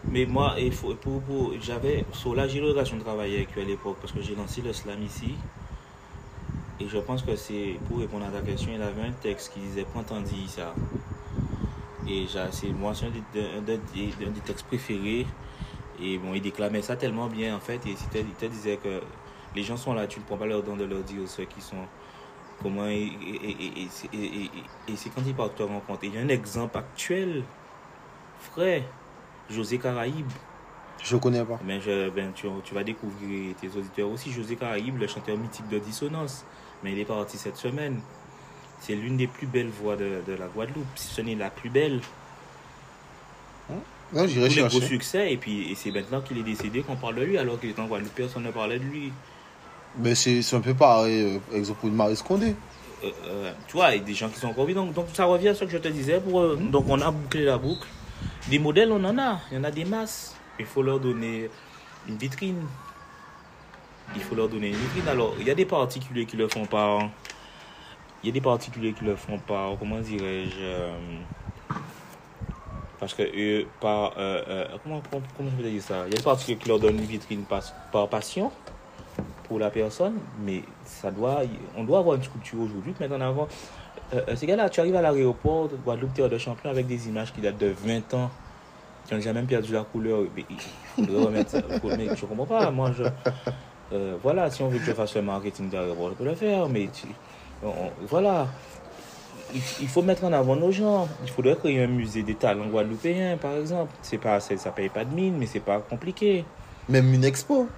Mais 0.08 0.26
moi, 0.26 0.56
pour, 0.80 1.20
pour- 1.20 1.52
j'avais, 1.60 2.04
sur 2.12 2.34
eu 2.34 2.60
l'occasion 2.60 2.96
de 2.96 3.02
travailler 3.02 3.36
avec 3.36 3.54
lui 3.54 3.62
à 3.62 3.64
l'époque 3.64 3.96
parce 4.00 4.12
que 4.12 4.20
j'ai 4.20 4.34
lancé 4.34 4.60
le 4.60 4.72
slam 4.72 5.02
ici. 5.02 5.34
Et 6.80 6.88
je 6.88 6.98
pense 6.98 7.22
que 7.22 7.36
c'est, 7.36 7.78
pour 7.88 7.98
répondre 7.98 8.26
à 8.26 8.30
ta 8.30 8.40
question, 8.40 8.72
il 8.74 8.82
avait 8.82 9.02
un 9.02 9.12
texte 9.12 9.52
qui 9.52 9.60
disait 9.60 9.86
dit 10.24 10.48
ça. 10.48 10.74
Et 12.08 12.26
c'est 12.50 12.68
moi, 12.70 12.92
c'est 12.94 13.06
un 13.06 13.10
un 13.58 13.60
des- 13.62 14.40
textes 14.44 14.66
préférés. 14.66 15.26
Et 16.02 16.18
bon, 16.18 16.34
il 16.34 16.42
déclamait 16.42 16.82
ça 16.82 16.96
tellement 16.96 17.28
bien 17.28 17.54
en 17.54 17.60
fait. 17.60 17.80
Et 17.86 17.90
il 17.90 18.34
te 18.34 18.46
disait 18.46 18.78
que 18.78 19.00
les 19.54 19.62
gens 19.62 19.76
sont 19.76 19.94
là, 19.94 20.06
tu 20.08 20.18
ne 20.18 20.24
prends 20.24 20.36
pas 20.36 20.46
leur 20.46 20.62
don 20.64 20.76
de 20.76 20.84
leur 20.84 21.02
dire 21.04 21.20
ceux 21.28 21.44
qui 21.44 21.60
sont. 21.60 21.76
Comment. 22.60 22.86
Et, 22.88 23.02
et- 23.02 23.88
et- 24.12 24.50
et 24.88 24.96
c'est 24.96 25.10
quand 25.10 25.22
ils 25.26 25.34
partent 25.34 25.56
te 25.56 25.62
rencontrer. 25.62 26.08
Il 26.08 26.14
y 26.14 26.18
a 26.18 26.22
un 26.22 26.28
exemple 26.28 26.76
actuel, 26.78 27.44
frais. 28.40 28.84
José 29.50 29.78
Caraïbe. 29.78 30.30
Je 31.02 31.16
connais 31.16 31.44
pas. 31.44 31.58
Mais 31.66 31.80
je, 31.80 32.10
ben, 32.10 32.32
tu, 32.34 32.46
tu 32.64 32.74
vas 32.74 32.84
découvrir 32.84 33.54
tes 33.56 33.68
auditeurs 33.68 34.08
aussi. 34.08 34.30
José 34.30 34.56
Caraïbe, 34.56 34.98
le 34.98 35.06
chanteur 35.06 35.36
mythique 35.36 35.68
de 35.68 35.78
Dissonance. 35.78 36.44
Mais 36.82 36.92
il 36.92 36.98
est 36.98 37.04
parti 37.04 37.38
cette 37.38 37.56
semaine. 37.56 38.00
C'est 38.80 38.94
l'une 38.94 39.16
des 39.16 39.26
plus 39.26 39.46
belles 39.46 39.68
voix 39.68 39.96
de, 39.96 40.22
de 40.26 40.32
la 40.32 40.46
Guadeloupe. 40.46 40.86
Si 40.96 41.08
ce 41.08 41.20
n'est 41.20 41.34
la 41.34 41.50
plus 41.50 41.70
belle. 41.70 42.00
Non, 44.12 44.26
j'irai 44.26 44.48
gros 44.68 44.80
succès. 44.80 45.32
Et 45.32 45.36
puis 45.36 45.72
et 45.72 45.74
c'est 45.74 45.90
maintenant 45.90 46.20
qu'il 46.20 46.38
est 46.38 46.42
décédé 46.42 46.82
qu'on 46.82 46.96
parle 46.96 47.16
de 47.16 47.22
lui. 47.22 47.38
Alors 47.38 47.58
qu'il 47.58 47.70
est 47.70 47.78
en 47.78 47.86
Guadeloupe, 47.86 48.14
personne 48.14 48.42
ne 48.42 48.50
parlait 48.50 48.78
de 48.78 48.84
lui. 48.84 49.12
Mais 49.98 50.14
c'est 50.14 50.42
c'est 50.42 50.56
un 50.56 50.60
peu 50.60 50.74
pareil, 50.74 51.40
euh, 51.52 51.56
exemple 51.56 51.80
pour 51.80 51.90
Marie 51.90 52.16
Scondé. 52.16 52.54
Euh, 53.04 53.10
euh, 53.26 53.52
tu 53.66 53.74
vois, 53.74 53.94
il 53.94 53.98
y 53.98 54.00
a 54.00 54.04
des 54.04 54.14
gens 54.14 54.28
qui 54.28 54.38
sont 54.38 54.48
encore 54.48 54.66
vivants. 54.66 54.84
Donc, 54.84 54.94
donc 54.94 55.06
ça 55.12 55.24
revient 55.24 55.48
à 55.48 55.54
ce 55.54 55.64
que 55.64 55.70
je 55.70 55.78
te 55.78 55.88
disais. 55.88 56.20
Pour, 56.20 56.40
euh, 56.40 56.56
donc 56.56 56.86
on 56.88 57.00
a 57.00 57.10
bouclé 57.10 57.44
la 57.44 57.58
boucle. 57.58 57.86
Des 58.48 58.58
modèles, 58.58 58.92
on 58.92 59.02
en 59.04 59.18
a. 59.18 59.40
Il 59.50 59.56
y 59.56 59.60
en 59.60 59.64
a 59.64 59.70
des 59.70 59.84
masses. 59.84 60.36
Il 60.58 60.66
faut 60.66 60.82
leur 60.82 61.00
donner 61.00 61.50
une 62.08 62.16
vitrine. 62.16 62.66
Il 64.14 64.22
faut 64.22 64.34
leur 64.34 64.48
donner 64.48 64.68
une 64.68 64.76
vitrine. 64.76 65.08
Alors, 65.08 65.34
il 65.38 65.46
y 65.46 65.50
a 65.50 65.54
des 65.54 65.64
particuliers 65.64 66.26
qui 66.26 66.36
le 66.36 66.48
font 66.48 66.66
par. 66.66 67.08
Il 68.22 68.26
y 68.26 68.28
a 68.28 68.32
des 68.32 68.40
particuliers 68.40 68.92
qui 68.92 69.04
le 69.04 69.16
font 69.16 69.38
par. 69.38 69.78
Comment 69.78 70.00
dirais-je 70.00 70.56
euh, 70.60 70.92
Parce 73.00 73.14
que 73.14 73.22
eux, 73.22 73.66
par. 73.80 74.12
euh, 74.18 74.42
euh, 74.48 74.76
comment, 74.82 75.02
comment, 75.10 75.50
je 75.50 75.62
peux 75.62 75.68
dire 75.68 75.82
ça? 75.82 76.04
Il 76.06 76.12
y 76.12 76.14
a 76.14 76.18
des 76.18 76.22
particuliers 76.22 76.58
qui 76.58 76.68
leur 76.68 76.78
donnent 76.78 76.98
une 76.98 77.04
vitrine 77.04 77.42
par, 77.44 77.62
par 77.90 78.08
passion 78.08 78.52
pour 79.44 79.58
la 79.58 79.70
personne, 79.70 80.18
mais 80.40 80.62
ça 80.84 81.10
doit, 81.10 81.42
on 81.76 81.84
doit 81.84 81.98
avoir 81.98 82.16
une 82.16 82.22
structure 82.22 82.60
aujourd'hui, 82.60 82.94
mettre 82.98 83.14
en 83.14 83.20
avant. 83.20 83.48
Euh, 84.14 84.20
euh, 84.28 84.36
ces 84.36 84.46
gars-là, 84.46 84.68
tu 84.68 84.80
arrives 84.80 84.96
à 84.96 85.02
l'aéroport 85.02 85.68
de 85.68 85.76
Guadeloupe, 85.76 86.14
terre 86.14 86.28
de 86.28 86.38
champion, 86.38 86.70
avec 86.70 86.86
des 86.86 87.08
images 87.08 87.32
qui 87.32 87.40
datent 87.40 87.58
de 87.58 87.74
20 87.84 88.14
ans, 88.14 88.30
qui 89.06 89.14
ont 89.14 89.16
déjà 89.16 89.32
même 89.32 89.46
perdu 89.46 89.72
la 89.72 89.84
couleur. 89.84 90.20
Il 90.36 91.06
faudrait 91.06 91.24
remettre 91.24 91.50
ça. 91.50 91.62
mais 91.96 92.14
je 92.14 92.26
comprends 92.26 92.46
pas. 92.46 92.70
Moi, 92.70 92.92
je. 92.96 93.04
euh, 93.92 94.16
voilà, 94.22 94.50
si 94.50 94.62
on 94.62 94.68
veut 94.68 94.78
que 94.78 94.84
je 94.84 94.92
fasse 94.92 95.14
le 95.16 95.22
marketing 95.22 95.70
d'aéroport, 95.70 96.10
je 96.10 96.14
peux 96.14 96.24
le 96.24 96.34
faire, 96.34 96.68
mais 96.68 96.88
voilà. 98.08 98.48
Il, 99.54 99.88
faut 99.88 100.00
mettre 100.00 100.24
en 100.24 100.32
avant 100.32 100.56
nos 100.56 100.72
gens. 100.72 101.06
Il 101.24 101.30
faudrait 101.30 101.56
créer 101.56 101.82
un 101.82 101.86
musée 101.86 102.22
des 102.22 102.34
talents 102.34 102.66
guadeloupéens, 102.68 103.36
par 103.36 103.54
exemple. 103.56 103.92
C'est 104.00 104.16
pas, 104.16 104.40
ça 104.40 104.70
paye 104.70 104.88
pas 104.88 105.04
de 105.04 105.14
mine, 105.14 105.36
mais 105.38 105.44
c'est 105.44 105.60
pas 105.60 105.78
compliqué. 105.78 106.46
Même 106.88 107.12
une 107.12 107.24
expo. 107.24 107.68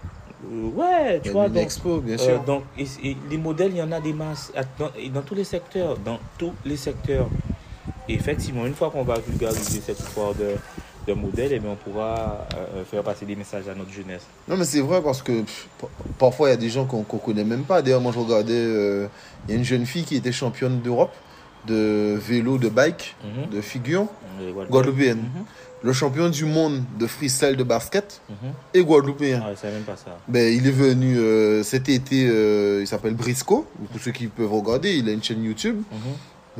Euh, 0.52 0.68
ouais, 0.74 1.20
tu 1.22 1.30
vois. 1.30 1.46
une 1.46 1.52
donc- 1.54 1.62
expo, 1.62 2.00
bien 2.00 2.14
euh, 2.14 2.18
sûr. 2.18 2.40
donc, 2.44 2.62
et- 2.78 2.86
et 3.10 3.16
les 3.30 3.38
modèles, 3.38 3.72
il 3.72 3.78
y 3.78 3.82
en 3.82 3.92
a 3.92 4.00
des 4.00 4.12
masses 4.12 4.52
dans, 4.78 4.90
et 4.98 5.08
dans 5.08 5.22
tous 5.22 5.34
les 5.34 5.44
secteurs. 5.44 5.96
Dans 5.98 6.18
tous 6.38 6.52
les 6.64 6.76
secteurs. 6.76 7.28
Et 8.08 8.14
effectivement, 8.14 8.66
une 8.66 8.74
fois 8.74 8.90
qu'on 8.90 9.02
va 9.04 9.18
vulgariser 9.18 9.80
cette 9.80 9.98
histoire 9.98 10.34
de, 10.34 10.56
de 11.06 11.12
modèles, 11.14 11.52
eh 11.52 11.58
bien, 11.58 11.70
on 11.70 11.76
pourra 11.76 12.46
euh, 12.56 12.84
faire 12.84 13.02
passer 13.02 13.24
des 13.26 13.36
messages 13.36 13.68
à 13.68 13.74
notre 13.74 13.90
jeunesse. 13.92 14.26
Non, 14.48 14.56
mais 14.56 14.64
c'est 14.64 14.80
vrai 14.80 15.00
parce 15.02 15.22
que 15.22 15.40
pff, 15.40 15.68
parfois 16.18 16.48
il 16.48 16.50
y 16.52 16.54
a 16.54 16.58
des 16.58 16.68
gens 16.70 16.84
qu'on 16.84 17.02
qu'on 17.02 17.18
connaît 17.18 17.44
même 17.44 17.62
pas. 17.64 17.80
D'ailleurs, 17.82 18.00
moi 18.00 18.12
je 18.12 18.18
regardais, 18.18 18.52
euh, 18.54 19.06
il 19.46 19.52
y 19.52 19.54
a 19.54 19.58
une 19.58 19.64
jeune 19.64 19.86
fille 19.86 20.04
qui 20.04 20.16
était 20.16 20.32
championne 20.32 20.80
d'Europe 20.80 21.12
de 21.66 22.16
vélo, 22.18 22.58
de 22.58 22.68
bike, 22.68 23.16
Mhm. 23.24 23.50
de 23.50 23.60
figure, 23.60 24.06
voilà. 24.52 24.68
guadeloupéenne. 24.68 25.18
Mhm, 25.18 25.44
Le 25.82 25.92
champion 25.92 26.30
du 26.30 26.46
monde 26.46 26.82
de 26.98 27.06
freestyle 27.06 27.56
de 27.56 27.62
basket 27.62 28.22
mhm. 28.30 28.52
et 28.72 28.82
guadeloupéen. 28.82 29.42
Ah, 29.44 29.50
je 29.54 29.60
savais 29.60 29.74
même 29.74 29.82
pas 29.82 29.96
ça. 29.96 30.16
Ben, 30.28 30.50
il 30.54 30.66
est 30.66 30.70
venu 30.70 31.18
euh, 31.18 31.62
cet 31.62 31.90
été, 31.90 32.26
euh, 32.26 32.80
il 32.80 32.86
s'appelle 32.86 33.12
Brisco. 33.14 33.66
Pour 33.92 34.00
ceux 34.00 34.10
qui 34.12 34.28
peuvent 34.28 34.50
regarder, 34.50 34.94
il 34.96 35.06
a 35.10 35.12
une 35.12 35.22
chaîne 35.22 35.44
YouTube. 35.44 35.76
Mhm. 35.92 35.98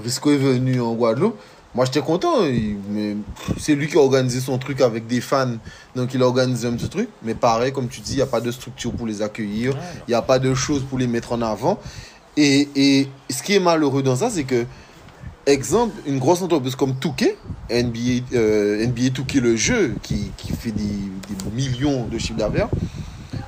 Brisco 0.02 0.30
est 0.32 0.36
venu 0.36 0.78
en 0.80 0.92
Guadeloupe. 0.94 1.38
Moi, 1.74 1.86
j'étais 1.86 2.02
content. 2.02 2.34
c'est 3.58 3.74
lui 3.74 3.88
qui 3.88 3.96
a 3.96 4.00
organisé 4.00 4.40
son 4.40 4.58
truc 4.58 4.80
avec 4.80 5.06
des 5.06 5.20
fans. 5.20 5.56
Donc, 5.96 6.14
il 6.14 6.22
a 6.22 6.26
organisé 6.26 6.68
un 6.68 6.72
petit 6.74 6.88
truc. 6.88 7.08
Mais 7.22 7.34
pareil, 7.34 7.72
comme 7.72 7.88
tu 7.88 8.00
dis, 8.00 8.12
il 8.12 8.16
n'y 8.16 8.22
a 8.22 8.26
pas 8.26 8.40
de 8.40 8.50
structure 8.50 8.92
pour 8.92 9.06
les 9.06 9.22
accueillir. 9.22 9.74
Ah. 9.76 9.80
Il 10.06 10.10
n'y 10.10 10.14
a 10.14 10.22
pas 10.22 10.38
de 10.38 10.54
choses 10.54 10.82
pour 10.82 10.98
les 10.98 11.06
mettre 11.06 11.32
en 11.32 11.42
avant. 11.42 11.80
Et, 12.36 12.68
et 12.76 13.08
ce 13.30 13.42
qui 13.42 13.54
est 13.54 13.60
malheureux 13.60 14.02
dans 14.02 14.16
ça, 14.16 14.28
c'est 14.30 14.44
que, 14.44 14.66
exemple, 15.46 15.94
une 16.06 16.18
grosse 16.18 16.42
entreprise 16.42 16.74
comme 16.76 16.94
Touquet, 16.94 17.36
NBA, 17.70 18.24
euh, 18.34 18.86
NBA 18.86 19.10
Touquet, 19.14 19.40
le 19.40 19.56
jeu, 19.56 19.94
qui, 20.02 20.30
qui 20.36 20.52
fait 20.52 20.70
des, 20.70 20.82
des 20.82 21.50
millions 21.54 22.06
de 22.06 22.18
chiffres 22.18 22.38
d'affaires, 22.38 22.68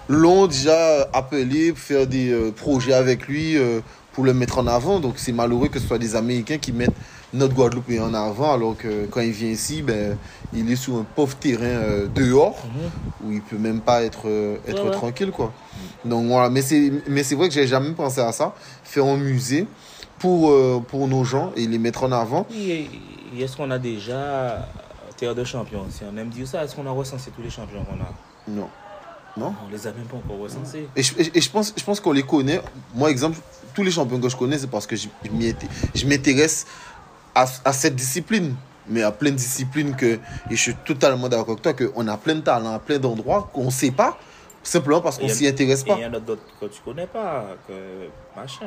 l'ont 0.08 0.46
déjà 0.46 1.08
appelé 1.12 1.70
pour 1.72 1.78
faire 1.80 2.06
des 2.06 2.30
euh, 2.30 2.50
projets 2.52 2.92
avec 2.92 3.26
lui 3.26 3.56
euh, 3.56 3.80
pour 4.12 4.24
le 4.24 4.34
mettre 4.34 4.58
en 4.58 4.66
avant. 4.66 5.00
Donc 5.00 5.14
c'est 5.16 5.32
malheureux 5.32 5.68
que 5.68 5.78
ce 5.78 5.86
soit 5.86 5.98
des 5.98 6.14
Américains 6.16 6.58
qui 6.58 6.72
mettent 6.72 6.94
notre 7.34 7.54
Guadeloupe 7.54 7.90
en 8.00 8.14
avant, 8.14 8.54
alors 8.54 8.76
que 8.76 9.06
quand 9.10 9.20
il 9.20 9.32
vient 9.32 9.48
ici, 9.50 9.82
ben, 9.82 10.16
il 10.54 10.70
est 10.70 10.76
sur 10.76 10.94
un 10.96 11.04
pauvre 11.16 11.34
terrain 11.36 12.06
dehors 12.14 12.64
Mhm. 12.66 12.90
où 13.28 13.32
il 13.32 13.40
peut 13.42 13.58
même 13.58 13.80
pas 13.80 14.02
être, 14.04 14.26
être 14.66 14.84
Ouais, 14.84 14.90
tranquille. 14.92 15.32
quoi. 15.32 15.52
Donc 16.04 16.26
voilà, 16.28 16.48
mais 16.50 16.62
c'est, 16.62 16.92
mais 17.08 17.24
c'est 17.24 17.34
vrai 17.34 17.48
que 17.48 17.54
j'ai 17.54 17.66
jamais 17.66 17.90
pensé 17.90 18.20
à 18.20 18.30
ça, 18.32 18.54
faire 18.84 19.04
un 19.06 19.16
musée 19.16 19.66
pour, 20.18 20.50
euh, 20.50 20.82
pour 20.86 21.08
nos 21.08 21.24
gens 21.24 21.52
et 21.56 21.66
les 21.66 21.78
mettre 21.78 22.04
en 22.04 22.12
avant. 22.12 22.46
Et- 22.54 22.88
et 23.36 23.42
est-ce 23.42 23.56
qu'on 23.56 23.70
a 23.70 23.78
déjà 23.78 24.66
terre 25.16 25.34
de 25.34 25.44
champions? 25.44 25.84
Si 25.90 26.02
on 26.10 26.16
aime 26.16 26.28
dire 26.30 26.46
ça, 26.46 26.64
est-ce 26.64 26.74
qu'on 26.74 26.86
a 26.86 26.90
recensé 26.90 27.30
tous 27.30 27.42
les 27.42 27.50
champions 27.50 27.84
qu'on 27.84 28.00
a? 28.00 28.08
Non. 28.48 28.68
Non? 29.36 29.54
On 29.66 29.70
les 29.70 29.86
a 29.86 29.92
même 29.92 30.06
pas 30.06 30.16
encore 30.16 30.38
recensés. 30.38 30.88
Et 30.96 31.02
je, 31.02 31.12
et 31.34 31.40
je 31.40 31.50
pense, 31.50 31.74
je 31.76 31.84
pense 31.84 32.00
qu'on 32.00 32.12
les 32.12 32.22
connaît. 32.22 32.60
Moi, 32.94 33.10
exemple, 33.10 33.36
tous 33.74 33.82
les 33.82 33.90
champions 33.90 34.18
que 34.18 34.28
je 34.30 34.36
connais, 34.36 34.56
c'est 34.58 34.66
parce 34.70 34.86
que 34.86 34.96
je, 34.96 35.08
je 35.94 36.06
m'intéresse 36.06 36.66
à, 37.34 37.44
à 37.64 37.72
cette 37.74 37.94
discipline. 37.96 38.54
Mais 38.88 39.02
à 39.02 39.10
plein 39.10 39.32
de 39.32 39.36
disciplines 39.36 39.96
que, 39.96 40.06
et 40.06 40.20
je 40.50 40.54
suis 40.54 40.74
totalement 40.86 41.28
d'accord 41.28 41.50
avec 41.58 41.62
toi, 41.62 41.72
qu'on 41.74 42.06
a 42.06 42.16
plein 42.16 42.36
de 42.36 42.40
talents 42.40 42.72
à 42.74 42.78
plein 42.78 42.98
d'endroits 43.00 43.50
qu'on 43.52 43.64
ne 43.64 43.70
sait 43.70 43.90
pas, 43.90 44.16
simplement 44.62 45.00
parce 45.00 45.18
qu'on 45.18 45.26
a- 45.26 45.28
s'y 45.28 45.46
intéresse 45.48 45.82
pas. 45.82 45.96
il 45.98 46.02
y 46.02 46.06
en 46.06 46.14
a 46.14 46.20
d'autres 46.20 46.42
que 46.60 46.66
tu 46.66 46.80
connais 46.82 47.08
pas, 47.08 47.46
que 47.66 47.72
machin. 48.40 48.66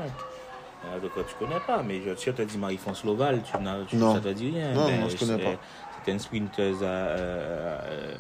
En 0.86 0.98
d'autres 1.00 1.16
que 1.16 1.30
tu 1.30 1.36
connais 1.36 1.60
pas, 1.60 1.84
mais 1.84 2.02
je, 2.02 2.16
si 2.16 2.30
on 2.30 2.34
te 2.34 2.42
dit 2.42 2.58
Marie-France 2.58 3.04
Loval, 3.04 3.42
tu 3.44 3.58
n'as, 3.62 3.84
tu, 3.86 3.98
Non. 3.98 4.14
ça 4.14 4.22
te 4.22 4.30
dit 4.30 4.52
rien. 4.52 4.72
Non, 4.74 4.88
Ben, 4.88 5.02
non, 5.02 5.10
je 5.10 5.18
connais 5.18 5.38
pas. 5.38 5.60
C'était 5.98 6.12
une 6.14 6.20
sprinteuse 6.20 6.84
à, 6.84 6.86
euh, 6.86 7.80
euh, 7.84 8.16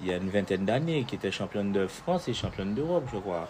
il 0.00 0.06
y 0.06 0.12
a 0.12 0.16
une 0.16 0.30
vingtaine 0.30 0.64
d'années, 0.64 1.04
qui 1.04 1.16
était 1.16 1.32
championne 1.32 1.72
de 1.72 1.86
France 1.86 2.28
et 2.28 2.34
championne 2.34 2.74
d'Europe, 2.74 3.08
je 3.12 3.18
crois. 3.18 3.48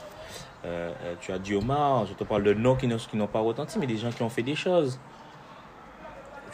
Euh, 0.65 0.93
tu 1.21 1.33
as 1.33 1.39
Diomar, 1.39 2.07
je 2.07 2.15
te 2.15 2.25
parle 2.25 2.45
de 2.45 2.55
noms 2.55 2.77
qui 2.77 2.89
n'ont, 2.89 3.27
pas 3.27 3.41
retenti, 3.41 3.79
mais 3.79 3.87
des 3.87 3.99
gens 3.99 4.11
qui 4.11 4.23
ont 4.23 4.31
fait 4.31 4.43
des 4.43 4.55
choses. 4.55 4.99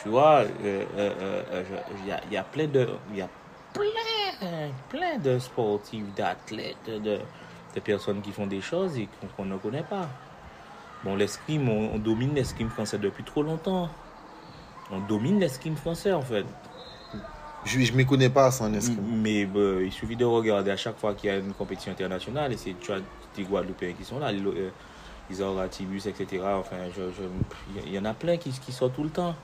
Tu 0.02 0.08
vois, 0.08 0.42
il 0.60 2.08
y, 2.08 2.10
a, 2.10 2.20
y, 2.30 2.36
a, 2.36 2.42
plein 2.42 2.66
de, 2.66 2.88
y 3.14 3.20
a 3.20 3.28
plein, 3.72 4.70
plein 4.88 5.18
de 5.18 5.38
sportifs, 5.38 6.04
d'athlètes, 6.16 6.76
de, 6.88 7.20
de 7.74 7.80
personnes 7.80 8.20
qui 8.20 8.32
font 8.32 8.46
des 8.46 8.60
choses 8.60 8.98
et 8.98 9.08
qu'on, 9.36 9.44
ne 9.44 9.56
connaît 9.56 9.84
pas. 9.84 10.08
Bon, 11.04 11.16
l'escrime, 11.16 11.68
on, 11.68 11.98
domine 11.98 12.34
l'escrime 12.34 12.70
français 12.70 12.98
depuis 12.98 13.24
trop 13.24 13.42
longtemps. 13.42 13.88
On 14.90 15.00
domine 15.00 15.40
l'escrime 15.40 15.76
français, 15.76 16.12
en 16.12 16.22
fait. 16.22 16.44
Je 17.64 17.78
ne 17.78 17.96
m'y 17.96 18.06
connais 18.06 18.30
pas 18.30 18.50
en 18.62 18.72
escrime. 18.74 19.20
Mais 19.20 19.48
il 19.84 19.92
suffit 19.92 20.16
de 20.16 20.24
regarder 20.24 20.70
à 20.70 20.76
chaque 20.76 20.98
fois 20.98 21.14
qu'il 21.14 21.30
y 21.30 21.32
a 21.32 21.38
une 21.38 21.52
compétition 21.52 21.92
internationale 21.92 22.52
et 22.52 22.56
c'est, 22.56 22.74
tu 22.80 22.92
as 22.92 22.98
des 23.36 23.44
Guadeloupéens 23.44 23.92
qui 23.92 24.04
sont 24.04 24.18
là, 24.18 24.32
ils 24.32 25.42
ont 25.42 25.68
Tibus, 25.68 26.06
etc. 26.06 26.42
Enfin, 26.58 26.76
il 27.86 27.92
y 27.92 27.98
en 27.98 28.04
a 28.04 28.14
plein 28.14 28.36
qui, 28.36 28.50
qui 28.50 28.72
sortent 28.72 28.94
tout 28.94 29.04
le 29.04 29.10
temps. 29.10 29.34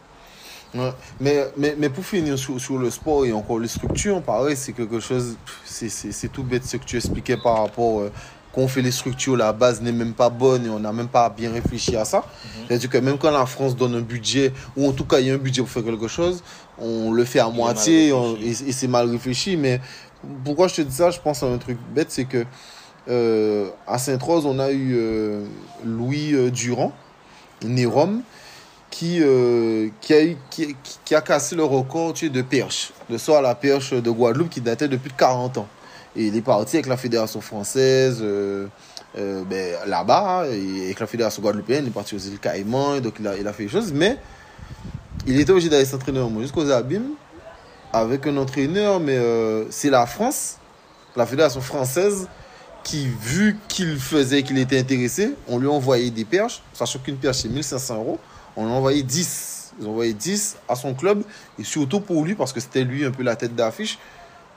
Mais, 0.75 1.47
mais, 1.57 1.75
mais, 1.79 1.89
pour 1.89 2.05
finir 2.05 2.39
sur, 2.39 2.61
sur, 2.61 2.79
le 2.79 2.91
sport 2.91 3.25
et 3.25 3.33
encore 3.33 3.59
les 3.59 3.69
structures, 3.69 4.21
pareil, 4.23 4.55
c'est 4.55 4.75
quelque 4.75 5.01
chose, 5.01 5.37
c'est 5.65 6.31
tout 6.31 6.43
bête 6.43 6.65
ce 6.65 6.77
que 6.77 6.85
tu 6.85 6.97
expliquais 6.97 7.39
par 7.39 7.63
rapport 7.63 8.01
euh, 8.01 8.13
qu'on 8.59 8.67
fait 8.67 8.83
les 8.83 8.91
structures, 8.91 9.37
la 9.37 9.53
base 9.53 9.81
n'est 9.81 9.93
même 9.93 10.15
pas 10.15 10.31
bonne 10.31 10.67
et 10.67 10.69
on 10.69 10.81
n'a 10.81 10.93
même 10.93 11.07
pas 11.07 11.31
bien 11.31 11.53
réfléchi 11.53 11.95
à 11.95 12.05
ça. 12.05 12.19
Mhm. 12.19 12.65
C'est-à-dire 12.67 12.91
que 12.91 12.99
même 12.99 13.17
quand 13.17 13.31
la 13.31 13.47
France 13.47 13.77
donne 13.77 13.95
un 13.95 14.01
budget, 14.01 14.53
ou 14.77 14.89
en 14.89 14.93
tout 14.93 15.05
cas 15.05 15.21
il 15.21 15.29
y 15.29 15.31
a 15.31 15.35
un 15.35 15.39
budget 15.39 15.63
pour 15.63 15.71
faire 15.71 15.85
quelque 15.85 16.09
chose, 16.09 16.43
on 16.77 17.13
le 17.13 17.25
fait 17.25 17.39
à 17.39 17.49
moitié 17.51 18.09
et, 18.09 18.49
et 18.49 18.73
c'est 18.73 18.89
mal 18.89 19.09
réfléchi. 19.09 19.57
Mais 19.57 19.81
pourquoi 20.45 20.67
je 20.67 20.75
te 20.75 20.81
dis 20.83 20.95
ça? 20.95 21.13
Je 21.13 21.21
pense 21.21 21.45
à 21.45 21.47
un 21.47 21.59
truc 21.59 21.79
bête, 21.95 22.11
c'est 22.11 22.25
que 22.25 22.45
euh, 23.09 23.69
à 23.87 23.97
Sainte-Rose, 23.97 24.45
on 24.45 24.59
a 24.59 24.73
eu 24.73 24.97
euh, 24.97 25.45
Louis 25.85 26.35
euh, 26.35 26.51
Durand, 26.51 26.93
né 27.65 27.87
Rome, 27.87 28.23
qui, 28.91 29.21
qui, 30.01 30.15
a 30.15 30.21
qui, 30.51 31.15
a 31.15 31.21
cassé 31.21 31.55
le 31.55 31.63
record 31.63 32.15
de 32.15 32.43
perche, 32.43 32.91
de 33.09 33.19
saut 33.19 33.35
à 33.35 33.43
la 33.43 33.55
perche 33.55 33.93
de 33.93 34.11
Guadeloupe 34.11 34.49
qui 34.51 34.61
datait 34.61 34.89
depuis 34.89 35.13
40 35.17 35.59
ans. 35.59 35.69
Et 36.19 36.27
il 36.27 36.37
est 36.37 36.43
parti 36.43 36.77
avec 36.77 36.87
la 36.87 36.97
fédération 36.97 37.41
française 37.41 38.23
ben, 39.15 39.75
là-bas, 39.87 40.47
et 40.51 40.87
avec 40.87 41.01
la 41.01 41.07
fédération 41.07 41.41
guadeloupéenne, 41.41 41.85
il 41.85 41.89
est 41.89 41.93
parti 41.93 42.17
aux 42.17 42.19
îles 42.19 42.41
Caïmans, 42.41 43.01
donc 43.01 43.15
il 43.21 43.27
a, 43.27 43.53
fait 43.53 43.65
des 43.65 43.69
choses, 43.69 43.93
mais 43.93 44.19
il 45.29 45.39
était 45.39 45.53
obligé 45.53 45.69
d'aller 45.69 45.85
s'entraîner 45.85 46.21
jusqu'aux 46.41 46.69
abîmes 46.71 47.11
avec 47.93 48.27
un 48.27 48.37
entraîneur, 48.37 48.99
mais 48.99 49.17
c'est 49.71 49.91
la 49.91 50.07
France, 50.07 50.57
la 51.15 51.25
fédération 51.25 51.61
française, 51.61 52.27
qui, 52.83 53.07
vu 53.07 53.57
qu'il 53.69 53.97
faisait, 53.99 54.43
qu'il 54.43 54.59
était 54.59 54.79
intéressé, 54.79 55.35
on 55.47 55.59
lui 55.59 55.69
a 55.69 55.71
envoyé 55.71 56.11
des 56.11 56.25
perches, 56.25 56.63
sachant 56.73 56.99
qu'une 56.99 57.17
perche 57.17 57.39
c'est 57.39 57.49
1500 57.49 57.95
euros, 57.97 58.19
on 58.57 58.65
lui 58.65 58.73
a 58.73 58.75
envoyé 58.75 59.03
10. 59.05 59.75
Ils 59.81 59.87
ont 59.87 59.91
envoyé 59.91 60.13
10 60.13 60.57
à 60.69 60.75
son 60.75 60.95
club, 60.95 61.23
et 61.59 61.65
surtout 61.65 62.01
pour 62.01 62.25
lui, 62.25 62.35
parce 62.35 62.53
que 62.53 62.59
c'était 62.59 62.83
lui 62.83 63.05
un 63.05 63.13
peu 63.13 63.23
la 63.23 63.37
tête 63.37 63.55
d'affiche, 63.55 63.99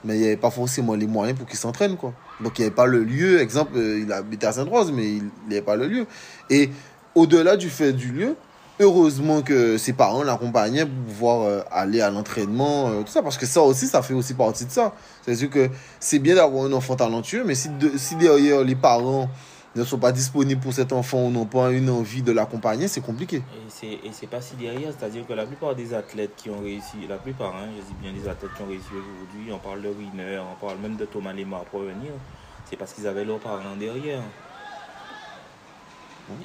mais 0.03 0.15
il 0.15 0.19
n'y 0.19 0.25
avait 0.25 0.37
pas 0.37 0.51
forcément 0.51 0.95
les 0.95 1.07
moyens 1.07 1.37
pour 1.37 1.47
qu'il 1.47 1.57
s'entraîne. 1.57 1.97
quoi. 1.97 2.13
Donc 2.41 2.57
il 2.57 2.61
n'y 2.61 2.67
avait 2.67 2.75
pas 2.75 2.85
le 2.85 3.03
lieu, 3.03 3.39
exemple, 3.39 3.73
euh, 3.75 4.03
il 4.03 4.11
habitait 4.11 4.47
à 4.47 4.51
Sainte-Rose, 4.53 4.91
mais 4.91 5.05
il 5.05 5.23
n'y 5.47 5.53
avait 5.53 5.61
pas 5.61 5.75
le 5.75 5.87
lieu. 5.87 6.05
Et 6.49 6.69
au-delà 7.15 7.57
du 7.57 7.69
fait 7.69 7.93
du 7.93 8.11
lieu, 8.11 8.35
heureusement 8.79 9.41
que 9.41 9.77
ses 9.77 9.93
parents 9.93 10.23
l'accompagnaient 10.23 10.85
pour 10.85 11.13
pouvoir 11.13 11.41
euh, 11.41 11.61
aller 11.71 12.01
à 12.01 12.09
l'entraînement, 12.09 12.89
euh, 12.89 13.01
tout 13.01 13.11
ça, 13.11 13.21
parce 13.21 13.37
que 13.37 13.45
ça 13.45 13.61
aussi, 13.61 13.87
ça 13.87 14.01
fait 14.01 14.13
aussi 14.13 14.33
partie 14.33 14.65
de 14.65 14.71
ça. 14.71 14.93
C'est-à-dire 15.21 15.49
que 15.49 15.69
c'est 15.99 16.19
bien 16.19 16.35
d'avoir 16.35 16.65
un 16.65 16.73
enfant 16.73 16.95
talentueux, 16.95 17.43
mais 17.45 17.55
si, 17.55 17.69
si 17.97 18.15
derrière 18.15 18.63
les 18.63 18.75
parents 18.75 19.29
ne 19.75 19.83
sont 19.83 19.97
pas 19.97 20.11
disponibles 20.11 20.61
pour 20.61 20.73
cet 20.73 20.91
enfant 20.91 21.25
ou 21.25 21.31
n'ont 21.31 21.45
pas 21.45 21.71
une 21.71 21.89
envie 21.89 22.21
de 22.21 22.31
l'accompagner, 22.31 22.87
c'est 22.87 23.01
compliqué. 23.01 23.41
Et 23.83 24.11
c'est 24.11 24.27
pas 24.27 24.41
si 24.41 24.55
derrière, 24.55 24.91
c'est-à-dire 24.97 25.25
que 25.25 25.33
la 25.33 25.45
plupart 25.45 25.75
des 25.75 25.93
athlètes 25.93 26.35
qui 26.35 26.49
ont 26.49 26.59
réussi, 26.59 27.07
la 27.07 27.17
plupart, 27.17 27.55
hein, 27.55 27.69
je 27.77 27.81
dis 27.81 27.93
bien 28.01 28.11
des 28.11 28.27
athlètes 28.27 28.51
qui 28.55 28.61
ont 28.61 28.67
réussi 28.67 28.89
aujourd'hui, 28.89 29.51
on 29.51 29.59
parle 29.59 29.81
de 29.81 29.89
Wiener, 29.89 30.39
on 30.39 30.65
parle 30.65 30.77
même 30.79 30.97
de 30.97 31.05
Thomas 31.05 31.33
Lemar 31.33 31.63
pour 31.65 31.81
venir, 31.81 32.11
c'est 32.65 32.75
parce 32.75 32.93
qu'ils 32.93 33.07
avaient 33.07 33.25
leurs 33.25 33.39
parents 33.39 33.75
derrière. 33.79 34.21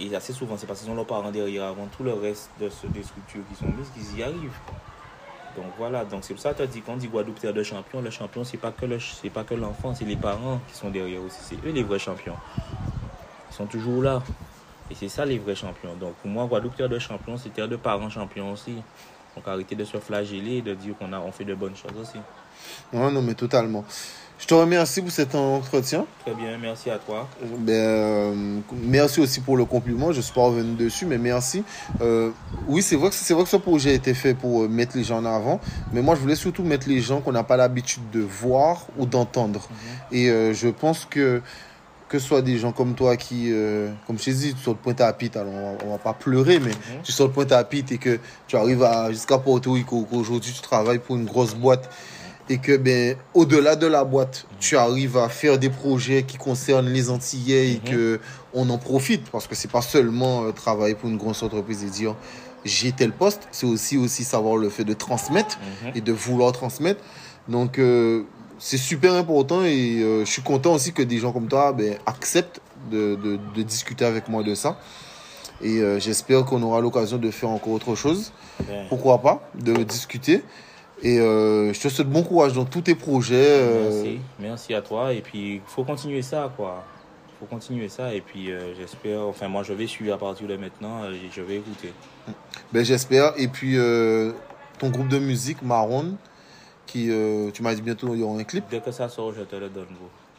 Et 0.01 0.15
assez 0.15 0.33
souvent, 0.33 0.57
c'est 0.57 0.67
parce 0.67 0.81
qu'ils 0.81 0.91
ont 0.91 0.95
leurs 0.95 1.07
parents 1.07 1.31
derrière 1.31 1.65
avant 1.65 1.87
tout 1.87 2.03
le 2.03 2.13
reste 2.13 2.51
de 2.61 2.69
ce, 2.69 2.87
des 2.87 3.03
structures 3.03 3.43
qui 3.49 3.57
sont 3.57 3.67
mises 3.67 3.89
qu'ils 3.95 4.19
y 4.19 4.23
arrivent. 4.23 4.59
Donc 5.57 5.73
voilà, 5.79 6.05
donc 6.05 6.23
c'est 6.23 6.35
pour 6.35 6.43
ça 6.43 6.53
que 6.53 6.63
tu 6.65 6.69
dit 6.69 6.81
qu'on 6.83 6.97
dit 6.97 7.09
Guadeloupe 7.09 7.41
terre 7.41 7.55
de 7.55 7.63
champion, 7.63 8.03
le 8.03 8.11
champion 8.11 8.45
c'est 8.45 8.59
pas 8.59 8.73
que 8.73 8.85
le 8.85 8.99
c'est 9.01 9.31
pas 9.31 9.43
que 9.43 9.55
l'enfant, 9.55 9.95
c'est 9.95 10.05
les 10.05 10.17
parents 10.17 10.61
qui 10.69 10.77
sont 10.77 10.91
derrière 10.91 11.23
aussi, 11.23 11.39
c'est 11.41 11.67
eux 11.67 11.73
les 11.73 11.83
vrais 11.83 11.99
champions. 11.99 12.37
Sont 13.57 13.67
toujours 13.67 14.03
là. 14.03 14.23
Et 14.91 14.95
c'est 14.95 15.09
ça 15.09 15.25
les 15.25 15.39
vrais 15.39 15.55
champions. 15.55 15.95
Donc 15.99 16.15
pour 16.17 16.31
moi 16.31 16.47
Guadeloupe 16.47 16.77
terre 16.77 16.89
de 16.89 16.99
champion, 16.99 17.39
c'est 17.39 17.49
terre 17.53 17.69
de 17.69 17.77
parents 17.77 18.11
champions 18.11 18.53
aussi. 18.53 18.75
Donc 19.35 19.49
arrêtez 19.49 19.75
de 19.75 19.85
se 19.85 19.97
flageller 19.99 20.57
et 20.57 20.63
de 20.63 20.75
dire 20.75 20.95
qu'on 20.99 21.13
a 21.13 21.21
on 21.21 21.33
fait 21.33 21.45
de 21.45 21.55
bonnes 21.55 21.77
choses 21.77 21.99
aussi. 22.01 22.19
Non 22.93 23.11
non 23.11 23.23
mais 23.23 23.35
totalement. 23.35 23.85
Je 24.39 24.47
te 24.47 24.53
remercie 24.53 25.01
pour 25.01 25.11
cet 25.11 25.35
entretien. 25.35 26.05
Très 26.25 26.35
bien, 26.35 26.59
merci 26.61 26.91
à 26.91 26.99
toi. 26.99 27.27
Ben, 27.59 27.73
euh, 27.73 28.61
merci 28.83 29.21
aussi 29.21 29.41
pour 29.41 29.57
le 29.57 29.65
compliment. 29.65 30.13
Je 30.13 30.21
suis 30.21 30.35
pas 30.35 30.43
revenu 30.43 30.75
dessus, 30.75 31.07
mais 31.07 31.17
merci. 31.17 31.65
Euh, 32.03 32.31
oui, 32.69 32.83
c'est 32.83 32.97
vrai, 32.97 33.09
que, 33.09 33.15
c'est 33.15 33.33
vrai 33.33 33.45
que 33.45 33.49
ce 33.49 33.57
projet 33.57 33.91
a 33.91 33.95
été 33.95 34.13
fait 34.13 34.35
pour 34.35 34.65
euh, 34.65 34.69
mettre 34.69 34.95
les 34.95 35.05
gens 35.05 35.19
en 35.21 35.25
avant. 35.25 35.59
Mais 35.95 36.03
moi, 36.03 36.17
je 36.17 36.21
voulais 36.21 36.35
surtout 36.35 36.65
mettre 36.65 36.87
les 36.87 37.01
gens 37.01 37.23
qu'on 37.23 37.33
n'a 37.33 37.45
pas 37.45 37.57
l'habitude 37.57 38.11
de 38.13 38.21
voir 38.21 38.87
ou 38.99 39.07
d'entendre. 39.07 39.67
Mhm. 39.71 40.19
Et 40.19 40.55
je 40.55 40.69
pense 40.69 41.07
que 41.07 41.41
que 42.09 42.19
ce 42.19 42.27
soit 42.27 42.43
des 42.43 42.59
gens 42.59 42.73
comme 42.73 42.95
toi 42.95 43.17
qui, 43.17 43.53
comme 44.07 44.19
je 44.19 44.25
t'ai 44.25 44.33
dit, 44.33 44.55
tu 44.55 44.61
sors 44.63 44.75
de 44.75 44.79
Pointe-à-Pitre, 44.79 45.39
alors 45.39 45.53
on 45.53 45.87
va, 45.87 45.93
va 45.93 45.99
pas 45.99 46.13
pleurer, 46.13 46.61
mais 46.61 46.71
mhm. 46.71 47.03
tu 47.03 47.13
sors 47.13 47.29
de 47.29 47.33
Pointe-à-Pitre 47.33 47.93
et 47.93 47.99
que 47.99 48.21
tu 48.47 48.57
arrives 48.57 48.87
jusqu'à 49.11 49.39
Porto 49.39 49.73
Rico, 49.73 50.07
qu'aujourd'hui 50.09 50.53
tu 50.53 50.63
travailles 50.63 51.01
pour 51.01 51.17
une 51.17 51.25
grosse 51.25 51.55
boîte 51.55 51.91
et 52.49 52.59
que 52.59 52.77
ben 52.77 53.17
au-delà 53.35 53.77
de 53.77 53.87
la 53.87 54.05
boîte, 54.05 54.47
tu 54.61 54.77
arrives 54.77 55.17
à 55.17 55.29
faire 55.29 55.59
des 55.59 55.71
projets 55.71 56.23
qui 56.23 56.37
concernent 56.37 56.89
les 56.89 57.11
Antillais 57.11 57.73
et 57.73 57.81
mhm. 57.85 57.91
que 57.91 58.21
on 58.55 58.71
en 58.71 58.79
profite 58.79 59.29
parce 59.31 59.47
que 59.47 59.55
c'est 59.55 59.71
pas 59.71 59.83
seulement 59.83 60.45
euh, 60.45 60.53
travailler 60.53 60.95
pour 60.95 61.11
une 61.11 61.17
grosse 61.17 61.43
entreprise 61.43 61.85
et 61.85 61.91
dire 61.91 62.15
j'ai 62.65 62.93
tel 62.93 63.13
poste, 63.13 63.49
c'est 63.53 63.67
aussi 63.67 63.97
aussi 63.97 64.25
savoir 64.25 64.57
le 64.57 64.69
fait 64.71 64.85
de 64.85 64.93
transmettre 64.93 65.59
mhm. 65.85 65.93
et 65.95 66.01
de 66.01 66.13
vouloir 66.13 66.53
transmettre. 66.53 67.01
Donc 67.49 67.79
euh, 67.79 68.25
c'est 68.59 68.79
super 68.79 69.15
important 69.15 69.65
et 69.65 70.01
euh, 70.03 70.25
je 70.25 70.31
suis 70.31 70.43
content 70.43 70.75
aussi 70.75 70.93
que 70.93 71.03
des 71.03 71.19
gens 71.19 71.33
comme 71.33 71.49
toi 71.49 71.73
ben, 71.73 71.99
acceptent 72.07 72.61
de, 72.91 73.17
de, 73.17 73.39
de, 73.55 73.63
discuter 73.63 74.05
avec 74.05 74.29
moi 74.29 74.43
de 74.43 74.55
ça. 74.55 74.79
Et 75.63 75.81
j'espère 75.99 76.45
qu'on 76.45 76.63
aura 76.63 76.83
l'occasion 76.83 77.17
de 77.17 77.31
faire 77.31 77.49
encore 77.49 77.73
autre 77.73 77.95
chose. 77.95 78.31
Pourquoi 78.91 79.23
pas, 79.23 79.49
de 79.55 79.73
discuter. 79.85 80.43
Et 81.03 81.19
euh, 81.19 81.73
je 81.73 81.81
te 81.81 81.89
souhaite 81.89 82.09
bon 82.09 82.23
courage 82.23 82.55
dans 82.55 82.65
tous 82.65 82.81
tes 82.81 82.95
projets. 82.95 83.35
Euh. 83.37 83.91
Merci, 83.93 84.21
merci 84.39 84.75
à 84.75 84.83
toi. 84.83 85.13
Et 85.13 85.21
puis, 85.21 85.57
il 85.57 85.61
faut 85.67 85.85
continuer 85.85 86.23
ça, 86.23 86.53
quoi. 86.57 86.85
Il 87.29 87.39
faut 87.41 87.55
continuer 87.55 87.89
ça. 87.89 88.15
Et 88.15 88.23
puis, 88.23 88.51
euh, 88.51 88.75
j'espère, 88.75 89.21
enfin, 89.21 89.49
moi, 89.49 89.63
je 89.63 89.75
vais 89.75 89.87
suivre 89.87 90.15
à 90.15 90.19
partir 90.19 90.47
de 90.47 90.57
maintenant 90.57 91.05
et 91.11 91.31
je 91.35 91.43
vais 91.43 91.57
écouter. 91.57 91.93
Ben, 92.73 92.85
j'espère. 92.85 93.35
Et 93.37 93.49
puis, 93.49 93.77
ton 94.79 94.89
groupe 94.89 95.09
de 95.09 95.19
musique, 95.19 95.63
Marron, 95.63 96.17
qui, 96.87 97.11
tu 97.53 97.63
m'as 97.63 97.75
dit 97.75 97.83
bientôt, 97.83 98.15
il 98.15 98.21
y 98.21 98.23
aura 98.23 98.39
un 98.39 98.45
clip. 98.45 98.65
Dès 98.71 98.81
que 98.81 98.91
ça 98.91 99.09
sort, 99.09 99.33
je 99.33 99.43
te 99.43 99.57
le 99.57 99.69
donne, 99.69 99.89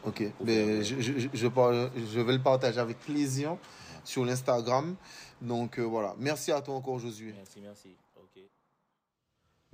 Ok, 0.03 0.23
ben, 0.39 0.81
je, 0.83 1.01
je, 1.01 1.19
je, 1.19 1.27
je, 1.33 2.19
vais 2.21 2.33
le 2.33 2.41
partager 2.41 2.79
avec 2.79 2.99
plaisir 2.99 3.57
sur 4.03 4.23
l'Instagram. 4.23 4.95
Donc 5.41 5.79
voilà, 5.79 6.15
merci 6.17 6.51
à 6.51 6.61
toi 6.61 6.75
encore 6.75 6.99
Josué. 6.99 7.33
Merci, 7.35 7.59
merci. 7.61 7.95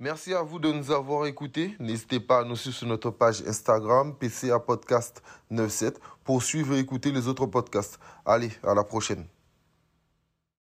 Merci 0.00 0.34
à 0.34 0.42
vous 0.42 0.58
de 0.58 0.72
nous 0.72 0.90
avoir 0.90 1.24
écoutés. 1.26 1.76
N'hésitez 1.78 2.18
pas 2.18 2.40
à 2.40 2.44
nous 2.44 2.56
suivre 2.56 2.76
sur 2.76 2.88
notre 2.88 3.10
page 3.10 3.42
Instagram, 3.46 4.12
PCA 4.16 4.58
Podcast 4.58 5.22
97, 5.50 6.00
pour 6.24 6.42
suivre 6.42 6.74
et 6.74 6.80
écouter 6.80 7.12
les 7.12 7.28
autres 7.28 7.46
podcasts. 7.46 8.00
Allez, 8.26 8.50
à 8.64 8.74
la 8.74 8.82
prochaine. 8.82 9.24